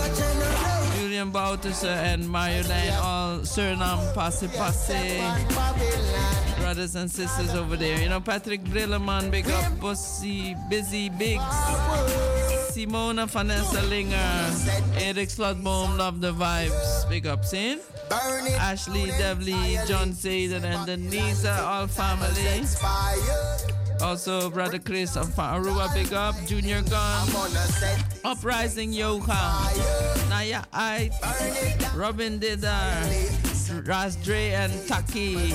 Julian 0.99 1.33
Bouterse, 1.33 1.89
and 1.89 2.29
Mario 2.29 2.63
Lane, 2.65 2.93
all 3.01 3.39
Suriname 3.39 4.15
Passe 4.15 4.49
Passe 4.49 5.23
brothers 6.61 6.97
and 6.97 7.11
sisters 7.11 7.55
over 7.55 7.77
there. 7.77 7.99
You 7.99 8.11
know, 8.11 8.21
Patrick 8.21 8.63
Brilleman, 8.65 9.31
big 9.31 9.49
up 9.49 9.81
Bossy, 9.81 10.55
Busy 10.69 11.09
Biggs, 11.09 11.41
Simona 12.81 13.29
Vanessa 13.29 13.83
Linger. 13.83 14.17
Eric 14.97 15.29
Slotboom, 15.29 15.99
love 15.99 16.23
the 16.23 16.33
vibes. 16.33 17.07
Big 17.11 17.27
up, 17.27 17.45
sin. 17.45 17.79
Ashley 18.11 19.11
Devley, 19.21 19.87
John 19.87 20.13
Saden, 20.13 20.65
and 20.65 20.89
Denisa, 20.89 21.61
all 21.61 21.87
family. 21.87 22.65
Also, 24.01 24.49
Brother 24.49 24.79
Chris 24.79 25.15
of 25.17 25.29
Aruba, 25.37 25.93
big 25.93 26.15
up. 26.15 26.35
Junior 26.47 26.81
Gun. 26.81 27.29
Uprising 28.25 28.95
Yoga. 28.95 29.37
Naya 30.31 30.63
Ait. 30.75 31.13
Robin 31.95 32.41
Didar. 32.41 33.87
Ras 33.87 34.17
Dre 34.17 34.53
and 34.53 34.73
Taki. 34.89 35.53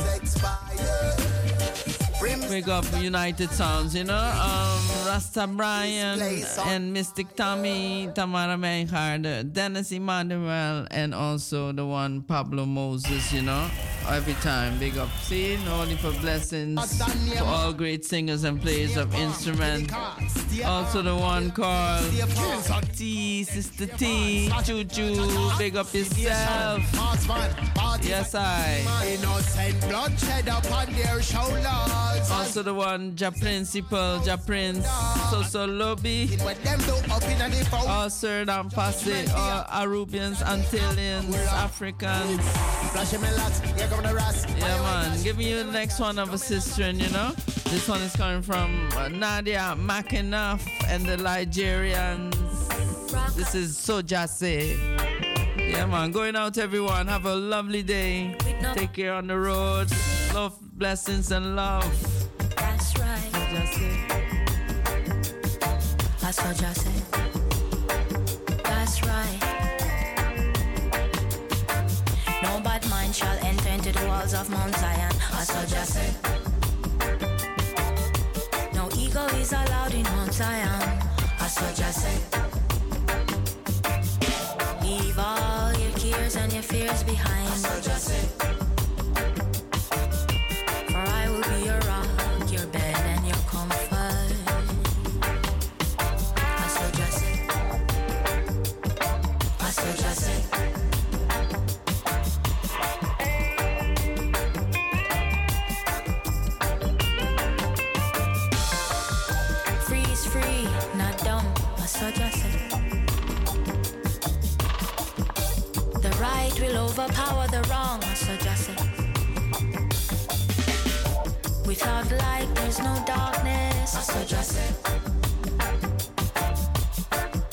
Big 2.25 2.69
up 2.69 2.85
United 2.99 3.51
Sounds, 3.51 3.93
you 3.93 4.03
know. 4.03 4.17
Um, 4.17 5.07
Rasta 5.07 5.45
Brian 5.45 6.19
and 6.65 6.91
Mystic 6.91 7.35
Tommy, 7.35 8.09
Tamara 8.15 8.57
Meinhardt, 8.57 9.53
Dennis 9.53 9.91
Emmanuel, 9.91 10.87
and 10.89 11.13
also 11.13 11.71
the 11.71 11.85
one 11.85 12.21
Pablo 12.23 12.65
Moses, 12.65 13.31
you 13.31 13.43
know. 13.43 13.69
Every 14.07 14.35
time, 14.35 14.77
big 14.79 14.97
up. 14.97 15.09
See, 15.23 15.57
only 15.67 15.95
for 15.97 16.11
blessings 16.21 17.01
for 17.37 17.43
all 17.43 17.73
great 17.73 18.05
singers 18.05 18.43
and 18.43 18.61
players 18.61 18.95
of 18.97 19.13
instruments. 19.15 19.93
Also 20.63 21.01
the 21.01 21.15
one 21.15 21.51
called 21.51 22.05
T, 22.95 23.43
Sister 23.43 23.87
T, 23.87 24.49
Choo 24.63 24.83
Choo, 24.85 25.51
big 25.57 25.75
up 25.75 25.93
yourself. 25.93 26.81
Yes, 28.01 28.35
I. 28.35 28.83
Also 32.31 32.63
the 32.63 32.73
one 32.73 33.13
Ja 33.17 33.31
Principal, 33.31 34.21
Ja 34.25 34.37
Prince, 34.37 34.87
So 35.29 35.41
So 35.43 35.65
Lobby. 35.65 36.37
All 37.87 38.09
Suriname 38.09 38.69
Passe, 38.73 39.27
all 39.35 39.65
Arubians, 39.65 40.41
Antillians, 40.43 41.35
Africans. 41.51 42.39
Yeah, 44.57 44.81
man. 44.81 45.23
Give 45.23 45.37
me 45.37 45.53
the 45.53 45.63
next 45.63 45.99
one 45.99 46.19
of 46.19 46.33
a 46.33 46.37
sister, 46.37 46.83
and 46.83 47.01
you 47.01 47.09
know. 47.09 47.31
This 47.69 47.87
one 47.89 48.01
is 48.01 48.15
coming 48.15 48.41
from 48.41 48.89
uh, 48.95 49.07
Nadia 49.09 49.75
McAnuff 49.77 50.61
and 50.87 51.05
the 51.05 51.17
Ligerians. 51.17 52.35
This 53.35 53.55
is 53.55 53.77
so 53.77 54.01
Sojase. 54.01 54.77
Yeah, 55.57 55.85
man. 55.87 56.11
Going 56.11 56.35
out, 56.35 56.57
everyone. 56.57 57.07
Have 57.07 57.25
a 57.25 57.35
lovely 57.35 57.83
day. 57.83 58.35
Take 58.75 58.93
care 58.93 59.13
on 59.13 59.27
the 59.27 59.37
road. 59.37 59.91
Love, 60.33 60.57
blessings, 60.77 61.31
and 61.31 61.55
love. 61.55 61.83
That's 62.55 62.97
right. 62.99 63.31
That's 66.21 66.39
what 66.41 66.63
I 66.63 66.73
said. 66.73 67.03
That's 68.63 69.03
right. 69.03 69.39
No 72.43 72.59
bad 72.61 72.87
mind 72.89 73.15
shall 73.15 73.37
enter 73.43 73.64
into 73.87 73.99
the 73.99 74.07
walls 74.07 74.33
of 74.33 74.49
Mount 74.49 74.75
Zion. 74.75 75.11
I 75.31 75.43
said. 75.43 76.15
No 78.73 78.89
ego 78.97 79.25
is 79.37 79.51
allowed 79.51 79.93
in 79.93 80.03
Mount 80.03 80.33
Zion. 80.33 80.99
I 81.39 81.47
said. 81.47 82.35
Leave 82.35 82.54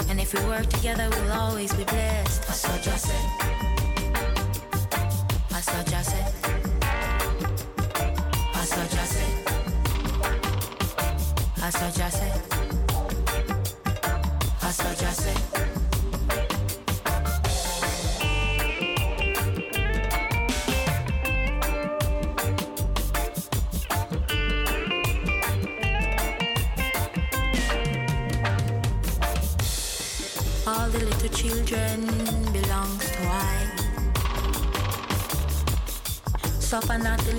And 0.09 0.21
if 0.21 0.35
we 0.35 0.41
work 0.47 0.67
together, 0.67 1.09
we'll 1.11 1.33
always 1.33 1.73
be 1.73 1.85
blessed. 1.85 2.43
I. 2.45 2.99
That's 5.49 5.69
what 5.69 5.93
I. 5.93 6.03
That's 8.53 8.77
what 8.77 8.95
I. 8.95 9.07
That's 11.57 11.77
what 11.81 11.99
I. 11.99 12.11
That's 12.11 12.42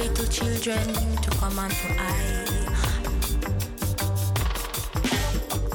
little 0.08 0.28
children 0.28 0.86
to 1.22 1.30
come 1.40 1.58
unto 1.58 1.88
I. 1.98 2.46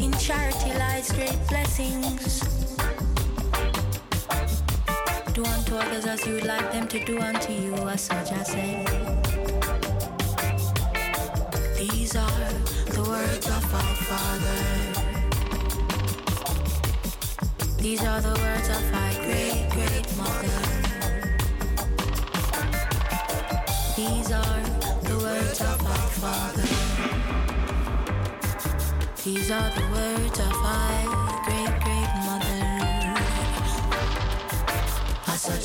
In 0.01 0.13
charity 0.19 0.71
lies 0.79 1.11
great 1.13 1.41
blessings. 1.49 2.41
Do 5.33 5.45
unto 5.45 5.77
others 5.77 6.05
as 6.05 6.27
you 6.27 6.35
would 6.35 6.45
like 6.45 6.71
them 6.73 6.87
to 6.89 7.05
do 7.05 7.19
unto 7.21 7.53
you, 7.53 7.75
as 7.89 8.03
such 8.03 8.33
I 8.33 8.43
say. 8.43 8.85
These 11.79 12.15
are 12.17 12.53
the 12.97 13.05
words 13.09 13.47
of 13.47 13.75
our 13.81 13.95
Father. 14.11 14.61
These 17.79 18.05
are 18.05 18.21
the 18.21 18.37
words 18.45 18.69
of 18.69 18.93
my 18.93 19.15
great 19.25 19.71
great 19.71 20.17
mother. 20.19 20.78
These 23.99 24.31
are 24.31 24.63
the 25.03 25.19
words 25.25 25.61
of 25.61 25.85
our 25.85 26.11
father. 26.23 26.69
These 29.25 29.51
are 29.51 29.71
the 29.75 29.87
words 29.91 30.39
of 30.39 30.53
my 30.63 31.03
great 31.45 31.75
great 31.83 32.13
mother. 32.23 32.63
I 35.27 35.35
saw 35.37 35.57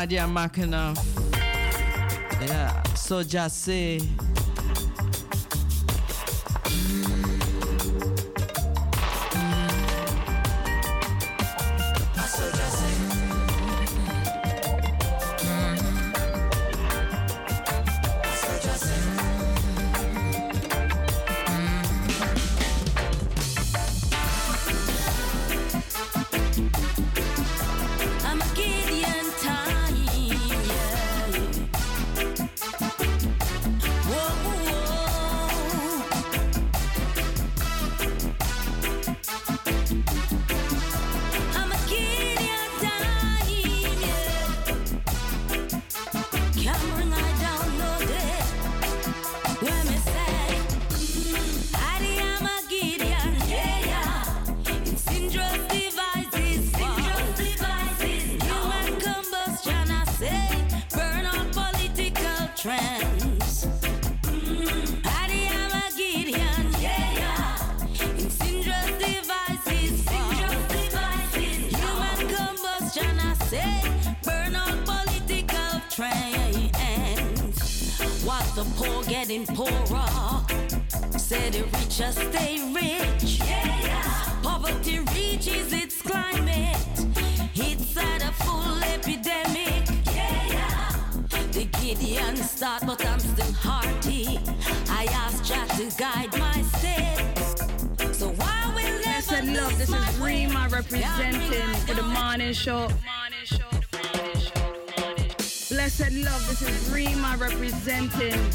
Nadia 0.00 0.22
McAnuff. 0.22 0.96
Yeah, 2.40 2.82
so 2.94 3.22
just 3.22 3.64
say. 3.64 4.00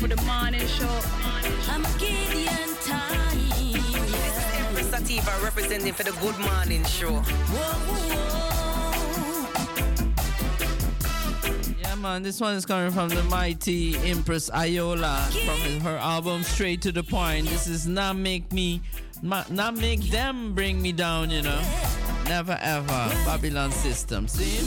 for 0.07 0.15
the 0.15 0.21
morning 0.23 0.67
show. 0.67 1.01
I'm 1.69 1.81
Gideon 1.97 2.75
time. 2.83 3.39
Yeah. 3.57 3.79
This 4.73 4.85
is 4.85 4.89
Sativa 4.91 5.31
representing 5.43 5.93
for 5.93 6.03
the 6.03 6.11
Good 6.21 6.37
Morning 6.37 6.83
Show. 6.83 7.11
Whoa, 7.11 7.73
whoa. 7.89 8.21
Yeah, 11.81 11.95
man, 11.95 12.21
this 12.21 12.39
one 12.39 12.53
is 12.53 12.67
coming 12.67 12.91
from 12.91 13.09
the 13.09 13.23
mighty 13.23 13.97
Empress 14.07 14.51
Ayeola 14.51 15.25
from 15.43 15.79
her 15.81 15.97
album 15.97 16.43
Straight 16.43 16.83
to 16.83 16.91
the 16.91 17.03
Point. 17.03 17.47
This 17.47 17.65
is 17.65 17.87
not 17.87 18.15
make 18.15 18.51
me, 18.51 18.81
not 19.23 19.75
make 19.75 20.01
them 20.11 20.53
bring 20.53 20.79
me 20.81 20.91
down, 20.91 21.31
you 21.31 21.41
know. 21.41 21.61
Never 22.25 22.59
ever. 22.61 23.09
Babylon 23.25 23.71
system. 23.71 24.27
See? 24.27 24.59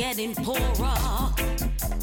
getting 0.00 0.34
poorer. 0.34 1.30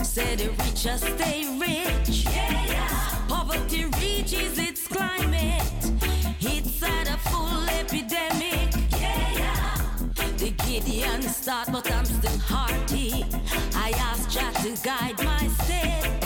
Said 0.03 0.37
the 0.37 0.49
rich 0.59 0.83
just 0.83 1.03
stay 1.15 1.39
rich. 1.59 2.25
Yeah, 2.25 2.65
yeah. 2.67 3.25
Poverty 3.27 3.85
reaches 3.99 4.59
its 4.59 4.87
climate. 4.87 5.63
It's 6.39 6.83
at 6.83 7.07
a 7.07 7.17
full 7.29 7.63
epidemic. 7.81 8.69
Yeah, 9.01 9.41
yeah. 9.41 9.77
The 10.37 10.51
Gideon 10.63 11.23
start, 11.23 11.69
but 11.71 11.91
I'm 11.91 12.05
still 12.05 12.37
hearty. 12.37 13.25
I 13.73 13.89
ask 14.09 14.29
Jah 14.29 14.51
to 14.61 14.71
guide 14.83 15.17
my 15.23 15.47
steps. 15.47 16.16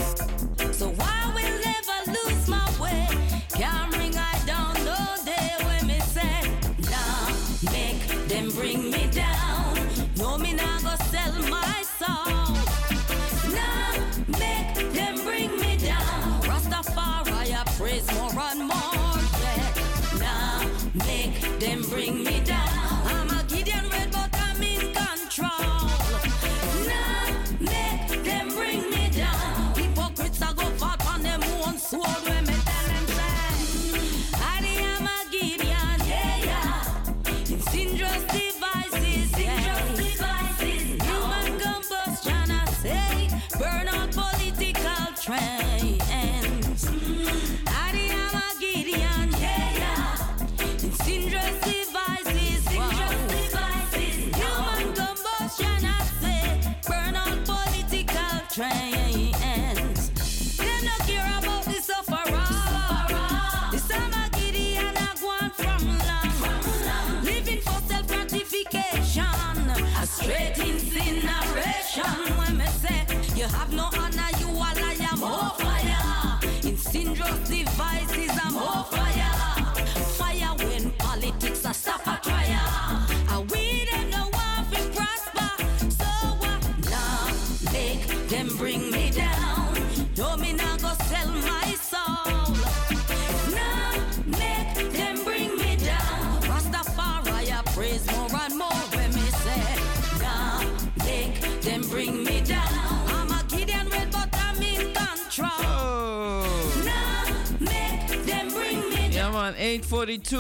42. 109.92 110.38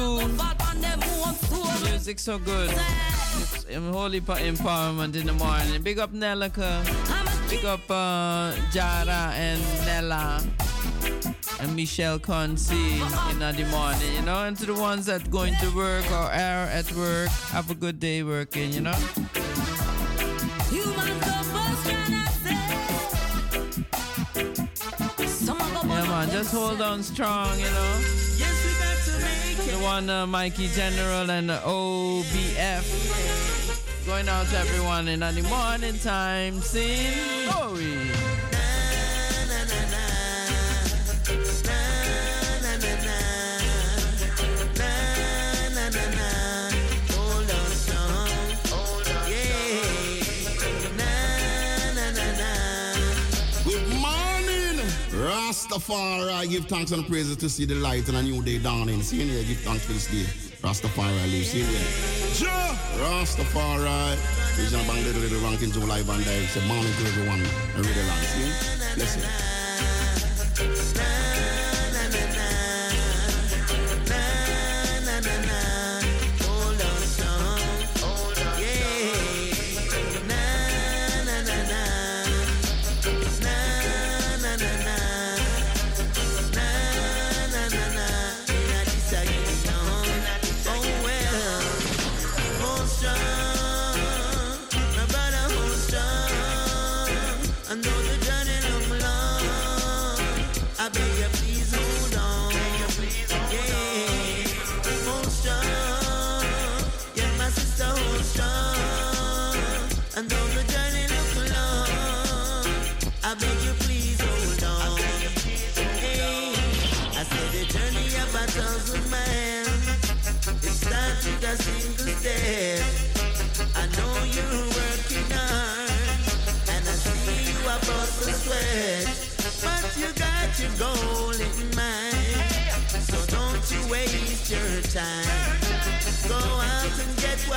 Music 1.83 2.19
so 2.19 2.39
good. 2.39 2.69
It's 2.71 3.65
holy 3.75 4.21
empowerment 4.21 5.13
in 5.17 5.25
the 5.27 5.33
morning. 5.33 5.81
Big 5.81 5.99
up 5.99 6.13
Nellika. 6.13 6.81
Big 7.49 7.65
up 7.65 7.81
uh, 7.91 8.53
Jara 8.71 9.33
and 9.35 9.61
Nella. 9.85 10.41
And 11.59 11.75
Michelle 11.75 12.17
Concy 12.17 13.01
in 13.30 13.39
the 13.39 13.65
morning, 13.65 14.13
you 14.15 14.21
know. 14.21 14.45
And 14.45 14.55
to 14.55 14.67
the 14.67 14.73
ones 14.73 15.05
that 15.07 15.30
going 15.30 15.53
to 15.55 15.75
work 15.75 16.09
or 16.11 16.31
are 16.31 16.67
at 16.71 16.89
work, 16.93 17.27
have 17.51 17.69
a 17.69 17.75
good 17.75 17.99
day 17.99 18.23
working, 18.23 18.71
you 18.71 18.80
know. 18.80 18.95
Yeah, 25.91 26.07
man, 26.07 26.30
just 26.30 26.53
hold 26.53 26.81
on 26.81 27.03
strong, 27.03 27.59
you 27.59 27.65
know. 27.65 28.31
One, 29.82 30.10
uh, 30.10 30.27
Mikey 30.27 30.68
General 30.68 31.30
and 31.32 31.50
OBF. 31.50 32.85
Going 34.06 34.30
out 34.30 34.48
to 34.48 34.58
everyone 34.58 35.08
in 35.08 35.22
the 35.22 35.45
morning 35.50 35.98
time. 36.00 36.61
Sing 36.61 37.18
glory. 37.50 38.31
Rastafari. 55.72 56.50
Give 56.50 56.66
thanks 56.66 56.91
and 56.91 57.08
praises 57.08 57.38
to 57.38 57.50
see 57.50 57.66
the 57.66 57.75
light 57.75 58.08
and 58.09 58.17
a 58.17 58.22
new 58.22 58.43
day 58.43 58.59
dawning. 58.59 59.01
See 59.01 59.22
you 59.22 59.43
give 59.43 59.59
thanks 59.59 59.85
for 59.85 59.93
this 59.93 60.08
day. 60.08 60.24
Rastafari 60.61 61.32
live. 61.32 61.43
See 61.45 61.59
you. 61.59 62.45
Ja, 62.45 62.75
Rastafari. 63.00 64.17
Regional 64.58 64.85
bang 64.85 65.03
Little 65.03 65.22
Little 65.22 65.40
Ranking 65.40 65.72
Live 65.80 66.09
and 66.09 66.24
Direct. 66.24 66.51
Say 66.51 66.67
morning 66.67 66.93
to 66.93 67.06
everyone. 67.08 67.41
I 67.41 67.80
really 67.80 68.08
like 68.08 68.22
See? 68.27 68.95
Bless 68.95 69.17
you. 69.17 69.60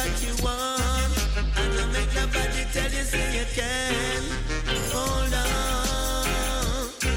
What 0.05 0.21
you 0.23 0.35
want, 0.45 1.13
and 1.57 1.69
don't 1.77 1.93
make 1.93 2.13
nobody 2.15 2.65
tell 2.73 2.91
you 2.91 3.05
say 3.05 3.25
you 3.39 3.47
can. 3.55 4.23
Hold 4.93 5.33
on, 5.33 6.27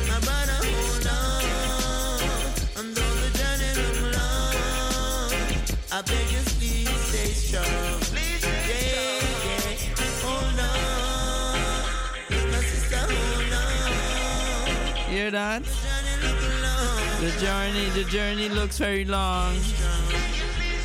my 0.08 0.18
brother, 0.26 0.60
hold 0.64 1.08
on. 1.08 2.22
And 2.78 2.88
though 2.96 3.16
the 3.24 3.30
journey 3.38 3.72
look 3.82 4.00
long, 4.16 5.32
I 5.92 5.94
beg 6.02 6.28
you 6.32 6.42
please 6.56 7.00
stay 7.10 7.32
strong. 7.36 8.00
Yeah, 8.16 8.56
yeah, 8.72 9.62
hold 10.24 10.60
on. 10.72 11.60
My 12.52 12.62
sister, 12.72 13.04
hold 13.04 13.54
on. 13.54 15.12
Hear 15.12 15.30
that? 15.32 15.64
The 17.20 17.32
journey, 17.42 17.90
the 17.90 18.06
journey 18.10 18.48
looks 18.50 18.78
very 18.78 19.04
long. 19.04 19.56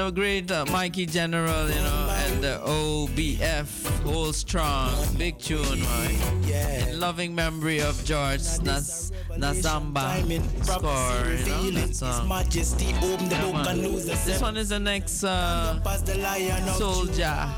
man, 0.00 0.06
the 0.06 0.20
great 0.20 0.50
uh, 0.50 0.64
Mikey 0.66 1.06
General, 1.06 1.68
you 1.68 1.74
know, 1.74 2.16
and 2.26 2.42
the 2.42 2.60
OBF, 2.64 4.02
Hold 4.02 4.34
Strong, 4.34 4.92
big 5.16 5.38
tune, 5.38 5.80
man. 5.80 6.48
In 6.88 7.00
loving 7.00 7.34
memory 7.34 7.80
of 7.80 8.02
George 8.04 8.40
Nas 8.62 9.12
Nazamba 9.30 10.64
score, 10.64 11.32
you 11.32 11.72
know, 11.72 11.80
that 11.86 11.94
song. 11.94 12.28
Yeah, 13.30 13.52
man. 13.52 13.82
This 14.24 14.40
one 14.40 14.56
is 14.56 14.68
the 14.70 14.78
next 14.78 15.24
uh, 15.24 15.80
Soldier. 16.74 17.48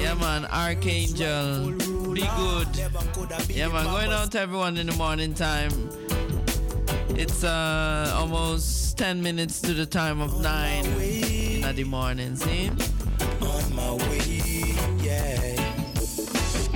Yeah, 0.00 0.14
man, 0.14 0.44
Archangel, 0.46 1.72
be 2.12 2.22
good. 2.36 2.68
Yeah, 3.48 3.68
man, 3.68 3.84
going 3.84 4.12
out 4.12 4.32
to 4.32 4.40
everyone 4.40 4.76
in 4.76 4.86
the 4.86 4.96
morning 4.96 5.34
time. 5.34 5.70
It's 7.10 7.42
uh, 7.42 8.12
almost 8.14 8.96
10 8.98 9.22
minutes 9.22 9.60
to 9.62 9.74
the 9.74 9.86
time 9.86 10.20
of 10.20 10.40
9 10.40 10.97
in 11.68 11.76
the 11.76 11.84
morning, 11.84 12.34
see? 12.34 12.66
Eh? 12.66 12.70
on 13.42 13.76
my 13.76 13.92
way, 13.92 14.62
yeah. 15.02 15.38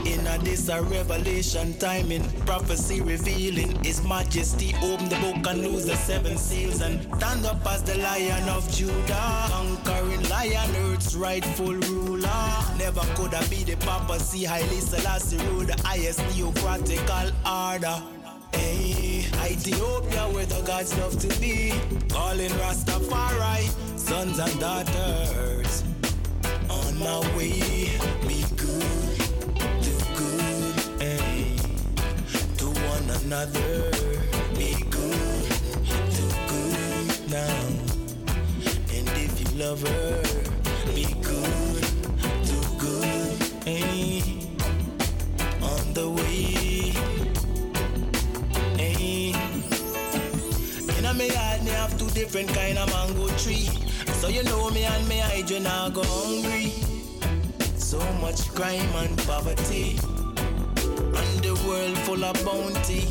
In 0.04 0.26
a 0.26 0.38
this 0.44 0.68
a 0.68 0.82
revelation 0.82 1.72
timing, 1.78 2.22
prophecy 2.44 3.00
revealing 3.00 3.82
His 3.84 4.02
Majesty 4.02 4.74
open 4.82 5.08
the 5.08 5.16
book 5.16 5.46
and 5.46 5.62
lose 5.62 5.86
the 5.86 5.96
seven 5.96 6.36
seals 6.36 6.82
and 6.82 7.02
stand 7.16 7.46
up 7.46 7.64
as 7.66 7.82
the 7.84 7.96
Lion 7.98 8.48
of 8.48 8.70
Judah, 8.70 9.46
conquering 9.48 10.28
Lion, 10.28 10.70
Earth's 10.76 11.14
rightful 11.14 11.74
ruler. 11.74 12.52
Never 12.78 13.02
could 13.14 13.32
have 13.32 13.48
be 13.48 13.64
the 13.64 13.76
Papa 13.76 14.18
papacy, 14.18 14.44
Haile 14.44 14.80
Selassie 14.80 15.38
rule 15.48 15.64
the 15.64 15.80
highest 15.84 16.20
theocratical 16.20 17.30
order. 17.46 18.02
Hey, 18.52 19.24
Ethiopia 19.50 20.28
where 20.34 20.46
the 20.46 20.60
gods 20.62 20.96
love 20.98 21.18
to 21.20 21.28
be, 21.40 21.72
calling 22.10 22.50
Rastafari, 22.60 23.91
sons 24.12 24.38
and 24.38 24.60
daughters 24.60 25.84
on 26.68 26.98
my 26.98 27.18
way. 27.34 27.88
Be 28.28 28.44
good, 28.64 29.18
do 29.86 29.94
good, 30.20 30.74
hey, 31.00 31.56
to 32.58 32.66
one 32.92 33.08
another. 33.20 33.72
Be 34.58 34.70
good, 34.96 35.48
do 36.16 36.26
good 36.52 37.08
now. 37.30 37.62
And 38.96 39.08
if 39.24 39.32
you 39.40 39.48
love 39.64 39.80
her, 39.80 40.22
be 40.94 41.06
good, 41.30 41.84
do 42.50 42.58
good, 42.84 43.38
hey, 43.64 44.20
on 45.70 45.84
the 45.98 46.08
way. 46.18 46.92
Hey. 48.76 49.32
In 50.98 51.16
me 51.16 51.28
yard, 51.32 51.64
me 51.64 51.70
have 51.70 51.98
two 51.98 52.10
different 52.10 52.50
kind 52.50 52.76
of 52.76 52.90
mango 52.90 53.26
tree. 53.38 53.91
So 54.22 54.28
you 54.28 54.44
know 54.44 54.70
me 54.70 54.84
and 54.84 55.08
me 55.08 55.18
hide 55.18 55.50
you 55.50 55.58
now 55.58 55.88
go 55.88 56.04
hungry. 56.04 56.70
So 57.76 57.98
much 58.20 58.48
crime 58.54 58.94
and 58.94 59.18
poverty. 59.26 59.98
And 61.18 61.42
the 61.42 61.60
world 61.66 61.98
full 62.06 62.24
of 62.24 62.36
bounty. 62.44 63.08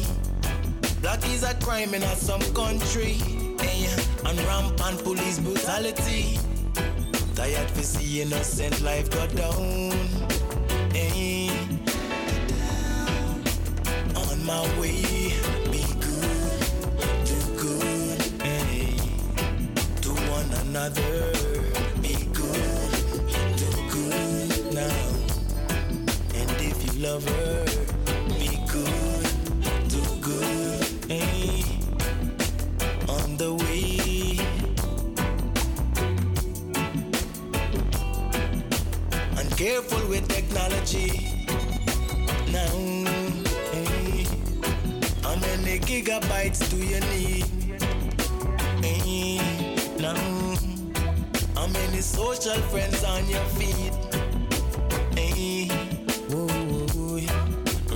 Black 1.01 1.27
is 1.27 1.43
a 1.43 1.53
crime 1.56 1.93
in 1.93 2.01
some 2.15 2.40
country. 2.53 3.19
Hey, 3.59 3.93
and 4.25 4.40
rampant 4.48 5.03
police 5.03 5.40
brutality. 5.40 6.40
Tired 7.35 7.67
to 7.75 7.83
see 7.83 8.22
innocent 8.22 8.80
life 8.80 9.09
go 9.09 9.27
down. 9.27 9.91
Hey. 10.93 11.49
On 14.15 14.45
my 14.45 14.61
way, 14.80 15.20
another. 20.72 21.33
Be 22.01 22.16
good, 22.32 22.91
do 23.59 23.69
good 23.91 24.74
now. 24.74 25.00
And 26.40 26.51
if 26.69 26.77
you 26.85 26.93
love 27.08 27.27
her, 27.27 27.66
be 28.40 28.58
good, 28.72 29.27
do 29.90 30.03
good, 30.22 30.85
hey, 31.11 31.64
on 33.09 33.35
the 33.35 33.51
way. 33.53 34.40
And 39.38 39.50
careful 39.58 40.08
with 40.08 40.25
technology. 40.30 41.11
Now, 42.50 42.75
hey, 43.74 44.25
how 45.22 45.35
many 45.35 45.80
gigabytes 45.80 46.61
do 46.72 46.77
you 46.77 47.01
need? 47.11 47.45
Hey, 48.82 49.41
now, 50.00 50.40
how 52.01 52.07
social 52.07 52.61
friends 52.71 53.03
on 53.03 53.27
your 53.30 53.45
feed? 53.57 53.93
Hey, 55.15 55.67
whoa, 56.30 56.47
whoa, 56.47 56.88
whoa. 56.95 57.19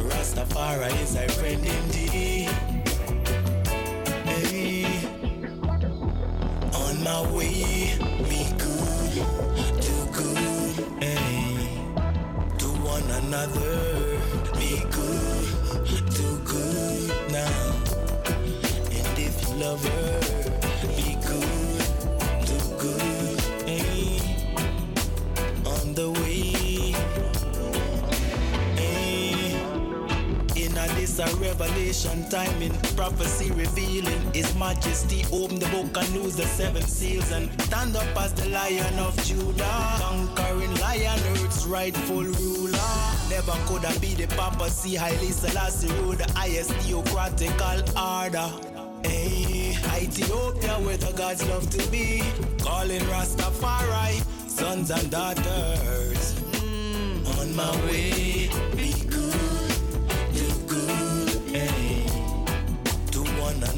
Rastafari 0.09 0.92
is 1.01 1.16
our 1.16 1.30
friend 1.30 1.66
indeed. 1.66 2.50
Hey, 4.30 4.85
on 6.74 7.03
my 7.03 7.22
way, 7.32 7.98
be 8.30 8.42
good, 8.64 9.14
do 9.82 9.95
good, 10.19 10.75
hey, 11.01 11.67
to 12.59 12.67
one 12.93 13.09
another. 13.24 13.75
Be 14.59 14.72
good, 14.92 15.45
do 16.19 16.30
good 16.45 17.09
now. 17.32 17.58
And 18.98 19.17
if 19.17 19.35
you 19.48 19.56
love 19.56 19.84
her, 19.84 20.05
revelation 31.85 32.27
timing, 32.30 32.73
prophecy 32.95 33.51
revealing 33.51 34.33
His 34.33 34.55
Majesty 34.55 35.23
open 35.31 35.59
the 35.59 35.67
book 35.67 35.95
and 35.95 36.15
lose 36.15 36.35
the 36.35 36.45
seven 36.45 36.81
seals 36.81 37.31
and 37.31 37.49
stand 37.61 37.95
up 37.95 38.17
as 38.17 38.33
the 38.33 38.49
Lion 38.49 38.97
of 38.97 39.15
Judah, 39.23 39.97
conquering 39.99 40.73
Lion, 40.75 41.19
Earth's 41.33 41.65
rightful 41.65 42.23
ruler. 42.23 42.80
Never 43.30 43.53
could 43.67 43.83
have 43.83 44.01
be 44.01 44.15
the 44.15 44.25
papa, 44.35 44.57
papacy, 44.57 44.95
Haile 44.95 45.31
Selassie 45.31 45.91
rule 46.01 46.14
the 46.14 46.31
highest 46.31 46.72
theocratical 46.72 47.83
order. 47.95 48.49
Hey, 49.03 49.77
Ethiopia 50.01 50.73
where 50.85 50.97
the 50.97 51.14
gods 51.15 51.47
love 51.49 51.69
to 51.69 51.91
be, 51.91 52.23
calling 52.64 53.01
Rastafari, 53.01 54.23
sons 54.49 54.89
and 54.89 55.11
daughters. 55.11 56.33
Mm. 56.33 57.39
On 57.39 57.55
my 57.55 57.72
way, 57.85 58.49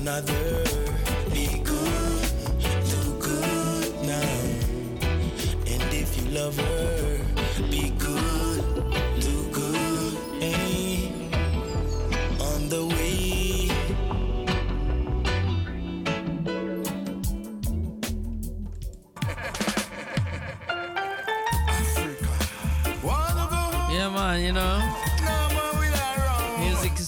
another. 0.07 0.66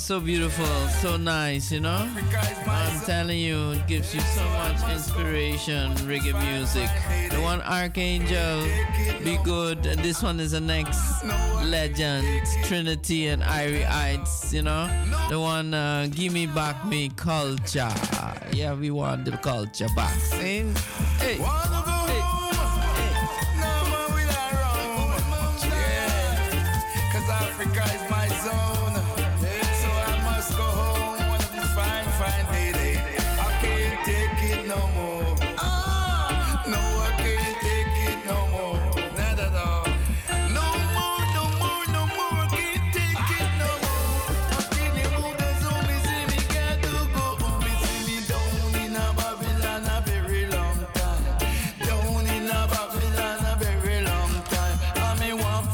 So 0.09 0.19
beautiful, 0.19 0.65
so 1.03 1.17
nice, 1.17 1.71
you 1.71 1.79
know. 1.79 2.09
I'm 2.65 2.99
telling 3.01 3.37
you, 3.37 3.73
it 3.73 3.85
gives 3.85 4.15
you 4.15 4.21
so 4.21 4.43
much 4.57 4.81
inspiration, 4.91 5.93
reggae 6.09 6.33
music. 6.49 6.89
The 7.29 7.39
one 7.39 7.61
Archangel, 7.61 8.63
Be 9.23 9.37
Good, 9.43 9.85
and 9.85 9.99
this 9.99 10.23
one 10.23 10.39
is 10.39 10.53
the 10.53 10.61
next 10.61 11.23
legend, 11.63 12.25
Trinity 12.63 13.27
and 13.27 13.43
Irie 13.43 13.85
Heights, 13.85 14.51
you 14.51 14.63
know. 14.63 14.89
The 15.29 15.39
one, 15.39 15.75
uh, 15.75 16.07
Give 16.09 16.33
Me 16.33 16.47
Back 16.47 16.87
Me 16.87 17.09
Culture. 17.09 17.93
Yeah, 18.51 18.73
we 18.73 18.89
want 18.89 19.25
the 19.25 19.37
culture 19.37 19.89
back. 19.95 20.17
Hey. 20.31 20.65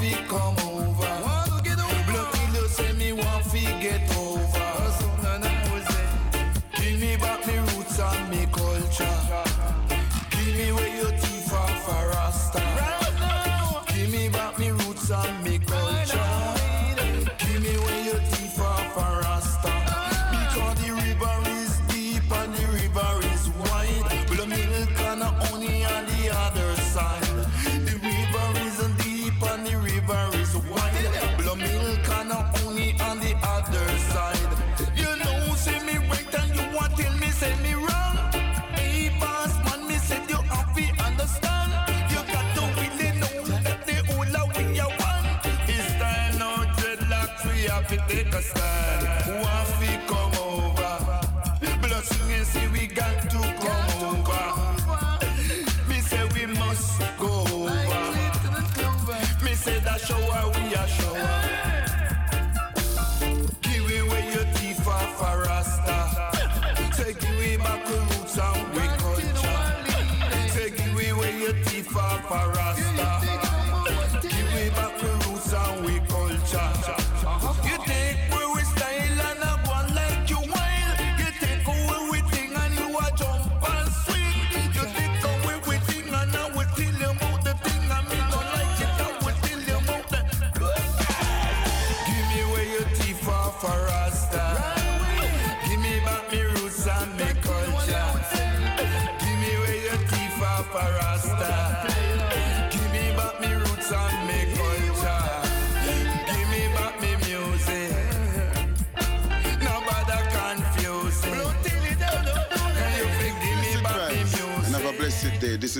músico 0.05 0.44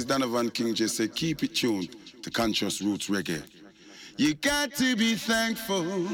is 0.06 0.10
Donovan 0.10 0.50
Kingjay. 0.50 0.90
Say, 0.90 1.08
keep 1.08 1.44
it 1.44 1.56
tuned 1.56 1.96
to 2.22 2.30
Conscious 2.30 2.82
Roots 2.82 3.10
Reggae. 3.10 3.42
You 4.18 4.34
got 4.36 4.74
to 4.76 4.96
be 4.96 5.16
thankful, 5.16 6.08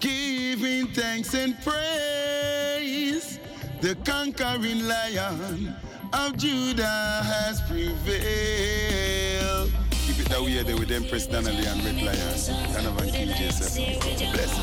giving 0.00 0.88
thanks 0.88 1.34
and 1.34 1.56
praise. 1.62 3.38
The 3.80 3.96
conquering 4.04 4.86
lion 4.86 5.74
of 6.12 6.36
Judah 6.36 7.22
has 7.24 7.60
prevailed. 7.62 9.11
Keep 10.12 10.26
it 10.26 10.28
that 10.28 10.42
way 10.42 10.62
there 10.62 10.76
with 10.76 10.90
Empress 10.90 11.26
Donnelly 11.26 11.64
and 11.64 11.82
Red 11.82 11.96
Lion. 11.96 12.36
Donovan 12.74 13.08
Kingjay. 13.08 13.48
Bless. 14.32 14.58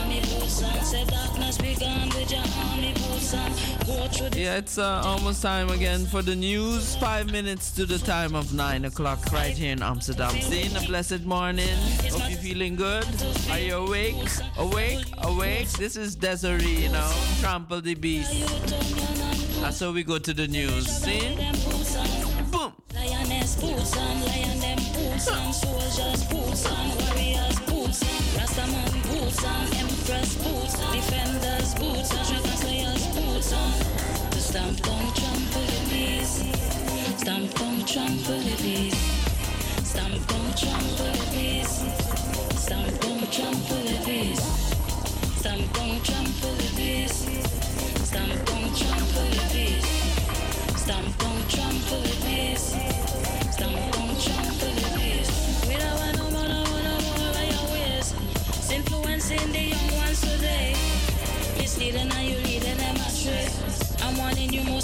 Yeah, 4.37 4.57
it's 4.57 4.77
uh, 4.77 5.01
almost 5.03 5.41
time 5.41 5.69
again 5.69 6.05
for 6.05 6.21
the 6.21 6.35
news. 6.35 6.95
Five 6.97 7.31
minutes 7.31 7.71
to 7.71 7.87
the 7.87 7.97
time 7.97 8.35
of 8.35 8.53
nine 8.53 8.85
o'clock 8.85 9.31
right 9.31 9.57
here 9.57 9.71
in 9.71 9.81
Amsterdam. 9.81 10.39
Seeing 10.39 10.75
a 10.75 10.81
blessed 10.81 11.21
morning. 11.21 11.75
Hope 12.11 12.29
you're 12.29 12.37
feeling 12.37 12.75
good. 12.75 13.07
Are 13.49 13.57
you 13.57 13.73
awake? 13.77 14.17
Awake? 14.55 15.03
Awake? 15.23 15.69
This 15.69 15.95
is 15.95 16.13
Desiree, 16.15 16.83
you 16.83 16.89
know. 16.89 17.11
Trample 17.39 17.81
the 17.81 17.95
beast. 17.95 18.31
That's 19.61 19.79
how 19.79 19.91
we 19.93 20.03
go 20.03 20.19
to 20.19 20.31
the 20.31 20.47
news. 20.47 20.85
See? 20.85 21.35
Boom. 22.51 22.73
On, 25.27 25.35
on, 25.35 25.51
soldiers 25.51 26.23
boots 26.31 26.65
on, 26.65 26.88
warriors 26.95 27.59
boots 27.67 28.03
on, 28.03 28.39
Rastaman 28.39 29.03
boots 29.03 29.43
on, 29.43 29.65
empress 29.75 30.35
boots 30.35 30.80
defenders 30.93 31.75
boots 31.75 32.15
on, 32.15 32.25
dragon 32.25 32.57
slayers 32.57 33.06
boots 33.07 33.51
on. 33.51 33.72
To 34.31 34.39
stamp 34.39 34.80
down, 34.81 35.14
trample 35.14 35.61
the 35.61 35.80
beast. 35.89 36.56
Stamp 37.19 37.53
down, 37.53 37.85
trample 37.85 38.39
the 38.39 38.56
beast. 38.64 38.95
Stamp 39.83 40.27
down, 40.27 40.53
trample 40.56 41.11
the 41.11 41.27
beast. 41.35 41.83
Stamp 42.57 43.01
down, 43.01 43.19
trample 43.27 43.83
the 43.83 43.99
beast. 44.06 44.48
Stamp 45.39 45.73
down, 45.73 45.99
trample 46.01 46.56
the 46.56 46.69
beast. 46.77 47.27
Stamp 48.07 48.45
down, 48.48 48.73
trample 48.73 49.27
the 49.35 49.43
beast. 49.51 50.80
Stamp 50.80 51.17
down, 51.17 51.39
trample 51.49 52.01
the 52.07 52.15
beast. 52.23 52.89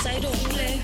I 0.03 0.19
don't 0.19 0.35
play. 0.51 0.81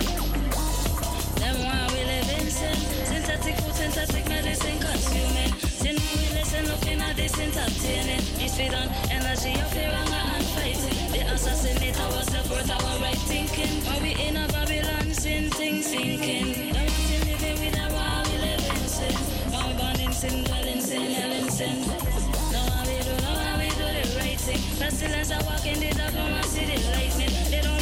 Them 1.42 1.58
we 1.92 2.04
live 2.06 2.30
in 2.40 2.50
sin. 2.50 2.76
Synthetic 3.06 3.56
food, 3.60 3.76
synthetic 3.76 4.26
medicine 4.30 4.80
consuming. 4.80 5.52
Sin 5.60 5.96
when 5.98 6.18
we 6.18 6.28
listen, 6.40 6.66
looking 6.68 7.02
at 7.02 7.18
this 7.18 7.38
entertaining. 7.38 8.24
This 8.40 8.56
feed 8.56 8.74
energy 9.12 9.60
of 9.60 9.68
fear, 9.74 9.92
and 9.92 10.46
fighting. 10.56 11.12
They 11.12 11.28
assassinate 11.28 12.00
our 12.00 12.24
support, 12.24 12.70
our 12.72 13.00
right 13.00 13.20
thinking. 13.28 13.84
While 13.84 14.00
we 14.02 14.16
in 14.16 14.38
a 14.38 14.48
Babylon, 14.48 15.14
sin 15.14 15.50
things 15.52 15.88
sinking. 15.88 16.72
Them 16.72 16.88
to 16.88 17.16
live 17.28 17.44
in 17.44 17.60
with 17.60 17.80
a 17.84 17.88
while 17.94 18.24
we 18.32 18.38
live 18.38 18.64
in 18.64 18.88
sin. 18.88 19.16
We 19.52 19.74
born 19.76 20.00
in 20.00 20.14
sin, 20.14 20.44
dwell 20.46 20.68
in 20.68 20.80
sin, 20.80 21.12
hell 21.12 21.32
in 21.32 21.50
sin. 21.52 21.84
We 21.84 21.96
we. 21.98 22.02
Pestilence 24.80 25.32
are 25.32 25.44
walking 25.46 25.80
the 25.80 25.94
dark, 25.96 26.14
no 26.14 26.32
one 26.32 26.44
see 26.44 26.66
the 26.66 26.78
lightning. 26.92 27.30
They 27.52 27.62
don't 27.62 27.81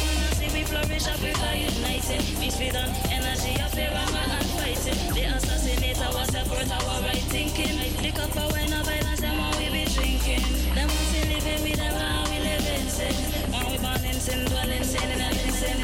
flourish, 0.70 1.06
Africa 1.08 1.48
united. 1.58 2.22
We 2.38 2.48
feed 2.50 2.76
on 2.76 2.88
energy 3.10 3.58
of 3.60 3.70
fear, 3.74 3.90
anger 3.90 4.26
and 4.38 4.50
fighting. 4.54 4.94
Eh? 4.94 5.14
They 5.14 5.26
assassinate 5.26 5.98
our 5.98 6.24
support, 6.30 6.70
our 6.70 7.00
right 7.02 7.26
thinking. 7.34 7.74
Lick 8.02 8.18
up 8.18 8.36
our 8.36 8.48
wine 8.54 8.72
of 8.72 8.86
violence, 8.86 9.20
them 9.20 9.38
what 9.38 9.58
we 9.58 9.66
be 9.74 9.84
drinking. 9.90 10.44
Them 10.74 10.88
to 10.88 11.20
live 11.26 11.46
in 11.54 11.60
with 11.66 11.78
them, 11.82 11.94
how 11.98 12.22
we 12.30 12.38
live 12.38 12.66
in 12.76 12.86
sin. 12.86 13.14
When 13.50 13.64
we 13.70 13.76
born 13.82 14.04
in 14.06 14.14
sin, 14.14 14.46
dwell 14.46 14.70
in 14.70 14.84
sin, 14.84 15.10
and 15.10 15.36
in 15.42 15.52
sin. 15.60 15.78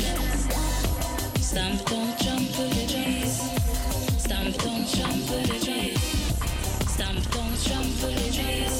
Stamp 1.42 1.82
down, 1.90 2.08
trample 2.22 2.70
the 2.70 2.84
trees. 2.86 3.34
Stamp 4.22 4.54
down, 4.62 4.80
trample 4.94 5.42
the 5.50 5.58
trees. 5.66 5.98
Stamp 6.94 7.24
down, 7.34 7.52
trample 7.66 8.14
the 8.14 8.28
trees. 8.36 8.76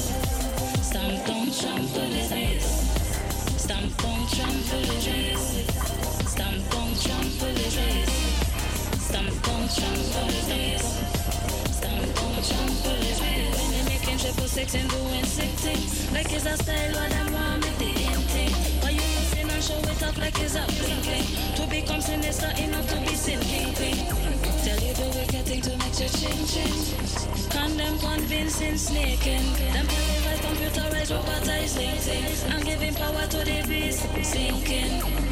Stamp 0.87 1.19
down, 1.27 1.45
trample 1.59 2.09
the 2.15 2.23
trees. 2.31 2.67
Stamp 3.59 3.91
down, 4.01 4.19
trample 4.31 4.81
the 4.87 4.97
trees. 5.03 5.06
Triple 14.37 14.47
six 14.47 14.75
and 14.75 14.89
doing 14.89 15.25
sick 15.25 15.49
things, 15.65 16.11
like 16.11 16.31
it's 16.31 16.45
a 16.45 16.57
style 16.57 16.93
what 16.93 17.09
them 17.09 17.33
want 17.33 17.61
make 17.65 17.77
the 17.77 17.89
in 17.89 18.21
thing. 18.29 18.51
But 18.81 18.93
you 18.93 19.01
sin 19.01 19.49
and 19.49 19.63
show 19.63 19.79
it 19.79 20.03
up 20.03 20.17
like 20.17 20.39
it's 20.39 20.55
a 20.55 20.65
bling. 20.77 21.55
To 21.55 21.67
become 21.67 22.01
sinister 22.01 22.51
enough 22.61 22.87
to 22.89 22.99
be 23.01 23.15
sin 23.15 23.39
king 23.41 23.73
queen. 23.73 24.05
Tell 24.63 24.79
you 24.79 24.93
the 24.93 25.07
wicked 25.17 25.45
thing 25.45 25.61
to 25.61 25.77
make 25.77 25.99
you 25.99 26.09
change. 26.09 27.49
Condemn, 27.49 27.97
convincing, 27.97 28.77
snaking. 28.77 29.45
Them 29.73 29.87
televised, 29.87 30.43
computerized, 30.43 31.11
robotized 31.17 31.75
things. 31.75 32.43
And 32.43 32.63
giving 32.65 32.93
power 32.93 33.25
to 33.27 33.37
the 33.37 33.65
beast, 33.67 34.05
sinking. 34.23 35.26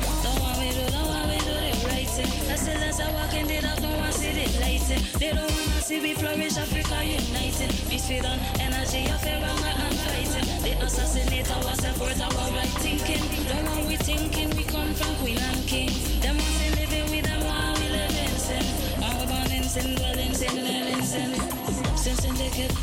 The 2.15 2.21
right 2.21 2.29
thing. 2.29 2.47
The 2.47 2.57
silence 2.57 2.99
are 2.99 3.13
walking 3.13 3.47
the 3.47 3.61
dark, 3.61 3.81
no 3.81 3.97
one 3.97 4.11
see 4.11 4.31
the 4.31 4.59
lighting. 4.59 5.03
They 5.19 5.31
don't 5.31 5.51
wanna 5.51 5.81
see 5.81 5.99
we 5.99 6.13
flourish, 6.13 6.57
Africa 6.57 7.03
united. 7.03 7.71
We 7.89 7.97
feed 7.97 8.25
on 8.25 8.39
energy 8.59 9.09
of 9.09 9.21
fear, 9.21 9.39
anger 9.41 9.75
and 9.75 9.95
fighting. 9.99 10.63
They 10.63 10.73
assassinate 10.83 11.49
our 11.51 11.75
support, 11.75 12.19
our 12.21 12.51
right 12.51 12.73
thinking. 12.83 13.23
Don't 13.47 13.65
want 13.65 13.87
we 13.87 13.97
thinking 13.97 14.49
we 14.55 14.63
come 14.63 14.93
from 14.93 15.15
queen 15.15 15.37
and 15.39 15.67
king. 15.67 15.91
Them 16.21 16.37
want 16.37 16.55
to 16.63 16.69
living 16.79 17.11
with 17.11 17.25
them 17.25 17.41
while 17.45 17.73
we 17.75 17.89
live 17.89 18.15
in 18.15 18.35
sin. 18.37 18.65
We 19.19 19.25
born 19.25 19.51
in 19.51 19.63
sin, 19.63 19.95
dwell 19.95 20.19
in 20.19 20.33
sin, 20.33 20.55
live 20.55 20.97
in 20.97 21.03
sin 21.03 21.54
toxins 22.05 22.21
syndicate, 22.21 22.75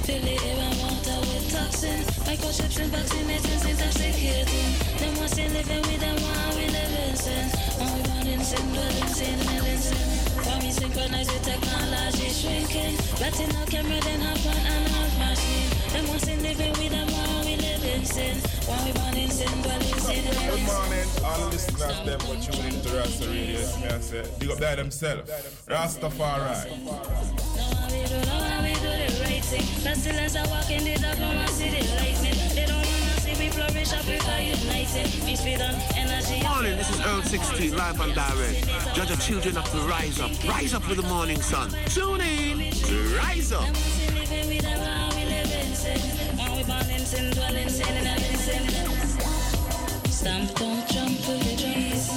living 5.52 5.82
with 5.82 6.00
them 6.00 6.16
while 6.22 6.56
we 6.56 6.66
living 6.66 7.16
sin. 7.16 7.48
When 7.78 7.92
we 7.94 8.00
running 8.10 8.42
sin, 8.42 8.72
dwelling 8.72 9.08
sin, 9.08 9.38
living 9.46 9.78
sin. 9.78 9.98
While 10.44 10.60
we 10.60 10.70
synchronize 10.70 11.30
with 11.30 11.44
technology 11.44 12.28
shrinking. 12.30 12.96
Letting 13.20 13.54
our 13.56 13.66
camera 13.66 14.00
then 14.00 14.20
hop 14.20 14.46
on 14.46 14.56
and 14.56 14.86
off 14.98 15.18
machine. 15.18 15.70
Them 15.92 16.06
what's 16.08 16.26
living 16.26 16.72
with 16.72 16.90
them 16.90 17.08
while 17.12 17.44
we 17.44 17.56
living 17.56 18.04
sin. 18.04 18.38
While 18.66 18.84
we 18.84 18.92
running 18.92 19.30
sin, 19.30 19.62
dwelling 19.62 19.98
sin, 20.02 20.24
living 20.24 20.34
sin. 20.34 20.50
Good 20.50 20.66
morning, 20.66 21.08
all 21.24 21.48
listeners, 21.48 22.00
them 22.06 22.20
what 22.26 22.42
you 22.42 22.52
into 22.66 22.90
Rasta 22.96 23.26
Radio. 23.28 23.60
May 23.80 23.88
dig 24.38 24.50
up 24.50 24.58
that 24.58 24.76
themselves. 24.78 25.30
Rastafari. 25.68 26.42
Rastafari 26.42 28.61
do, 29.52 29.60
now 29.60 29.60
how 29.60 29.60
we 29.60 29.60
do 29.60 29.60
the 29.60 29.60
right 29.60 29.60
thing. 29.60 29.84
Pestilence 29.84 30.36
are 30.36 30.46
the 30.46 30.98
dark, 31.00 31.18
no 31.18 31.34
one 31.34 31.48
see 31.48 31.68
the 31.68 31.82
lightning. 31.96 32.36
They 32.54 32.66
don't 32.66 32.76
wanna 32.76 33.20
see 33.20 33.34
we 33.36 33.48
flourish, 33.50 33.92
Africa 33.92 34.42
united. 34.42 35.06
Peace, 35.24 35.42
freedom, 35.42 35.74
energy. 35.96 36.42
Morning, 36.42 36.76
this 36.76 36.90
is 36.90 37.00
Earl 37.00 37.22
16, 37.22 37.76
live 37.76 38.00
and 38.00 38.14
direct. 38.14 38.66
Judge 38.94 39.10
of 39.10 39.20
children 39.20 39.54
have 39.56 39.70
to 39.70 39.78
rise 39.88 40.20
up. 40.20 40.30
Rise 40.44 40.74
up 40.74 40.86
with 40.88 40.98
the 40.98 41.08
morning 41.08 41.40
sun. 41.40 41.70
Tune 41.86 42.20
in 42.20 42.72
to 42.72 42.94
Rise 43.16 43.52
Up. 43.52 43.68
Living 44.14 44.48
with 44.48 44.62
them, 44.62 44.80
how 44.80 45.10
we 45.16 45.24
live 45.24 45.52
in 45.52 45.74
sin. 45.74 46.00
When 46.38 46.56
we 46.56 46.64
born 46.64 46.88
in 46.90 47.04
sin, 47.04 47.30
dwell 47.32 47.56
in 47.56 47.68
sin, 47.68 47.96
and 47.96 48.06
live 48.08 48.30
in 48.30 48.38
sin. 48.38 48.64
Stamp, 50.10 50.54
don't 50.54 50.88
trample 50.88 51.38
the 51.38 51.56
trees. 51.56 52.10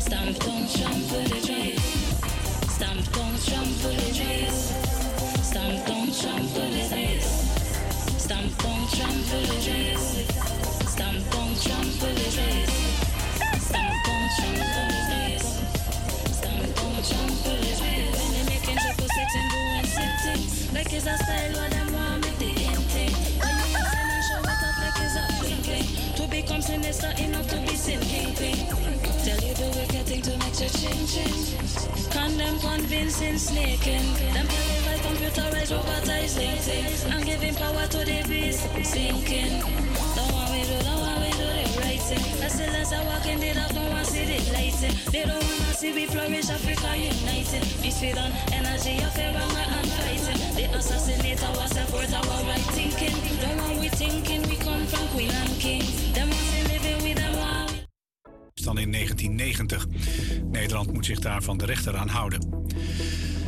Stamp, 0.00 0.38
don't 0.38 0.68
trample 0.70 1.24
the 1.24 1.40
trees. 1.44 1.82
Stamp, 2.70 3.12
don't 3.12 3.38
trample 3.44 3.92
the 3.92 4.14
trees. 4.14 4.83
Stampon, 5.64 6.12
trampolines. 6.12 7.24
Stampon, 8.18 8.80
trampolines. 8.92 10.04
Stampon, 10.92 11.48
trampolines. 11.64 12.70
Stampon, 13.64 14.22
trampolines. 14.36 15.44
Stampon, 16.36 16.94
trampolines. 17.08 17.80
When 18.12 18.30
they 18.34 18.44
making 18.52 18.76
triple 18.76 19.08
six 19.08 19.28
and 19.40 19.48
doing 19.54 19.88
sitting, 19.96 20.74
like 20.74 20.92
it's 20.92 21.06
a 21.06 21.16
style 21.16 21.52
what 21.56 21.70
them 21.70 21.92
want 21.94 22.24
with 22.26 22.38
the 22.38 22.50
intake. 22.68 23.16
When 23.40 23.54
you 23.56 23.68
use 23.72 23.94
and 23.96 24.24
show 24.28 24.44
it 24.44 24.76
like 24.84 25.00
it's 25.00 25.16
a 25.16 25.24
pink 25.40 26.16
To 26.16 26.28
become 26.28 26.60
sinister 26.60 27.12
enough 27.24 27.48
to 27.48 27.56
be 27.62 27.74
sin 27.74 28.00
king. 28.00 28.93
The 30.04 30.10
thing 30.10 30.22
to 30.22 30.36
make 30.36 30.60
you 30.60 30.68
change 30.68 31.16
change. 31.16 31.56
Condemn, 32.12 32.58
convincing, 32.60 33.38
snaking. 33.38 34.04
Them 34.36 34.46
televised, 34.52 35.00
computerized, 35.00 35.72
robotized, 35.72 36.36
LinkedIn. 36.36 37.14
And 37.14 37.24
giving 37.24 37.54
power 37.54 37.86
to 37.86 37.98
the 38.04 38.20
beast, 38.28 38.68
sinking. 38.84 39.64
Don't 40.12 40.32
want 40.32 40.52
we 40.52 40.60
do, 40.68 40.76
don't 40.84 41.00
want 41.00 41.20
we 41.24 41.30
do 41.32 41.48
the 41.48 41.80
right 41.80 42.00
thing. 42.04 42.20
The 42.36 42.48
silence 42.50 42.92
I 42.92 43.00
walk 43.06 43.24
in 43.24 43.40
the 43.40 43.54
dark, 43.54 43.72
don't 43.72 43.88
want 43.88 44.04
to 44.04 44.12
see 44.12 44.24
the 44.28 44.52
lighting. 44.52 44.94
They 45.10 45.24
don't 45.24 45.40
wanna 45.40 45.72
see 45.72 45.92
we 45.94 46.04
flourish, 46.04 46.50
Africa 46.50 46.90
united. 46.96 47.64
Peace, 47.80 47.98
freedom, 47.98 48.30
energy, 48.52 49.00
of 49.00 49.12
fair 49.16 49.32
hunger 49.32 49.64
and 49.72 49.88
fighting. 49.88 50.54
They 50.54 50.64
assassinate 50.68 51.42
our 51.48 51.66
support, 51.68 52.12
our 52.12 52.40
right 52.44 52.68
thinking. 52.76 53.16
Don't 53.40 53.56
want 53.56 53.80
we 53.80 53.88
thinking 53.88 54.42
we 54.50 54.56
come 54.56 54.84
from 54.84 55.08
queen 55.16 55.30
and 55.30 55.56
king. 55.58 55.80
Them 56.12 56.28
want 56.28 56.48
to 56.52 56.60
living 56.68 57.00
with 57.00 57.16
them 57.16 57.36
want 57.40 57.53
dan 58.64 58.78
in 58.78 58.92
1990. 58.92 59.86
Nederland 60.52 60.92
moet 60.92 61.06
zich 61.06 61.18
daar 61.18 61.42
van 61.42 61.58
de 61.58 61.66
rechter 61.66 61.96
aan 61.96 62.08
houden. 62.08 62.64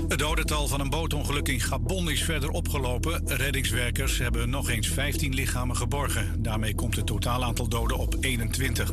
Het 0.08 0.18
dodental 0.18 0.68
van 0.68 0.80
een 0.80 0.90
bootongeluk 0.90 1.48
in 1.48 1.60
Gabon 1.60 2.10
is 2.10 2.24
verder 2.24 2.50
opgelopen. 2.50 3.22
Reddingswerkers 3.24 4.18
hebben 4.18 4.50
nog 4.50 4.70
eens 4.70 4.88
15 4.88 5.34
lichamen 5.34 5.76
geborgen. 5.76 6.42
Daarmee 6.42 6.74
komt 6.74 6.96
het 6.96 7.06
totaal 7.06 7.44
aantal 7.44 7.68
doden 7.68 7.96
op 7.96 8.16
21. 8.20 8.92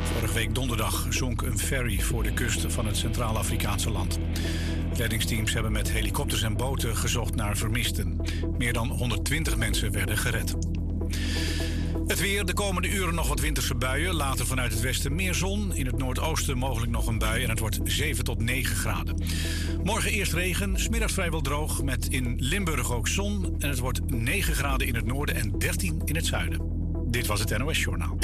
Vorige 0.00 0.34
week 0.34 0.54
donderdag 0.54 1.06
zonk 1.10 1.42
een 1.42 1.58
ferry 1.58 2.00
voor 2.00 2.22
de 2.22 2.32
kust 2.32 2.72
van 2.72 2.86
het 2.86 2.96
Centraal-Afrikaanse 2.96 3.90
land. 3.90 4.18
Reddingsteams 4.92 5.52
hebben 5.52 5.72
met 5.72 5.90
helikopters 5.90 6.42
en 6.42 6.56
boten 6.56 6.96
gezocht 6.96 7.34
naar 7.34 7.56
vermisten. 7.56 8.20
Meer 8.58 8.72
dan 8.72 8.88
120 8.88 9.56
mensen 9.56 9.92
werden 9.92 10.16
gered. 10.16 10.75
Het 12.06 12.20
weer, 12.20 12.44
de 12.44 12.52
komende 12.54 12.88
uren 12.88 13.14
nog 13.14 13.28
wat 13.28 13.40
winterse 13.40 13.74
buien. 13.74 14.14
Later 14.14 14.46
vanuit 14.46 14.72
het 14.72 14.80
westen 14.80 15.14
meer 15.14 15.34
zon. 15.34 15.74
In 15.74 15.86
het 15.86 15.98
noordoosten 15.98 16.58
mogelijk 16.58 16.92
nog 16.92 17.06
een 17.06 17.18
bui 17.18 17.42
en 17.42 17.50
het 17.50 17.58
wordt 17.58 17.78
7 17.84 18.24
tot 18.24 18.42
9 18.42 18.76
graden. 18.76 19.22
Morgen 19.82 20.10
eerst 20.10 20.32
regen, 20.32 20.80
smiddags 20.80 21.12
vrijwel 21.12 21.40
droog. 21.40 21.82
Met 21.82 22.06
in 22.08 22.36
Limburg 22.38 22.92
ook 22.92 23.08
zon. 23.08 23.56
En 23.58 23.68
het 23.68 23.78
wordt 23.78 24.00
9 24.10 24.54
graden 24.54 24.86
in 24.86 24.94
het 24.94 25.06
noorden 25.06 25.34
en 25.34 25.58
13 25.58 26.02
in 26.04 26.14
het 26.14 26.26
zuiden. 26.26 26.60
Dit 27.06 27.26
was 27.26 27.40
het 27.40 27.58
NOS 27.58 27.82
Journaal. 27.82 28.18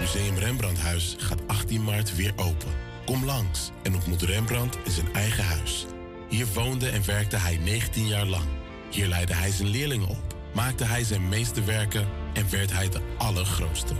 Museum 0.00 0.36
Rembrandthuis 0.36 1.16
gaat 1.18 1.46
18 1.46 1.84
maart 1.84 2.16
weer 2.16 2.32
open. 2.36 2.72
Kom 3.04 3.24
langs 3.24 3.70
en 3.82 3.94
ontmoet 3.94 4.22
Rembrandt 4.22 4.78
in 4.84 4.90
zijn 4.90 5.12
eigen 5.12 5.44
huis. 5.44 5.86
Hier 6.28 6.46
woonde 6.54 6.88
en 6.88 7.06
werkte 7.06 7.36
hij 7.36 7.56
19 7.56 8.06
jaar 8.06 8.26
lang. 8.26 8.48
Hier 8.90 9.06
leidde 9.06 9.34
hij 9.34 9.50
zijn 9.50 9.68
leerlingen 9.68 10.08
op, 10.08 10.29
maakte 10.54 10.84
hij 10.84 11.04
zijn 11.04 11.28
meeste 11.28 11.64
werken 11.64 12.08
en 12.32 12.50
werd 12.50 12.72
hij 12.72 12.88
de 12.88 13.00
allergrootste. 13.18 13.94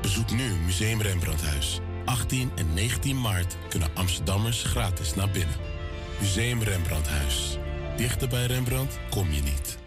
Bezoek 0.00 0.30
nu 0.30 0.54
Museum 0.64 1.00
Rembrandthuis. 1.00 1.80
18 2.04 2.50
en 2.54 2.74
19 2.74 3.20
maart 3.20 3.56
kunnen 3.68 3.88
Amsterdammers 3.94 4.62
gratis 4.62 5.14
naar 5.14 5.30
binnen. 5.30 5.56
Museum 6.20 6.62
Rembrandthuis. 6.62 7.58
Dichter 7.96 8.28
bij 8.28 8.46
Rembrandt 8.46 8.98
kom 9.10 9.30
je 9.30 9.42
niet. 9.42 9.78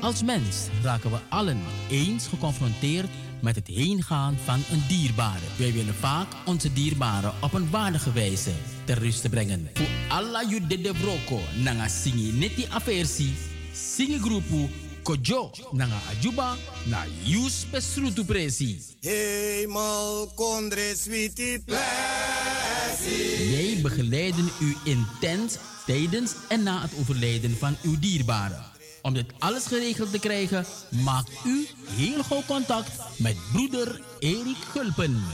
Als 0.00 0.22
mens 0.22 0.66
raken 0.82 1.10
we 1.10 1.18
allen 1.28 1.60
eens 1.90 2.26
geconfronteerd 2.26 3.08
met 3.40 3.56
het 3.56 3.66
heengaan 3.66 4.36
van 4.44 4.62
een 4.70 4.82
dierbare. 4.88 5.46
Wij 5.56 5.72
willen 5.72 5.94
vaak 5.94 6.26
onze 6.44 6.72
dierbaren 6.72 7.32
op 7.40 7.52
een 7.52 7.70
waardige 7.70 8.12
wijze 8.12 8.52
ter 8.84 8.98
rust 8.98 9.30
brengen. 9.30 9.70
Voor 9.74 9.86
alla 10.08 10.44
jude 10.48 10.80
de 10.80 10.94
broko 11.00 11.40
nanga 11.62 11.88
singi 11.88 12.32
neti 12.32 12.66
aversi, 12.70 13.34
singi 13.72 14.18
groepu 14.18 14.68
kojo 15.02 15.50
nanga 15.72 16.00
ajuba 16.08 16.56
na 16.84 17.04
yus 17.22 17.66
besrutu 17.70 18.24
presi. 18.24 18.82
Hemel 19.00 20.32
kondre 20.34 20.94
sweetie 20.96 21.62
plessie. 21.64 23.50
Wij 23.50 23.78
begeleiden 23.82 24.48
u 24.60 24.76
intens 24.84 25.56
tijdens 25.86 26.34
en 26.48 26.62
na 26.62 26.80
het 26.80 26.90
overlijden 27.00 27.56
van 27.58 27.76
uw 27.82 27.98
dierbaren. 27.98 28.77
Om 29.08 29.14
dit 29.14 29.32
alles 29.38 29.66
geregeld 29.66 30.10
te 30.10 30.18
krijgen, 30.18 30.64
maakt 31.04 31.30
u 31.44 31.66
heel 31.88 32.22
gauw 32.22 32.42
contact 32.46 32.90
met 33.18 33.36
broeder 33.52 34.00
Erik 34.18 34.56
Gulpen. 34.70 35.24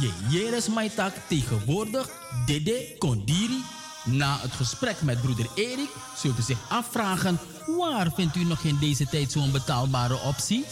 Je 0.00 0.12
Jeres 0.28 0.68
Maitak 0.68 1.12
tegenwoordig 1.28 2.08
Dede 2.46 2.94
Kondiri. 2.98 3.62
Na 4.04 4.38
het 4.40 4.52
gesprek 4.52 5.02
met 5.02 5.20
broeder 5.20 5.46
Erik 5.54 5.90
zult 6.16 6.38
u 6.38 6.42
zich 6.42 6.58
afvragen... 6.68 7.38
waar 7.66 8.12
vindt 8.14 8.36
u 8.36 8.44
nog 8.44 8.62
in 8.62 8.76
deze 8.80 9.06
tijd 9.06 9.32
zo'n 9.32 9.52
betaalbare 9.52 10.20
optie? 10.20 10.64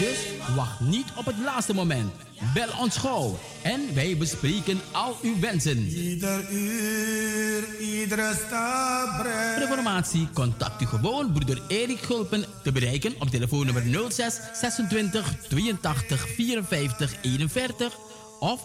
Dus 0.00 0.18
wacht 0.54 0.80
niet 0.80 1.06
op 1.16 1.24
het 1.24 1.38
laatste 1.44 1.74
moment. 1.74 2.12
Bel 2.54 2.68
ons 2.80 2.96
gauw 2.96 3.38
en 3.62 3.94
wij 3.94 4.16
bespreken 4.16 4.80
al 4.92 5.16
uw 5.22 5.38
wensen. 5.40 5.86
Ieder 5.86 6.50
uur, 6.50 7.80
iedere 7.80 8.34
stap 8.46 9.26
Voor 9.54 9.62
informatie 9.62 10.28
contact 10.32 10.82
u 10.82 10.86
gewoon 10.86 11.32
broeder 11.32 11.62
Erik 11.68 12.00
Gulpen 12.00 12.44
te 12.62 12.72
bereiken 12.72 13.14
op 13.18 13.28
telefoonnummer 13.28 14.10
06 14.10 14.38
26 14.52 15.34
82 15.48 16.28
54 16.28 17.14
41 17.22 17.96
of 18.40 18.60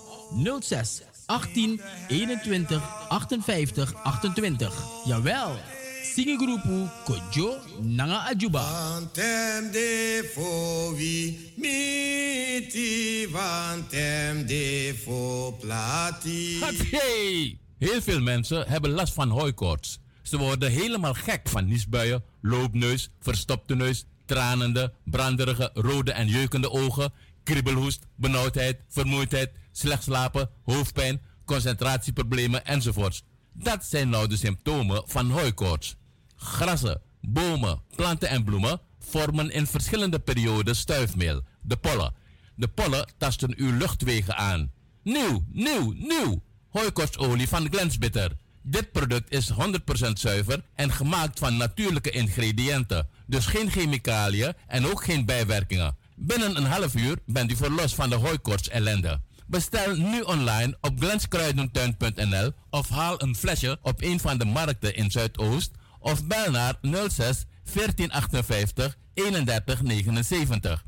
06 0.59 1.01
18 1.29 1.81
21 2.07 2.81
58 3.09 3.93
28. 4.03 4.73
Jawel, 5.05 5.55
Singegroepu 6.03 6.87
Kojo 7.05 7.57
Nanga 7.81 8.19
Ajuba. 8.19 8.61
Vantem 8.61 9.71
de 9.71 10.29
fovi 10.33 11.37
miti, 11.55 13.27
vantem 13.31 14.45
de 14.45 14.95
fo 15.03 15.51
plati. 15.59 16.59
Hey! 16.91 17.57
Heel 17.77 18.01
veel 18.01 18.21
mensen 18.21 18.67
hebben 18.67 18.91
last 18.91 19.13
van 19.13 19.29
hooikoorts. 19.29 19.99
Ze 20.21 20.37
worden 20.37 20.71
helemaal 20.71 21.13
gek 21.13 21.49
van 21.49 21.67
niesbuien, 21.67 22.23
loopneus, 22.41 23.09
verstopte 23.19 23.75
neus, 23.75 24.05
tranende, 24.25 24.93
branderige, 25.03 25.71
rode 25.73 26.11
en 26.11 26.27
jeukende 26.27 26.71
ogen, 26.71 27.13
kriebelhoest, 27.43 28.05
benauwdheid, 28.15 28.77
vermoeidheid, 28.87 29.51
slecht 29.79 30.03
slapen, 30.03 30.49
hoofdpijn, 30.63 31.21
concentratieproblemen 31.45 32.65
enzovoorts. 32.65 33.23
Dat 33.53 33.85
zijn 33.85 34.09
nou 34.09 34.27
de 34.27 34.37
symptomen 34.37 35.03
van 35.05 35.29
hooikoorts. 35.29 35.95
Grassen, 36.35 37.01
bomen, 37.21 37.81
planten 37.95 38.29
en 38.29 38.43
bloemen 38.43 38.81
vormen 38.99 39.51
in 39.51 39.67
verschillende 39.67 40.19
perioden 40.19 40.75
stuifmeel, 40.75 41.43
de 41.61 41.77
pollen. 41.77 42.13
De 42.55 42.67
pollen 42.67 43.07
tasten 43.17 43.53
uw 43.57 43.77
luchtwegen 43.77 44.37
aan. 44.37 44.71
Nieuw, 45.03 45.43
nieuw, 45.51 45.93
nieuw! 45.97 46.43
Hooikoortsolie 46.69 47.47
van 47.47 47.67
Glensbitter. 47.71 48.31
Dit 48.61 48.91
product 48.91 49.31
is 49.31 49.51
100% 49.51 50.11
zuiver 50.13 50.63
en 50.75 50.91
gemaakt 50.91 51.39
van 51.39 51.57
natuurlijke 51.57 52.09
ingrediënten. 52.09 53.07
Dus 53.27 53.45
geen 53.45 53.71
chemicaliën 53.71 54.53
en 54.67 54.85
ook 54.85 55.03
geen 55.03 55.25
bijwerkingen. 55.25 55.97
Binnen 56.15 56.57
een 56.57 56.65
half 56.65 56.95
uur 56.95 57.17
bent 57.25 57.51
u 57.51 57.55
verlost 57.55 57.95
van 57.95 58.09
de 58.09 58.15
hooikoorts 58.15 58.69
ellende. 58.69 59.21
Bestel 59.49 59.95
nu 59.95 60.21
online 60.21 60.77
op 60.81 60.99
glenskruidentuin.nl 60.99 62.51
of 62.69 62.89
haal 62.89 63.21
een 63.21 63.35
flesje 63.35 63.79
op 63.81 64.01
een 64.01 64.19
van 64.19 64.37
de 64.37 64.45
markten 64.45 64.95
in 64.95 65.11
Zuidoost 65.11 65.71
of 65.99 66.25
bel 66.25 66.51
naar 66.51 66.75
06 66.81 67.45
1458 67.73 68.97
31 69.13 69.81
79. 69.81 70.83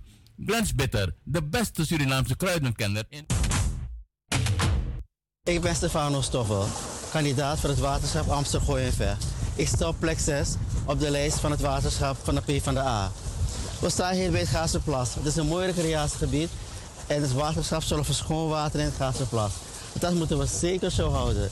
Glens 0.46 0.76
Bitter, 0.76 1.16
de 1.24 1.44
beste 1.44 1.86
Surinaamse 1.86 2.36
kruidenkenner 2.36 3.04
in... 3.10 3.26
Ik 5.44 5.62
ben 5.62 5.76
Stefano 5.76 6.22
Stoffel 6.22 6.68
kandidaat 7.12 7.60
voor 7.60 7.70
het 7.70 7.80
waterschap 7.80 8.28
Amsterdam 8.28 8.76
en. 8.76 9.18
Ik 9.56 9.68
sta 9.68 9.88
op 9.88 10.00
plek 10.00 10.20
6 10.20 10.50
op 10.86 11.00
de 11.00 11.10
lijst 11.10 11.40
van 11.40 11.52
het 11.52 11.62
waterschap 11.62 12.18
van 12.24 12.36
de 12.36 12.42
P 12.42 12.64
van 12.64 12.74
de 12.74 12.80
A. 12.80 13.12
We 13.80 13.90
staan 13.90 14.14
hier 14.14 14.32
bij 14.32 14.40
het 14.40 14.50
Gaasterplas. 14.50 15.16
Het 15.16 15.26
is 15.26 15.36
een 15.36 15.48
mooi 15.48 15.66
recreatiegebied 15.66 16.50
en 17.08 17.22
het 17.22 17.34
waterschap 17.34 17.84
zorgt 17.84 18.06
voor 18.06 18.16
schoon 18.16 18.50
water 18.50 18.80
in 18.80 18.86
het 18.86 18.96
Gaasterplas. 18.96 19.52
Dat 20.00 20.14
moeten 20.14 20.38
we 20.38 20.46
zeker 20.46 20.92
zo 20.92 21.10
houden. 21.10 21.50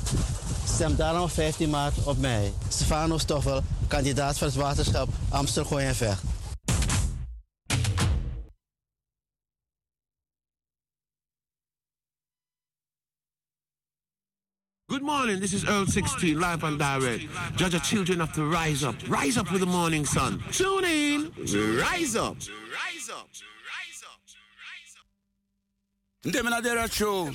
Stem 0.67 0.95
daarom 0.95 1.21
op 1.21 1.31
15 1.31 1.69
maart 1.69 2.03
op 2.03 2.17
mij. 2.17 2.53
Stefano 2.67 3.17
Stoffel, 3.17 3.61
kandidaat 3.87 4.37
voor 4.37 4.47
het 4.47 4.55
waterschap 4.55 5.07
Amsterdam 5.29 5.71
Gooi 5.71 5.85
en 5.85 5.95
Vecht. 5.95 6.21
Good 14.89 15.01
morning, 15.01 15.39
this 15.39 15.53
is 15.53 15.63
Earl 15.63 15.85
16, 15.85 16.39
live 16.39 16.63
and 16.63 16.79
direct. 16.79 17.27
Judge 17.55 17.75
of 17.75 17.83
children 17.83 18.19
have 18.19 18.33
to 18.33 18.43
rise 18.43 18.83
up. 18.83 18.95
Rise 19.07 19.37
up 19.37 19.51
with 19.51 19.59
the 19.59 19.67
morning 19.67 20.07
sun. 20.07 20.41
Tune 20.51 20.83
in. 20.83 21.31
Rise 21.77 22.15
up. 22.15 22.35
Them 22.39 22.53
in 23.33 23.48
the 26.23 26.87
show. 26.91 27.29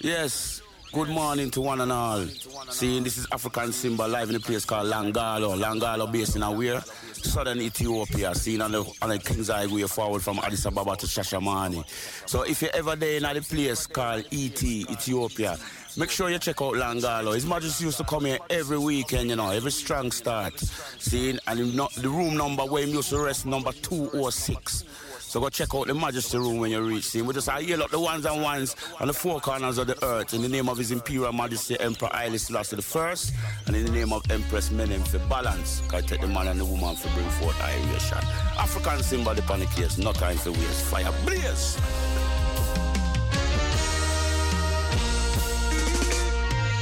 Yes. 0.00 0.62
Good 0.90 1.10
morning 1.10 1.50
to 1.50 1.60
one 1.60 1.82
and 1.82 1.92
all. 1.92 2.26
Seeing 2.70 3.04
this 3.04 3.18
is 3.18 3.26
African 3.30 3.72
Simba 3.72 4.04
live 4.04 4.30
in 4.30 4.36
a 4.36 4.40
place 4.40 4.64
called 4.64 4.90
Langano. 4.90 5.54
Langano 5.54 6.10
based 6.10 6.34
in 6.34 6.42
where? 6.42 6.80
Southern 6.80 7.60
Ethiopia. 7.60 8.34
Seen 8.34 8.62
on 8.62 8.72
the, 8.72 8.90
on 9.02 9.10
the 9.10 9.18
King's 9.18 9.50
Highway 9.50 9.82
forward 9.82 10.22
from 10.22 10.38
Addis 10.38 10.64
Ababa 10.64 10.96
to 10.96 11.06
Shashamani. 11.06 11.84
So 12.26 12.42
if 12.42 12.62
you're 12.62 12.74
ever 12.74 12.96
there 12.96 13.18
in 13.18 13.24
a 13.26 13.40
place 13.42 13.86
called 13.86 14.24
ET, 14.32 14.62
Ethiopia, 14.64 15.58
make 15.98 16.10
sure 16.10 16.30
you 16.30 16.38
check 16.38 16.62
out 16.62 16.74
Langano. 16.74 17.34
His 17.34 17.44
Majesty 17.44 17.84
used 17.84 17.98
to 17.98 18.04
come 18.04 18.24
here 18.24 18.38
every 18.48 18.78
weekend, 18.78 19.28
you 19.28 19.36
know, 19.36 19.50
every 19.50 19.70
strong 19.70 20.10
start. 20.10 20.58
Seeing, 20.58 21.38
and 21.46 21.58
the 21.58 22.08
room 22.08 22.34
number 22.38 22.64
where 22.64 22.86
he 22.86 22.92
used 22.92 23.10
to 23.10 23.20
rest, 23.20 23.44
number 23.44 23.72
206. 23.72 24.84
So 25.30 25.38
go 25.38 25.48
check 25.48 25.72
out 25.76 25.86
the 25.86 25.94
Majesty 25.94 26.38
Room 26.38 26.58
when 26.58 26.72
you 26.72 26.82
reach 26.82 27.14
him. 27.14 27.26
We 27.26 27.34
just 27.34 27.48
I 27.48 27.60
yell 27.60 27.84
out 27.84 27.92
the 27.92 28.00
ones 28.00 28.26
and 28.26 28.42
ones 28.42 28.74
on 28.98 29.06
the 29.06 29.12
four 29.12 29.38
corners 29.38 29.78
of 29.78 29.86
the 29.86 30.04
earth 30.04 30.34
in 30.34 30.42
the 30.42 30.48
name 30.48 30.68
of 30.68 30.76
His 30.76 30.90
Imperial 30.90 31.32
Majesty 31.32 31.78
Emperor 31.78 32.08
Haile 32.12 32.36
Selassie 32.36 32.74
the 32.74 32.82
First, 32.82 33.32
and 33.68 33.76
in 33.76 33.86
the 33.86 33.92
name 33.92 34.12
of 34.12 34.28
Empress 34.28 34.70
Menen 34.70 35.06
for 35.06 35.20
balance. 35.28 35.82
Can 35.88 36.02
take 36.02 36.20
the 36.20 36.26
man 36.26 36.48
and 36.48 36.58
the 36.58 36.64
woman 36.64 36.96
for 36.96 37.08
bring 37.14 37.28
forth 37.28 37.54
iration. 37.62 38.18
African 38.58 39.04
Simba 39.04 39.32
the 39.32 39.42
panic 39.42 39.70
case, 39.70 39.98
no 39.98 40.10
time 40.12 40.36
for 40.36 40.50
waste. 40.50 40.84
Fire 40.86 41.12
blaze. 41.24 41.78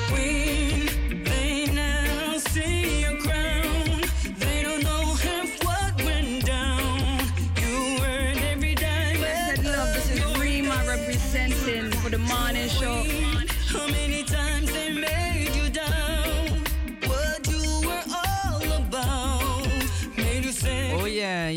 Queen, 0.08 0.67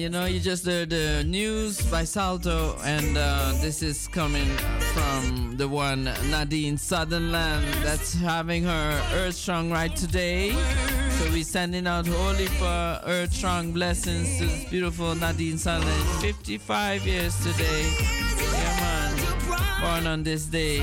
you 0.02 0.10
know, 0.10 0.26
you 0.26 0.40
just 0.40 0.66
heard 0.66 0.90
the 0.90 1.24
news 1.26 1.80
by 1.92 2.04
Salto, 2.04 2.76
and 2.84 3.16
uh, 3.16 3.54
this 3.62 3.84
is 3.84 4.08
coming 4.08 4.48
from 4.94 5.58
the 5.58 5.68
one 5.68 6.06
Nadine 6.32 6.76
Sutherland 6.76 7.64
that's 7.84 8.14
having 8.16 8.64
her 8.64 9.02
Earth 9.14 9.36
Strong 9.36 9.70
right 9.70 9.96
today. 9.96 10.54
So 11.20 11.30
we're 11.30 11.44
sending 11.44 11.86
out 11.86 12.08
holy 12.08 12.48
for 12.48 13.00
Earth 13.06 13.32
Strong 13.32 13.74
blessings 13.74 14.40
to 14.40 14.48
this 14.48 14.70
beautiful 14.72 15.14
Nadine 15.14 15.60
Sutherland, 15.60 16.10
55 16.20 17.06
years 17.06 17.36
today. 17.44 17.94
Yeah, 18.00 18.80
man, 18.80 18.81
born 19.82 20.08
on 20.08 20.24
this 20.24 20.46
day. 20.46 20.80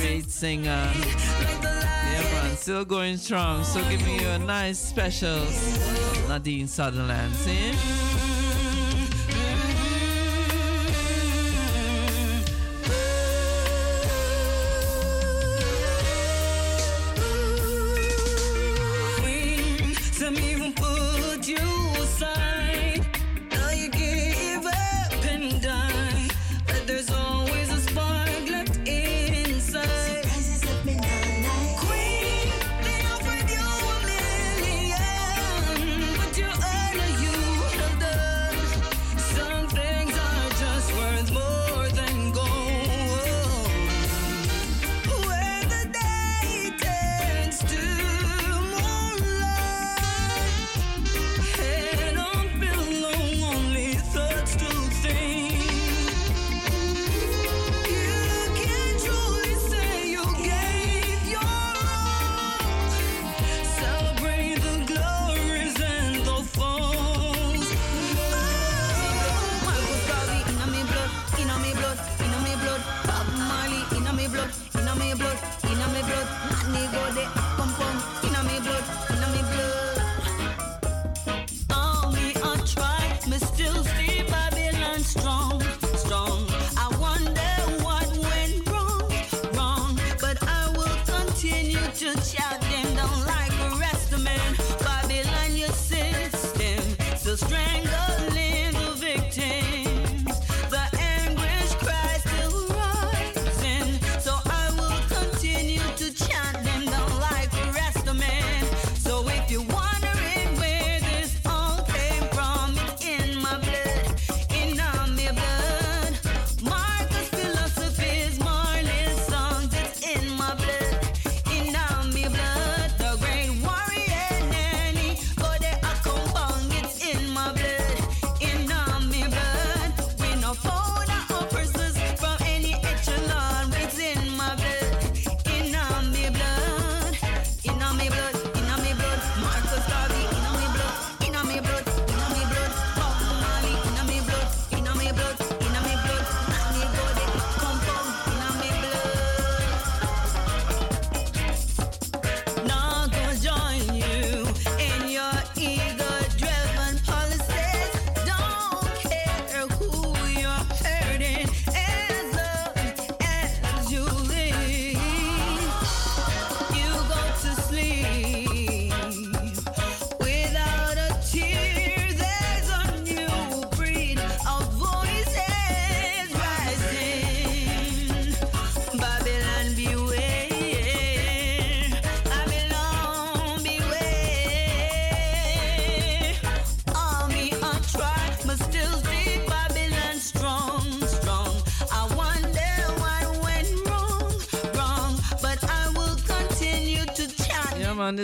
Great 0.00 0.30
singer. 0.30 0.90
Yeah, 0.94 2.22
man, 2.32 2.56
still 2.56 2.84
going 2.84 3.16
strong. 3.16 3.64
So 3.64 3.80
giving 3.88 4.20
you 4.20 4.28
a 4.28 4.38
nice 4.38 4.78
special 4.78 5.40
Nadine 6.28 6.68
Sutherland. 6.68 7.34
See? 7.34 8.11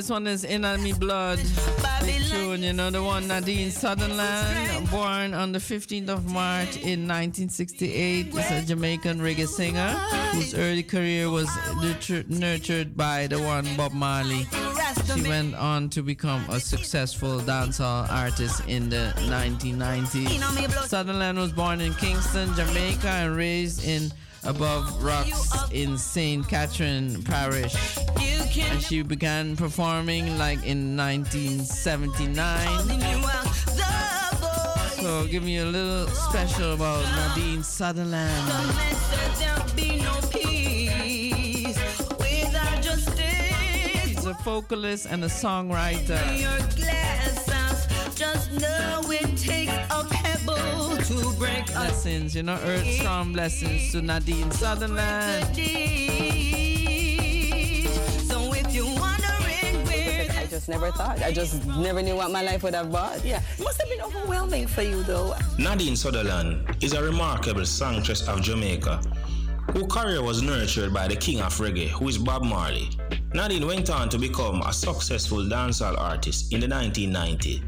This 0.09 0.15
one 0.15 0.27
is 0.27 0.45
on 0.47 0.99
blood. 0.99 1.39
Tune, 2.31 2.63
you 2.63 2.73
know, 2.73 2.91
the 2.91 3.03
one 3.03 3.29
Nadine 3.29 3.71
Sutherland, 3.71 4.91
born 4.91 5.35
on 5.35 5.53
the 5.53 5.59
15th 5.59 6.09
of 6.09 6.33
March 6.33 6.77
in 6.77 7.07
1968, 7.07 8.29
is 8.29 8.51
a 8.51 8.63
Jamaican 8.63 9.21
reggae 9.21 9.47
singer 9.47 9.91
whose 10.33 10.55
early 10.55 10.83
career 10.83 11.29
was 11.29 11.51
nurtured 12.31 12.97
by 12.97 13.27
the 13.27 13.39
one 13.39 13.67
Bob 13.77 13.93
Marley. 13.93 14.47
She 15.15 15.29
went 15.29 15.55
on 15.55 15.91
to 15.91 16.03
become 16.03 16.43
a 16.49 16.59
successful 16.59 17.41
dancehall 17.41 18.11
artist 18.11 18.63
in 18.67 18.89
the 18.89 19.13
1990s. 19.29 20.89
Sutherland 20.89 21.37
was 21.37 21.53
born 21.53 21.83
in 21.83 21.93
Kingston, 21.95 22.55
Jamaica, 22.55 23.09
and 23.09 23.37
raised 23.37 23.85
in 23.85 24.11
above 24.45 25.03
rocks 25.03 25.71
in 25.71 25.99
St. 25.99 26.49
Catherine 26.49 27.23
Parish. 27.25 27.98
And 28.61 28.83
she 28.83 29.03
began 29.03 29.57
performing 29.57 30.37
like 30.39 30.65
in 30.65 30.97
1979. 30.97 32.69
So 35.01 35.27
give 35.29 35.43
me 35.45 35.59
a 35.59 35.65
little 35.65 36.09
special 36.09 36.73
about 36.73 37.05
Nadine 37.17 37.63
Sutherland. 37.63 38.53
She's 44.05 44.27
a 44.27 44.35
vocalist 44.45 45.07
and 45.07 45.25
a 45.25 45.29
songwriter. 45.29 46.19
Just 48.17 48.51
it 48.53 49.37
takes 49.37 49.73
a 49.91 50.05
pebble 50.11 50.97
to 50.97 51.33
break 51.39 51.65
you 52.35 52.43
know, 52.43 52.59
Earth 52.65 52.87
Strong 52.95 53.33
blessings 53.33 53.93
to 53.93 54.03
Nadine 54.03 54.51
Sutherland. 54.51 55.55
Just 60.59 60.69
never 60.69 60.91
thought. 60.91 61.23
I 61.23 61.31
just 61.31 61.65
never 61.67 62.03
knew 62.03 62.17
what 62.17 62.33
my 62.33 62.43
life 62.43 62.65
would 62.65 62.75
have 62.75 62.91
brought. 62.91 63.25
Yeah, 63.25 63.41
it 63.57 63.63
must 63.63 63.81
have 63.81 63.89
been 63.89 64.01
overwhelming 64.01 64.67
for 64.67 64.83
you 64.83 65.05
though. 65.05 65.37
Nadine 65.57 65.95
Sutherland 65.95 66.77
is 66.83 66.95
a 66.95 67.03
remarkable 67.03 67.65
songstress 67.65 68.27
of 68.27 68.43
Jamaica, 68.43 69.01
whose 69.73 69.87
career 69.87 70.21
was 70.21 70.43
nurtured 70.43 70.93
by 70.93 71.07
the 71.07 71.15
king 71.15 71.41
of 71.41 71.55
reggae, 71.59 71.87
who 71.87 72.09
is 72.09 72.19
Bob 72.19 72.43
Marley. 72.43 72.89
Nadine 73.33 73.69
went 73.69 73.89
on 73.89 74.09
to 74.09 74.19
become 74.19 74.61
a 74.63 74.73
successful 74.73 75.39
dancehall 75.39 75.97
artist 75.97 76.53
in 76.53 76.59
the 76.59 76.67
1990s. 76.67 77.63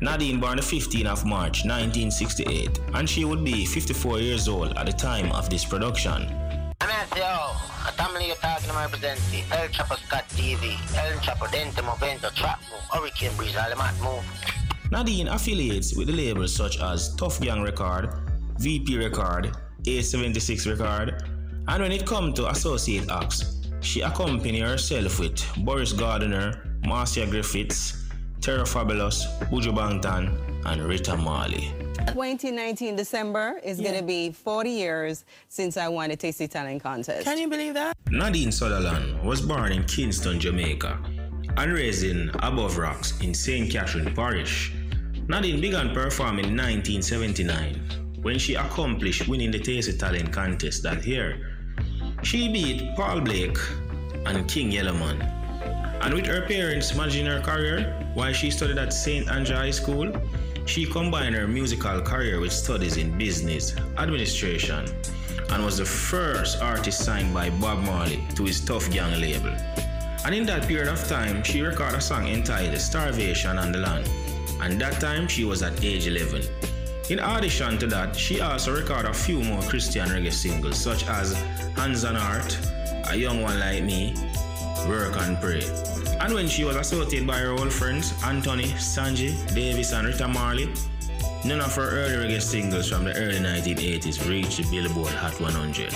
Nadine 0.00 0.40
born 0.40 0.56
the 0.56 0.62
15th 0.62 1.06
of 1.06 1.24
March 1.24 1.64
1968, 1.64 2.80
and 2.94 3.08
she 3.08 3.24
would 3.24 3.44
be 3.44 3.64
54 3.64 4.18
years 4.18 4.48
old 4.48 4.76
at 4.76 4.86
the 4.86 4.92
time 4.92 5.30
of 5.30 5.48
this 5.48 5.64
production. 5.64 6.22
I'm 6.82 6.90
at 6.90 7.16
yo, 7.16 7.22
a 7.22 7.92
family 7.92 8.26
you're 8.26 8.34
talking 8.36 8.68
about 8.68 8.90
representing 8.90 9.44
El 9.52 9.68
Chapo 9.68 9.96
Scott 10.04 10.28
TV, 10.30 10.72
El 10.96 11.16
Chapo 11.20 11.46
Dente 11.46 12.34
Trap 12.34 12.60
Move, 12.72 12.80
Hurricane 12.90 13.30
Breeze, 13.36 13.54
Move. 14.02 14.24
Nadine 14.90 15.28
affiliates 15.28 15.94
with 15.94 16.10
labels 16.10 16.52
such 16.52 16.80
as 16.80 17.14
Tuff 17.14 17.40
Gong 17.40 17.62
Record, 17.62 18.10
VP 18.58 18.98
Record, 18.98 19.56
A76 19.84 20.76
Record, 20.76 21.22
and 21.68 21.82
when 21.84 21.92
it 21.92 22.04
comes 22.04 22.34
to 22.34 22.48
associate 22.50 23.08
acts, 23.08 23.60
she 23.80 24.00
accompanies 24.00 24.62
herself 24.64 25.20
with 25.20 25.40
Boris 25.58 25.92
Gardiner, 25.92 26.80
Marcia 26.84 27.26
Griffiths, 27.26 28.08
Terror 28.40 28.66
Fabulous, 28.66 29.26
Buju 29.52 29.72
Banton, 29.72 30.36
and 30.66 30.82
Rita 30.82 31.16
Marley. 31.16 31.72
2019 31.94 32.96
December 32.96 33.60
is 33.62 33.80
going 33.80 33.96
to 33.96 34.02
be 34.02 34.30
40 34.30 34.70
years 34.70 35.24
since 35.48 35.76
I 35.76 35.88
won 35.88 36.10
a 36.10 36.16
Tasty 36.16 36.48
Talent 36.48 36.82
contest. 36.82 37.24
Can 37.24 37.38
you 37.38 37.48
believe 37.48 37.74
that? 37.74 37.96
Nadine 38.10 38.52
Sutherland 38.52 39.22
was 39.22 39.40
born 39.40 39.72
in 39.72 39.84
Kingston, 39.84 40.40
Jamaica, 40.40 40.98
and 41.56 41.72
raised 41.72 42.04
in 42.04 42.30
Above 42.42 42.78
Rocks 42.78 43.20
in 43.20 43.34
St. 43.34 43.70
Catherine 43.70 44.14
Parish. 44.14 44.72
Nadine 45.28 45.60
began 45.60 45.94
performing 45.94 46.46
in 46.46 46.56
1979 46.56 48.20
when 48.22 48.38
she 48.38 48.54
accomplished 48.54 49.28
winning 49.28 49.50
the 49.50 49.58
Tasty 49.58 49.96
Talent 49.96 50.32
contest 50.32 50.82
that 50.82 51.06
year. 51.06 51.58
She 52.22 52.48
beat 52.52 52.94
Paul 52.96 53.20
Blake 53.20 53.58
and 54.26 54.48
King 54.48 54.70
Yellowman. 54.72 55.20
And 56.02 56.14
with 56.14 56.26
her 56.26 56.42
parents 56.46 56.94
managing 56.94 57.26
her 57.26 57.40
career 57.40 58.10
while 58.14 58.32
she 58.32 58.50
studied 58.50 58.78
at 58.78 58.92
St. 58.92 59.28
Andrew 59.28 59.56
High 59.56 59.70
School, 59.70 60.12
she 60.66 60.86
combined 60.86 61.34
her 61.34 61.46
musical 61.46 62.00
career 62.00 62.40
with 62.40 62.52
studies 62.52 62.96
in 62.96 63.16
business 63.18 63.74
administration 63.98 64.84
and 65.50 65.64
was 65.64 65.78
the 65.78 65.84
first 65.84 66.62
artist 66.62 67.04
signed 67.04 67.34
by 67.34 67.50
Bob 67.50 67.84
Marley 67.84 68.24
to 68.36 68.44
his 68.44 68.60
Tuff 68.64 68.92
Gong 68.94 69.20
label. 69.20 69.54
And 70.24 70.34
in 70.34 70.46
that 70.46 70.68
period 70.68 70.88
of 70.88 71.06
time, 71.08 71.42
she 71.42 71.62
recorded 71.62 71.98
a 71.98 72.00
song 72.00 72.28
entitled 72.28 72.80
Starvation 72.80 73.58
on 73.58 73.72
the 73.72 73.78
Land, 73.78 74.08
and 74.60 74.80
that 74.80 75.00
time 75.00 75.26
she 75.26 75.44
was 75.44 75.62
at 75.62 75.84
age 75.84 76.06
11. 76.06 76.42
In 77.10 77.18
addition 77.18 77.76
to 77.78 77.86
that, 77.88 78.14
she 78.14 78.40
also 78.40 78.74
recorded 78.74 79.10
a 79.10 79.14
few 79.14 79.42
more 79.42 79.60
Christian 79.62 80.08
reggae 80.08 80.32
singles 80.32 80.78
such 80.78 81.06
as 81.08 81.32
Hands 81.76 82.04
on 82.04 82.14
Heart, 82.14 82.56
A 83.10 83.16
Young 83.16 83.42
One 83.42 83.58
Like 83.58 83.82
Me, 83.82 84.14
Work 84.86 85.20
and 85.20 85.38
Pray. 85.40 86.01
And 86.22 86.34
when 86.34 86.46
she 86.46 86.62
was 86.62 86.76
assaulted 86.76 87.26
by 87.26 87.38
her 87.38 87.50
old 87.50 87.72
friends 87.72 88.14
Anthony, 88.22 88.68
Sanji, 88.78 89.34
Davis, 89.56 89.92
and 89.92 90.06
Rita 90.06 90.28
Marley, 90.28 90.72
none 91.44 91.60
of 91.60 91.74
her 91.74 91.90
early 91.90 92.14
reggae 92.14 92.40
singles 92.40 92.88
from 92.88 93.02
the 93.06 93.16
early 93.16 93.38
1980s 93.38 94.28
reached 94.28 94.58
the 94.58 94.70
Billboard 94.70 95.12
Hot 95.14 95.40
100. 95.40 95.90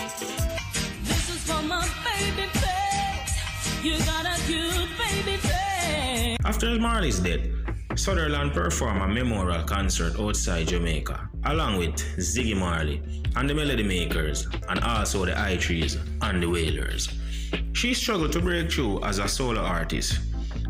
This 1.05 1.31
is 1.31 1.45
for 1.45 1.63
my 1.63 1.89
baby 2.03 2.49
face. 2.59 3.85
You 3.85 3.99
got 4.05 4.27
a 4.27 4.37
cute 4.47 4.91
baby 4.99 5.37
face. 5.37 6.37
After 6.45 6.77
Marley's 6.77 7.21
death, 7.21 7.47
Sutherland 7.95 8.53
performed 8.53 9.03
a 9.03 9.07
memorial 9.07 9.63
concert 9.63 10.19
outside 10.19 10.67
Jamaica, 10.67 11.31
along 11.45 11.79
with 11.79 11.95
Ziggy 12.19 12.57
Marley 12.57 13.01
and 13.37 13.49
the 13.49 13.55
Melody 13.55 13.85
Makers, 13.85 14.49
and 14.69 14.81
also 14.81 15.25
the 15.25 15.39
I 15.39 15.57
Threes 15.57 15.97
and 16.21 16.43
the 16.43 16.51
Wailers. 16.51 17.11
She 17.73 17.95
struggled 17.95 18.33
to 18.33 18.41
break 18.41 18.71
through 18.71 19.03
as 19.05 19.19
a 19.19 19.29
solo 19.29 19.61
artist, 19.61 20.21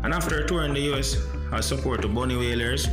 and 0.03 0.13
after 0.13 0.45
touring 0.45 0.73
the 0.73 0.93
US 0.93 1.17
as 1.51 1.65
support 1.65 2.01
to 2.01 2.07
Bunny 2.07 2.35
Wailers, 2.35 2.87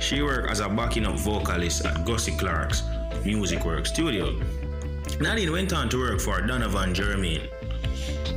she 0.00 0.22
worked 0.22 0.50
as 0.50 0.60
a 0.60 0.68
backing 0.68 1.06
up 1.06 1.18
vocalist 1.18 1.84
at 1.84 2.04
Gussie 2.06 2.36
Clarke's 2.36 2.82
Music 3.24 3.64
Work 3.64 3.86
Studio. 3.86 4.40
Nadine 5.20 5.52
went 5.52 5.72
on 5.72 5.88
to 5.90 5.98
work 5.98 6.20
for 6.20 6.40
Donovan 6.40 6.94
Germain 6.94 7.42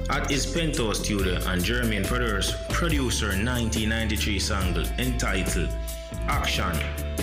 at 0.10 0.30
his 0.30 0.46
Penthouse 0.46 1.00
studio, 1.00 1.40
and 1.48 1.64
Germain 1.64 2.04
produced 2.04 2.56
producer 2.70 3.28
1993 3.28 4.40
single 4.40 4.86
entitled 5.00 5.70
Action, 6.28 6.72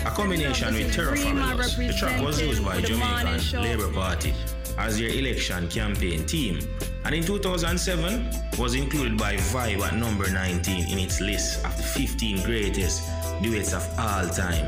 a 0.06 0.10
combination 0.10 0.74
with 0.74 0.92
Terror 0.92 1.16
Fabulous. 1.16 1.76
The 1.76 1.92
track 1.92 2.22
was 2.22 2.40
used 2.40 2.64
by 2.64 2.80
Jamaican 2.80 3.62
Labour 3.62 3.92
Party 3.92 4.34
as 4.80 4.98
their 4.98 5.10
election 5.10 5.68
campaign 5.68 6.24
team, 6.24 6.58
and 7.04 7.14
in 7.14 7.22
2007 7.22 8.30
was 8.58 8.74
included 8.74 9.16
by 9.16 9.36
Vibe 9.36 9.80
at 9.80 9.94
number 9.94 10.30
19 10.30 10.88
in 10.88 10.98
its 10.98 11.20
list 11.20 11.64
of 11.66 11.76
the 11.76 11.82
15 11.82 12.42
greatest 12.44 13.02
duets 13.42 13.74
of 13.74 13.86
all 13.98 14.26
time. 14.28 14.66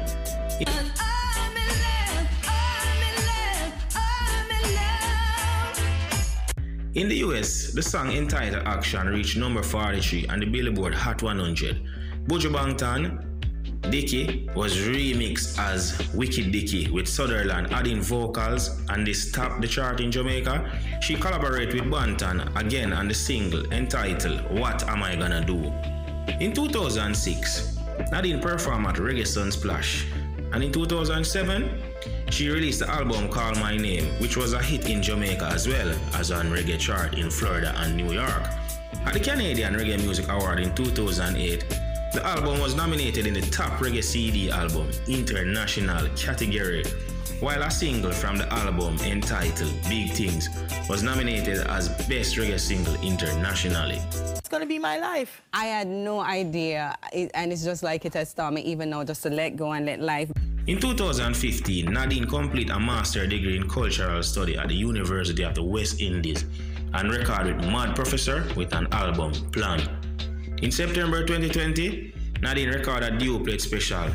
In 6.95 7.09
the 7.09 7.17
US, 7.25 7.73
the 7.73 7.83
song 7.83 8.13
entitled 8.13 8.67
Action 8.67 9.09
reached 9.09 9.39
number 9.39 9.63
43 9.63 10.27
on 10.27 10.41
the 10.41 10.47
Billboard 10.47 10.95
Hot 10.95 11.23
100. 11.23 11.81
Buju 12.27 12.53
Banton, 12.53 13.32
Dicky 13.91 14.49
was 14.55 14.77
remixed 14.77 15.59
as 15.59 15.99
Wicked 16.15 16.53
Dicky 16.53 16.91
with 16.91 17.09
Sutherland 17.09 17.73
adding 17.73 18.01
vocals 18.01 18.81
and 18.89 19.07
this 19.07 19.31
topped 19.33 19.61
the 19.61 19.69
chart 19.69 20.01
in 20.01 20.11
Jamaica. 20.11 20.71
She 21.01 21.15
collaborated 21.15 21.75
with 21.75 21.93
Banton 21.93 22.55
again 22.57 22.93
on 22.93 23.09
the 23.09 23.15
single 23.15 23.71
entitled 23.73 24.41
What 24.51 24.89
Am 24.89 25.03
I 25.03 25.17
Gonna 25.17 25.45
Do? 25.45 25.73
In 26.41 26.53
2006, 26.53 27.77
Nadine 28.11 28.41
performed 28.41 28.87
at 28.87 28.95
Reggae 28.97 29.27
Sun 29.27 29.53
Splash, 29.53 30.07
and 30.53 30.63
in 30.63 30.73
2007, 30.73 31.69
she 32.31 32.49
released 32.49 32.81
the 32.81 32.89
album 32.89 33.29
Call 33.29 33.55
My 33.57 33.77
Name, 33.77 34.05
which 34.21 34.37
was 34.37 34.53
a 34.53 34.63
hit 34.63 34.89
in 34.89 35.03
Jamaica 35.03 35.47
as 35.47 35.69
well 35.69 35.95
as 36.15 36.31
on 36.31 36.47
reggae 36.47 36.79
chart 36.79 37.19
in 37.19 37.31
Florida 37.31 37.75
and 37.79 37.97
New 37.97 38.13
York. 38.13 38.43
At 39.05 39.15
the 39.15 39.21
Canadian 39.21 39.75
Reggae 39.75 40.03
Music 40.03 40.29
Award 40.29 40.61
in 40.61 40.75
2008, 40.75 41.65
the 42.13 42.25
album 42.27 42.61
was 42.61 42.75
nominated 42.75 43.27
in 43.27 43.33
the 43.33 43.41
Top 43.41 43.73
Reggae 43.81 44.05
CD 44.05 44.51
Album 44.51 44.87
International 45.09 46.07
category, 46.15 46.85
while 47.41 47.63
a 47.63 47.71
single 47.71 48.13
from 48.13 48.37
the 48.37 48.53
album 48.53 48.99
entitled 48.99 49.73
Big 49.89 50.11
Things 50.11 50.51
was 50.91 51.03
nominated 51.03 51.67
as 51.69 51.89
Best 52.07 52.37
Reggae 52.37 52.61
Single 52.61 52.95
internationally. 52.97 53.99
It's 54.37 54.49
gonna 54.51 54.67
be 54.67 54.79
my 54.79 54.99
life. 54.99 55.41
I 55.55 55.65
had 55.65 55.89
no 55.89 56.21
idea, 56.21 56.97
it, 57.15 57.31
and 57.33 57.51
it's 57.51 57.65
just 57.65 57.83
like 57.83 58.05
it 58.05 58.13
has 58.13 58.35
taught 58.35 58.53
me 58.53 58.61
even 58.63 58.91
now 58.91 59.05
just 59.05 59.23
to 59.23 59.31
let 59.31 59.57
go 59.57 59.73
and 59.73 59.87
let 59.87 60.01
life. 60.01 60.31
In 60.67 60.79
2015, 60.79 61.91
Nadine 61.91 62.27
completed 62.27 62.71
a 62.71 62.79
master's 62.79 63.31
degree 63.31 63.57
in 63.57 63.69
cultural 63.69 64.23
study 64.23 64.59
at 64.59 64.69
the 64.69 64.75
University 64.75 65.45
of 65.45 65.55
the 65.55 65.63
West 65.63 66.01
Indies 66.03 66.45
and 66.93 67.11
recorded 67.11 67.57
Mad 67.63 67.97
Professor 67.97 68.47
with 68.55 68.75
an 68.75 68.87
album, 68.93 69.33
Plan. 69.51 69.81
In 70.63 70.71
September 70.71 71.27
2020, 71.27 72.15
Nadine 72.41 72.69
recorded 72.69 73.15
a 73.15 73.19
duo-plate 73.19 73.61
special 73.61 74.09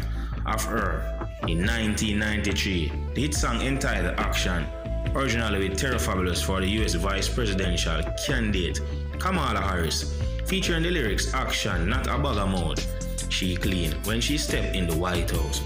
of 0.46 0.64
her 0.64 1.04
in 1.46 1.60
1993. 1.60 2.90
The 3.14 3.22
hit 3.22 3.34
song 3.34 3.62
entitled 3.62 4.18
Action, 4.18 4.66
originally 5.14 5.68
with 5.68 5.78
Terror 5.78 6.00
Fabulous 6.00 6.42
for 6.42 6.62
the 6.62 6.68
US 6.82 6.94
Vice 6.94 7.28
Presidential 7.28 8.02
candidate 8.26 8.80
Kamala 9.20 9.60
Harris, 9.60 10.18
featuring 10.46 10.84
the 10.84 10.90
lyrics 10.90 11.34
Action, 11.34 11.90
not 11.90 12.08
a 12.08 12.12
bugger 12.12 12.50
mode. 12.50 12.82
She 13.30 13.58
clean 13.58 13.92
when 14.06 14.22
she 14.22 14.38
stepped 14.38 14.74
in 14.74 14.88
the 14.88 14.96
White 14.96 15.30
House. 15.30 15.62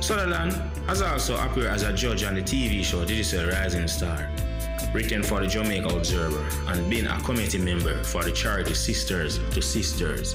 Sutherland 0.00 0.52
has 0.86 1.00
also 1.00 1.34
appeared 1.46 1.68
as 1.68 1.82
a 1.82 1.94
judge 1.94 2.24
on 2.24 2.34
the 2.34 2.42
TV 2.42 2.84
show 2.84 3.06
Digital 3.06 3.48
Rising 3.48 3.88
Star, 3.88 4.30
written 4.92 5.22
for 5.22 5.40
the 5.40 5.46
Jamaica 5.46 5.88
Observer, 5.88 6.44
and 6.68 6.88
been 6.90 7.06
a 7.06 7.20
committee 7.20 7.58
member 7.58 8.02
for 8.04 8.22
the 8.24 8.32
charity 8.32 8.74
Sisters 8.74 9.38
to 9.50 9.60
Sisters. 9.62 10.34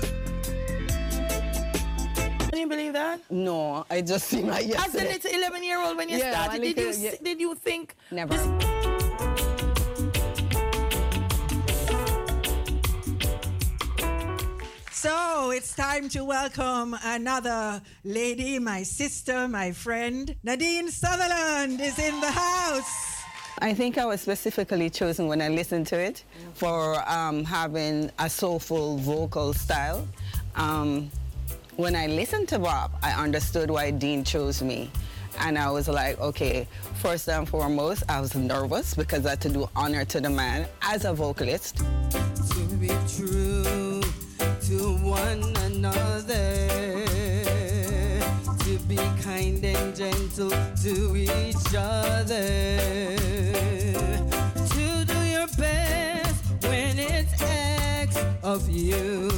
Can 2.50 2.60
you 2.60 2.68
believe 2.68 2.94
that? 2.94 3.20
No, 3.32 3.86
I 3.90 4.02
just 4.02 4.28
seem 4.28 4.48
like 4.48 4.64
As 4.66 4.70
yesterday. 4.94 5.06
a 5.06 5.14
little 5.14 5.32
11 5.40 5.64
year 5.64 5.80
old 5.82 5.98
when 5.98 6.10
you 6.10 6.18
Yeah, 6.18 6.32
started, 6.32 6.60
one 6.62 6.74
did 6.74 6.78
you, 6.78 6.92
yeah. 7.04 7.12
did 7.24 7.40
you 7.40 7.56
think? 7.56 7.96
Never. 8.12 8.36
So 14.92 15.50
it's 15.52 15.76
time 15.76 16.10
to 16.10 16.24
welcome 16.24 16.96
another 17.04 17.82
lady, 18.04 18.60
my 18.60 18.84
sister, 18.84 19.48
my 19.48 19.72
friend. 19.72 20.36
Nadine 20.44 20.90
Sutherland 20.92 21.82
is 21.82 21.98
in 21.98 22.20
the 22.22 22.32
house. 22.32 23.11
I 23.64 23.76
think 23.76 24.00
I 24.00 24.06
was 24.06 24.22
specifically 24.22 24.90
chosen 24.90 25.28
when 25.28 25.40
I 25.40 25.48
listened 25.50 25.86
to 25.88 26.00
it 26.00 26.24
for 26.56 27.08
um, 27.08 27.44
having 27.46 28.10
a 28.18 28.28
soulful 28.28 28.98
vocal 28.98 29.54
style. 29.54 30.08
Um, 30.56 31.12
when 31.76 31.96
I 31.96 32.08
listened 32.08 32.48
to 32.50 32.60
Bob, 32.60 32.92
I 33.04 33.12
understood 33.12 33.70
why 33.70 33.92
Dean 33.92 34.24
chose 34.24 34.64
me. 34.64 34.90
And 35.40 35.60
I 35.60 35.70
was 35.70 35.88
like, 35.88 36.20
okay, 36.20 36.68
first 36.96 37.30
and 37.30 37.48
foremost, 37.48 38.04
I 38.10 38.20
was 38.20 38.34
nervous 38.34 38.96
because 38.96 39.28
I 39.28 39.32
had 39.32 39.42
to 39.42 39.50
do 39.50 39.70
honor 39.76 40.06
to 40.06 40.20
the 40.20 40.30
man 40.30 40.68
as 40.82 41.06
a 41.06 41.14
vocalist. 41.14 41.78
to 41.78 42.78
be 42.80 42.88
true 43.16 44.02
to 44.68 44.98
one 45.04 45.44
another, 45.58 46.68
be 48.92 48.98
kind 49.24 49.64
and 49.64 49.96
gentle 49.96 50.50
to 50.84 51.16
each 51.16 51.74
other, 51.78 53.16
to 54.74 55.06
do 55.06 55.20
your 55.36 55.48
best 55.58 56.44
when 56.64 57.00
it's 57.00 57.42
acts 57.42 58.18
of 58.44 58.70
you, 58.70 59.30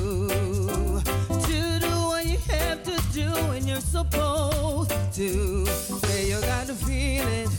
to 1.45 1.79
do 1.79 1.91
what 2.09 2.25
you 2.25 2.39
have 2.49 2.81
to 2.81 2.97
do 3.13 3.29
when 3.49 3.67
you're 3.67 3.79
supposed 3.97 4.89
to. 5.13 5.65
Say 5.67 6.29
you 6.29 6.41
gotta 6.41 6.73
feel 6.73 7.27
it, 7.27 7.49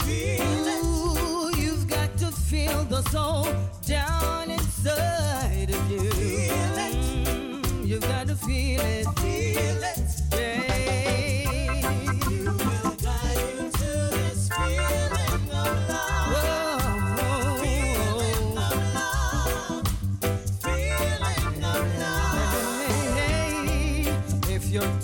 Ooh, 0.83 1.49
you've 1.57 1.87
got 1.87 2.17
to 2.17 2.27
feel 2.27 2.83
the 2.83 3.01
soul 3.03 3.47
down 3.85 4.51
inside 4.51 5.69
of 5.69 5.91
you. 5.91 6.11
Mm, 6.11 7.87
You've 7.87 8.01
got 8.01 8.27
to 8.27 8.35
feel 8.35 8.81
it. 8.81 9.05
Feel 9.19 9.83
it. 9.83 10.01
You 11.44 11.44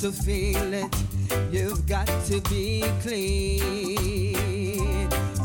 to 0.01 0.11
feel 0.11 0.73
it, 0.73 0.91
you've 1.51 1.85
got 1.85 2.07
to 2.25 2.41
be 2.49 2.83
clean. 3.01 3.61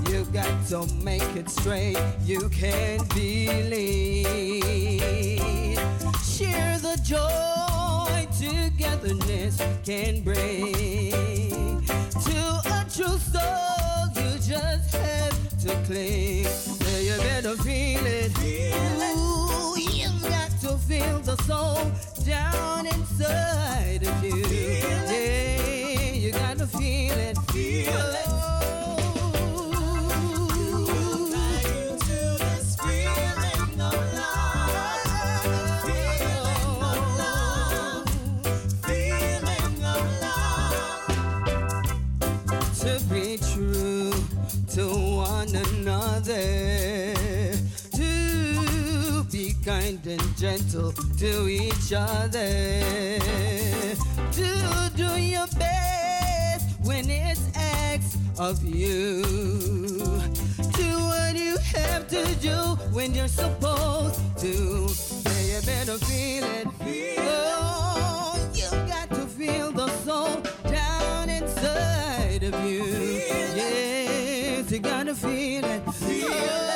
You've 0.09 0.33
got 0.33 0.49
to 0.69 0.87
make 1.05 1.37
it 1.37 1.51
straight. 1.51 1.99
You 2.25 2.49
can't 2.49 3.07
be 3.15 3.49
lean. 3.69 5.77
Share 6.25 6.79
the 6.79 6.97
joy 7.05 8.27
togetherness 8.41 9.61
can 9.85 10.23
bring. 10.23 11.85
To 11.85 12.63
a 12.65 12.87
true 12.89 13.19
soul, 13.19 14.09
you 14.15 14.39
just 14.39 14.97
have 14.97 15.39
to 15.65 15.77
cling. 15.85 16.47
Yeah, 16.81 16.99
you 16.99 17.19
better 17.19 17.57
feel 17.57 18.07
it. 18.07 18.33
Ooh, 19.19 19.77
you've 19.79 20.23
got 20.23 20.51
to 20.63 20.79
feel 20.79 21.19
the 21.19 21.37
soul 21.43 21.93
down 22.27 22.87
inside 22.87 24.03
of 24.03 24.25
you. 24.25 24.37
Yeah, 24.37 26.13
you 26.13 26.33
got 26.33 26.59
to 26.59 26.67
feel 26.67 27.13
it. 27.13 27.39
Feel 27.53 27.93
it. 27.93 28.27
To 42.81 42.93
be 43.09 43.39
true 43.39 44.13
to 44.75 44.85
one 44.89 45.55
another, 45.55 46.66
gentle 50.57 50.93
to 51.19 51.49
each 51.49 51.93
other, 51.93 53.19
to 54.33 54.91
do 54.97 55.17
your 55.17 55.47
best 55.59 56.81
when 56.83 57.11
it's 57.11 57.43
acts 57.55 58.17
of 58.39 58.63
you. 58.65 59.23
Do 60.73 60.99
what 61.11 61.37
you 61.37 61.59
have 61.75 62.09
to 62.09 62.25
do 62.41 62.57
when 62.93 63.13
you're 63.13 63.29
supposed 63.29 64.21
to. 64.39 64.89
Yeah, 65.25 65.59
you 65.59 65.67
better 65.67 65.99
feel 65.99 66.45
it. 66.45 66.67
Oh, 67.19 68.51
you 68.55 68.71
got 68.89 69.11
to 69.11 69.27
feel 69.27 69.73
the 69.73 69.89
soul 70.05 70.41
down 70.71 71.29
inside 71.29 72.43
of 72.43 72.55
you. 72.65 72.85
Yes, 73.61 74.71
you 74.71 74.79
gotta 74.79 75.15
feel 75.15 75.65
it. 75.65 75.83
Feel 75.93 76.31
it. 76.31 76.76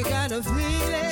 You 0.00 0.06
gotta 0.06 0.42
feel 0.42 0.54
it. 0.54 1.09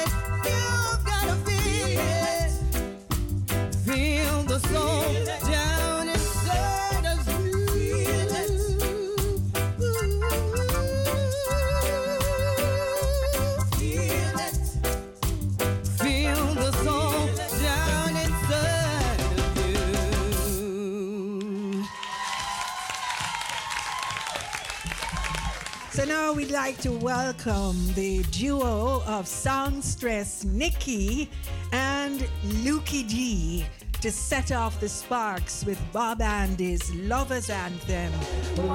Now 26.29 26.35
we'd 26.35 26.51
like 26.51 26.77
to 26.77 26.93
welcome 26.93 27.75
the 27.95 28.23
duo 28.25 29.03
of 29.07 29.27
songstress 29.27 30.45
Nikki 30.45 31.31
and 31.73 32.21
Lukey 32.65 33.09
G 33.09 33.65
to 34.03 34.13
set 34.13 34.53
off 34.53 34.79
the 34.79 34.91
sparks 34.91 35.65
with 35.65 35.81
Bob 35.91 36.21
Andy's 36.21 36.95
Lover's 36.97 37.49
Anthem. 37.49 38.13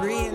Real. 0.02 0.34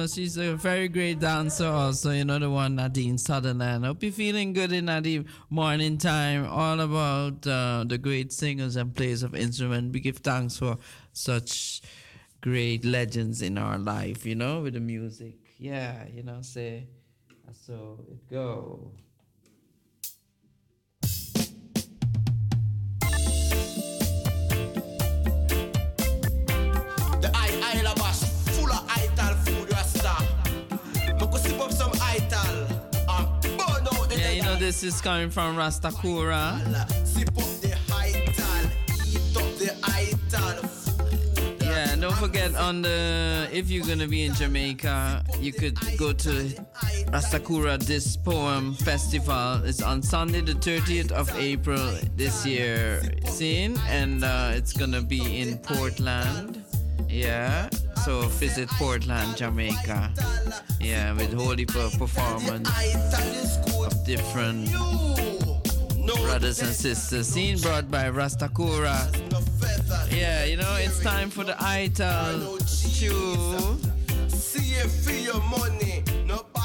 know, 0.00 0.06
she's 0.06 0.36
a 0.38 0.54
very 0.56 0.88
great 0.88 1.20
dancer 1.20 1.66
also, 1.66 2.10
you 2.10 2.24
know, 2.24 2.38
the 2.38 2.48
one 2.48 2.76
Nadine 2.76 3.18
Sutherland. 3.18 3.84
Hope 3.84 4.02
you're 4.02 4.12
feeling 4.12 4.54
good 4.54 4.72
in 4.72 4.86
that 4.86 5.06
morning 5.50 5.98
time. 5.98 6.46
All 6.46 6.80
about 6.80 7.46
uh, 7.46 7.84
the 7.86 7.98
great 7.98 8.32
singers 8.32 8.76
and 8.76 8.94
players 8.94 9.22
of 9.22 9.34
instrument. 9.34 9.92
We 9.92 10.00
give 10.00 10.18
thanks 10.18 10.56
for 10.56 10.78
such 11.12 11.82
great 12.40 12.84
legends 12.84 13.42
in 13.42 13.58
our 13.58 13.76
life, 13.78 14.24
you 14.24 14.34
know, 14.34 14.62
with 14.62 14.74
the 14.74 14.80
music. 14.80 15.36
Yeah, 15.58 16.06
you 16.12 16.22
know, 16.22 16.38
say, 16.40 16.86
so 17.66 17.98
it 18.10 18.26
go. 18.30 18.92
The 27.20 27.30
Isle 27.34 27.88
of 27.88 27.98
full 28.48 28.72
of 28.72 29.46
food 29.46 29.69
rasta. 31.60 31.68
Make 31.68 31.68
we 31.68 31.68
sip 31.68 31.68
up 31.68 31.72
some 31.72 31.92
ital 32.02 32.66
and 33.08 33.42
burn 33.42 33.98
out 34.00 34.08
the 34.08 34.16
Yeah, 34.18 34.30
you 34.30 34.42
know, 34.42 34.56
this 34.56 34.82
is 34.82 35.00
coming 35.00 35.30
from 35.30 35.56
Rastakura. 35.56 36.58
Sip 37.06 37.28
up 37.28 37.34
the 37.60 37.76
ital, 37.92 38.70
eat 39.06 39.36
up 39.36 39.58
the 39.58 39.70
ital. 39.82 40.70
Yeah, 41.60 41.92
and 41.92 42.02
don't 42.02 42.16
forget 42.16 42.54
on 42.56 42.82
the 42.82 43.48
if 43.52 43.70
you're 43.70 43.86
gonna 43.86 44.08
be 44.08 44.24
in 44.24 44.34
Jamaica, 44.34 45.24
you 45.40 45.52
could 45.52 45.78
go 45.96 46.12
to 46.12 46.30
Rastakura 47.10 47.78
This 47.78 48.16
Poem 48.16 48.74
Festival. 48.74 49.62
It's 49.64 49.82
on 49.82 50.02
Sunday 50.02 50.40
the 50.40 50.54
30th 50.54 51.12
of 51.12 51.30
April 51.36 51.92
this 52.16 52.46
year, 52.46 53.02
seen, 53.26 53.78
and 53.88 54.24
uh, 54.24 54.52
it's 54.54 54.72
gonna 54.72 55.02
be 55.02 55.40
in 55.40 55.58
Portland. 55.58 56.59
Yeah, 57.10 57.68
so 58.04 58.22
visit 58.22 58.68
Portland, 58.70 59.36
Jamaica. 59.36 60.12
Yeah, 60.80 61.12
with 61.12 61.32
holy 61.32 61.66
performance 61.66 62.68
of 63.84 64.06
different 64.06 64.70
brothers 66.22 66.62
and 66.62 66.72
sisters. 66.72 67.26
Seen 67.26 67.58
brought 67.58 67.90
by 67.90 68.04
Rastakura. 68.10 68.96
Yeah, 70.14 70.44
you 70.44 70.56
know, 70.56 70.76
it's 70.78 71.02
time 71.02 71.30
for 71.30 71.44
the 71.44 71.56
Ital. 71.60 72.38
No 72.38 72.58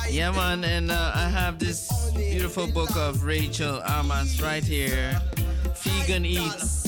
Yeah, 0.09 0.31
man, 0.31 0.63
and 0.63 0.91
uh, 0.91 1.11
I 1.15 1.27
have 1.27 1.57
this 1.57 1.89
beautiful 2.15 2.67
book 2.67 2.95
of 2.95 3.23
Rachel 3.23 3.81
Ama's 3.83 4.41
right 4.41 4.63
here. 4.63 5.19
Vegan 5.83 6.25
Eats. 6.25 6.84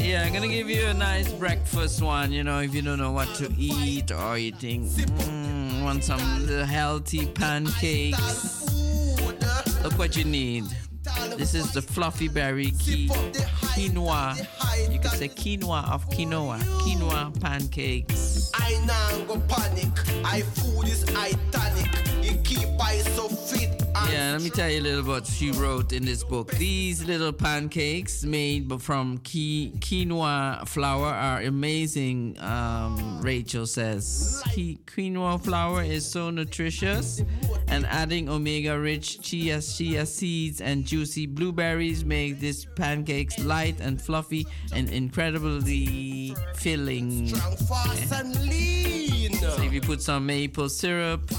Yeah, 0.00 0.24
I'm 0.24 0.32
gonna 0.32 0.48
give 0.48 0.70
you 0.70 0.86
a 0.86 0.94
nice 0.94 1.30
breakfast 1.32 2.00
one, 2.02 2.32
you 2.32 2.44
know, 2.44 2.60
if 2.60 2.74
you 2.74 2.82
don't 2.82 2.98
know 2.98 3.12
what 3.12 3.28
to 3.36 3.52
eat 3.58 4.10
or 4.10 4.38
you 4.38 4.52
think, 4.52 4.84
mm, 4.86 5.82
want 5.82 6.04
some 6.04 6.20
healthy 6.48 7.26
pancakes. 7.26 8.64
Look 9.82 9.98
what 9.98 10.16
you 10.16 10.24
need. 10.24 10.64
This 11.36 11.54
is 11.54 11.72
the 11.72 11.82
fluffy 11.82 12.28
berry 12.28 12.70
ki- 12.72 13.08
quinoa. 13.08 14.36
You 14.92 14.98
could 14.98 15.10
say 15.12 15.28
quinoa 15.28 15.90
of 15.92 16.08
quinoa. 16.10 16.58
Quinoa 16.82 17.38
pancakes. 17.40 18.50
I 18.54 18.78
now 18.86 19.24
go 19.26 19.40
panic. 19.48 19.88
I 20.24 20.42
food 20.42 20.88
is 20.88 21.04
italic. 21.14 21.90
It 22.22 22.44
keep 22.44 22.68
I 22.80 22.98
so 22.98 23.28
fit. 23.28 23.80
Yeah, 24.10 24.32
let 24.32 24.42
me 24.42 24.50
tell 24.50 24.68
you 24.70 24.80
a 24.80 24.82
little 24.82 25.04
what 25.04 25.26
she 25.26 25.50
wrote 25.52 25.92
in 25.92 26.04
this 26.04 26.22
book. 26.24 26.50
These 26.52 27.04
little 27.04 27.32
pancakes 27.32 28.24
made 28.24 28.70
from 28.80 29.18
qui- 29.18 29.72
quinoa 29.78 30.66
flour 30.68 31.06
are 31.06 31.40
amazing, 31.42 32.38
um, 32.40 33.20
Rachel 33.22 33.66
says. 33.66 34.42
Qui- 34.52 34.78
quinoa 34.86 35.42
flour 35.42 35.82
is 35.82 36.04
so 36.06 36.30
nutritious, 36.30 37.22
and 37.68 37.86
adding 37.86 38.28
omega 38.28 38.78
rich 38.78 39.20
chia, 39.20 39.60
chia 39.60 40.06
seeds 40.06 40.60
and 40.60 40.84
juicy 40.94 41.26
blueberries 41.26 42.04
make 42.04 42.38
these 42.38 42.66
pancakes 42.76 43.36
light 43.40 43.80
and 43.80 44.00
fluffy 44.00 44.46
and 44.72 44.88
incredibly 44.90 46.32
filling. 46.54 47.26
fast 47.66 48.12
and 48.12 48.30
lean. 48.48 49.32
So 49.34 49.60
if 49.60 49.72
you 49.72 49.80
put 49.80 50.00
some 50.00 50.24
maple 50.26 50.68
syrup 50.68 51.32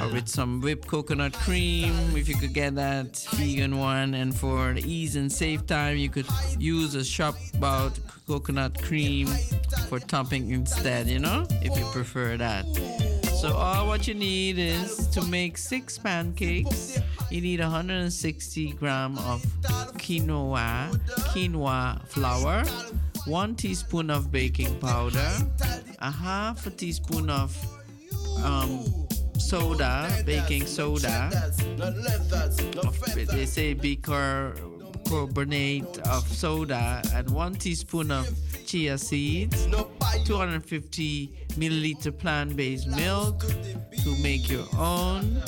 or 0.00 0.08
with 0.08 0.26
some 0.26 0.60
whipped 0.60 0.88
coconut 0.88 1.32
cream, 1.32 1.92
if 2.16 2.28
you 2.28 2.34
could 2.34 2.52
get 2.52 2.74
that 2.74 3.24
vegan 3.34 3.78
one, 3.78 4.14
and 4.14 4.34
for 4.34 4.74
ease 4.74 5.14
and 5.14 5.30
save 5.30 5.64
time, 5.68 5.96
you 5.96 6.08
could 6.08 6.26
use 6.58 6.96
a 6.96 7.04
shop 7.04 7.36
bought 7.60 7.96
coconut 8.26 8.82
cream 8.82 9.28
for 9.88 10.00
topping 10.00 10.50
instead, 10.50 11.06
you 11.06 11.20
know, 11.20 11.46
if 11.62 11.78
you 11.78 11.84
prefer 11.92 12.36
that. 12.36 13.17
So 13.40 13.54
all 13.54 13.86
what 13.86 14.08
you 14.08 14.14
need 14.14 14.58
is 14.58 15.06
to 15.08 15.22
make 15.22 15.58
six 15.58 15.96
pancakes. 15.96 16.98
You 17.30 17.40
need 17.40 17.60
160 17.60 18.72
gram 18.72 19.16
of 19.18 19.42
quinoa, 19.98 20.90
quinoa 21.30 22.04
flour, 22.08 22.64
one 23.26 23.54
teaspoon 23.54 24.10
of 24.10 24.32
baking 24.32 24.74
powder, 24.80 25.30
a 26.00 26.10
half 26.10 26.66
a 26.66 26.70
teaspoon 26.70 27.30
of 27.30 27.56
um, 28.42 28.84
soda, 29.38 30.10
baking 30.26 30.66
soda. 30.66 31.30
They 33.14 33.46
say 33.46 33.74
bicarbonate 35.08 35.98
of 36.08 36.26
soda, 36.28 37.02
and 37.14 37.30
one 37.30 37.54
teaspoon 37.54 38.10
of 38.10 38.28
chia 38.66 38.98
seeds, 38.98 39.66
250 40.24 41.32
milliliter 41.56 42.16
plant-based 42.16 42.88
milk 42.88 43.40
to 44.02 44.22
make 44.22 44.48
your 44.48 44.66
own. 44.76 45.40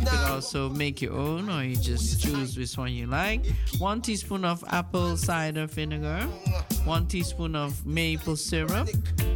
You 0.00 0.06
could 0.06 0.30
also 0.30 0.68
make 0.70 1.02
your 1.02 1.12
own, 1.12 1.50
or 1.50 1.64
you 1.64 1.76
just 1.76 2.22
choose 2.22 2.56
which 2.56 2.78
one 2.78 2.92
you 2.92 3.06
like. 3.06 3.44
One 3.78 4.00
teaspoon 4.00 4.44
of 4.44 4.64
apple 4.68 5.16
cider 5.16 5.66
vinegar, 5.66 6.22
one 6.84 7.06
teaspoon 7.06 7.54
of 7.54 7.84
maple 7.84 8.36
syrup, 8.36 8.88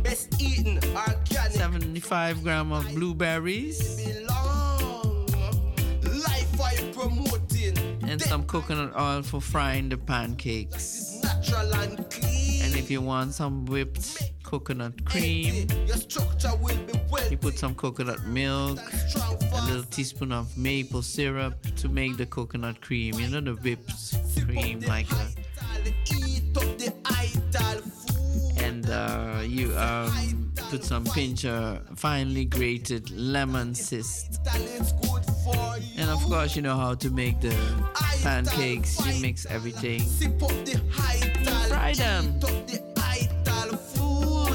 Best 0.03 0.41
eaten 0.41 0.79
organic. 0.95 1.53
75 1.53 2.43
gram 2.43 2.73
of 2.73 2.89
blueberries. 2.95 4.03
And 8.13 8.21
some 8.21 8.45
coconut 8.45 8.93
oil 8.95 9.23
for 9.23 9.41
frying 9.41 9.89
the 9.89 9.97
pancakes. 9.97 11.19
And 12.63 12.77
if 12.77 12.91
you 12.91 13.01
want 13.01 13.33
some 13.33 13.65
whipped 13.65 14.33
coconut 14.43 15.03
cream, 15.07 15.67
Your 15.87 15.97
structure 15.97 16.55
will 16.61 16.77
be 16.77 16.93
well. 17.11 17.27
you 17.31 17.39
put 17.39 17.59
some 17.59 17.75
coconut 17.75 18.23
milk, 18.27 18.79
a 18.79 19.65
little 19.67 19.85
teaspoon 19.85 20.31
of 20.31 20.55
maple 20.59 21.01
syrup 21.01 21.55
to 21.77 21.89
make 21.89 22.19
the 22.19 22.27
coconut 22.27 22.83
cream. 22.83 23.19
You 23.19 23.29
know 23.29 23.41
the 23.41 23.55
whipped 23.55 23.91
cream, 24.47 24.81
like 24.81 25.11
a, 25.11 25.29
Eat 26.15 26.55
up 26.57 26.79
the 26.79 26.93
ital 27.07 27.81
food. 27.81 28.63
and 28.63 28.89
uh, 28.91 29.41
you 29.43 29.75
um, 29.79 30.42
put 30.73 30.85
some 30.85 31.05
pinch 31.05 31.45
of 31.45 31.83
finely 31.97 32.47
grated 32.47 33.11
lemon 33.11 33.75
cyst. 33.75 34.41
And 35.99 36.09
of 36.09 36.19
course, 36.23 36.57
you 36.57 36.63
know 36.63 36.77
how 36.77 36.95
to 36.95 37.11
make 37.11 37.43
the 37.43 37.55
pancakes. 38.23 38.97
You 39.07 39.21
mix 39.21 39.45
everything. 39.45 40.01
Fry 41.69 41.93
them. 41.93 42.41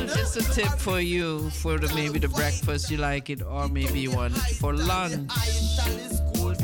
Just 0.08 0.38
a 0.38 0.54
tip 0.56 0.80
for 0.80 1.00
you 1.00 1.52
for 1.52 1.78
the 1.78 1.94
maybe 1.94 2.18
the 2.18 2.30
breakfast 2.30 2.90
you 2.90 2.98
like 2.98 3.30
it, 3.30 3.44
or 3.44 3.68
maybe 3.68 4.00
you 4.00 4.10
want 4.10 4.36
it 4.36 4.56
for 4.56 4.74
lunch. 4.74 5.30
Good 6.34 6.58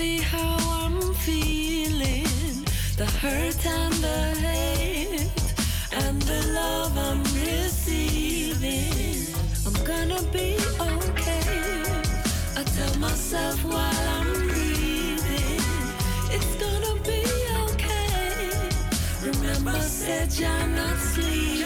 exactly 0.00 0.18
how 0.18 0.56
I'm 0.84 1.14
feeling. 1.14 2.64
The 2.96 3.06
hurt 3.20 3.66
and 3.66 3.94
the 3.94 4.34
hate 4.40 5.28
and 5.92 6.22
the 6.22 6.52
love 6.54 6.96
I'm 6.96 7.22
receiving. 7.34 8.94
I'm 9.66 9.84
gonna 9.84 10.22
be 10.32 10.56
okay. 10.80 11.84
I 12.56 12.62
tell 12.76 12.94
myself 12.98 13.62
while 13.64 14.08
I'm 14.18 14.48
breathing, 14.48 15.60
it's 16.30 16.54
gonna 16.56 16.94
be 17.02 17.22
okay. 17.68 18.40
Remember, 19.22 19.70
I 19.70 19.80
said 19.80 20.32
you're 20.38 20.66
not 20.68 20.98
sleeping. 20.98 21.59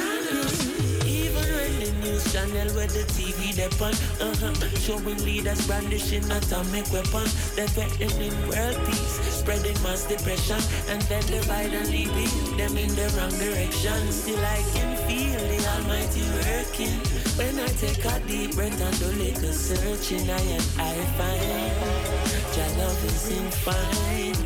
Channel 2.44 2.74
where 2.74 2.86
the 2.86 3.04
TV 3.16 3.54
depend, 3.54 3.96
uh-huh, 4.20 4.52
showing 4.78 5.18
leaders 5.24 5.66
brandishing 5.66 6.24
atomic 6.30 6.84
weapons, 6.92 7.54
they're 7.54 7.68
threatening 7.68 8.34
world 8.48 8.76
peace, 8.86 9.16
spreading 9.40 9.80
mass 9.82 10.04
depression, 10.04 10.60
and 10.88 11.00
then 11.02 11.24
divide 11.26 11.72
and 11.72 11.88
leading 11.88 12.56
them 12.56 12.76
in 12.76 12.88
the 12.94 13.08
wrong 13.16 13.32
direction. 13.40 13.96
Still 14.12 14.44
I 14.44 14.62
can 14.74 14.96
feel 15.08 15.40
the 15.40 15.60
Almighty 15.76 16.24
working. 16.44 16.98
When 17.38 17.58
I 17.60 17.68
take 17.80 18.04
a 18.04 18.20
deep 18.26 18.54
breath 18.54 18.80
and 18.80 18.98
do 18.98 19.08
little 19.22 19.52
searching, 19.52 20.28
I 20.28 20.40
and 20.40 20.64
I 20.78 20.94
find 21.16 22.14
your 22.56 22.68
love 22.78 23.04
is 23.04 23.30
infinite, 23.30 24.36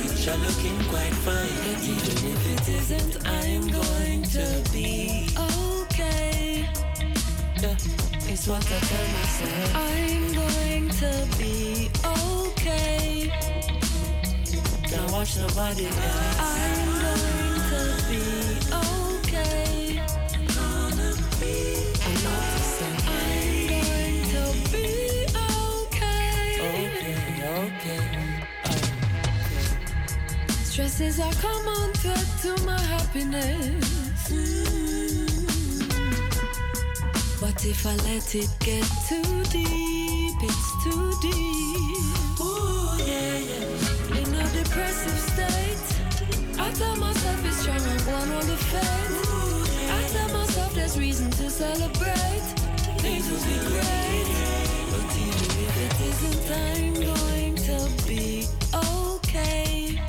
future 0.00 0.36
looking 0.38 0.78
quite 0.88 1.14
fine. 1.26 1.50
Even 1.82 2.16
if 2.32 2.42
it 2.52 2.68
isn't, 2.68 3.26
I'm 3.26 3.68
going 3.68 4.22
to 4.22 4.72
be. 4.72 5.43
Yeah, 7.64 7.76
it's 8.28 8.46
what 8.46 8.60
I 8.60 8.78
tell 8.78 9.06
myself. 9.16 9.74
I'm 9.74 10.34
going 10.34 10.86
to 11.00 11.12
be 11.38 11.88
okay. 12.04 13.32
Now 14.92 15.06
watch 15.10 15.38
nobody 15.38 15.86
else. 15.86 16.40
I'm 16.40 17.00
going 17.04 17.60
to 17.72 17.82
be 18.10 18.22
okay. 18.84 19.96
Gonna 20.54 21.10
be. 21.40 21.56
Know 22.20 22.38
to 22.52 22.60
say. 22.76 22.94
I'm 23.08 23.64
going 23.72 24.20
to 24.34 24.44
be 24.70 24.88
okay. 25.56 26.44
Okay, 26.68 27.16
okay. 27.64 28.04
Stresses 30.64 31.16
are 31.18 31.32
common 31.40 31.88
threat 31.94 32.28
to 32.42 32.50
my 32.66 32.78
happiness. 32.78 34.28
Mm. 34.28 34.83
But 37.44 37.62
if 37.66 37.86
I 37.86 37.94
let 38.08 38.34
it 38.34 38.48
get 38.60 38.86
too 39.06 39.42
deep, 39.52 40.34
it's 40.48 40.82
too 40.82 41.12
deep. 41.20 42.40
Ooh, 42.40 42.96
yeah, 43.04 43.36
yeah. 43.36 44.16
In 44.18 44.34
a 44.34 44.48
depressive 44.56 45.20
state, 45.30 45.84
I 46.58 46.70
tell 46.72 46.96
myself 46.96 47.44
it's 47.44 47.58
strong 47.58 47.82
and 47.82 48.00
one 48.06 48.30
on 48.32 48.46
the 48.46 48.56
faith. 48.56 49.90
I 49.92 50.02
tell 50.14 50.30
myself 50.32 50.74
there's 50.74 50.98
reason 50.98 51.30
to 51.32 51.50
celebrate. 51.50 52.46
Things 53.04 53.28
will 53.30 53.44
be 53.44 53.58
great. 53.68 54.28
But 54.90 55.04
even 55.28 55.50
if 55.66 55.74
it 55.84 55.94
isn't, 56.10 56.48
I'm 56.50 56.94
going 57.12 57.56
to 57.68 57.78
be 58.08 58.46
okay. 58.74 60.00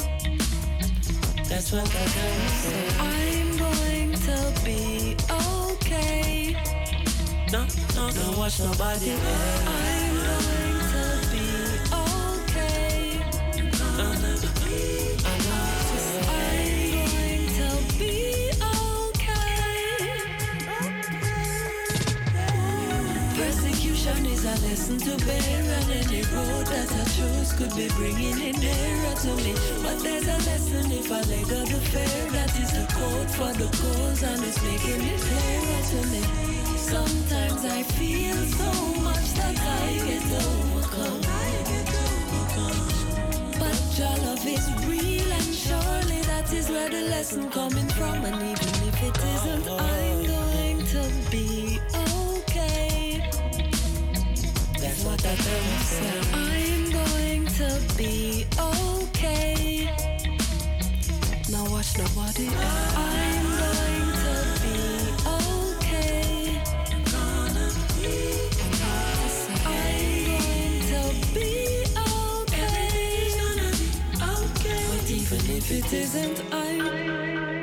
That's 1.49 1.69
what 1.73 1.83
I 1.83 2.05
tell 2.15 2.33
myself. 2.39 3.01
I'm 3.01 3.57
going 3.57 4.11
to 4.13 4.37
be 4.63 5.17
okay. 5.29 6.34
No, 7.55 7.63
no, 7.95 8.11
don't 8.11 8.37
watch 8.37 8.59
nobody. 8.59 9.11
I'm 9.11 9.17
going 10.27 10.79
to 10.91 11.05
be 11.31 11.45
okay. 11.95 13.21
I. 13.95 13.95
I'm 13.95 14.11
going 14.11 14.39
to 17.55 17.69
be 17.97 18.51
okay. 18.59 19.39
Persecution 23.37 24.25
is 24.25 24.43
a 24.43 24.55
lesson 24.67 24.97
to 24.97 25.15
bear, 25.25 25.39
and 25.39 25.91
any 25.91 26.23
road 26.35 26.67
that 26.67 26.91
I 26.91 27.05
choose 27.15 27.53
could 27.53 27.73
be 27.73 27.87
bringing 27.95 28.37
it 28.41 28.57
nearer 28.59 29.15
to 29.15 29.35
me. 29.37 29.53
But 29.81 30.03
there's 30.03 30.27
a 30.27 30.37
lesson 30.49 30.91
if 30.91 31.09
I 31.09 31.21
let 31.21 31.47
go 31.47 31.63
the 31.63 31.79
fear. 31.87 32.31
That 32.31 32.53
is 32.59 32.71
the 32.73 32.85
code 32.93 33.31
for 33.31 33.53
the 33.53 33.69
cause, 33.77 34.23
and 34.23 34.43
it's 34.43 34.61
making 34.61 35.01
it 35.07 35.21
clearer 35.21 35.83
to 36.03 36.07
me. 36.09 36.54
Sometimes 36.85 37.65
I 37.65 37.81
feel 37.81 38.35
so 38.35 38.71
much 39.01 39.33
that 39.33 39.57
I 39.59 39.97
get 40.05 40.23
overcome. 40.45 41.21
But 43.59 43.79
your 43.97 44.15
love 44.25 44.45
is 44.45 44.65
real, 44.85 45.31
and 45.31 45.53
surely 45.53 46.21
that 46.29 46.53
is 46.53 46.69
where 46.69 46.89
the 46.89 47.01
lesson 47.09 47.49
coming 47.49 47.87
from. 47.89 48.23
And 48.23 48.35
even 48.35 48.69
if 48.89 49.01
it 49.01 49.17
isn't, 49.17 49.67
I'm 49.67 50.25
going 50.27 50.85
to 50.93 51.09
be 51.31 51.79
okay. 52.13 53.29
That's 54.79 55.03
what 55.03 55.25
I 55.25 55.35
tell 55.35 55.63
myself. 55.71 56.33
I'm 56.35 56.91
going 56.91 57.45
to 57.59 57.81
be 57.97 58.45
okay. 58.59 59.89
Now 61.49 61.65
watch 61.71 61.97
nobody 61.97 62.45
else. 62.45 62.95
I'm 62.95 63.74
if 75.57 75.71
it 75.71 75.93
isn't, 75.93 76.43
I'm 76.51 77.54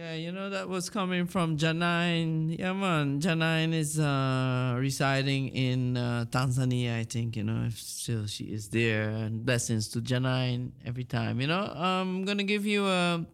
Yeah, 0.00 0.14
you 0.14 0.32
know 0.32 0.48
that 0.48 0.66
was 0.66 0.88
coming 0.88 1.26
from 1.26 1.58
Janine. 1.58 2.58
Yeah, 2.58 2.72
man, 2.72 3.20
Janine 3.20 3.74
is 3.74 4.00
uh, 4.00 4.74
residing 4.78 5.48
in 5.48 5.98
uh, 5.98 6.24
Tanzania. 6.24 6.96
I 6.96 7.04
think 7.04 7.36
you 7.36 7.44
know 7.44 7.66
if 7.66 7.78
still 7.78 8.26
she 8.26 8.44
is 8.44 8.70
there. 8.70 9.10
And 9.10 9.44
blessings 9.44 9.88
to 9.88 10.00
Janine 10.00 10.70
every 10.86 11.04
time. 11.04 11.38
You 11.38 11.48
know, 11.48 11.70
I'm 11.76 12.24
gonna 12.24 12.44
give 12.44 12.64
you 12.64 12.86
a. 12.86 13.26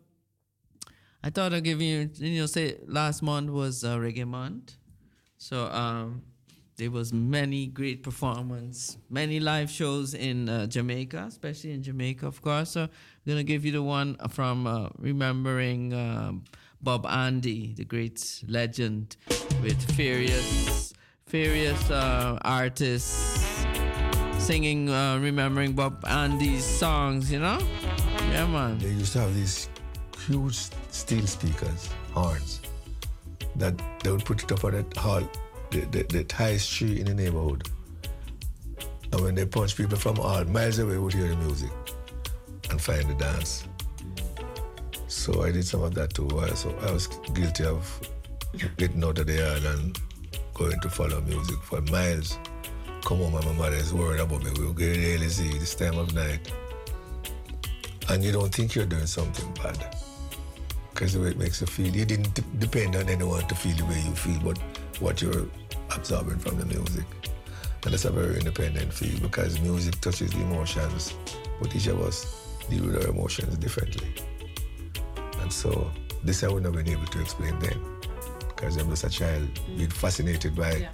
I 1.22 1.30
thought 1.30 1.54
I'd 1.54 1.62
give 1.62 1.80
you. 1.80 2.10
You 2.14 2.40
know, 2.40 2.46
say 2.46 2.78
last 2.88 3.22
month 3.22 3.50
was 3.50 3.84
uh, 3.84 3.96
Reggae 3.98 4.26
Month, 4.26 4.74
so 5.38 5.66
um, 5.66 6.22
there 6.76 6.90
was 6.90 7.12
many 7.12 7.66
great 7.66 8.02
performance, 8.02 8.98
many 9.08 9.40
live 9.40 9.70
shows 9.70 10.12
in 10.12 10.48
uh, 10.48 10.66
Jamaica, 10.66 11.24
especially 11.28 11.72
in 11.72 11.82
Jamaica, 11.82 12.26
of 12.26 12.42
course. 12.42 12.70
So 12.70 12.82
I'm 12.82 12.88
gonna 13.26 13.44
give 13.44 13.64
you 13.64 13.72
the 13.72 13.82
one 13.82 14.16
from 14.28 14.66
uh, 14.66 14.88
remembering 14.98 15.94
um, 15.94 16.44
Bob 16.82 17.06
Andy, 17.06 17.72
the 17.74 17.84
great 17.84 18.44
legend, 18.46 19.16
with 19.62 19.80
various 19.92 20.92
various 21.28 21.90
uh, 21.90 22.38
artists 22.42 23.64
singing, 24.38 24.90
uh, 24.90 25.18
remembering 25.18 25.72
Bob 25.72 26.04
Andy's 26.06 26.64
songs. 26.64 27.32
You 27.32 27.40
know, 27.40 27.58
yeah, 28.30 28.46
man. 28.46 28.78
They 28.78 28.90
used 28.90 29.14
to 29.14 29.20
have 29.20 29.34
these 29.34 29.70
huge 30.26 30.68
steel 30.90 31.26
speakers, 31.26 31.88
horns, 32.12 32.60
that 33.56 33.80
they 34.02 34.10
would 34.10 34.24
put 34.24 34.42
it 34.42 34.52
up 34.52 34.60
that 34.60 34.96
hall, 34.96 35.22
the, 35.70 35.80
the, 35.90 36.02
the 36.24 36.34
highest 36.34 36.72
tree 36.72 37.00
in 37.00 37.06
the 37.06 37.14
neighborhood. 37.14 37.68
And 39.12 39.20
when 39.20 39.34
they 39.34 39.46
punch 39.46 39.76
people 39.76 39.96
from 39.96 40.18
all 40.18 40.44
miles 40.44 40.78
away 40.78 40.98
would 40.98 41.12
hear 41.12 41.28
the 41.28 41.36
music 41.36 41.70
and 42.70 42.80
find 42.80 43.08
the 43.08 43.14
dance. 43.14 43.66
So 45.08 45.42
I 45.42 45.52
did 45.52 45.64
some 45.64 45.82
of 45.82 45.94
that 45.94 46.14
too. 46.14 46.28
So 46.54 46.76
I 46.82 46.90
was 46.90 47.06
guilty 47.34 47.64
of 47.64 48.00
getting 48.76 49.04
out 49.04 49.18
of 49.18 49.26
the 49.26 49.34
yard 49.34 49.64
and 49.64 49.98
going 50.54 50.80
to 50.80 50.90
follow 50.90 51.20
music 51.20 51.56
for 51.62 51.80
miles 51.82 52.38
come 53.06 53.18
home 53.18 53.36
and 53.36 53.46
my 53.46 53.52
mother 53.52 53.76
is 53.76 53.94
worried 53.94 54.18
about 54.18 54.42
me. 54.42 54.50
We'll 54.58 54.72
get 54.72 54.98
early 54.98 55.28
see 55.28 55.56
this 55.58 55.76
time 55.76 55.96
of 55.96 56.12
night. 56.12 56.52
And 58.08 58.22
you 58.24 58.32
don't 58.32 58.52
think 58.52 58.74
you're 58.74 58.84
doing 58.84 59.06
something 59.06 59.48
bad. 59.62 59.96
Because 60.90 61.12
the 61.12 61.20
way 61.20 61.28
it 61.28 61.38
makes 61.38 61.60
you 61.60 61.68
feel. 61.68 61.94
You 61.94 62.04
didn't 62.04 62.34
depend 62.58 62.96
on 62.96 63.08
anyone 63.08 63.46
to 63.46 63.54
feel 63.54 63.76
the 63.76 63.84
way 63.84 64.02
you 64.04 64.14
feel, 64.16 64.40
but 64.40 64.58
what 65.00 65.20
you're 65.22 65.46
absorbing 65.94 66.38
from 66.38 66.58
the 66.58 66.66
music. 66.66 67.04
And 67.84 67.92
that's 67.92 68.04
a 68.04 68.10
very 68.10 68.38
independent 68.38 68.92
feel 68.92 69.18
because 69.20 69.60
music 69.60 70.00
touches 70.00 70.32
the 70.32 70.40
emotions, 70.40 71.14
but 71.60 71.74
each 71.74 71.86
of 71.86 72.00
us 72.00 72.58
deal 72.68 72.84
with 72.86 72.96
our 72.96 73.10
emotions 73.10 73.56
differently. 73.58 74.08
And 75.40 75.52
so 75.52 75.90
this 76.24 76.42
I 76.42 76.48
wouldn't 76.48 76.74
have 76.74 76.84
been 76.84 76.92
able 76.92 77.06
to 77.06 77.20
explain 77.20 77.58
then. 77.60 77.80
Because 78.48 78.76
I'm 78.76 78.88
just 78.90 79.04
a 79.04 79.10
child 79.10 79.48
being 79.76 79.90
fascinated 79.90 80.56
by 80.56 80.88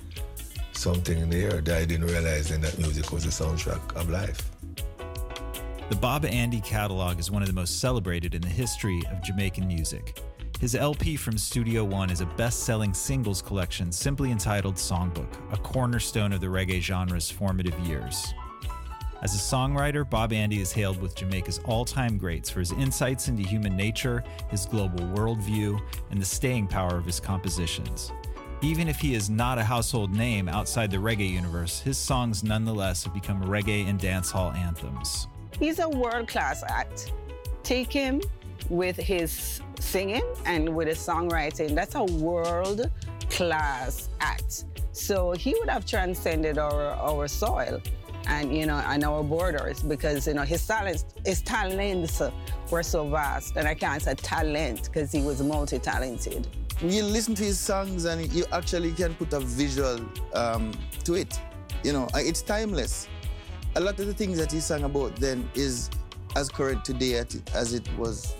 something 0.72 1.18
in 1.18 1.31
the 1.31 1.44
air 1.44 1.60
that 1.60 1.78
I 1.78 1.84
didn't 1.84 2.06
realize 2.06 2.48
then 2.48 2.60
that 2.62 2.76
music 2.78 3.12
was 3.12 3.24
the 3.24 3.31
soundtrack 3.31 3.94
of 3.97 4.10
life. 4.10 4.50
The 5.89 5.97
Bob 5.97 6.24
Andy 6.24 6.60
catalog 6.60 7.18
is 7.18 7.31
one 7.31 7.42
of 7.42 7.48
the 7.48 7.55
most 7.55 7.81
celebrated 7.81 8.34
in 8.34 8.42
the 8.42 8.48
history 8.48 9.02
of 9.12 9.22
Jamaican 9.22 9.66
music. 9.68 10.20
His 10.62 10.76
LP 10.76 11.16
from 11.16 11.36
Studio 11.36 11.82
One 11.82 12.08
is 12.08 12.20
a 12.20 12.26
best 12.26 12.60
selling 12.60 12.94
singles 12.94 13.42
collection 13.42 13.91
simply 13.91 14.31
entitled 14.31 14.76
Songbook, 14.76 15.26
a 15.52 15.57
cornerstone 15.57 16.32
of 16.32 16.41
the 16.41 16.47
reggae 16.47 16.81
genre's 16.81 17.28
formative 17.28 17.76
years. 17.81 18.32
As 19.23 19.34
a 19.34 19.39
songwriter, 19.39 20.08
Bob 20.08 20.32
Andy 20.32 20.60
is 20.60 20.70
hailed 20.70 21.02
with 21.02 21.16
Jamaica's 21.16 21.58
all 21.65 21.84
time 21.84 22.16
greats 22.16 22.49
for 22.49 22.60
his 22.60 22.70
insights 22.70 23.26
into 23.26 23.42
human 23.42 23.76
nature, 23.76 24.23
his 24.50 24.66
global 24.66 25.00
worldview, 25.07 25.81
and 26.12 26.23
the 26.23 26.24
staying 26.24 26.68
power 26.68 26.97
of 26.97 27.07
his 27.07 27.18
compositions. 27.18 28.12
Even 28.60 28.86
if 28.86 29.00
he 29.00 29.16
is 29.16 29.28
not 29.28 29.58
a 29.58 29.65
household 29.65 30.15
name 30.15 30.49
outside 30.49 30.92
the 30.92 30.97
reggae 30.97 31.28
universe, 31.28 31.81
his 31.81 31.99
songs 31.99 32.44
nonetheless 32.44 33.02
have 33.02 33.12
become 33.15 33.42
reggae 33.42 33.89
and 33.89 33.99
dancehall 33.99 34.55
anthems. 34.55 35.26
He's 35.58 35.81
a 35.81 35.89
world 35.89 36.28
class 36.28 36.62
act. 36.62 37.12
Take 37.65 37.92
him 37.92 38.20
with 38.68 38.97
his 38.97 39.60
singing 39.81 40.23
and 40.47 40.74
with 40.74 40.89
his 40.89 40.99
songwriting. 40.99 41.74
That's 41.74 41.94
a 41.94 42.05
world 42.05 42.91
class 43.31 44.08
act. 44.20 44.65
So 44.92 45.32
he 45.32 45.55
would 45.58 45.70
have 45.70 45.86
transcended 45.86 46.58
our, 46.58 46.91
our 46.92 47.28
soil 47.28 47.81
and 48.26 48.57
you 48.57 48.66
know 48.66 48.76
and 48.86 49.02
our 49.05 49.23
borders 49.23 49.82
because 49.82 50.26
you 50.26 50.34
know 50.34 50.42
his 50.42 50.65
talents 50.66 51.05
his 51.24 51.42
talents 51.42 52.23
were 52.70 52.82
so 52.82 53.08
vast 53.08 53.57
and 53.57 53.66
I 53.66 53.74
can't 53.74 54.00
say 54.00 54.15
talent 54.15 54.84
because 54.84 55.10
he 55.10 55.23
was 55.23 55.42
multi-talented. 55.42 56.47
you 56.81 57.02
listen 57.02 57.34
to 57.34 57.44
his 57.44 57.58
songs 57.58 58.05
and 58.05 58.32
you 58.32 58.44
actually 58.52 58.92
can 58.92 59.15
put 59.15 59.32
a 59.32 59.41
visual 59.41 60.00
um, 60.34 60.73
to 61.05 61.15
it. 61.15 61.41
You 61.84 61.92
know, 61.92 62.05
uh, 62.15 62.18
it's 62.18 62.42
timeless. 62.42 63.08
A 63.74 63.81
lot 63.81 63.99
of 63.99 64.07
the 64.07 64.15
things 64.15 64.39
that 64.39 64.52
he 64.52 64.60
sang 64.60 64.84
about 64.84 65.16
then 65.16 65.49
is 65.55 65.91
as 66.36 66.49
current 66.49 66.84
today 66.84 67.15
as 67.55 67.74
it 67.74 67.89
was 67.99 68.34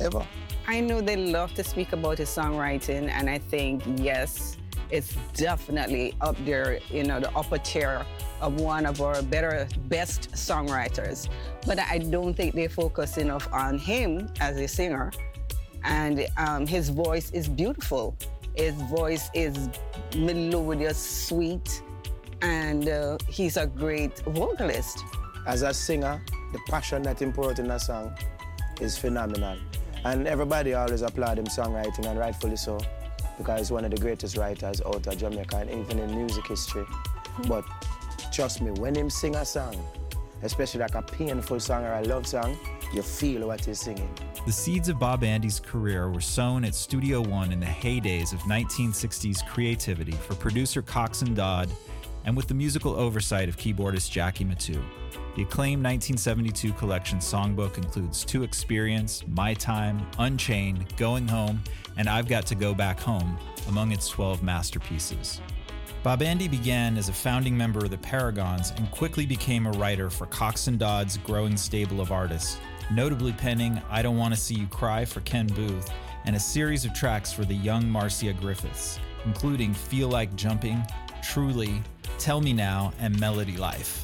ever. 0.00 0.26
I 0.66 0.80
know 0.80 1.00
they 1.00 1.16
love 1.16 1.54
to 1.54 1.64
speak 1.64 1.92
about 1.92 2.18
his 2.18 2.30
songwriting, 2.30 3.10
and 3.10 3.28
I 3.28 3.38
think, 3.38 3.82
yes, 3.96 4.56
it's 4.90 5.16
definitely 5.34 6.14
up 6.20 6.36
there, 6.44 6.78
you 6.90 7.04
know, 7.04 7.20
the 7.20 7.30
upper 7.36 7.58
tier 7.58 8.06
of 8.40 8.60
one 8.60 8.86
of 8.86 9.00
our 9.00 9.22
better, 9.22 9.66
best 9.88 10.30
songwriters. 10.32 11.28
But 11.66 11.78
I 11.78 11.98
don't 11.98 12.34
think 12.34 12.54
they 12.54 12.68
focus 12.68 13.16
enough 13.18 13.48
on 13.52 13.78
him 13.78 14.28
as 14.40 14.56
a 14.56 14.68
singer. 14.68 15.12
And 15.84 16.26
um, 16.36 16.66
his 16.66 16.88
voice 16.88 17.30
is 17.32 17.48
beautiful. 17.48 18.16
His 18.54 18.74
voice 18.74 19.30
is 19.34 19.68
melodious, 20.16 20.96
sweet, 20.96 21.82
and 22.40 22.88
uh, 22.88 23.18
he's 23.28 23.56
a 23.56 23.66
great 23.66 24.18
vocalist. 24.20 25.04
As 25.46 25.62
a 25.62 25.74
singer, 25.74 26.22
the 26.52 26.58
passion 26.68 27.02
that 27.02 27.18
he 27.18 27.26
poured 27.26 27.58
in 27.58 27.70
a 27.70 27.78
song 27.78 28.16
is 28.80 28.96
phenomenal. 28.96 29.58
And 30.04 30.26
everybody 30.26 30.74
always 30.74 31.02
applaud 31.02 31.38
him 31.38 31.46
songwriting, 31.46 32.06
and 32.06 32.18
rightfully 32.18 32.56
so, 32.56 32.78
because 33.38 33.58
he's 33.58 33.70
one 33.70 33.84
of 33.84 33.90
the 33.90 33.96
greatest 33.96 34.36
writers 34.36 34.82
out 34.82 35.06
of 35.06 35.18
Jamaica 35.18 35.56
and 35.56 35.70
even 35.70 35.98
in 35.98 36.14
music 36.14 36.46
history. 36.46 36.84
Hmm. 36.84 37.48
But 37.48 37.64
trust 38.32 38.60
me, 38.60 38.70
when 38.72 38.94
him 38.94 39.08
sing 39.08 39.34
a 39.36 39.44
song, 39.44 39.76
especially 40.42 40.80
like 40.80 40.94
a 40.94 41.02
painful 41.02 41.58
song 41.58 41.84
or 41.84 41.94
a 41.94 42.02
love 42.02 42.26
song, 42.26 42.56
you 42.92 43.02
feel 43.02 43.46
what 43.46 43.64
he's 43.64 43.80
singing. 43.80 44.08
The 44.46 44.52
seeds 44.52 44.90
of 44.90 44.98
Bob 44.98 45.24
Andy's 45.24 45.58
career 45.58 46.10
were 46.10 46.20
sown 46.20 46.64
at 46.64 46.74
Studio 46.74 47.22
One 47.22 47.50
in 47.50 47.60
the 47.60 47.66
heydays 47.66 48.34
of 48.34 48.40
1960s 48.40 49.46
creativity 49.48 50.12
for 50.12 50.34
producer 50.34 50.82
Coxsone 50.82 51.34
Dodd 51.34 51.70
and 52.26 52.36
with 52.36 52.46
the 52.46 52.54
musical 52.54 52.94
oversight 52.94 53.48
of 53.48 53.56
keyboardist 53.56 54.10
Jackie 54.10 54.44
Mittoo. 54.44 54.82
The 55.36 55.42
acclaimed 55.42 55.82
1972 55.82 56.74
collection 56.74 57.18
songbook 57.18 57.76
includes 57.76 58.24
Two 58.24 58.44
Experience, 58.44 59.24
My 59.26 59.52
Time, 59.54 60.06
Unchained, 60.18 60.96
Going 60.96 61.26
Home, 61.26 61.60
and 61.96 62.08
I've 62.08 62.28
Got 62.28 62.46
to 62.46 62.54
Go 62.54 62.72
Back 62.72 63.00
Home 63.00 63.36
among 63.66 63.90
its 63.90 64.08
12 64.08 64.44
masterpieces. 64.44 65.40
Bob 66.04 66.22
Andy 66.22 66.46
began 66.46 66.96
as 66.96 67.08
a 67.08 67.12
founding 67.12 67.56
member 67.56 67.80
of 67.80 67.90
the 67.90 67.98
Paragons 67.98 68.70
and 68.76 68.88
quickly 68.92 69.26
became 69.26 69.66
a 69.66 69.72
writer 69.72 70.08
for 70.08 70.26
Coxsone 70.28 70.78
Dodd's 70.78 71.16
growing 71.16 71.56
stable 71.56 72.00
of 72.00 72.12
artists, 72.12 72.58
notably 72.92 73.32
penning 73.32 73.82
I 73.90 74.02
Don't 74.02 74.18
Want 74.18 74.32
to 74.34 74.40
See 74.40 74.54
You 74.54 74.68
Cry 74.68 75.04
for 75.04 75.20
Ken 75.22 75.48
Boothe 75.48 75.88
and 76.26 76.36
a 76.36 76.40
series 76.40 76.84
of 76.84 76.94
tracks 76.94 77.32
for 77.32 77.44
the 77.44 77.54
young 77.54 77.90
Marcia 77.90 78.34
Griffiths, 78.34 79.00
including 79.24 79.74
Feel 79.74 80.08
Like 80.08 80.36
Jumping, 80.36 80.80
Truly, 81.24 81.82
Tell 82.18 82.40
Me 82.40 82.52
Now, 82.52 82.92
and 83.00 83.18
Melody 83.18 83.56
Life. 83.56 84.03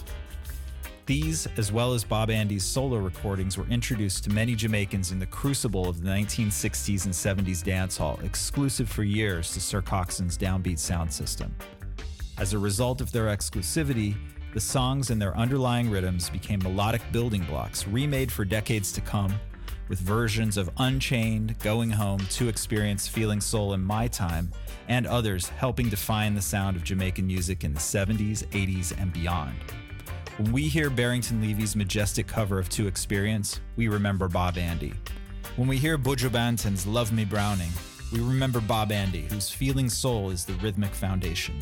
These, 1.11 1.49
as 1.57 1.73
well 1.73 1.93
as 1.93 2.05
Bob 2.05 2.31
Andy's 2.31 2.65
solo 2.65 2.99
recordings, 2.99 3.59
were 3.59 3.67
introduced 3.67 4.23
to 4.23 4.31
many 4.31 4.55
Jamaicans 4.55 5.11
in 5.11 5.19
the 5.19 5.27
crucible 5.27 5.89
of 5.89 6.01
the 6.01 6.09
1960s 6.09 7.05
and 7.05 7.13
70s 7.13 7.65
dancehall, 7.65 8.23
exclusive 8.23 8.89
for 8.89 9.03
years 9.03 9.53
to 9.55 9.61
Sir 9.61 9.83
Coxsone's 9.83 10.39
downbeat 10.39 10.79
sound 10.79 11.13
system. 11.13 11.53
As 12.39 12.53
a 12.53 12.61
result 12.61 13.01
of 13.01 13.11
their 13.11 13.25
exclusivity, 13.25 14.15
the 14.55 14.61
songs 14.61 15.11
and 15.11 15.21
their 15.21 15.37
underlying 15.37 15.91
rhythms 15.91 16.31
became 16.31 16.61
melodic 16.61 17.03
building 17.11 17.43
blocks 17.43 17.89
remade 17.89 18.31
for 18.31 18.45
decades 18.45 18.93
to 18.93 19.01
come, 19.01 19.35
with 19.89 19.99
versions 19.99 20.57
of 20.57 20.71
Unchained, 20.77 21.59
Going 21.59 21.91
Home, 21.91 22.21
To 22.21 22.49
Experience, 22.49 23.09
Feeling 23.09 23.41
Soul, 23.41 23.73
and 23.73 23.85
My 23.85 24.07
Time, 24.07 24.53
and 24.87 25.09
others 25.09 25.49
helping 25.49 25.89
define 25.89 26.35
the 26.35 26.41
sound 26.41 26.77
of 26.77 26.85
Jamaican 26.85 27.27
music 27.27 27.65
in 27.65 27.75
the 27.75 27.81
70s, 27.81 28.47
80s, 28.51 28.97
and 28.97 29.13
beyond. 29.13 29.57
When 30.41 30.53
we 30.53 30.69
hear 30.69 30.89
Barrington 30.89 31.43
Levy's 31.43 31.77
majestic 31.77 32.27
cover 32.27 32.59
of 32.59 32.71
To 32.71 32.87
Experience, 32.87 33.61
we 33.77 33.89
remember 33.89 34.27
Bob 34.27 34.57
Andy. 34.57 34.95
When 35.57 35.69
we 35.69 35.77
hear 35.77 35.99
Buju 35.99 36.33
Banton's 36.33 36.87
Love 36.87 37.13
Me 37.13 37.27
Browning, 37.27 37.69
we 38.11 38.21
remember 38.21 38.63
Bob 38.63 38.91
Andy, 38.91 39.27
whose 39.29 39.51
feeling 39.51 39.91
soul 39.91 40.31
is 40.31 40.47
the 40.47 40.55
rhythmic 40.55 40.95
foundation. 40.95 41.61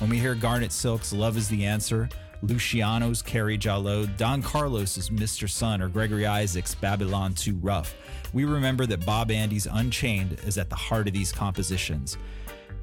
When 0.00 0.10
we 0.10 0.18
hear 0.18 0.34
Garnett 0.34 0.70
Silk's 0.70 1.14
Love 1.14 1.38
is 1.38 1.48
the 1.48 1.64
Answer, 1.64 2.10
Luciano's 2.42 3.22
Carrie 3.22 3.56
Jallo, 3.56 4.04
Don 4.18 4.42
Carlos's 4.42 5.08
Mr. 5.08 5.48
Sun, 5.48 5.80
or 5.80 5.88
Gregory 5.88 6.26
Isaac's 6.26 6.74
Babylon 6.74 7.32
Too 7.32 7.56
Rough, 7.62 7.94
we 8.34 8.44
remember 8.44 8.84
that 8.84 9.06
Bob 9.06 9.30
Andy's 9.30 9.66
Unchained 9.66 10.36
is 10.44 10.58
at 10.58 10.68
the 10.68 10.76
heart 10.76 11.08
of 11.08 11.14
these 11.14 11.32
compositions. 11.32 12.18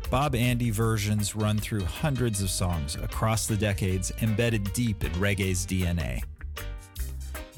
Bob 0.09 0.35
Andy 0.35 0.69
versions 0.69 1.35
run 1.35 1.57
through 1.57 1.83
hundreds 1.83 2.41
of 2.41 2.49
songs 2.49 2.95
across 2.95 3.45
the 3.45 3.57
decades, 3.57 4.13
embedded 4.21 4.71
deep 4.71 5.03
in 5.03 5.11
reggae's 5.13 5.65
DNA. 5.65 6.23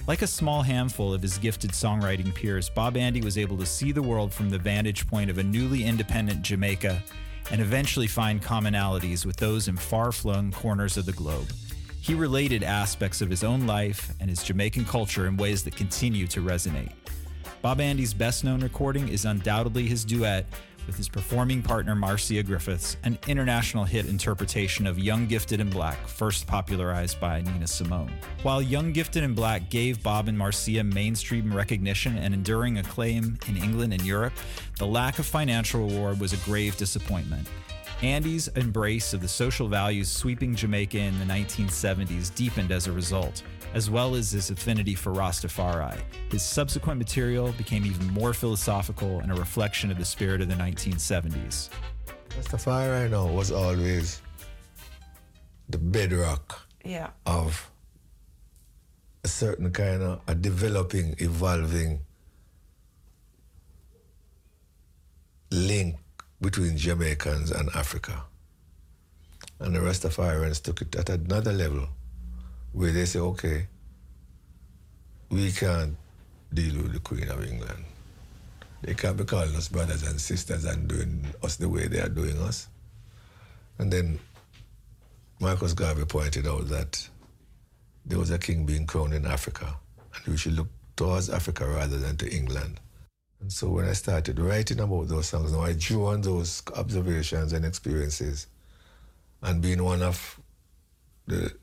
Like 0.07 0.23
a 0.23 0.27
small 0.27 0.63
handful 0.63 1.13
of 1.13 1.21
his 1.21 1.37
gifted 1.37 1.71
songwriting 1.71 2.33
peers, 2.33 2.67
Bob 2.67 2.97
Andy 2.97 3.21
was 3.21 3.37
able 3.37 3.55
to 3.57 3.67
see 3.67 3.91
the 3.91 4.01
world 4.01 4.33
from 4.33 4.49
the 4.49 4.57
vantage 4.57 5.05
point 5.05 5.29
of 5.29 5.37
a 5.37 5.43
newly 5.43 5.83
independent 5.83 6.41
Jamaica 6.41 7.03
and 7.51 7.61
eventually 7.61 8.07
find 8.07 8.41
commonalities 8.41 9.27
with 9.27 9.37
those 9.37 9.67
in 9.67 9.77
far 9.77 10.11
flung 10.11 10.51
corners 10.51 10.97
of 10.97 11.05
the 11.05 11.11
globe. 11.11 11.51
He 12.01 12.15
related 12.15 12.63
aspects 12.63 13.21
of 13.21 13.29
his 13.29 13.43
own 13.43 13.67
life 13.67 14.11
and 14.19 14.27
his 14.27 14.41
Jamaican 14.41 14.85
culture 14.85 15.27
in 15.27 15.37
ways 15.37 15.63
that 15.65 15.75
continue 15.75 16.25
to 16.25 16.41
resonate. 16.41 16.93
Bob 17.61 17.79
Andy's 17.79 18.13
best 18.13 18.43
known 18.43 18.61
recording 18.61 19.07
is 19.09 19.25
undoubtedly 19.25 19.85
his 19.85 20.03
duet 20.03 20.47
with 20.89 20.97
his 20.97 21.07
performing 21.07 21.61
partner 21.61 21.93
Marcia 21.93 22.41
Griffiths, 22.41 22.97
an 23.03 23.15
international 23.27 23.83
hit 23.83 24.07
interpretation 24.07 24.87
of 24.87 24.97
Young 24.97 25.27
Gifted 25.27 25.61
and 25.61 25.69
Black, 25.69 26.07
first 26.07 26.47
popularized 26.47 27.19
by 27.19 27.41
Nina 27.41 27.67
Simone. 27.67 28.11
While 28.41 28.59
Young 28.59 28.91
Gifted 28.91 29.23
and 29.23 29.35
Black 29.35 29.69
gave 29.69 30.01
Bob 30.01 30.27
and 30.27 30.35
Marcia 30.35 30.83
mainstream 30.83 31.53
recognition 31.53 32.17
and 32.17 32.33
enduring 32.33 32.79
acclaim 32.79 33.37
in 33.47 33.55
England 33.55 33.93
and 33.93 34.01
Europe, 34.01 34.33
the 34.79 34.87
lack 34.87 35.19
of 35.19 35.27
financial 35.27 35.85
reward 35.85 36.19
was 36.19 36.33
a 36.33 36.37
grave 36.37 36.75
disappointment. 36.75 37.47
Andy's 38.01 38.47
embrace 38.49 39.13
of 39.13 39.21
the 39.21 39.27
social 39.27 39.67
values 39.67 40.09
sweeping 40.09 40.55
Jamaica 40.55 40.97
in 40.97 41.19
the 41.19 41.25
1970s 41.25 42.33
deepened 42.33 42.71
as 42.71 42.87
a 42.87 42.91
result, 42.93 43.43
as 43.73 43.89
well 43.89 44.15
as 44.15 44.31
his 44.31 44.49
affinity 44.49 44.95
for 44.95 45.11
Rastafari. 45.13 45.99
His 46.31 46.41
subsequent 46.41 46.97
material 46.97 47.51
became 47.57 47.85
even 47.85 48.07
more 48.07 48.33
philosophical 48.33 49.19
and 49.19 49.31
a 49.31 49.35
reflection 49.35 49.91
of 49.91 49.97
the 49.97 50.05
spirit 50.05 50.39
of 50.39 50.47
the 50.47 50.55
1970s. 50.55 51.69
Rastafari, 52.29 53.05
I 53.05 53.07
know, 53.09 53.25
was 53.27 53.51
always 53.51 54.21
the 55.67 55.77
bedrock 55.77 56.67
Yeah. 56.85 57.09
of 57.25 57.69
a 59.25 59.27
certain 59.27 59.71
kind 59.73 60.01
of 60.01 60.21
a 60.25 60.35
developing, 60.35 61.15
evolving 61.17 61.99
link 65.51 65.97
between 66.41 66.77
Jamaicans 66.77 67.51
and 67.51 67.69
Africa. 67.75 68.23
And 69.59 69.75
the 69.75 69.81
rest 69.81 70.05
of 70.05 70.15
Rastafarians 70.15 70.63
took 70.63 70.81
it 70.81 70.95
at 70.95 71.09
another 71.09 71.51
level 71.51 71.87
where 72.71 72.91
they 72.91 73.05
say, 73.05 73.19
okay, 73.19 73.67
we 75.29 75.51
can't 75.51 75.95
deal 76.53 76.81
with 76.81 76.93
the 76.93 76.99
Queen 76.99 77.29
of 77.29 77.43
England. 77.43 77.83
They 78.81 78.93
can't 78.93 79.17
be 79.17 79.25
calling 79.25 79.55
us 79.55 79.67
brothers 79.67 80.03
and 80.03 80.19
sisters 80.19 80.63
and 80.63 80.87
doing 80.87 81.25
us 81.43 81.57
the 81.57 81.67
way 81.67 81.87
they 81.87 81.99
are 81.99 82.09
doing 82.09 82.37
us. 82.39 82.67
And 83.77 83.91
then 83.91 84.19
Marcus 85.41 85.73
Garvey 85.73 86.05
pointed 86.05 86.47
out 86.47 86.67
that 86.69 87.07
there 88.05 88.19
was 88.19 88.31
a 88.31 88.39
king 88.39 88.65
being 88.65 88.87
crowned 88.87 89.13
in 89.13 89.25
Africa, 89.25 89.75
and 90.15 90.25
we 90.25 90.37
should 90.37 90.53
look 90.53 90.67
towards 90.95 91.29
Africa 91.29 91.67
rather 91.67 91.97
than 91.97 92.17
to 92.17 92.33
England. 92.33 92.79
And 93.41 93.51
so 93.51 93.69
when 93.69 93.85
I 93.85 93.93
started 93.93 94.39
writing 94.39 94.79
about 94.79 95.07
those 95.07 95.27
songs, 95.27 95.53
now 95.53 95.61
I 95.61 95.73
drew 95.73 96.07
on 96.07 96.21
those 96.21 96.61
observations 96.75 97.53
and 97.53 97.65
experiences, 97.65 98.47
and 99.41 99.61
being 99.61 99.83
one 99.83 100.01
of 100.01 100.39
the, 101.25 101.53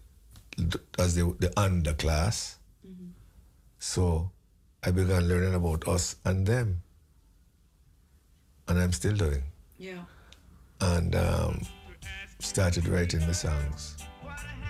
the 0.57 0.81
as 0.99 1.15
the, 1.15 1.35
the 1.39 1.49
underclass, 1.51 2.57
so 3.79 4.31
I 4.83 4.91
began 4.91 5.29
learning 5.29 5.55
about 5.55 5.87
us 5.87 6.17
and 6.25 6.47
them, 6.47 6.83
and 8.69 8.79
I'm 8.79 8.93
still 8.93 9.15
doing. 9.15 9.43
Yeah. 9.79 10.05
And 10.81 11.15
um, 11.15 11.61
started 12.41 12.89
writing 12.89 13.21
the 13.27 13.35
songs 13.35 13.97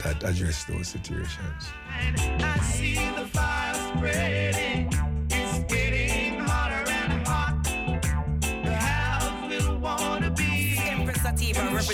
that 0.02 0.22
address 0.22 0.64
those 0.64 0.88
situations. 0.88 1.72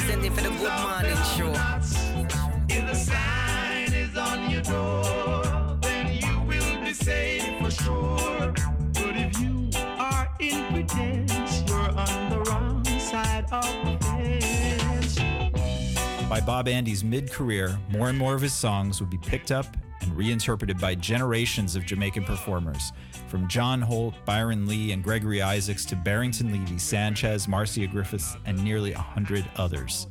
Representing 0.03 0.33
for 0.33 0.43
the 0.43 0.51
Good 0.51 0.81
Morning 0.83 1.17
Show. 1.37 1.53
If 2.69 2.87
the 2.87 2.95
sign 2.95 3.93
is 3.93 4.17
on 4.17 4.51
your 4.51 4.63
door, 4.63 5.79
then 5.81 6.13
you 6.13 6.41
will 6.41 6.85
be 6.85 6.93
safe 6.93 7.59
for 7.61 7.71
sure. 7.71 8.53
But 8.95 9.17
if 9.17 9.39
you 9.41 9.71
are 9.99 10.29
in 10.41 10.67
pretense, 10.73 11.63
you're 11.69 11.79
on 11.79 12.31
the 12.31 12.41
wrong 12.41 12.85
side 12.99 13.45
of 13.53 13.63
the 13.85 13.99
fence. 14.01 15.19
By 16.29 16.41
Bob 16.41 16.67
Andy's 16.69 17.05
mid 17.05 17.31
career, 17.31 17.79
more 17.91 18.09
and 18.09 18.19
more 18.19 18.35
of 18.35 18.41
his 18.41 18.55
songs 18.55 19.01
would 19.01 19.11
be 19.11 19.19
picked 19.19 19.53
up 19.53 19.77
and 20.03 20.17
reinterpreted 20.17 20.79
by 20.79 20.95
generations 20.95 21.77
of 21.77 21.87
Jamaican 21.87 22.25
performers, 22.25 22.93
from 23.29 23.49
John 23.49 23.81
Holt, 23.81 24.15
Byron 24.25 24.67
Lee, 24.67 24.93
and 24.93 25.03
Gregory 25.03 25.41
Isaacs 25.41 25.85
to 25.87 25.97
Barrington 25.97 26.53
Levy, 26.53 26.79
Sanchez, 26.79 27.49
Marcia 27.49 27.87
Griffiths, 27.87 28.37
and 28.45 28.63
nearly 28.63 28.93
a 28.93 28.99
hundred 28.99 29.45
others. 29.57 30.09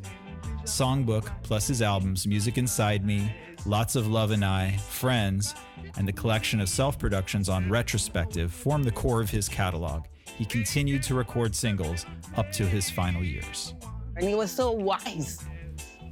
Songbook, 0.63 1.29
plus 1.43 1.67
his 1.67 1.81
albums 1.81 2.25
Music 2.25 2.57
Inside 2.57 3.05
Me, 3.05 3.35
Lots 3.65 3.95
of 3.95 4.07
Love 4.07 4.31
and 4.31 4.43
I, 4.43 4.77
Friends, 4.77 5.53
and 5.97 6.07
the 6.07 6.13
collection 6.13 6.59
of 6.59 6.69
self 6.69 6.97
productions 6.97 7.49
on 7.49 7.69
Retrospective 7.69 8.51
form 8.51 8.83
the 8.83 8.91
core 8.91 9.21
of 9.21 9.29
his 9.29 9.47
catalog. 9.47 10.05
He 10.25 10.45
continued 10.45 11.03
to 11.03 11.15
record 11.15 11.55
singles 11.55 12.05
up 12.37 12.51
to 12.53 12.65
his 12.65 12.89
final 12.89 13.23
years. 13.23 13.73
And 14.15 14.27
he 14.27 14.35
was 14.35 14.51
so 14.51 14.71
wise. 14.71 15.43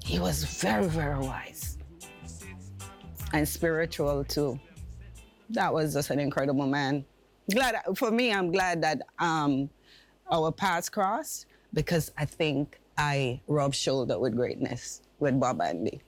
He 0.04 0.20
was 0.20 0.44
very, 0.44 0.88
very 0.88 1.20
wise. 1.20 1.69
And 3.34 3.48
spiritual 3.48 4.24
too. 4.24 4.60
That 5.52 5.74
was 5.74 5.94
just 5.94 6.10
an 6.10 6.20
incredible 6.20 6.68
man. 6.68 7.06
Glad 7.52 7.76
for 7.96 8.12
me, 8.12 8.32
I'm 8.32 8.52
glad 8.52 8.82
that 8.84 9.02
um, 9.18 9.70
our 10.32 10.52
paths 10.52 10.90
crossed 10.90 11.48
because 11.74 12.12
I 12.18 12.26
think 12.26 12.80
I 12.98 13.40
rubbed 13.48 13.76
shoulder 13.76 14.20
with 14.20 14.36
greatness 14.36 15.02
with 15.20 15.40
Bob 15.40 15.62
Andy. 15.62 16.02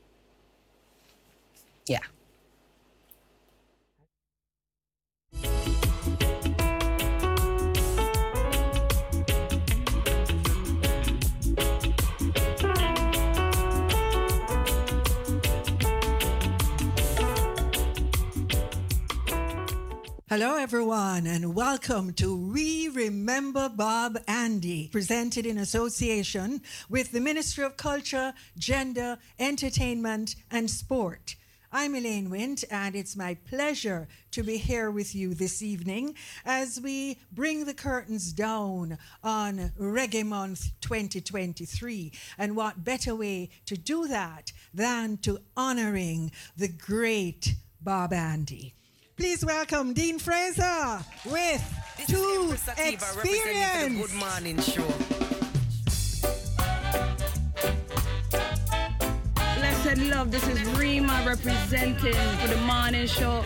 Yeah. 1.87 1.99
Hello, 20.31 20.55
everyone, 20.55 21.27
and 21.27 21.55
welcome 21.55 22.13
to 22.13 22.33
We 22.33 22.87
Remember 22.87 23.67
Bob 23.67 24.17
Andy, 24.29 24.87
presented 24.87 25.45
in 25.45 25.57
association 25.57 26.61
with 26.89 27.11
the 27.11 27.19
Ministry 27.19 27.65
of 27.65 27.75
Culture, 27.75 28.33
Gender, 28.57 29.17
Entertainment, 29.37 30.37
and 30.49 30.71
Sport. 30.71 31.35
I'm 31.69 31.95
Elaine 31.95 32.29
Wint, 32.29 32.63
and 32.71 32.95
it's 32.95 33.17
my 33.17 33.33
pleasure 33.33 34.07
to 34.31 34.41
be 34.41 34.55
here 34.55 34.89
with 34.89 35.13
you 35.13 35.33
this 35.33 35.61
evening 35.61 36.15
as 36.45 36.79
we 36.79 37.19
bring 37.33 37.65
the 37.65 37.73
curtains 37.73 38.31
down 38.31 38.97
on 39.21 39.73
Reggae 39.77 40.25
Month 40.25 40.71
2023. 40.79 42.13
And 42.37 42.55
what 42.55 42.85
better 42.85 43.13
way 43.13 43.49
to 43.65 43.75
do 43.75 44.07
that 44.07 44.53
than 44.73 45.17
to 45.23 45.39
honoring 45.57 46.31
the 46.55 46.69
great 46.69 47.55
Bob 47.81 48.13
Andy? 48.13 48.75
Please 49.21 49.45
welcome 49.45 49.93
Dean 49.93 50.17
Fraser 50.17 50.97
with 51.25 51.63
Two 52.07 52.39
Empress 52.41 52.61
Sativa 52.61 53.05
representing 53.15 53.21
for 53.21 53.21
Experience. 53.21 54.11
Good 54.11 54.19
Morning 54.19 54.59
Show. 54.59 54.87
Blessed 59.59 59.97
love, 60.09 60.31
this 60.31 60.47
is 60.47 60.63
Rima 60.69 61.21
representing 61.23 62.13
for 62.13 62.47
the 62.47 62.57
morning 62.65 63.05
show. 63.05 63.43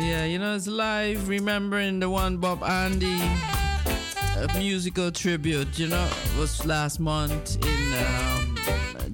Yeah, 0.00 0.24
you 0.24 0.38
know, 0.38 0.56
it's 0.56 0.66
live 0.66 1.28
remembering 1.28 2.00
the 2.00 2.08
one 2.08 2.38
Bob 2.38 2.62
Andy 2.62 3.20
a 4.36 4.48
musical 4.58 5.10
tribute, 5.10 5.78
you 5.78 5.88
know, 5.88 6.08
was 6.38 6.64
last 6.66 7.00
month 7.00 7.56
in 7.64 7.94
um, 8.06 8.56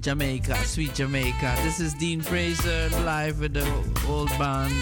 Jamaica, 0.01 0.55
Sweet 0.65 0.93
Jamaica. 0.93 1.55
This 1.63 1.79
is 1.79 1.93
Dean 1.95 2.21
Fraser 2.21 2.89
live 3.03 3.39
with 3.39 3.53
the 3.53 3.67
old 4.07 4.29
band. 4.39 4.73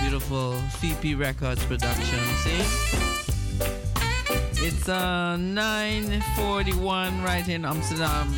Beautiful 0.00 0.52
VP 0.80 1.14
Records 1.14 1.64
production. 1.64 2.18
See? 2.44 3.91
It's 4.64 4.88
uh 4.88 5.36
9:41 5.38 7.24
right 7.24 7.48
in 7.48 7.64
Amsterdam. 7.64 8.32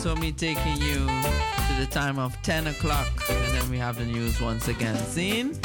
So 0.00 0.14
me 0.14 0.32
taking 0.32 0.76
you 0.76 1.06
to 1.06 1.72
the 1.78 1.86
time 1.90 2.18
of 2.18 2.36
10 2.42 2.66
o'clock, 2.66 3.08
and 3.30 3.54
then 3.54 3.70
we 3.70 3.78
have 3.78 3.96
the 3.96 4.04
news 4.04 4.38
once 4.40 4.68
again. 4.68 4.96
Seen? 5.06 5.58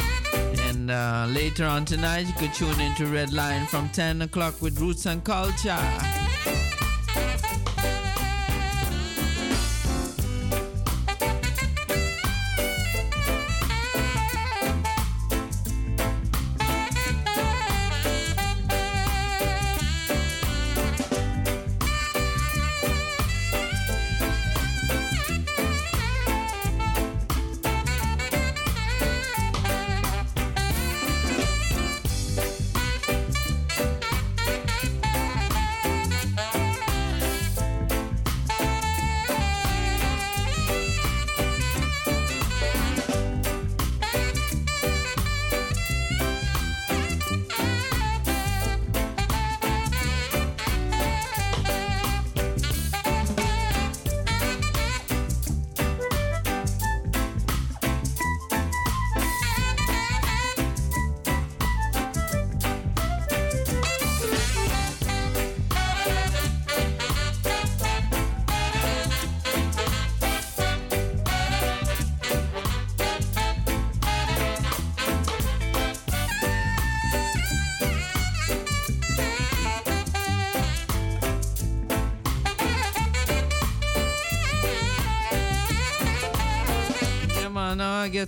And 0.69 0.91
uh, 0.91 1.27
later 1.29 1.65
on 1.65 1.83
tonight, 1.83 2.25
you 2.27 2.33
could 2.33 2.53
tune 2.53 2.79
into 2.79 3.05
Red 3.07 3.33
Line 3.33 3.65
from 3.65 3.89
10 3.89 4.21
o'clock 4.21 4.61
with 4.61 4.79
Roots 4.79 5.05
and 5.07 5.23
Culture. 5.23 5.77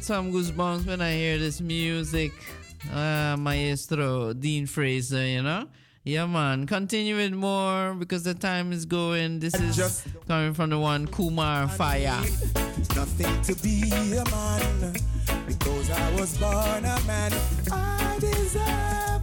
Some 0.08 0.32
goosebumps 0.32 0.88
when 0.88 1.02
I 1.02 1.12
hear 1.12 1.38
this 1.38 1.60
music. 1.60 2.32
Uh, 2.94 3.36
Maestro 3.38 4.32
Dean 4.32 4.66
Fraser, 4.66 5.26
you 5.26 5.42
know? 5.42 5.68
Yeah, 6.06 6.26
man. 6.26 6.66
Continue 6.66 7.18
with 7.18 7.34
more 7.34 7.94
because 7.94 8.24
the 8.24 8.34
time 8.34 8.72
is 8.72 8.86
going. 8.86 9.40
This 9.40 9.54
is 9.56 9.76
Just 9.76 10.08
coming 10.26 10.54
from 10.54 10.70
the 10.70 10.80
one 10.80 11.08
Kumar 11.08 11.68
Fire. 11.68 12.22
Nothing 12.96 13.42
to 13.42 13.56
be 13.62 13.92
a 14.16 14.24
man 14.32 14.94
because 15.46 15.90
I 15.92 16.16
was 16.16 16.38
born 16.38 16.86
a 16.86 16.98
man. 17.06 17.34
I 17.70 18.18
deserve 18.22 19.17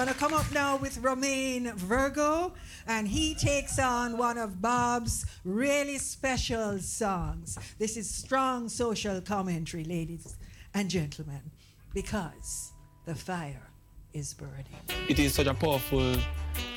To 0.00 0.14
come 0.14 0.32
up 0.32 0.50
now 0.50 0.76
with 0.76 0.96
Romain 0.98 1.72
Virgo, 1.76 2.54
and 2.86 3.06
he 3.06 3.34
takes 3.34 3.78
on 3.78 4.16
one 4.16 4.38
of 4.38 4.60
Bob's 4.60 5.26
really 5.44 5.98
special 5.98 6.78
songs. 6.78 7.58
This 7.78 7.98
is 7.98 8.08
strong 8.08 8.70
social 8.70 9.20
commentary, 9.20 9.84
ladies 9.84 10.36
and 10.72 10.88
gentlemen, 10.88 11.42
because 11.92 12.72
the 13.04 13.14
fire 13.14 13.68
is 14.14 14.32
burning. 14.32 14.64
it 15.06 15.18
is 15.18 15.34
such 15.34 15.46
a 15.46 15.54
powerful 15.54 16.16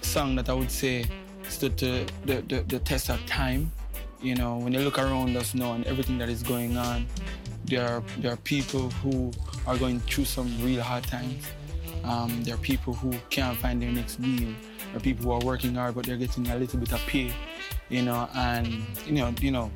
song 0.02 0.35
that 0.35 0.50
I 0.50 0.53
would 0.53 0.69
say 0.69 1.06
stood 1.48 1.77
to 1.77 2.06
the, 2.26 2.42
the, 2.42 2.61
the 2.68 2.80
test 2.80 3.10
of 3.10 3.26
time. 3.26 3.72
You 4.22 4.35
know, 4.35 4.58
when 4.58 4.74
you 4.74 4.82
look 4.82 5.00
around 5.00 5.38
us 5.38 5.56
now 5.56 5.74
and 5.74 5.85
everything 5.88 6.18
that 6.18 6.27
is 6.27 6.43
going 6.43 6.77
on, 6.77 7.08
there 7.66 7.88
are, 7.88 8.03
there 8.19 8.34
are 8.34 8.38
people 8.38 8.90
who 9.02 9.32
are 9.66 9.77
going 9.77 10.02
through 10.02 10.26
some 10.26 10.53
real 10.61 10.82
hard 10.82 11.06
times. 11.06 11.45
Um, 12.03 12.43
there 12.43 12.56
are 12.56 12.57
people 12.57 12.93
who 12.93 13.14
can't 13.30 13.57
find 13.57 13.82
their 13.82 13.91
next 13.91 14.19
meal. 14.19 14.53
There 14.90 14.98
are 14.98 14.99
people 14.99 15.25
who 15.25 15.32
are 15.32 15.40
working 15.45 15.75
hard 15.75 15.95
but 15.95 16.06
they're 16.06 16.17
getting 16.17 16.48
a 16.49 16.56
little 16.57 16.80
bit 16.80 16.91
of 16.91 16.99
pay. 17.01 17.33
You 17.90 18.01
know, 18.01 18.27
and 18.35 18.83
you 19.06 19.14
know, 19.14 19.33
you 19.40 19.51
know, 19.51 19.72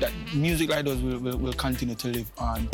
that 0.00 0.12
music 0.34 0.70
like 0.70 0.84
those 0.84 1.00
will, 1.00 1.18
will, 1.18 1.38
will 1.38 1.52
continue 1.52 1.94
to 1.94 2.08
live 2.08 2.30
on. 2.38 2.68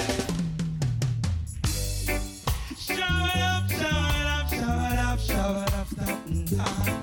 Shower 2.78 3.30
up, 3.34 3.70
shower 3.70 4.24
up, 4.26 4.48
shower 4.48 4.98
up, 4.98 5.20
shower 5.20 5.64
up, 5.64 5.86
stop. 5.88 6.26
mm, 6.26 6.58
ah. 6.60 7.02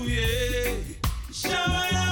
Ooh, 0.00 0.08
yeah. 0.08 0.74
Shower 1.32 1.54
up, 1.58 1.90
shower 1.90 2.03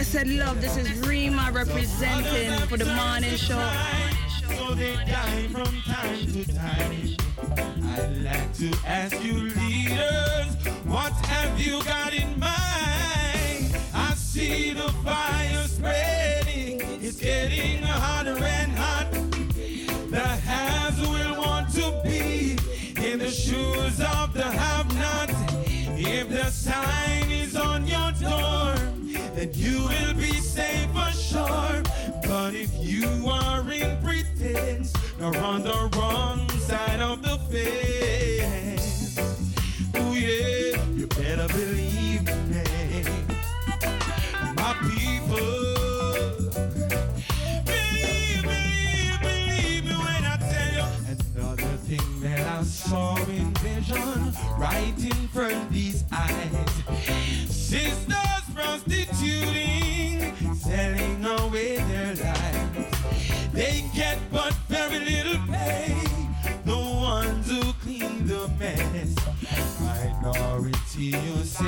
Blessed 0.00 0.28
love, 0.28 0.62
this 0.62 0.78
is 0.78 1.06
Rima 1.06 1.50
representing 1.52 2.58
for 2.68 2.78
the 2.78 2.86
morning 2.86 3.36
show. 3.36 3.70
So 4.48 4.74
they 4.74 4.94
die 4.94 5.46
from 5.52 5.82
time 5.82 6.26
to 6.32 6.42
time. 6.54 7.16
I'd 7.84 8.22
like 8.22 8.54
to 8.54 8.72
ask 8.86 9.22
you 9.22 9.34
leaders, 9.34 10.56
what 10.86 11.12
have 11.26 11.60
you 11.60 11.84
got 11.84 12.14
in 12.14 12.30
mind? 12.40 13.76
I 13.92 14.14
see 14.16 14.72
the 14.72 14.88
fire 15.04 15.64
spreading, 15.68 16.80
it's 17.02 17.18
getting 17.18 17.82
hotter 17.82 18.42
and 18.42 18.72
hot. 18.72 19.12
The 19.12 20.26
haves 20.48 20.98
will 20.98 21.36
want 21.36 21.74
to 21.74 22.00
be 22.02 22.56
in 23.06 23.18
the 23.18 23.30
shoes 23.30 24.00
of 24.00 24.32
the 24.32 24.44
have-not. 24.44 25.28
If 25.98 26.30
the 26.30 26.50
sign 26.50 27.30
is 27.30 27.54
on 27.54 27.86
your 27.86 28.12
door, 28.12 28.76
then 29.34 29.50
you 29.54 29.78
will 29.88 30.14
be 30.14 30.32
safe 30.32 30.90
for 30.92 31.10
sure. 31.12 31.82
But 32.22 32.54
if 32.54 32.70
you 32.78 33.28
are 33.28 33.60
in 33.70 34.02
pretense, 34.02 34.92
you're 35.18 35.36
on 35.38 35.62
the 35.62 35.90
wrong 35.96 36.48
side 36.50 37.00
of 37.00 37.22
the 37.22 37.38
fence. 37.50 39.18
Oh 39.94 40.14
yeah, 40.14 40.82
you 40.94 41.06
better 41.06 41.48
believe 41.48 41.89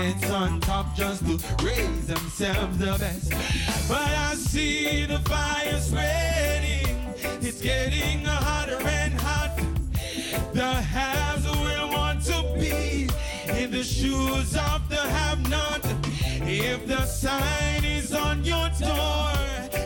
on 0.02 0.60
top 0.60 0.96
just 0.96 1.24
to 1.26 1.38
raise 1.64 2.06
themselves 2.08 2.76
the 2.78 2.96
best. 2.98 3.30
But 3.88 4.00
I 4.00 4.34
see 4.34 5.06
the 5.06 5.20
fire 5.20 5.78
spreading. 5.78 6.96
It's 7.40 7.60
getting 7.60 8.24
hotter 8.24 8.80
and 8.84 9.14
hot. 9.14 9.56
The 10.54 10.74
haves 10.74 11.46
will 11.46 11.88
want 11.90 12.24
to 12.24 12.42
be 12.58 13.08
in 13.56 13.70
the 13.70 13.84
shoes 13.84 14.56
of 14.56 14.88
the 14.88 15.02
have-not. 15.18 15.84
If 16.48 16.88
the 16.88 17.04
sign 17.06 17.84
is 17.84 18.12
on 18.12 18.44
your 18.44 18.70
door, 18.80 19.32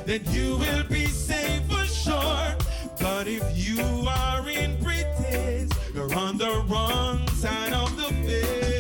then 0.07 0.23
you 0.31 0.57
will 0.57 0.85
be 0.85 1.07
safe 1.09 1.63
for 1.71 1.85
sure. 1.85 2.57
But 2.99 3.29
if 3.29 3.45
you 3.55 3.83
are 4.09 4.49
in 4.49 4.83
pretense, 4.83 5.75
you're 5.95 6.15
on 6.15 6.39
the 6.39 6.65
wrong 6.69 7.29
side 7.29 7.75
of 7.75 7.95
the 7.99 8.05
fence. 8.05 8.76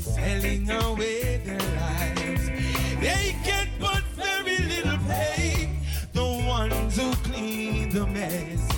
Selling 0.00 0.70
away 0.70 1.38
their 1.44 1.58
lives. 1.58 2.46
They 3.00 3.36
get 3.44 3.68
but 3.80 4.02
very 4.14 4.58
little 4.58 4.98
pay. 5.06 5.68
The 6.12 6.44
ones 6.46 6.96
who 6.96 7.12
clean 7.28 7.90
the 7.90 8.06
mess. 8.06 8.68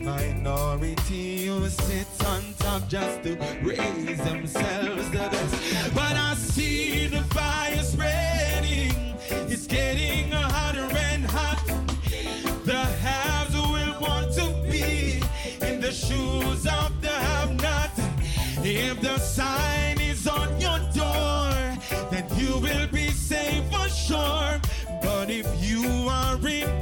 Minority 0.00 1.46
who 1.46 1.68
sits 1.68 2.24
on 2.24 2.42
top 2.58 2.88
just 2.88 3.22
to 3.24 3.36
raise 3.62 4.18
themselves 4.18 5.10
the 5.10 5.18
best. 5.18 5.94
But 5.94 6.16
I 6.16 6.25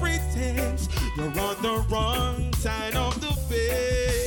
pretense, 0.00 0.88
you're 1.16 1.26
on 1.26 1.62
the 1.62 1.84
wrong 1.90 2.52
side 2.54 2.94
of 2.94 3.20
the 3.20 3.32
fence. 3.48 4.23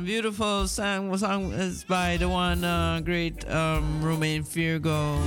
Beautiful 0.00 0.66
song. 0.68 1.16
Song 1.18 1.52
is 1.52 1.84
by 1.84 2.16
the 2.16 2.28
one 2.28 2.64
uh, 2.64 3.00
great 3.04 3.48
um, 3.48 4.02
Romain 4.02 4.42
Virgo. 4.42 5.20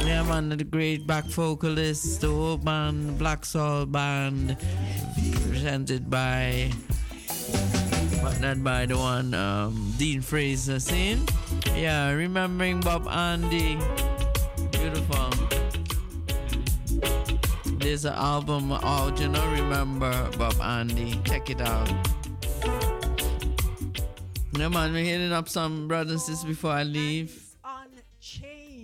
Yeah, 0.00 0.22
man, 0.24 0.48
the 0.48 0.64
great 0.64 1.06
back 1.06 1.26
vocalist, 1.26 2.22
the 2.22 2.28
old 2.28 2.64
band, 2.64 3.18
Black 3.18 3.44
Soul 3.44 3.84
Band, 3.86 4.56
presented 5.48 6.08
by, 6.08 6.72
partnered 8.20 8.64
by 8.64 8.86
the 8.86 8.96
one 8.96 9.34
um, 9.34 9.94
Dean 9.98 10.22
Fraser. 10.22 10.80
Scene. 10.80 11.24
Yeah, 11.76 12.10
remembering 12.12 12.80
Bob 12.80 13.06
Andy. 13.06 13.78
Beautiful. 14.72 15.30
There's 17.78 18.04
an 18.04 18.14
album 18.14 18.70
know, 19.28 19.52
remember 19.52 20.30
Bob 20.38 20.58
Andy. 20.60 21.20
Check 21.24 21.50
it 21.50 21.60
out. 21.60 21.92
Yeah, 24.58 24.68
man, 24.68 24.92
we're 24.92 25.04
hitting 25.04 25.32
up 25.32 25.48
some 25.48 25.86
brothers 25.88 26.12
and 26.12 26.20
sisters 26.20 26.44
before 26.44 26.72
I 26.72 26.82
leave. 26.82 27.44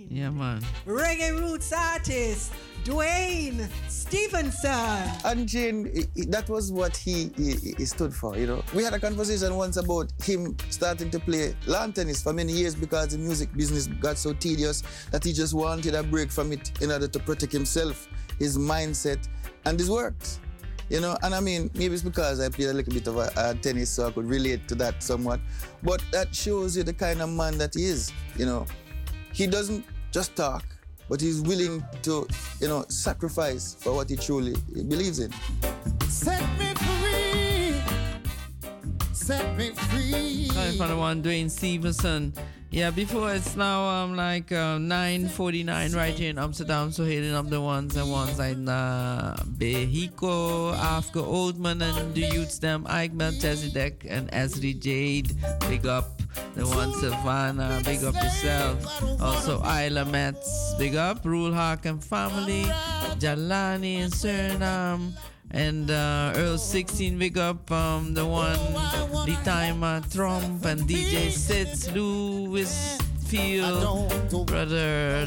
Yeah, 0.09 0.29
man. 0.29 0.61
Reggae 0.85 1.37
roots 1.37 1.73
artist 1.73 2.53
Dwayne 2.85 3.67
Stevenson. 3.89 4.71
And 5.25 5.47
Jane, 5.47 5.91
i- 5.95 6.21
i- 6.21 6.25
that 6.29 6.47
was 6.47 6.71
what 6.71 6.95
he, 6.95 7.29
he, 7.35 7.73
he 7.77 7.85
stood 7.85 8.13
for, 8.13 8.37
you 8.37 8.47
know. 8.47 8.63
We 8.73 8.83
had 8.83 8.93
a 8.93 8.99
conversation 8.99 9.55
once 9.55 9.77
about 9.77 10.11
him 10.23 10.55
starting 10.69 11.09
to 11.11 11.19
play 11.19 11.55
lawn 11.65 11.91
tennis 11.91 12.21
for 12.23 12.31
many 12.31 12.53
years 12.53 12.75
because 12.75 13.09
the 13.09 13.17
music 13.17 13.51
business 13.53 13.87
got 13.87 14.17
so 14.17 14.31
tedious 14.33 14.83
that 15.11 15.23
he 15.23 15.33
just 15.33 15.53
wanted 15.53 15.95
a 15.95 16.03
break 16.03 16.31
from 16.31 16.51
it 16.53 16.71
in 16.81 16.91
order 16.91 17.07
to 17.07 17.19
protect 17.19 17.51
himself, 17.51 18.07
his 18.39 18.57
mindset, 18.57 19.27
and 19.65 19.77
his 19.79 19.89
works. 19.89 20.39
You 20.89 21.01
know, 21.01 21.17
and 21.23 21.33
I 21.33 21.39
mean, 21.39 21.71
maybe 21.73 21.93
it's 21.95 22.03
because 22.03 22.39
I 22.39 22.49
played 22.49 22.69
a 22.69 22.73
little 22.73 22.93
bit 22.93 23.07
of 23.07 23.17
a, 23.17 23.31
uh 23.39 23.53
tennis, 23.55 23.89
so 23.89 24.07
I 24.07 24.11
could 24.11 24.25
relate 24.25 24.67
to 24.67 24.75
that 24.75 25.01
somewhat. 25.01 25.39
But 25.81 26.03
that 26.11 26.33
shows 26.33 26.77
you 26.77 26.83
the 26.83 26.93
kind 26.93 27.21
of 27.21 27.29
man 27.29 27.57
that 27.57 27.73
he 27.73 27.85
is. 27.85 28.11
You 28.37 28.45
know, 28.45 28.65
he 29.33 29.47
doesn't 29.47 29.83
just 30.11 30.35
talk, 30.35 30.63
but 31.09 31.19
he's 31.19 31.41
willing 31.41 31.83
to, 32.03 32.27
you 32.61 32.67
know, 32.67 32.85
sacrifice 32.89 33.75
for 33.79 33.93
what 33.93 34.09
he 34.09 34.15
truly 34.15 34.55
believes 34.73 35.19
in. 35.19 35.33
Set 36.07 36.41
me 36.59 36.73
free. 36.75 36.94
Set 39.25 39.57
me 39.57 39.71
free. 39.71 40.47
Coming 40.53 40.77
from 40.77 40.89
the 40.89 40.97
one 40.97 41.23
Dwayne 41.23 41.49
Stevenson. 41.49 42.31
Yeah, 42.69 42.91
before 42.91 43.33
it's 43.33 43.55
now 43.55 43.81
um 43.89 44.15
like 44.15 44.51
uh, 44.51 44.77
9:49 44.77 45.95
right 45.95 46.13
here 46.13 46.29
in 46.29 46.37
Amsterdam. 46.37 46.91
So 46.91 47.05
hitting 47.05 47.33
up 47.33 47.49
the 47.49 47.59
ones 47.59 47.95
and 47.97 48.11
ones 48.11 48.37
like 48.37 48.57
uh, 48.69 49.33
Behiko, 49.57 50.77
Afka 50.77 51.25
Oldman, 51.25 51.81
and 51.81 52.13
the 52.13 52.21
youths 52.21 52.59
them 52.59 52.85
Ike 52.87 53.13
Melchizedek 53.13 54.05
and 54.07 54.29
Esri 54.29 54.79
Jade. 54.79 55.33
Big 55.69 55.87
up 55.87 56.21
the 56.53 56.67
one 56.67 56.93
Savannah. 56.93 57.81
Big 57.83 58.03
up 58.03 58.13
yourself. 58.13 58.77
Also 59.19 59.57
Isla 59.65 60.05
Metz. 60.05 60.75
Big 60.77 60.95
up 60.95 61.25
Rule 61.25 61.51
Hawk 61.51 61.87
and 61.87 61.97
family. 62.03 62.65
Jalani 63.17 64.05
and 64.05 64.13
Suriname. 64.13 65.17
And 65.55 65.89
uh, 65.89 66.33
Earl 66.35 66.57
16, 66.57 67.17
big 67.17 67.37
up 67.37 67.71
um, 67.71 68.13
the 68.13 68.25
one, 68.25 68.59
the 69.25 69.39
timer, 69.45 70.01
Trump, 70.11 70.65
and 70.65 70.81
DJ 70.81 71.31
Sitz, 71.31 71.89
Louis 71.93 72.99
Field, 73.27 74.09
brother, 74.47 75.25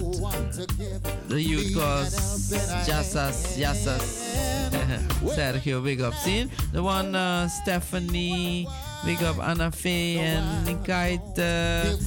the 1.29 1.41
youth 1.41 1.75
cause 1.75 2.51
Jassas, 2.87 3.57
Yassas, 3.57 4.71
Sergio, 5.35 5.83
big 5.83 6.03
up. 6.03 6.13
See, 6.13 6.45
the 6.73 6.83
one, 6.83 7.15
uh, 7.15 7.49
Stephanie, 7.49 8.69
big 9.05 9.23
up 9.23 9.39
Anna 9.39 9.71
Faye 9.71 10.19
and 10.19 10.67
Nikaita, 10.67 11.99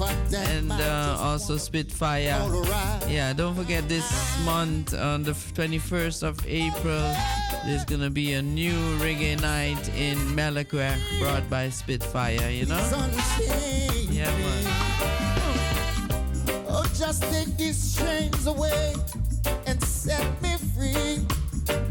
and 0.50 0.72
uh, 0.72 1.18
also 1.20 1.58
Spitfire. 1.58 2.40
Yeah, 3.08 3.34
don't 3.34 3.56
forget 3.56 3.88
this 3.88 4.08
month 4.46 4.94
on 4.94 5.24
the 5.24 5.32
21st 5.32 6.24
of 6.24 6.40
April, 6.48 7.14
there's 7.66 7.86
gonna 7.86 8.10
be 8.10 8.34
a 8.34 8.42
new 8.42 8.76
reggae 9.00 9.40
night 9.42 9.90
in 9.98 10.18
Melkweg 10.36 10.98
brought 11.20 11.48
by 11.50 11.70
Spitfire, 11.70 12.50
you 12.50 12.66
know? 12.66 13.12
Yeah, 14.10 14.26
man. 14.26 14.92
Oh, 16.68 16.86
just 16.96 17.24
take 17.24 17.56
these 17.58 17.96
chains 17.96 18.48
away 18.48 18.94
and 19.66 19.82
set 19.84 20.42
me 20.42 20.56
free. 20.76 21.20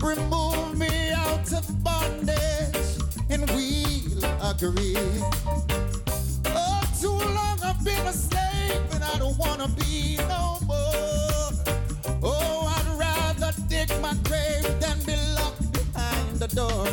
Remove 0.00 0.76
me 0.78 1.10
out 1.12 1.52
of 1.52 1.84
bondage 1.84 2.98
and 3.30 3.48
we'll 3.50 3.99
agree. 4.24 4.96
Oh, 6.46 6.80
too 7.00 7.08
long 7.08 7.58
I've 7.64 7.82
been 7.84 8.06
a 8.06 8.12
slave 8.12 8.82
and 8.92 9.02
I 9.04 9.18
don't 9.18 9.36
wanna 9.38 9.68
be 9.68 10.16
no 10.28 10.58
more. 10.66 11.50
Oh, 12.22 12.66
I'd 12.76 12.98
rather 12.98 13.52
dig 13.68 13.88
my 14.00 14.14
grave 14.24 14.64
than 14.80 14.98
be 15.04 15.16
locked 15.34 15.72
behind 15.72 16.38
the 16.38 16.48
door. 16.48 16.86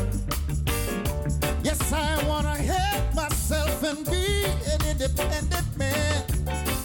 Yes, 1.63 1.91
I 1.91 2.23
wanna 2.27 2.55
help 2.55 3.13
myself 3.13 3.83
and 3.83 4.05
be 4.05 4.45
an 4.71 4.81
independent 4.89 5.77
man. 5.77 6.23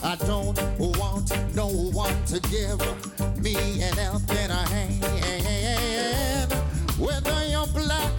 I 0.03 0.17
don't 0.27 0.59
want 0.79 1.33
no 1.55 1.67
one 1.67 2.15
to 2.27 2.41
give 2.51 2.81
me 3.43 3.55
an 3.83 3.97
helping 3.97 4.51
hand. 4.51 6.53
Whether 6.99 7.47
you're 7.47 7.67
black 7.69 8.13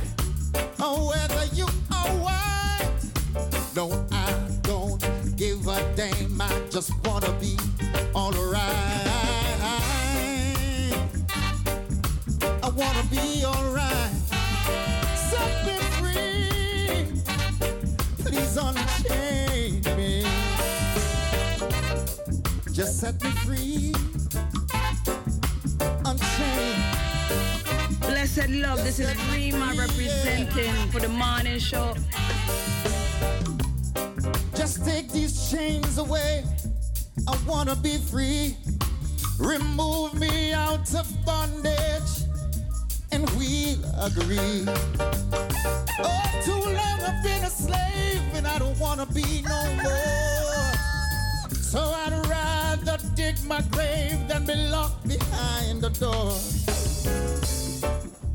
whether 0.84 1.46
you 1.56 1.66
are 1.92 2.10
white, 2.20 2.92
no, 3.74 4.06
I 4.12 4.34
don't 4.64 5.02
give 5.38 5.66
a 5.68 5.82
damn. 5.96 6.42
I 6.42 6.50
just 6.70 6.92
wanna 7.06 7.32
be 7.40 7.58
alright. 8.14 8.62
I 12.62 12.70
wanna 12.76 13.04
be 13.10 13.46
alright. 13.46 14.12
Set 15.16 15.66
me 15.66 15.78
free. 16.00 17.08
Please 18.26 18.58
unchain 18.58 19.82
me. 19.96 20.26
Just 22.74 23.00
set 23.00 23.24
me 23.24 23.30
free. 23.46 23.93
Blessed 28.36 28.50
love, 28.50 28.84
this 28.84 29.00
is 29.00 29.16
Rima 29.32 29.74
representing 29.78 30.74
for 30.92 31.00
the 31.00 31.08
morning 31.08 31.60
show. 31.60 31.94
Just 34.56 34.84
take 34.84 35.12
these 35.12 35.52
chains 35.52 36.00
away. 36.00 36.44
I 37.28 37.38
wanna 37.46 37.76
be 37.76 37.98
free. 38.00 38.58
Remove 39.38 40.16
me 40.16 40.52
out 40.52 40.92
of 40.96 41.06
bondage, 41.24 42.26
and 43.12 43.30
we'll 43.38 43.78
agree. 44.02 44.66
Oh, 46.00 46.42
too 46.44 46.54
long 46.54 47.00
I've 47.06 47.24
been 47.24 47.44
a 47.44 47.52
slave, 47.52 48.24
and 48.34 48.48
I 48.48 48.58
don't 48.58 48.80
wanna 48.80 49.06
be 49.06 49.44
no 49.44 49.62
more. 49.84 50.74
So 51.52 51.82
I'd 51.82 52.26
rather 52.28 52.98
dig 53.14 53.44
my 53.46 53.62
grave 53.70 54.28
than 54.28 54.46
be 54.48 54.56
locked 54.56 55.08
behind 55.08 55.82
the 55.82 55.90
door. 55.90 56.34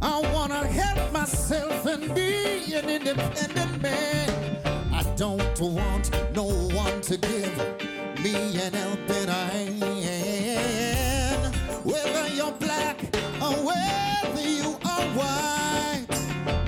I 0.01 0.21
wanna 0.33 0.67
help 0.67 1.13
myself 1.13 1.87
and 1.87 2.15
be 2.15 2.75
an 2.75 2.89
independent 2.89 3.83
man. 3.83 4.57
I 4.93 5.03
don't 5.17 5.61
want 5.61 6.11
no 6.35 6.45
one 6.45 7.01
to 7.03 7.17
give 7.17 7.59
me 8.23 8.35
an 8.61 8.73
helping 8.73 9.29
hand. 9.29 10.75
Whether 11.85 12.29
you're 12.35 12.53
black 12.53 13.01
or 13.43 13.55
whether 13.67 14.49
you 14.49 14.77
are 14.85 15.07
white, 15.19 16.07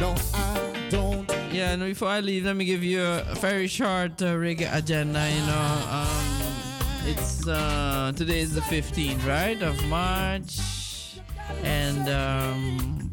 no, 0.00 0.14
I 0.34 0.86
don't. 0.90 1.30
Yeah, 1.52 1.72
and 1.72 1.82
before 1.82 2.08
I 2.08 2.20
leave, 2.20 2.44
let 2.44 2.56
me 2.56 2.64
give 2.64 2.82
you 2.82 3.02
a 3.02 3.34
very 3.36 3.68
short 3.68 4.20
uh, 4.22 4.34
reggae 4.34 4.68
agenda. 4.74 5.28
You 5.30 5.46
know, 5.46 5.82
um, 5.90 6.42
it's 7.06 7.46
uh, 7.46 8.12
today 8.16 8.40
is 8.40 8.54
the 8.54 8.60
15th, 8.62 9.24
right, 9.26 9.60
of 9.62 9.80
March, 9.86 10.58
and 11.64 12.08
um, 12.08 13.12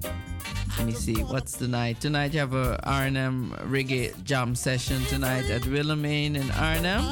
let 0.77 0.85
me 0.85 0.93
see, 0.93 1.23
what's 1.23 1.53
tonight? 1.53 1.99
Tonight 1.99 2.33
you 2.33 2.39
have 2.39 2.53
a 2.53 2.79
Arnhem 2.87 3.51
reggae 3.63 4.13
jam 4.23 4.55
session 4.55 5.03
tonight 5.05 5.49
at 5.49 5.63
Willemeen 5.63 6.35
in 6.35 6.49
Arnhem. 6.51 7.03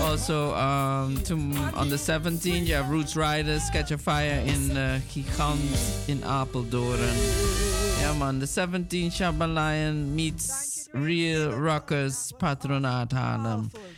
Also, 0.00 0.54
um, 0.54 1.16
to, 1.24 1.34
on 1.74 1.88
the 1.88 1.96
17th, 1.96 2.66
you 2.66 2.74
have 2.74 2.88
Roots 2.88 3.16
Riders 3.16 3.62
Catch 3.70 3.90
a 3.90 3.98
Fire 3.98 4.42
in 4.46 4.76
uh, 4.76 5.00
Gigant 5.08 6.08
in 6.08 6.18
Apeldoorn. 6.20 8.00
Yeah, 8.00 8.16
man. 8.18 8.38
The 8.38 8.46
17th 8.46 9.12
Shaban 9.12 9.54
Lion 9.54 10.14
meets 10.14 10.88
Real 10.92 11.52
Rockers 11.52 12.32
Patronaat 12.38 13.12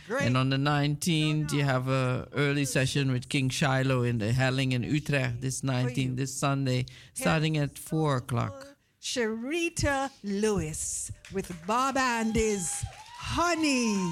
Haarlem. 0.07 0.25
And 0.25 0.37
on 0.37 0.49
the 0.49 0.57
19th, 0.57 1.51
you 1.53 1.63
have 1.63 1.87
a 1.87 2.27
early 2.33 2.65
session 2.65 3.11
with 3.11 3.29
King 3.29 3.49
Shiloh 3.49 4.03
in 4.03 4.17
the 4.17 4.31
Helling 4.31 4.71
in 4.71 4.83
Utrecht 4.83 5.41
this 5.41 5.61
19th, 5.61 6.15
this 6.15 6.33
Sunday, 6.33 6.85
starting 7.13 7.57
at 7.57 7.77
4 7.77 8.17
o'clock. 8.17 8.67
Sharita 9.01 10.09
Lewis 10.23 11.11
with 11.33 11.51
Bob 11.65 11.97
Andy's 11.97 12.83
Honey. 13.17 14.11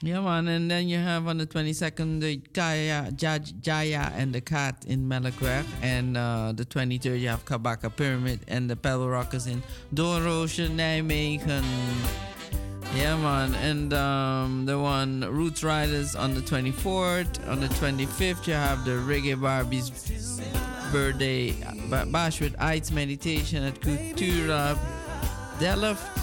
Yeah, 0.00 0.20
man. 0.20 0.46
And 0.46 0.70
then 0.70 0.88
you 0.88 0.98
have 0.98 1.26
on 1.26 1.38
the 1.38 1.46
22nd, 1.46 2.20
the 2.20 2.36
Jaya, 2.52 4.12
and 4.14 4.32
the 4.32 4.40
Cat 4.40 4.84
in 4.86 5.08
Melkweg. 5.08 5.64
And 5.82 6.16
uh, 6.16 6.52
the 6.54 6.64
23rd, 6.64 7.20
you 7.20 7.28
have 7.28 7.44
Kabaka 7.44 7.94
Pyramid 7.94 8.40
and 8.46 8.70
the 8.70 8.76
Pebble 8.76 9.08
Rockers 9.08 9.46
in 9.48 9.62
Doornroosje, 9.94 10.68
Nijmegen. 10.70 12.27
Yeah, 12.94 13.16
man. 13.16 13.54
And 13.56 13.92
um, 13.92 14.64
the 14.66 14.78
one 14.78 15.20
Roots 15.20 15.62
Riders 15.62 16.16
on 16.16 16.34
the 16.34 16.40
24th. 16.40 17.48
On 17.48 17.60
the 17.60 17.68
25th, 17.68 18.46
you 18.46 18.54
have 18.54 18.84
the 18.84 18.92
Reggae 18.92 19.36
Barbies 19.36 19.92
birthday 20.90 21.52
bash 22.10 22.40
with 22.40 22.56
Ice 22.58 22.90
Meditation 22.90 23.62
at 23.62 23.80
Cultura 23.80 24.78
Delft. 25.60 26.18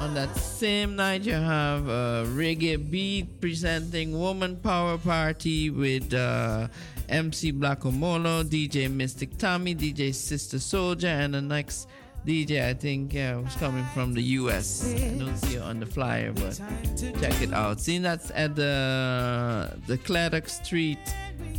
On 0.00 0.14
that 0.14 0.34
same 0.36 0.96
night, 0.96 1.22
you 1.22 1.34
have 1.34 1.88
uh, 1.88 2.24
Reggae 2.26 2.78
Beat 2.90 3.40
presenting 3.40 4.18
Woman 4.18 4.56
Power 4.56 4.98
Party 4.98 5.70
with 5.70 6.12
uh, 6.12 6.68
MC 7.08 7.52
Blackomolo, 7.52 8.44
DJ 8.44 8.90
Mystic 8.90 9.36
Tommy, 9.38 9.74
DJ 9.74 10.14
Sister 10.14 10.58
Soldier, 10.58 11.08
and 11.08 11.34
the 11.34 11.40
next 11.40 11.88
DJ, 12.26 12.66
I 12.66 12.74
think, 12.74 13.12
yeah, 13.12 13.36
was 13.36 13.54
coming 13.56 13.84
from 13.92 14.14
the 14.14 14.22
US. 14.38 14.94
I 14.94 15.08
don't 15.18 15.36
see 15.36 15.56
it 15.56 15.62
on 15.62 15.78
the 15.78 15.86
flyer, 15.86 16.32
but 16.32 16.58
check 17.20 17.42
it 17.42 17.52
out. 17.52 17.80
See, 17.80 17.98
that's 17.98 18.30
at 18.34 18.56
the 18.56 19.78
the 19.86 19.98
Claddock 19.98 20.48
Street, 20.48 20.98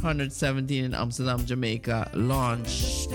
117 0.02 0.86
in 0.86 0.94
Amsterdam, 0.96 1.46
Jamaica 1.46 2.10
launch. 2.14 3.08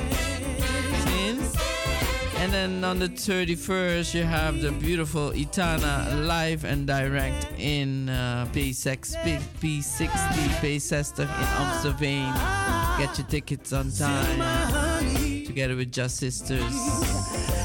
And 2.40 2.54
then 2.54 2.84
on 2.84 2.98
the 2.98 3.08
31st, 3.08 4.14
you 4.14 4.22
have 4.22 4.62
the 4.62 4.72
beautiful 4.72 5.34
Etana 5.34 6.08
live 6.24 6.64
and 6.64 6.86
direct 6.86 7.46
in 7.58 8.08
uh, 8.08 8.46
P6, 8.54 9.14
P60, 9.60 10.08
P60 10.62 11.18
in 11.20 11.28
Amsterdam. 11.28 12.98
Get 12.98 13.18
your 13.18 13.26
tickets 13.26 13.74
on 13.74 13.90
time 13.90 14.89
together 15.50 15.74
with 15.74 15.90
Just 15.90 16.18
Sisters. 16.18 17.59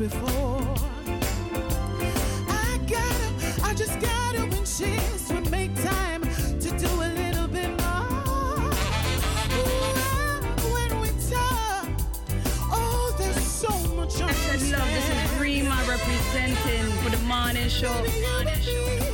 Before. 0.00 0.62
I 2.48 2.80
gotta, 2.88 3.62
I 3.62 3.74
just 3.74 4.00
gotta 4.00 4.44
insist 4.44 5.30
we 5.30 5.40
make 5.50 5.74
time 5.82 6.22
to 6.22 6.70
do 6.78 6.86
a 6.86 7.10
little 7.20 7.46
bit 7.48 7.68
more. 7.68 8.70
When 10.72 11.00
we 11.02 11.08
talk, 11.28 11.86
oh, 12.72 13.14
there's 13.18 13.44
so 13.44 13.68
much 13.94 14.22
I 14.22 14.32
said 14.32 14.78
love, 14.78 14.88
this 14.88 15.06
is 15.10 15.38
Rima 15.38 15.76
representing 15.86 16.90
for 17.02 17.10
the 17.10 17.22
morning 17.24 17.68
show. 17.68 17.92
Sweet, 18.06 19.09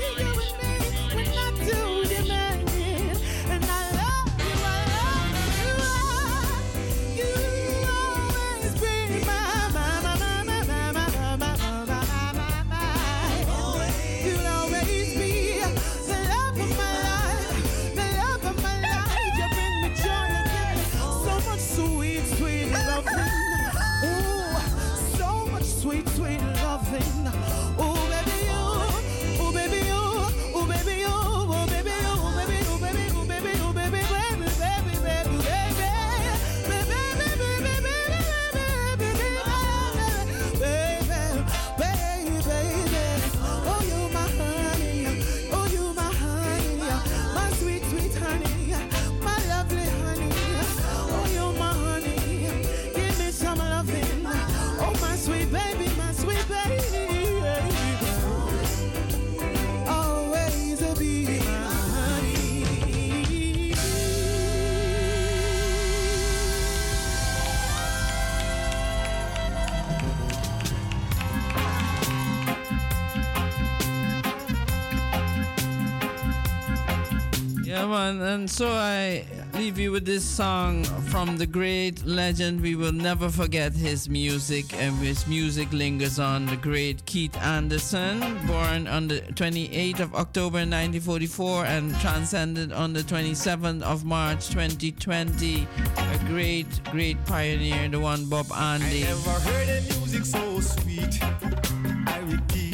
Yeah. 78.15 78.35
And 78.35 78.49
so 78.49 78.69
I 78.69 79.25
leave 79.55 79.79
you 79.79 79.91
with 79.91 80.05
this 80.05 80.25
song 80.25 80.85
from 81.11 81.37
the 81.37 81.47
great 81.47 82.05
legend. 82.07 82.61
We 82.61 82.77
will 82.77 82.93
never 82.93 83.29
forget 83.29 83.73
his 83.73 84.09
music, 84.09 84.73
and 84.75 84.95
his 84.99 85.27
music 85.27 85.73
lingers 85.73 86.19
on. 86.19 86.47
The 86.47 86.57
great 86.57 87.05
Keith 87.07 87.37
Anderson, 87.39 88.21
born 88.47 88.87
on 88.87 89.09
the 89.09 89.21
28th 89.35 90.01
of 90.01 90.15
October 90.15 90.59
1944 90.59 91.65
and 91.67 91.99
transcended 92.01 92.73
on 92.73 92.93
the 92.93 93.03
27th 93.03 93.83
of 93.83 94.05
March 94.05 94.49
2020. 94.51 95.67
A 95.97 96.19
great, 96.27 96.67
great 96.93 97.23
pioneer, 97.25 97.89
the 97.89 97.99
one 97.99 98.29
Bob 98.29 98.53
Andy. 98.53 99.03
Never 99.03 99.31
heard 99.31 99.69
a 99.69 99.81
music 99.83 100.25
so 100.25 100.61
sweet. 100.61 101.76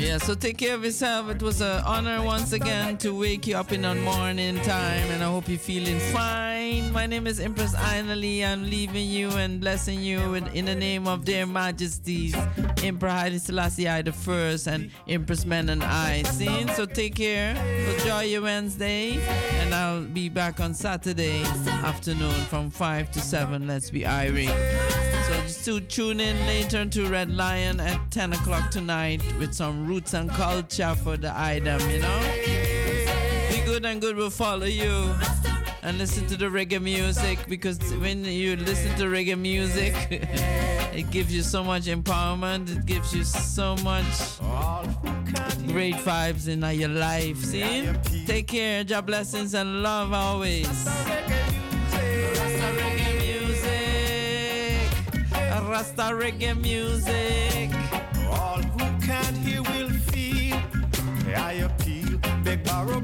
Yeah, 0.02 0.18
so 0.18 0.34
take 0.34 0.58
care 0.58 0.74
of 0.74 0.84
yourself. 0.84 1.31
It 1.31 1.40
was 1.40 1.60
an 1.60 1.81
honor 1.84 2.20
once 2.24 2.52
again 2.52 2.98
to 2.98 3.16
wake 3.16 3.47
you 3.47 3.56
up 3.56 3.70
in 3.70 3.82
the 3.82 3.94
morning 3.94 4.56
time, 4.62 5.08
and 5.12 5.22
I 5.22 5.31
hope 5.31 5.48
you're 5.48 5.60
feeling 5.60 6.00
fine. 6.12 6.92
My 6.92 7.06
name 7.06 7.28
is 7.28 7.39
Empress 7.39 7.72
Ainali. 7.76 8.44
I'm 8.44 8.68
leaving 8.68 9.08
you 9.08 9.31
and 9.31 9.60
blessing 9.60 10.00
you 10.00 10.18
with, 10.32 10.52
in 10.56 10.64
the 10.64 10.74
name 10.74 11.06
of 11.06 11.24
their 11.24 11.47
majesties, 11.47 12.34
Emperor 12.82 13.10
Haile 13.10 13.39
Selassie 13.39 13.89
I 13.89 14.02
the 14.02 14.12
First 14.12 14.66
and 14.66 14.90
Empress 15.06 15.44
Menen 15.44 15.81
I. 15.82 16.24
See? 16.24 16.66
So 16.74 16.84
take 16.84 17.14
care. 17.14 17.55
Enjoy 17.94 18.22
your 18.22 18.42
Wednesday, 18.42 19.20
and 19.60 19.72
I'll 19.72 20.02
be 20.02 20.28
back 20.28 20.58
on 20.58 20.74
Saturday 20.74 21.44
afternoon 21.84 22.34
from 22.47 22.70
5 22.70 23.12
to 23.12 23.20
7. 23.20 23.68
Let's 23.68 23.90
be 23.90 24.05
irate. 24.05 25.11
So 25.33 25.41
just 25.41 25.65
to 25.65 25.81
tune 25.81 26.20
in 26.20 26.36
later 26.47 26.85
to 26.85 27.09
Red 27.09 27.31
Lion 27.35 27.81
at 27.81 28.11
10 28.11 28.35
o'clock 28.35 28.70
tonight 28.70 29.23
with 29.39 29.55
some 29.55 29.86
roots 29.86 30.12
and 30.12 30.28
culture 30.28 30.94
for 31.02 31.17
the 31.17 31.33
item, 31.35 31.81
you 31.89 32.01
know? 32.01 32.20
Be 33.51 33.62
good 33.65 33.86
and 33.86 33.99
good 33.99 34.17
will 34.17 34.28
follow 34.28 34.67
you. 34.67 35.15
And 35.83 35.97
listen 35.97 36.27
to 36.27 36.36
the 36.36 36.47
reggae 36.47 36.83
music 36.83 37.39
because 37.49 37.78
when 37.94 38.27
you 38.27 38.57
listen 38.57 38.94
to 38.99 39.05
reggae 39.05 39.39
music, 39.39 39.94
it 40.11 41.11
gives 41.11 41.35
you 41.35 41.41
so 41.41 41.65
much 41.65 41.85
empowerment, 41.85 42.77
it 42.77 42.85
gives 42.85 43.15
you 43.15 43.25
so 43.25 43.75
much 43.77 44.39
great 45.69 45.94
vibes 45.94 46.47
in 46.47 46.61
your 46.78 46.91
life. 46.91 47.39
See? 47.39 47.89
Take 48.27 48.49
care, 48.49 48.85
job 48.85 49.07
blessings 49.07 49.55
and 49.55 49.83
love 49.83 50.12
always. 50.12 50.69
Rasta 55.73 56.12
reggae 56.12 56.55
music. 56.60 57.70
All 58.31 58.60
who 58.60 58.84
can't 59.07 59.34
hear 59.39 59.62
will 59.62 59.89
feel. 60.10 60.59
I 61.34 61.65
appeal, 61.65 62.18
beg, 62.44 62.62
borrow, 62.62 63.01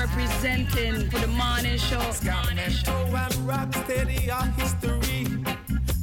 representing 0.00 1.10
for 1.10 1.18
the 1.18 1.26
morning 1.26 1.76
show. 1.76 2.00
And 2.00 2.58
Rocksteady 3.46 4.30
are 4.32 4.46
history. 4.58 5.26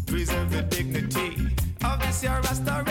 Preserve 0.05 0.51
the 0.51 0.61
dignity 0.63 1.47
of 1.83 1.99
this 1.99 2.23
reggae 2.23 2.86